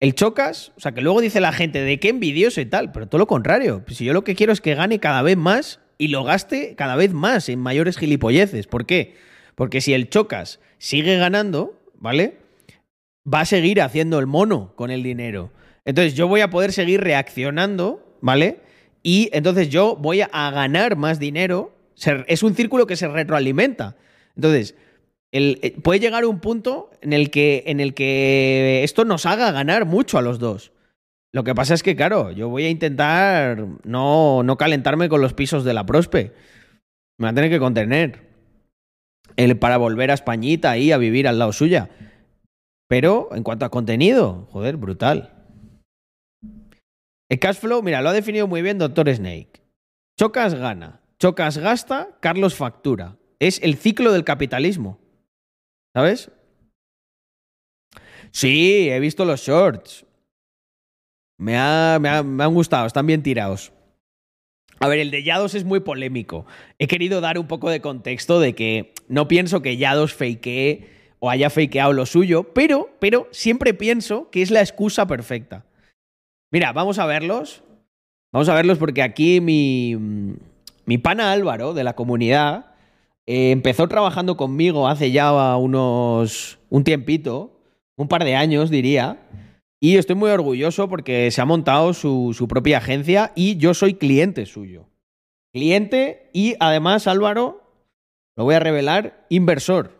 El 0.00 0.14
chocas, 0.14 0.72
o 0.76 0.80
sea, 0.80 0.92
que 0.92 1.02
luego 1.02 1.20
dice 1.20 1.40
la 1.40 1.52
gente 1.52 1.82
de 1.82 2.00
qué 2.00 2.08
envidioso 2.08 2.60
y 2.62 2.66
tal, 2.66 2.92
pero 2.92 3.06
todo 3.06 3.18
lo 3.18 3.26
contrario. 3.26 3.84
Si 3.88 4.06
yo 4.06 4.14
lo 4.14 4.24
que 4.24 4.34
quiero 4.34 4.52
es 4.52 4.60
que 4.60 4.74
gane 4.74 4.98
cada 4.98 5.20
vez 5.20 5.36
más 5.36 5.80
y 5.98 6.08
lo 6.08 6.24
gaste 6.24 6.74
cada 6.76 6.96
vez 6.96 7.12
más 7.12 7.48
en 7.48 7.58
mayores 7.58 7.98
gilipolleces. 7.98 8.66
¿Por 8.66 8.86
qué? 8.86 9.16
Porque 9.54 9.80
si 9.80 9.92
el 9.92 10.08
chocas 10.08 10.60
sigue 10.78 11.16
ganando, 11.16 11.78
¿vale? 11.94 12.38
Va 13.30 13.40
a 13.40 13.46
seguir 13.46 13.82
haciendo 13.82 14.18
el 14.18 14.26
mono 14.26 14.74
con 14.76 14.90
el 14.90 15.02
dinero. 15.02 15.50
Entonces 15.84 16.14
yo 16.14 16.26
voy 16.26 16.40
a 16.40 16.50
poder 16.50 16.72
seguir 16.72 17.02
reaccionando, 17.02 18.16
¿vale? 18.22 18.60
Y 19.02 19.28
entonces 19.32 19.68
yo 19.68 19.96
voy 19.96 20.22
a 20.22 20.50
ganar 20.50 20.96
más 20.96 21.18
dinero. 21.18 21.74
Es 22.26 22.42
un 22.42 22.54
círculo 22.54 22.86
que 22.86 22.96
se 22.96 23.08
retroalimenta. 23.08 23.96
Entonces, 24.34 24.74
eh, 25.36 25.76
puede 25.82 26.00
llegar 26.00 26.24
un 26.24 26.40
punto 26.40 26.90
en 27.00 27.12
el, 27.12 27.30
que, 27.30 27.64
en 27.66 27.80
el 27.80 27.94
que 27.94 28.82
esto 28.84 29.04
nos 29.04 29.26
haga 29.26 29.50
ganar 29.52 29.84
mucho 29.84 30.18
a 30.18 30.22
los 30.22 30.38
dos. 30.38 30.72
Lo 31.32 31.44
que 31.44 31.54
pasa 31.54 31.74
es 31.74 31.82
que, 31.82 31.96
claro, 31.96 32.30
yo 32.30 32.48
voy 32.48 32.64
a 32.64 32.70
intentar 32.70 33.66
no, 33.84 34.42
no 34.42 34.56
calentarme 34.56 35.08
con 35.08 35.20
los 35.20 35.34
pisos 35.34 35.64
de 35.64 35.74
la 35.74 35.84
Prospe. 35.84 36.32
Me 37.18 37.24
va 37.24 37.30
a 37.30 37.34
tener 37.34 37.50
que 37.50 37.58
contener. 37.58 38.26
El, 39.36 39.58
para 39.58 39.76
volver 39.76 40.10
a 40.10 40.14
Españita 40.14 40.70
ahí 40.70 40.92
a 40.92 40.98
vivir 40.98 41.28
al 41.28 41.38
lado 41.38 41.52
suya. 41.52 41.90
Pero 42.88 43.28
en 43.32 43.42
cuanto 43.42 43.66
a 43.66 43.70
contenido, 43.70 44.48
joder, 44.50 44.76
brutal. 44.76 45.34
El 47.28 47.38
cash 47.38 47.56
flow, 47.56 47.82
mira, 47.82 48.00
lo 48.02 48.08
ha 48.08 48.12
definido 48.12 48.46
muy 48.46 48.62
bien 48.62 48.78
Doctor 48.78 49.12
Snake. 49.12 49.60
Chocas 50.18 50.54
gana, 50.54 51.00
Chocas 51.18 51.58
gasta, 51.58 52.16
Carlos 52.20 52.54
factura. 52.54 53.16
Es 53.40 53.60
el 53.62 53.76
ciclo 53.76 54.12
del 54.12 54.24
capitalismo. 54.24 55.00
¿Sabes? 55.96 56.30
Sí, 58.30 58.90
he 58.90 59.00
visto 59.00 59.24
los 59.24 59.40
shorts. 59.40 60.04
Me, 61.38 61.56
ha- 61.56 61.96
me 61.98 62.10
ha- 62.10 62.22
me 62.22 62.44
han 62.44 62.52
gustado, 62.52 62.86
están 62.86 63.06
bien 63.06 63.22
tirados. 63.22 63.72
A 64.78 64.88
ver, 64.88 64.98
el 64.98 65.10
de 65.10 65.22
Yados 65.22 65.54
es 65.54 65.64
muy 65.64 65.80
polémico. 65.80 66.44
He 66.78 66.86
querido 66.86 67.22
dar 67.22 67.38
un 67.38 67.46
poco 67.46 67.70
de 67.70 67.80
contexto 67.80 68.40
de 68.40 68.54
que 68.54 68.92
no 69.08 69.26
pienso 69.26 69.62
que 69.62 69.78
Yados 69.78 70.12
fakee 70.12 70.86
o 71.18 71.30
haya 71.30 71.48
fakeado 71.48 71.94
lo 71.94 72.04
suyo, 72.04 72.52
pero, 72.52 72.90
pero 73.00 73.26
siempre 73.30 73.72
pienso 73.72 74.28
que 74.30 74.42
es 74.42 74.50
la 74.50 74.60
excusa 74.60 75.06
perfecta. 75.06 75.64
Mira, 76.52 76.74
vamos 76.74 76.98
a 76.98 77.06
verlos. 77.06 77.62
Vamos 78.34 78.50
a 78.50 78.54
verlos 78.54 78.76
porque 78.76 79.00
aquí 79.00 79.40
mi, 79.40 79.96
mi 80.84 80.98
pana 80.98 81.32
Álvaro 81.32 81.72
de 81.72 81.84
la 81.84 81.94
comunidad 81.96 82.74
eh, 83.26 83.50
empezó 83.50 83.88
trabajando 83.88 84.36
conmigo 84.36 84.88
hace 84.88 85.10
ya 85.10 85.56
unos 85.56 86.58
un 86.70 86.84
tiempito, 86.84 87.60
un 87.96 88.08
par 88.08 88.24
de 88.24 88.36
años 88.36 88.70
diría, 88.70 89.28
y 89.80 89.96
estoy 89.96 90.16
muy 90.16 90.30
orgulloso 90.30 90.88
porque 90.88 91.30
se 91.30 91.40
ha 91.40 91.44
montado 91.44 91.92
su, 91.92 92.34
su 92.36 92.48
propia 92.48 92.78
agencia 92.78 93.32
y 93.34 93.56
yo 93.56 93.74
soy 93.74 93.94
cliente 93.94 94.46
suyo. 94.46 94.86
Cliente 95.52 96.30
y 96.32 96.54
además 96.60 97.06
Álvaro, 97.06 97.62
lo 98.36 98.44
voy 98.44 98.54
a 98.54 98.60
revelar, 98.60 99.26
inversor. 99.28 99.96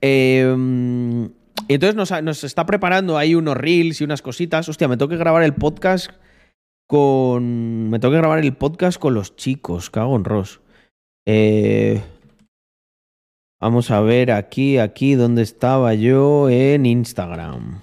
Y 0.00 1.74
entonces 1.74 1.96
nos, 1.96 2.22
nos 2.22 2.44
está 2.44 2.66
preparando 2.66 3.18
ahí 3.18 3.34
unos 3.34 3.56
reels 3.56 4.00
y 4.00 4.04
unas 4.04 4.22
cositas. 4.22 4.68
Hostia, 4.68 4.88
me 4.88 4.96
tengo 4.96 5.08
que 5.08 5.16
grabar 5.16 5.42
el 5.42 5.54
podcast 5.54 6.10
con. 6.86 7.90
Me 7.90 7.98
tengo 7.98 8.12
que 8.12 8.18
grabar 8.18 8.38
el 8.38 8.54
podcast 8.54 8.98
con 8.98 9.14
los 9.14 9.36
chicos, 9.36 9.90
cago 9.90 10.16
en 10.16 10.24
Ross. 10.24 10.60
Eh, 11.30 12.02
vamos 13.60 13.90
a 13.90 14.00
ver 14.00 14.30
aquí, 14.30 14.78
aquí, 14.78 15.14
donde 15.14 15.42
estaba 15.42 15.92
yo 15.92 16.48
en 16.48 16.86
Instagram. 16.86 17.82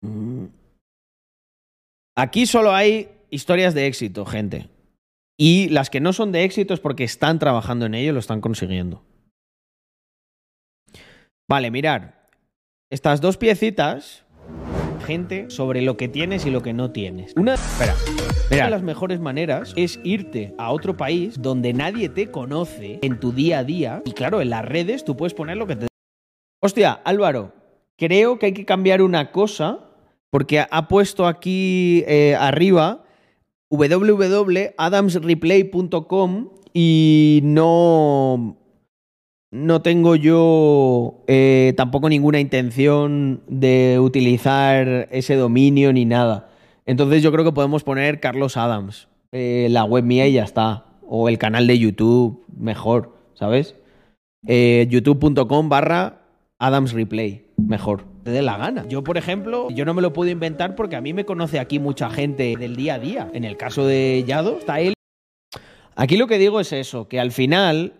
Mm. 0.00 0.46
Aquí 2.16 2.46
solo 2.46 2.72
hay 2.72 3.10
historias 3.28 3.74
de 3.74 3.86
éxito, 3.86 4.24
gente. 4.24 4.70
Y 5.38 5.68
las 5.68 5.90
que 5.90 6.00
no 6.00 6.14
son 6.14 6.32
de 6.32 6.44
éxito 6.44 6.72
es 6.72 6.80
porque 6.80 7.04
están 7.04 7.38
trabajando 7.38 7.84
en 7.84 7.94
ello 7.94 8.14
lo 8.14 8.20
están 8.20 8.40
consiguiendo. 8.40 9.04
Vale, 11.46 11.70
mirar. 11.70 12.30
Estas 12.90 13.20
dos 13.20 13.36
piecitas, 13.36 14.23
gente, 15.04 15.50
sobre 15.50 15.82
lo 15.82 15.96
que 15.96 16.08
tienes 16.08 16.46
y 16.46 16.50
lo 16.50 16.62
que 16.62 16.72
no 16.72 16.90
tienes. 16.90 17.32
Una, 17.36 17.54
espera, 17.54 17.94
una 18.50 18.64
de 18.64 18.70
las 18.70 18.82
mejores 18.82 19.20
maneras 19.20 19.72
es 19.76 20.00
irte 20.02 20.54
a 20.58 20.72
otro 20.72 20.96
país 20.96 21.40
donde 21.40 21.72
nadie 21.72 22.08
te 22.08 22.28
conoce 22.30 22.98
en 23.02 23.20
tu 23.20 23.32
día 23.32 23.60
a 23.60 23.64
día. 23.64 24.02
Y 24.04 24.12
claro, 24.12 24.40
en 24.40 24.50
las 24.50 24.64
redes 24.64 25.04
tú 25.04 25.16
puedes 25.16 25.34
poner 25.34 25.56
lo 25.56 25.66
que 25.66 25.76
te... 25.76 25.86
Hostia, 26.60 26.92
Álvaro, 27.04 27.52
creo 27.96 28.38
que 28.38 28.46
hay 28.46 28.52
que 28.52 28.64
cambiar 28.64 29.02
una 29.02 29.30
cosa 29.30 29.90
porque 30.30 30.64
ha 30.68 30.88
puesto 30.88 31.28
aquí 31.28 32.02
eh, 32.08 32.34
arriba 32.36 33.04
www.adamsreplay.com 33.70 36.48
y 36.72 37.40
no 37.44 38.63
no 39.54 39.82
tengo 39.82 40.16
yo 40.16 41.22
eh, 41.28 41.74
tampoco 41.76 42.08
ninguna 42.08 42.40
intención 42.40 43.40
de 43.46 44.00
utilizar 44.00 45.06
ese 45.12 45.36
dominio 45.36 45.92
ni 45.92 46.04
nada. 46.04 46.50
Entonces 46.86 47.22
yo 47.22 47.30
creo 47.30 47.44
que 47.44 47.52
podemos 47.52 47.84
poner 47.84 48.18
Carlos 48.18 48.56
Adams, 48.56 49.06
eh, 49.30 49.68
la 49.70 49.84
web 49.84 50.02
mía 50.02 50.26
y 50.26 50.32
ya 50.32 50.42
está. 50.42 50.86
O 51.06 51.28
el 51.28 51.38
canal 51.38 51.68
de 51.68 51.78
YouTube, 51.78 52.44
mejor, 52.56 53.16
¿sabes? 53.34 53.76
Eh, 54.44 54.88
youtube.com 54.90 55.68
barra 55.68 56.22
Adams 56.58 56.92
Replay, 56.92 57.46
mejor. 57.56 58.02
Te 58.24 58.32
dé 58.32 58.42
la 58.42 58.56
gana. 58.56 58.84
Yo, 58.88 59.04
por 59.04 59.18
ejemplo, 59.18 59.68
yo 59.70 59.84
no 59.84 59.94
me 59.94 60.02
lo 60.02 60.12
puedo 60.12 60.32
inventar 60.32 60.74
porque 60.74 60.96
a 60.96 61.00
mí 61.00 61.12
me 61.12 61.24
conoce 61.24 61.60
aquí 61.60 61.78
mucha 61.78 62.10
gente 62.10 62.56
del 62.58 62.74
día 62.74 62.94
a 62.94 62.98
día. 62.98 63.30
En 63.32 63.44
el 63.44 63.56
caso 63.56 63.86
de 63.86 64.24
Yado, 64.26 64.58
está 64.58 64.80
él. 64.80 64.94
Aquí 65.94 66.16
lo 66.16 66.26
que 66.26 66.38
digo 66.38 66.58
es 66.58 66.72
eso, 66.72 67.06
que 67.06 67.20
al 67.20 67.30
final 67.30 67.92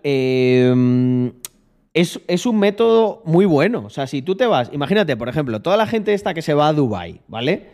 es, 1.94 2.20
es 2.28 2.44
un 2.46 2.58
método 2.58 3.22
muy 3.24 3.46
bueno. 3.46 3.84
O 3.86 3.90
sea, 3.90 4.06
si 4.06 4.20
tú 4.22 4.34
te 4.36 4.46
vas, 4.46 4.70
imagínate, 4.72 5.16
por 5.16 5.28
ejemplo, 5.28 5.62
toda 5.62 5.76
la 5.76 5.86
gente 5.86 6.12
esta 6.12 6.34
que 6.34 6.42
se 6.42 6.54
va 6.54 6.68
a 6.68 6.72
Dubai, 6.72 7.20
¿vale? 7.28 7.68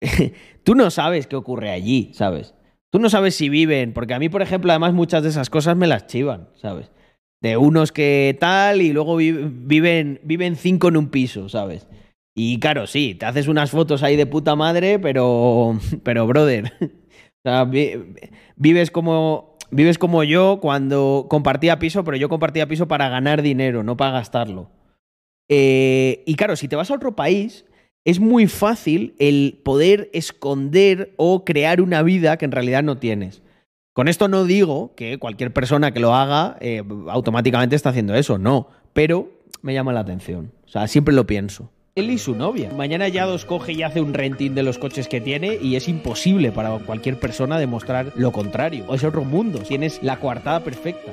tú 0.64 0.74
no 0.74 0.90
sabes 0.90 1.26
qué 1.26 1.36
ocurre 1.36 1.70
allí, 1.70 2.10
¿sabes? 2.14 2.54
Tú 2.92 2.98
no 3.00 3.10
sabes 3.10 3.34
si 3.34 3.48
viven, 3.48 3.92
porque 3.92 4.14
a 4.14 4.18
mí, 4.18 4.28
por 4.28 4.42
ejemplo, 4.42 4.70
además 4.70 4.94
muchas 4.94 5.22
de 5.22 5.30
esas 5.30 5.50
cosas 5.50 5.76
me 5.76 5.86
las 5.86 6.06
chivan, 6.06 6.48
¿sabes? 6.54 6.90
De 7.42 7.56
unos 7.56 7.92
que 7.92 8.36
tal 8.40 8.80
y 8.82 8.92
luego 8.92 9.16
vi- 9.16 9.32
viven, 9.32 10.20
viven 10.22 10.56
cinco 10.56 10.88
en 10.88 10.96
un 10.96 11.08
piso, 11.08 11.48
¿sabes? 11.48 11.86
Y 12.34 12.60
claro, 12.60 12.86
sí, 12.86 13.14
te 13.14 13.26
haces 13.26 13.48
unas 13.48 13.70
fotos 13.70 14.02
ahí 14.02 14.16
de 14.16 14.26
puta 14.26 14.54
madre, 14.56 14.98
pero, 14.98 15.78
pero 16.04 16.26
brother, 16.26 16.72
o 16.82 16.88
sea, 17.48 17.64
vi- 17.64 18.14
vives 18.56 18.90
como, 18.90 19.55
vives 19.70 19.98
como 19.98 20.24
yo 20.24 20.58
cuando 20.60 21.26
compartía 21.28 21.78
piso, 21.78 22.04
pero 22.04 22.16
yo 22.16 22.28
compartía 22.28 22.68
piso 22.68 22.88
para 22.88 23.08
ganar 23.08 23.42
dinero, 23.42 23.82
no 23.82 23.96
para 23.96 24.12
gastarlo. 24.12 24.70
Eh, 25.48 26.22
y 26.26 26.34
claro, 26.34 26.56
si 26.56 26.68
te 26.68 26.76
vas 26.76 26.90
a 26.90 26.94
otro 26.94 27.14
país, 27.14 27.64
es 28.04 28.20
muy 28.20 28.46
fácil 28.46 29.14
el 29.18 29.60
poder 29.64 30.10
esconder 30.12 31.12
o 31.16 31.44
crear 31.44 31.80
una 31.80 32.02
vida 32.02 32.36
que 32.36 32.44
en 32.44 32.52
realidad 32.52 32.82
no 32.82 32.98
tienes. 32.98 33.42
Con 33.92 34.08
esto 34.08 34.28
no 34.28 34.44
digo 34.44 34.94
que 34.94 35.18
cualquier 35.18 35.52
persona 35.52 35.92
que 35.92 36.00
lo 36.00 36.14
haga 36.14 36.56
eh, 36.60 36.84
automáticamente 37.08 37.74
está 37.74 37.90
haciendo 37.90 38.14
eso, 38.14 38.38
no. 38.38 38.68
Pero 38.92 39.30
me 39.62 39.74
llama 39.74 39.92
la 39.92 40.00
atención. 40.00 40.52
O 40.66 40.68
sea, 40.68 40.86
siempre 40.86 41.14
lo 41.14 41.26
pienso. 41.26 41.70
Él 41.96 42.10
y 42.10 42.18
su 42.18 42.34
novia. 42.34 42.70
Mañana 42.76 43.08
ya 43.08 43.24
dos 43.24 43.46
coge 43.46 43.72
y 43.72 43.82
hace 43.82 44.02
un 44.02 44.12
renting 44.12 44.50
de 44.54 44.62
los 44.62 44.76
coches 44.76 45.08
que 45.08 45.22
tiene 45.22 45.56
y 45.62 45.76
es 45.76 45.88
imposible 45.88 46.52
para 46.52 46.78
cualquier 46.80 47.18
persona 47.18 47.58
demostrar 47.58 48.12
lo 48.16 48.32
contrario. 48.32 48.84
Es 48.94 49.02
otro 49.02 49.24
mundo. 49.24 49.60
Tienes 49.60 50.02
la 50.02 50.20
coartada 50.20 50.62
perfecta. 50.62 51.10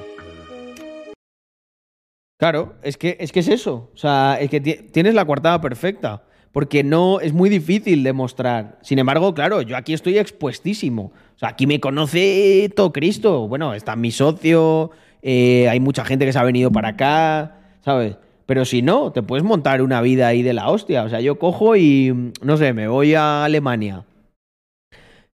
Claro, 2.37 2.73
es 2.83 2.97
que, 2.97 3.15
es 3.21 3.31
que 3.31 3.39
es 3.39 3.47
eso. 3.47 3.91
O 3.93 3.97
sea, 3.97 4.37
es 4.41 4.49
que 4.49 4.59
ti- 4.59 4.75
tienes 4.91 5.13
la 5.15 5.23
coartada 5.23 5.61
perfecta. 5.61 6.23
Porque 6.51 6.83
no 6.83 7.21
es 7.21 7.31
muy 7.31 7.49
difícil 7.49 8.03
demostrar. 8.03 8.77
Sin 8.81 8.99
embargo, 8.99 9.33
claro, 9.33 9.61
yo 9.61 9.77
aquí 9.77 9.93
estoy 9.93 10.17
expuestísimo. 10.17 11.13
O 11.35 11.39
sea, 11.39 11.49
aquí 11.49 11.65
me 11.65 11.79
conoce 11.79 12.69
todo 12.75 12.91
Cristo. 12.91 13.47
Bueno, 13.47 13.73
está 13.73 13.95
mi 13.95 14.11
socio, 14.11 14.91
eh, 15.21 15.69
hay 15.69 15.79
mucha 15.79 16.03
gente 16.03 16.25
que 16.25 16.33
se 16.33 16.39
ha 16.39 16.43
venido 16.43 16.69
para 16.71 16.89
acá, 16.89 17.55
¿sabes? 17.85 18.17
Pero 18.45 18.65
si 18.65 18.81
no, 18.81 19.11
te 19.11 19.23
puedes 19.23 19.43
montar 19.43 19.81
una 19.81 20.01
vida 20.01 20.27
ahí 20.27 20.43
de 20.43 20.53
la 20.53 20.69
hostia. 20.69 21.03
O 21.03 21.09
sea, 21.09 21.21
yo 21.21 21.39
cojo 21.39 21.75
y, 21.75 22.31
no 22.41 22.57
sé, 22.57 22.73
me 22.73 22.87
voy 22.87 23.13
a 23.13 23.45
Alemania. 23.45 24.05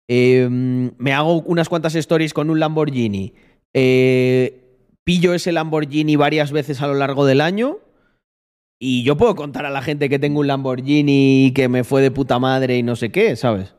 Eh, 0.08 0.48
me 0.50 1.14
hago 1.14 1.42
unas 1.42 1.70
cuantas 1.70 1.96
stories 1.96 2.34
con 2.34 2.50
un 2.50 2.60
Lamborghini. 2.60 3.34
Eh, 3.74 4.62
pillo 5.04 5.34
ese 5.34 5.52
Lamborghini 5.52 6.16
varias 6.16 6.52
veces 6.52 6.82
a 6.82 6.88
lo 6.88 6.94
largo 6.96 7.26
del 7.26 7.42
año. 7.42 7.78
Y 8.82 9.04
yo 9.04 9.18
puedo 9.18 9.36
contar 9.36 9.66
a 9.66 9.70
la 9.70 9.82
gente 9.82 10.08
que 10.08 10.20
tengo 10.20 10.40
un 10.40 10.48
Lamborghini 10.48 11.48
y 11.48 11.52
que 11.52 11.68
me 11.68 11.84
fue 11.84 12.02
de 12.02 12.12
puta 12.12 12.40
madre 12.40 12.78
y 12.78 12.84
no 12.84 12.96
sé 12.96 13.12
qué, 13.12 13.36
¿sabes? 13.36 13.76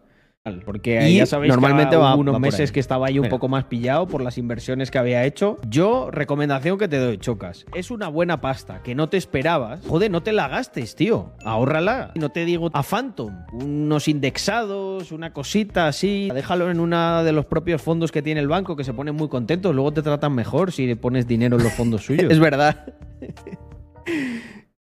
Porque 0.65 1.07
Y 1.11 1.17
ya 1.17 1.27
sabéis 1.27 1.51
normalmente 1.53 1.91
que 1.91 1.97
va- 1.97 2.15
unos 2.15 2.35
va 2.35 2.39
meses 2.39 2.73
que 2.73 2.81
estaba 2.81 3.07
ahí 3.09 3.19
un 3.19 3.25
Mira. 3.25 3.31
poco 3.31 3.49
más 3.49 3.65
pillado 3.65 4.07
por 4.09 4.23
las 4.23 4.39
inversiones 4.39 4.91
que 4.91 4.97
había 4.97 5.25
hecho. 5.27 5.59
Yo, 5.69 6.11
recomendación 6.11 6.79
que 6.79 6.89
te 6.89 6.97
doy, 6.97 7.19
chocas. 7.19 7.67
Es 7.75 7.91
una 7.91 8.09
buena 8.09 8.41
pasta 8.41 8.83
que 8.83 8.95
no 8.95 9.11
te 9.11 9.19
esperabas. 9.19 9.85
Joder, 9.87 10.11
no 10.11 10.23
te 10.23 10.33
la 10.33 10.49
gastes, 10.49 10.97
tío. 10.97 11.33
Ahórrala. 11.45 12.13
No 12.15 12.31
te 12.31 12.47
digo 12.47 12.71
a 12.73 12.83
Phantom. 12.83 13.35
Unos 13.53 14.09
indexados, 14.09 15.13
una 15.13 15.35
cosita 15.35 15.89
así. 15.89 16.31
Déjalo 16.33 16.71
en 16.71 16.81
uno 16.81 17.23
de 17.23 17.33
los 17.33 17.45
propios 17.45 17.83
fondos 17.83 18.11
que 18.11 18.23
tiene 18.23 18.41
el 18.41 18.49
banco 18.49 18.77
que 18.77 18.85
se 18.85 18.95
ponen 18.95 19.15
muy 19.17 19.29
contentos. 19.29 19.75
Luego 19.75 19.93
te 19.93 20.01
tratan 20.01 20.35
mejor 20.35 20.73
si 20.73 20.87
le 20.87 20.97
pones 20.97 21.27
dinero 21.27 21.59
en 21.59 21.65
los 21.65 21.73
fondos 21.75 22.03
suyos. 22.07 22.33
Es 22.33 22.39
verdad. 22.41 22.95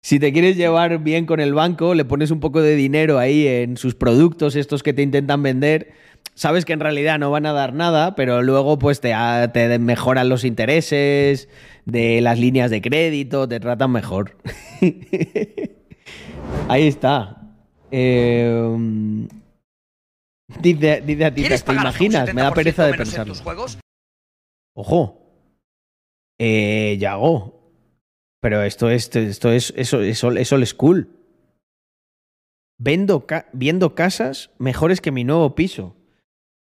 Si 0.04 0.18
te 0.18 0.32
quieres 0.32 0.56
llevar 0.56 0.98
bien 0.98 1.26
con 1.26 1.38
el 1.38 1.54
banco, 1.54 1.94
le 1.94 2.04
pones 2.04 2.32
un 2.32 2.40
poco 2.40 2.60
de 2.60 2.74
dinero 2.74 3.18
ahí 3.20 3.46
en 3.46 3.76
sus 3.76 3.94
productos, 3.94 4.56
estos 4.56 4.82
que 4.82 4.92
te 4.92 5.02
intentan 5.02 5.42
vender. 5.44 5.92
Sabes 6.34 6.64
que 6.64 6.72
en 6.72 6.80
realidad 6.80 7.20
no 7.20 7.30
van 7.30 7.46
a 7.46 7.52
dar 7.52 7.72
nada, 7.72 8.16
pero 8.16 8.42
luego 8.42 8.78
pues 8.80 9.00
te, 9.00 9.14
ah, 9.14 9.52
te 9.52 9.78
mejoran 9.78 10.28
los 10.28 10.44
intereses 10.44 11.48
de 11.84 12.20
las 12.20 12.38
líneas 12.38 12.70
de 12.70 12.82
crédito, 12.82 13.46
te 13.46 13.60
tratan 13.60 13.92
mejor. 13.92 14.36
ahí 16.68 16.88
está. 16.88 17.54
Eh, 17.92 18.76
dice, 20.60 21.02
dice 21.06 21.24
a 21.26 21.34
ti, 21.34 21.42
¿Quieres 21.42 21.62
¿te 21.64 21.72
imaginas? 21.72 22.34
Me 22.34 22.42
da 22.42 22.50
70% 22.50 22.54
pereza 22.54 22.86
de 22.86 22.94
pensarlo. 22.94 23.34
tus 23.34 23.42
juegos? 23.42 23.78
Ojo. 24.74 25.20
Eh, 26.40 26.96
Yago. 26.98 27.61
Pero 28.42 28.60
esto 28.64 28.90
es, 28.90 29.14
esto 29.14 29.52
es, 29.52 29.72
eso, 29.76 30.00
eso, 30.02 30.32
es 30.32 30.52
old 30.52 30.66
school. 30.66 31.08
Vendo 32.76 33.24
viendo 33.52 33.94
casas 33.94 34.50
mejores 34.58 35.00
que 35.00 35.12
mi 35.12 35.22
nuevo 35.22 35.54
piso. 35.54 35.94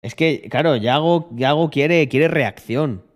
Es 0.03 0.15
que, 0.15 0.49
claro, 0.51 0.77
Yago, 0.77 1.31
Yago 1.35 1.71
quiere, 1.71 2.07
quiere 2.09 2.29
reacción. 2.29 3.07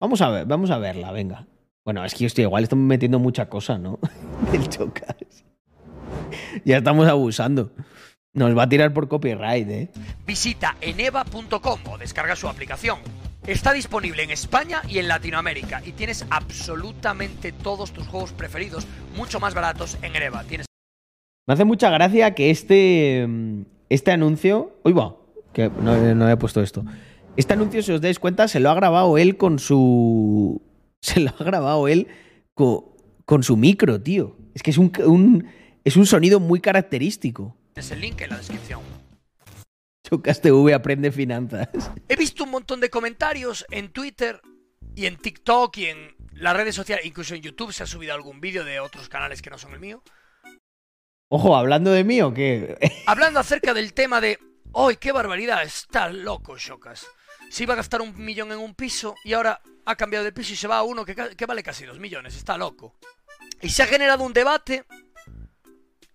Vamos 0.00 0.20
a 0.20 0.30
ver, 0.30 0.46
vamos 0.46 0.72
a 0.72 0.78
verla, 0.78 1.12
venga. 1.12 1.46
Bueno, 1.84 2.04
es 2.04 2.14
que 2.14 2.26
hostia, 2.26 2.42
igual 2.42 2.64
estamos 2.64 2.84
metiendo 2.84 3.20
mucha 3.20 3.48
cosa, 3.48 3.78
¿no? 3.78 4.00
El 4.52 4.68
chocas. 4.68 5.44
Ya 6.64 6.78
estamos 6.78 7.06
abusando. 7.06 7.70
Nos 8.34 8.58
va 8.58 8.64
a 8.64 8.68
tirar 8.68 8.92
por 8.92 9.06
copyright, 9.06 9.68
¿eh? 9.68 9.90
Visita 10.26 10.76
eneva.com 10.80 11.80
o 11.88 11.98
descarga 11.98 12.34
su 12.34 12.48
aplicación. 12.48 12.98
Está 13.46 13.72
disponible 13.72 14.22
en 14.22 14.30
España 14.30 14.82
y 14.88 14.98
en 14.98 15.08
Latinoamérica 15.08 15.82
y 15.84 15.92
tienes 15.92 16.24
absolutamente 16.30 17.50
todos 17.50 17.92
tus 17.92 18.06
juegos 18.06 18.32
preferidos 18.32 18.86
mucho 19.16 19.40
más 19.40 19.54
baratos 19.54 19.98
en 20.02 20.14
Eneva. 20.14 20.44
Tienes 20.44 20.66
Me 21.48 21.54
hace 21.54 21.64
mucha 21.64 21.90
gracia 21.90 22.34
que 22.34 22.50
este, 22.50 23.26
mm, 23.28 23.62
este 23.88 24.12
anuncio. 24.12 24.76
Uy, 24.84 24.92
va, 24.92 25.16
que 25.52 25.68
no, 25.70 26.14
no 26.14 26.24
había 26.24 26.38
puesto 26.38 26.62
esto. 26.62 26.84
Este 27.36 27.54
anuncio, 27.54 27.82
si 27.82 27.90
os 27.92 28.00
dais 28.00 28.18
cuenta, 28.20 28.46
se 28.46 28.60
lo 28.60 28.70
ha 28.70 28.74
grabado 28.74 29.18
él 29.18 29.36
con 29.36 29.58
su. 29.58 30.62
Se 31.04 31.18
lo 31.18 31.30
ha 31.36 31.42
grabado 31.42 31.88
él 31.88 32.06
co- 32.54 32.96
con, 33.24 33.42
su 33.42 33.56
micro, 33.56 34.00
tío. 34.00 34.36
Es 34.54 34.62
que 34.62 34.70
es 34.70 34.78
un, 34.78 34.92
un- 35.04 35.48
es 35.82 35.96
un 35.96 36.06
sonido 36.06 36.38
muy 36.38 36.60
característico. 36.60 37.56
el 37.74 38.00
link 38.00 38.20
en 38.20 38.30
la 38.30 38.36
descripción. 38.36 38.82
Chocas 40.12 40.42
TV 40.42 40.74
aprende 40.74 41.10
finanzas. 41.10 41.70
He 42.06 42.16
visto 42.16 42.44
un 42.44 42.50
montón 42.50 42.80
de 42.80 42.90
comentarios 42.90 43.64
en 43.70 43.94
Twitter 43.94 44.42
y 44.94 45.06
en 45.06 45.16
TikTok 45.16 45.74
y 45.78 45.86
en 45.86 46.14
las 46.34 46.54
redes 46.54 46.74
sociales, 46.74 47.06
incluso 47.06 47.34
en 47.34 47.40
YouTube 47.40 47.72
se 47.72 47.84
ha 47.84 47.86
subido 47.86 48.12
algún 48.12 48.38
vídeo 48.38 48.62
de 48.62 48.78
otros 48.78 49.08
canales 49.08 49.40
que 49.40 49.48
no 49.48 49.56
son 49.56 49.72
el 49.72 49.80
mío, 49.80 50.02
Ojo, 51.30 51.56
hablando 51.56 51.90
de 51.92 52.04
mí 52.04 52.20
o 52.20 52.34
qué. 52.34 52.76
hablando 53.06 53.40
acerca 53.40 53.72
del 53.72 53.94
tema 53.94 54.20
de, 54.20 54.38
¡ay, 54.74 54.96
qué 54.96 55.12
barbaridad! 55.12 55.62
Está 55.62 56.10
loco, 56.10 56.58
Shocas. 56.58 57.06
Se 57.48 57.62
iba 57.62 57.72
a 57.72 57.78
gastar 57.78 58.02
un 58.02 58.14
millón 58.22 58.52
en 58.52 58.58
un 58.58 58.74
piso 58.74 59.14
y 59.24 59.32
ahora 59.32 59.62
ha 59.86 59.96
cambiado 59.96 60.26
de 60.26 60.32
piso 60.32 60.52
y 60.52 60.56
se 60.56 60.68
va 60.68 60.76
a 60.76 60.82
uno 60.82 61.06
que 61.06 61.46
vale 61.46 61.62
casi 61.62 61.86
dos 61.86 61.98
millones. 61.98 62.36
Está 62.36 62.58
loco. 62.58 62.96
Y 63.62 63.70
se 63.70 63.82
ha 63.82 63.86
generado 63.86 64.24
un 64.24 64.34
debate 64.34 64.84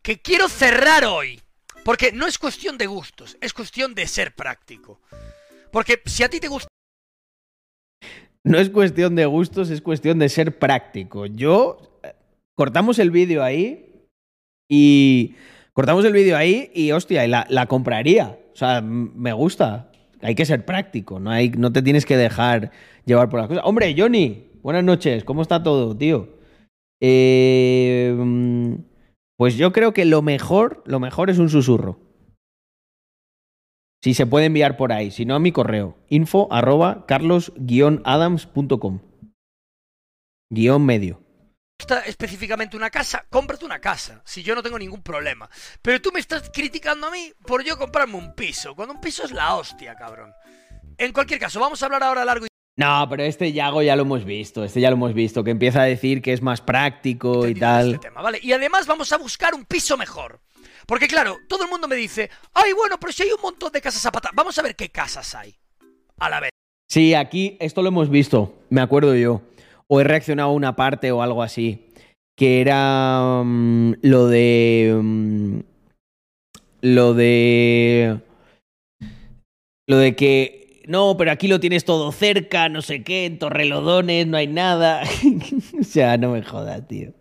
que 0.03 0.21
quiero 0.21 0.47
cerrar 0.49 1.03
hoy. 1.05 1.41
Porque 1.87 2.11
no 2.11 2.27
es 2.27 2.37
cuestión 2.37 2.77
de 2.77 2.85
gustos, 2.85 3.37
es 3.39 3.53
cuestión 3.53 3.95
de 3.95 4.07
ser 4.07 4.35
práctico. 4.35 4.99
Porque 5.71 6.01
si 6.05 6.21
a 6.21 6.27
ti 6.27 6.41
te 6.41 6.49
gusta... 6.49 6.67
No 8.43 8.59
es 8.59 8.69
cuestión 8.69 9.15
de 9.15 9.25
gustos, 9.25 9.69
es 9.69 9.81
cuestión 9.81 10.19
de 10.19 10.27
ser 10.27 10.59
práctico. 10.59 11.27
Yo. 11.27 12.01
eh, 12.03 12.13
Cortamos 12.55 12.99
el 12.99 13.09
vídeo 13.09 13.41
ahí 13.41 14.05
y. 14.69 15.35
Cortamos 15.71 16.03
el 16.03 16.11
vídeo 16.11 16.35
ahí 16.35 16.69
y, 16.75 16.91
hostia, 16.91 17.25
la, 17.25 17.65
compraría. 17.67 18.37
O 18.51 18.55
sea, 18.57 18.81
me 18.81 19.31
gusta. 19.31 19.89
Hay 20.21 20.35
que 20.35 20.45
ser 20.45 20.65
práctico, 20.65 21.21
no, 21.21 21.31
no 21.57 21.71
te 21.71 21.81
tienes 21.81 22.05
que 22.05 22.17
dejar 22.17 22.71
llevar 23.05 23.29
por 23.29 23.39
las 23.39 23.47
cosas. 23.47 23.63
Hombre, 23.65 23.95
Johnny, 23.97 24.49
buenas 24.61 24.83
noches, 24.83 25.23
¿cómo 25.23 25.41
está 25.41 25.63
todo, 25.63 25.95
tío? 25.95 26.27
Eh, 26.99 28.13
mm, 28.13 28.75
pues 29.37 29.55
yo 29.55 29.71
creo 29.71 29.93
que 29.93 30.03
lo 30.05 30.21
mejor, 30.21 30.83
lo 30.85 30.99
mejor 30.99 31.29
es 31.29 31.37
un 31.37 31.49
susurro. 31.49 31.99
Si 34.03 34.13
se 34.13 34.25
puede 34.25 34.45
enviar 34.45 34.77
por 34.77 34.91
ahí, 34.91 35.11
si 35.11 35.25
no 35.25 35.35
a 35.35 35.39
mi 35.39 35.51
correo, 35.51 35.97
info 36.09 36.47
arroba 36.51 37.05
carlos-adams.com. 37.07 38.99
Guión 40.49 40.85
medio. 40.85 41.21
gusta 41.79 41.99
específicamente 42.01 42.77
una 42.77 42.89
casa, 42.89 43.25
cómprate 43.29 43.65
una 43.65 43.79
casa, 43.79 44.21
si 44.25 44.41
yo 44.43 44.55
no 44.55 44.63
tengo 44.63 44.79
ningún 44.79 45.03
problema. 45.03 45.49
Pero 45.81 46.01
tú 46.01 46.11
me 46.11 46.19
estás 46.19 46.49
criticando 46.53 47.07
a 47.07 47.11
mí 47.11 47.33
por 47.45 47.63
yo 47.63 47.77
comprarme 47.77 48.15
un 48.15 48.33
piso, 48.33 48.75
cuando 48.75 48.93
un 48.95 49.01
piso 49.01 49.25
es 49.25 49.31
la 49.31 49.55
hostia, 49.55 49.95
cabrón. 49.95 50.33
En 50.97 51.13
cualquier 51.13 51.39
caso, 51.39 51.59
vamos 51.59 51.83
a 51.83 51.85
hablar 51.85 52.01
ahora 52.03 52.25
largo 52.25 52.45
y 52.45 52.49
No, 52.77 53.07
pero 53.09 53.23
este 53.23 53.51
Yago 53.51 53.81
ya 53.81 53.95
lo 53.95 54.03
hemos 54.03 54.23
visto, 54.23 54.63
este 54.63 54.79
ya 54.79 54.91
lo 54.91 54.95
hemos 54.95 55.15
visto, 55.15 55.43
que 55.43 55.49
empieza 55.49 55.81
a 55.81 55.85
decir 55.85 56.21
que 56.21 56.31
es 56.31 56.43
más 56.43 56.61
práctico 56.61 57.47
y 57.47 57.55
tal. 57.55 57.99
tema, 57.99 58.21
¿vale? 58.21 58.39
Y 58.41 58.51
además 58.53 58.85
vamos 58.85 59.11
a 59.11 59.17
buscar 59.17 59.55
un 59.55 59.65
piso 59.65 59.97
mejor. 59.97 60.39
Porque 60.85 61.07
claro, 61.07 61.37
todo 61.49 61.63
el 61.63 61.69
mundo 61.69 61.87
me 61.87 61.95
dice, 61.95 62.29
ay, 62.53 62.73
bueno, 62.73 62.99
pero 62.99 63.11
si 63.11 63.23
hay 63.23 63.31
un 63.31 63.41
montón 63.41 63.71
de 63.71 63.81
casas 63.81 64.05
a 64.05 64.11
pata, 64.11 64.29
vamos 64.33 64.57
a 64.57 64.61
ver 64.61 64.75
qué 64.75 64.89
casas 64.89 65.33
hay. 65.33 65.55
A 66.19 66.29
la 66.29 66.39
vez. 66.39 66.51
Sí, 66.89 67.15
aquí 67.15 67.57
esto 67.59 67.81
lo 67.81 67.89
hemos 67.89 68.09
visto, 68.09 68.55
me 68.69 68.79
acuerdo 68.79 69.15
yo. 69.15 69.41
O 69.87 69.99
he 69.99 70.03
reaccionado 70.03 70.49
a 70.49 70.53
una 70.53 70.75
parte 70.75 71.11
o 71.11 71.21
algo 71.21 71.41
así. 71.43 71.89
Que 72.37 72.61
era 72.61 73.41
mm, 73.43 73.95
lo 74.03 74.27
de. 74.27 74.97
mm, 75.01 75.59
lo 76.81 77.13
de. 77.15 78.19
Lo 79.87 79.97
de 79.97 80.15
que. 80.15 80.56
No, 80.87 81.17
pero 81.17 81.31
aquí 81.31 81.49
lo 81.49 81.59
tienes 81.59 81.83
todo 81.83 82.13
cerca, 82.13 82.69
no 82.69 82.81
sé 82.81 83.03
qué, 83.03 83.25
en 83.25 83.39
Torrelodones, 83.39 84.25
no 84.25 84.37
hay 84.37 84.47
nada. 84.47 85.03
o 85.79 85.83
sea, 85.83 86.17
no 86.17 86.31
me 86.31 86.41
jodas, 86.41 86.87
tío. 86.87 87.11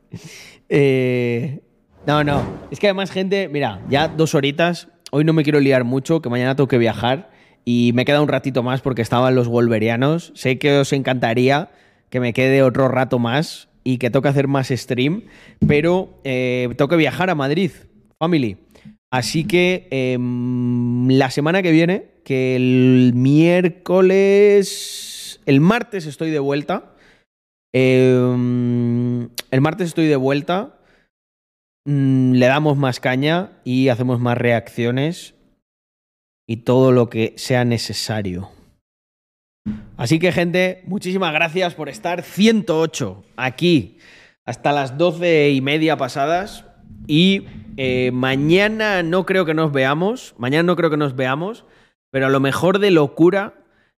Eh, 0.68 1.60
no, 2.06 2.22
no. 2.22 2.46
Es 2.70 2.78
que 2.78 2.86
además, 2.86 3.10
gente, 3.10 3.48
mira, 3.48 3.82
ya 3.88 4.06
dos 4.06 4.36
horitas. 4.36 4.86
Hoy 5.10 5.24
no 5.24 5.32
me 5.32 5.42
quiero 5.42 5.58
liar 5.58 5.82
mucho, 5.82 6.22
que 6.22 6.28
mañana 6.28 6.54
tengo 6.54 6.68
que 6.68 6.78
viajar. 6.78 7.30
Y 7.64 7.90
me 7.94 8.04
queda 8.04 8.22
un 8.22 8.28
ratito 8.28 8.62
más 8.62 8.82
porque 8.82 9.02
estaban 9.02 9.34
los 9.34 9.48
Wolverianos. 9.48 10.30
Sé 10.36 10.58
que 10.58 10.78
os 10.78 10.92
encantaría 10.92 11.70
que 12.08 12.20
me 12.20 12.32
quede 12.32 12.62
otro 12.62 12.86
rato 12.86 13.18
más 13.18 13.68
y 13.82 13.98
que 13.98 14.10
toque 14.10 14.28
hacer 14.28 14.46
más 14.46 14.68
stream. 14.68 15.24
Pero 15.66 16.20
eh, 16.22 16.68
tengo 16.76 16.88
que 16.88 16.96
viajar 16.96 17.30
a 17.30 17.34
Madrid, 17.34 17.72
family. 18.20 18.58
Así 19.10 19.46
que 19.46 19.88
em, 19.90 21.08
la 21.08 21.30
semana 21.30 21.62
que 21.62 21.72
viene, 21.72 22.16
que 22.24 22.56
el 22.56 23.12
miércoles. 23.14 24.62
El 25.46 25.60
martes 25.60 26.06
estoy 26.06 26.30
de 26.30 26.40
vuelta. 26.40 26.96
Em, 27.72 29.28
el 29.50 29.60
martes 29.60 29.88
estoy 29.88 30.06
de 30.06 30.16
vuelta. 30.16 30.80
Mm, 31.86 32.32
le 32.32 32.46
damos 32.46 32.76
más 32.76 32.98
caña 32.98 33.60
y 33.64 33.88
hacemos 33.88 34.18
más 34.18 34.36
reacciones 34.36 35.34
y 36.48 36.56
todo 36.58 36.90
lo 36.90 37.08
que 37.08 37.34
sea 37.36 37.64
necesario. 37.64 38.50
Así 39.96 40.18
que, 40.18 40.32
gente, 40.32 40.82
muchísimas 40.86 41.32
gracias 41.32 41.74
por 41.74 41.88
estar 41.88 42.22
108 42.22 43.24
aquí 43.36 43.98
hasta 44.44 44.72
las 44.72 44.98
12 44.98 45.50
y 45.50 45.60
media 45.60 45.96
pasadas. 45.96 46.64
Y 47.06 47.46
eh, 47.76 48.10
mañana 48.12 49.02
no 49.02 49.26
creo 49.26 49.44
que 49.44 49.54
nos 49.54 49.72
veamos. 49.72 50.34
Mañana 50.38 50.62
no 50.62 50.76
creo 50.76 50.90
que 50.90 50.96
nos 50.96 51.16
veamos. 51.16 51.64
Pero 52.10 52.26
a 52.26 52.30
lo 52.30 52.40
mejor 52.40 52.78
de 52.78 52.90
locura 52.90 53.54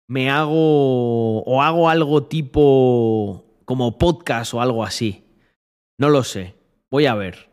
me 0.07 0.29
hago. 0.29 1.43
o 1.43 1.61
hago 1.61 1.89
algo 1.89 2.23
tipo. 2.23 3.61
como 3.65 3.97
podcast 3.97 4.53
o 4.53 4.61
algo 4.61 4.83
así. 4.83 5.25
No 5.99 6.09
lo 6.09 6.23
sé. 6.23 6.55
Voy 6.89 7.05
a 7.05 7.15
ver. 7.15 7.49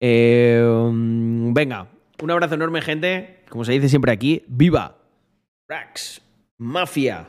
Mm, 0.00 1.52
venga, 1.52 1.88
un 2.22 2.30
abrazo 2.30 2.54
enorme, 2.54 2.80
gente. 2.82 3.44
Como 3.48 3.64
se 3.64 3.72
dice 3.72 3.88
siempre 3.88 4.12
aquí, 4.12 4.44
¡viva! 4.48 4.96
Rax, 5.68 6.22
Mafia. 6.58 7.28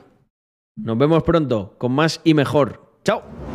Nos 0.76 0.98
vemos 0.98 1.24
pronto 1.24 1.76
con 1.78 1.92
más 1.92 2.22
y 2.24 2.34
mejor. 2.34 3.00
¡Chao! 3.04 3.51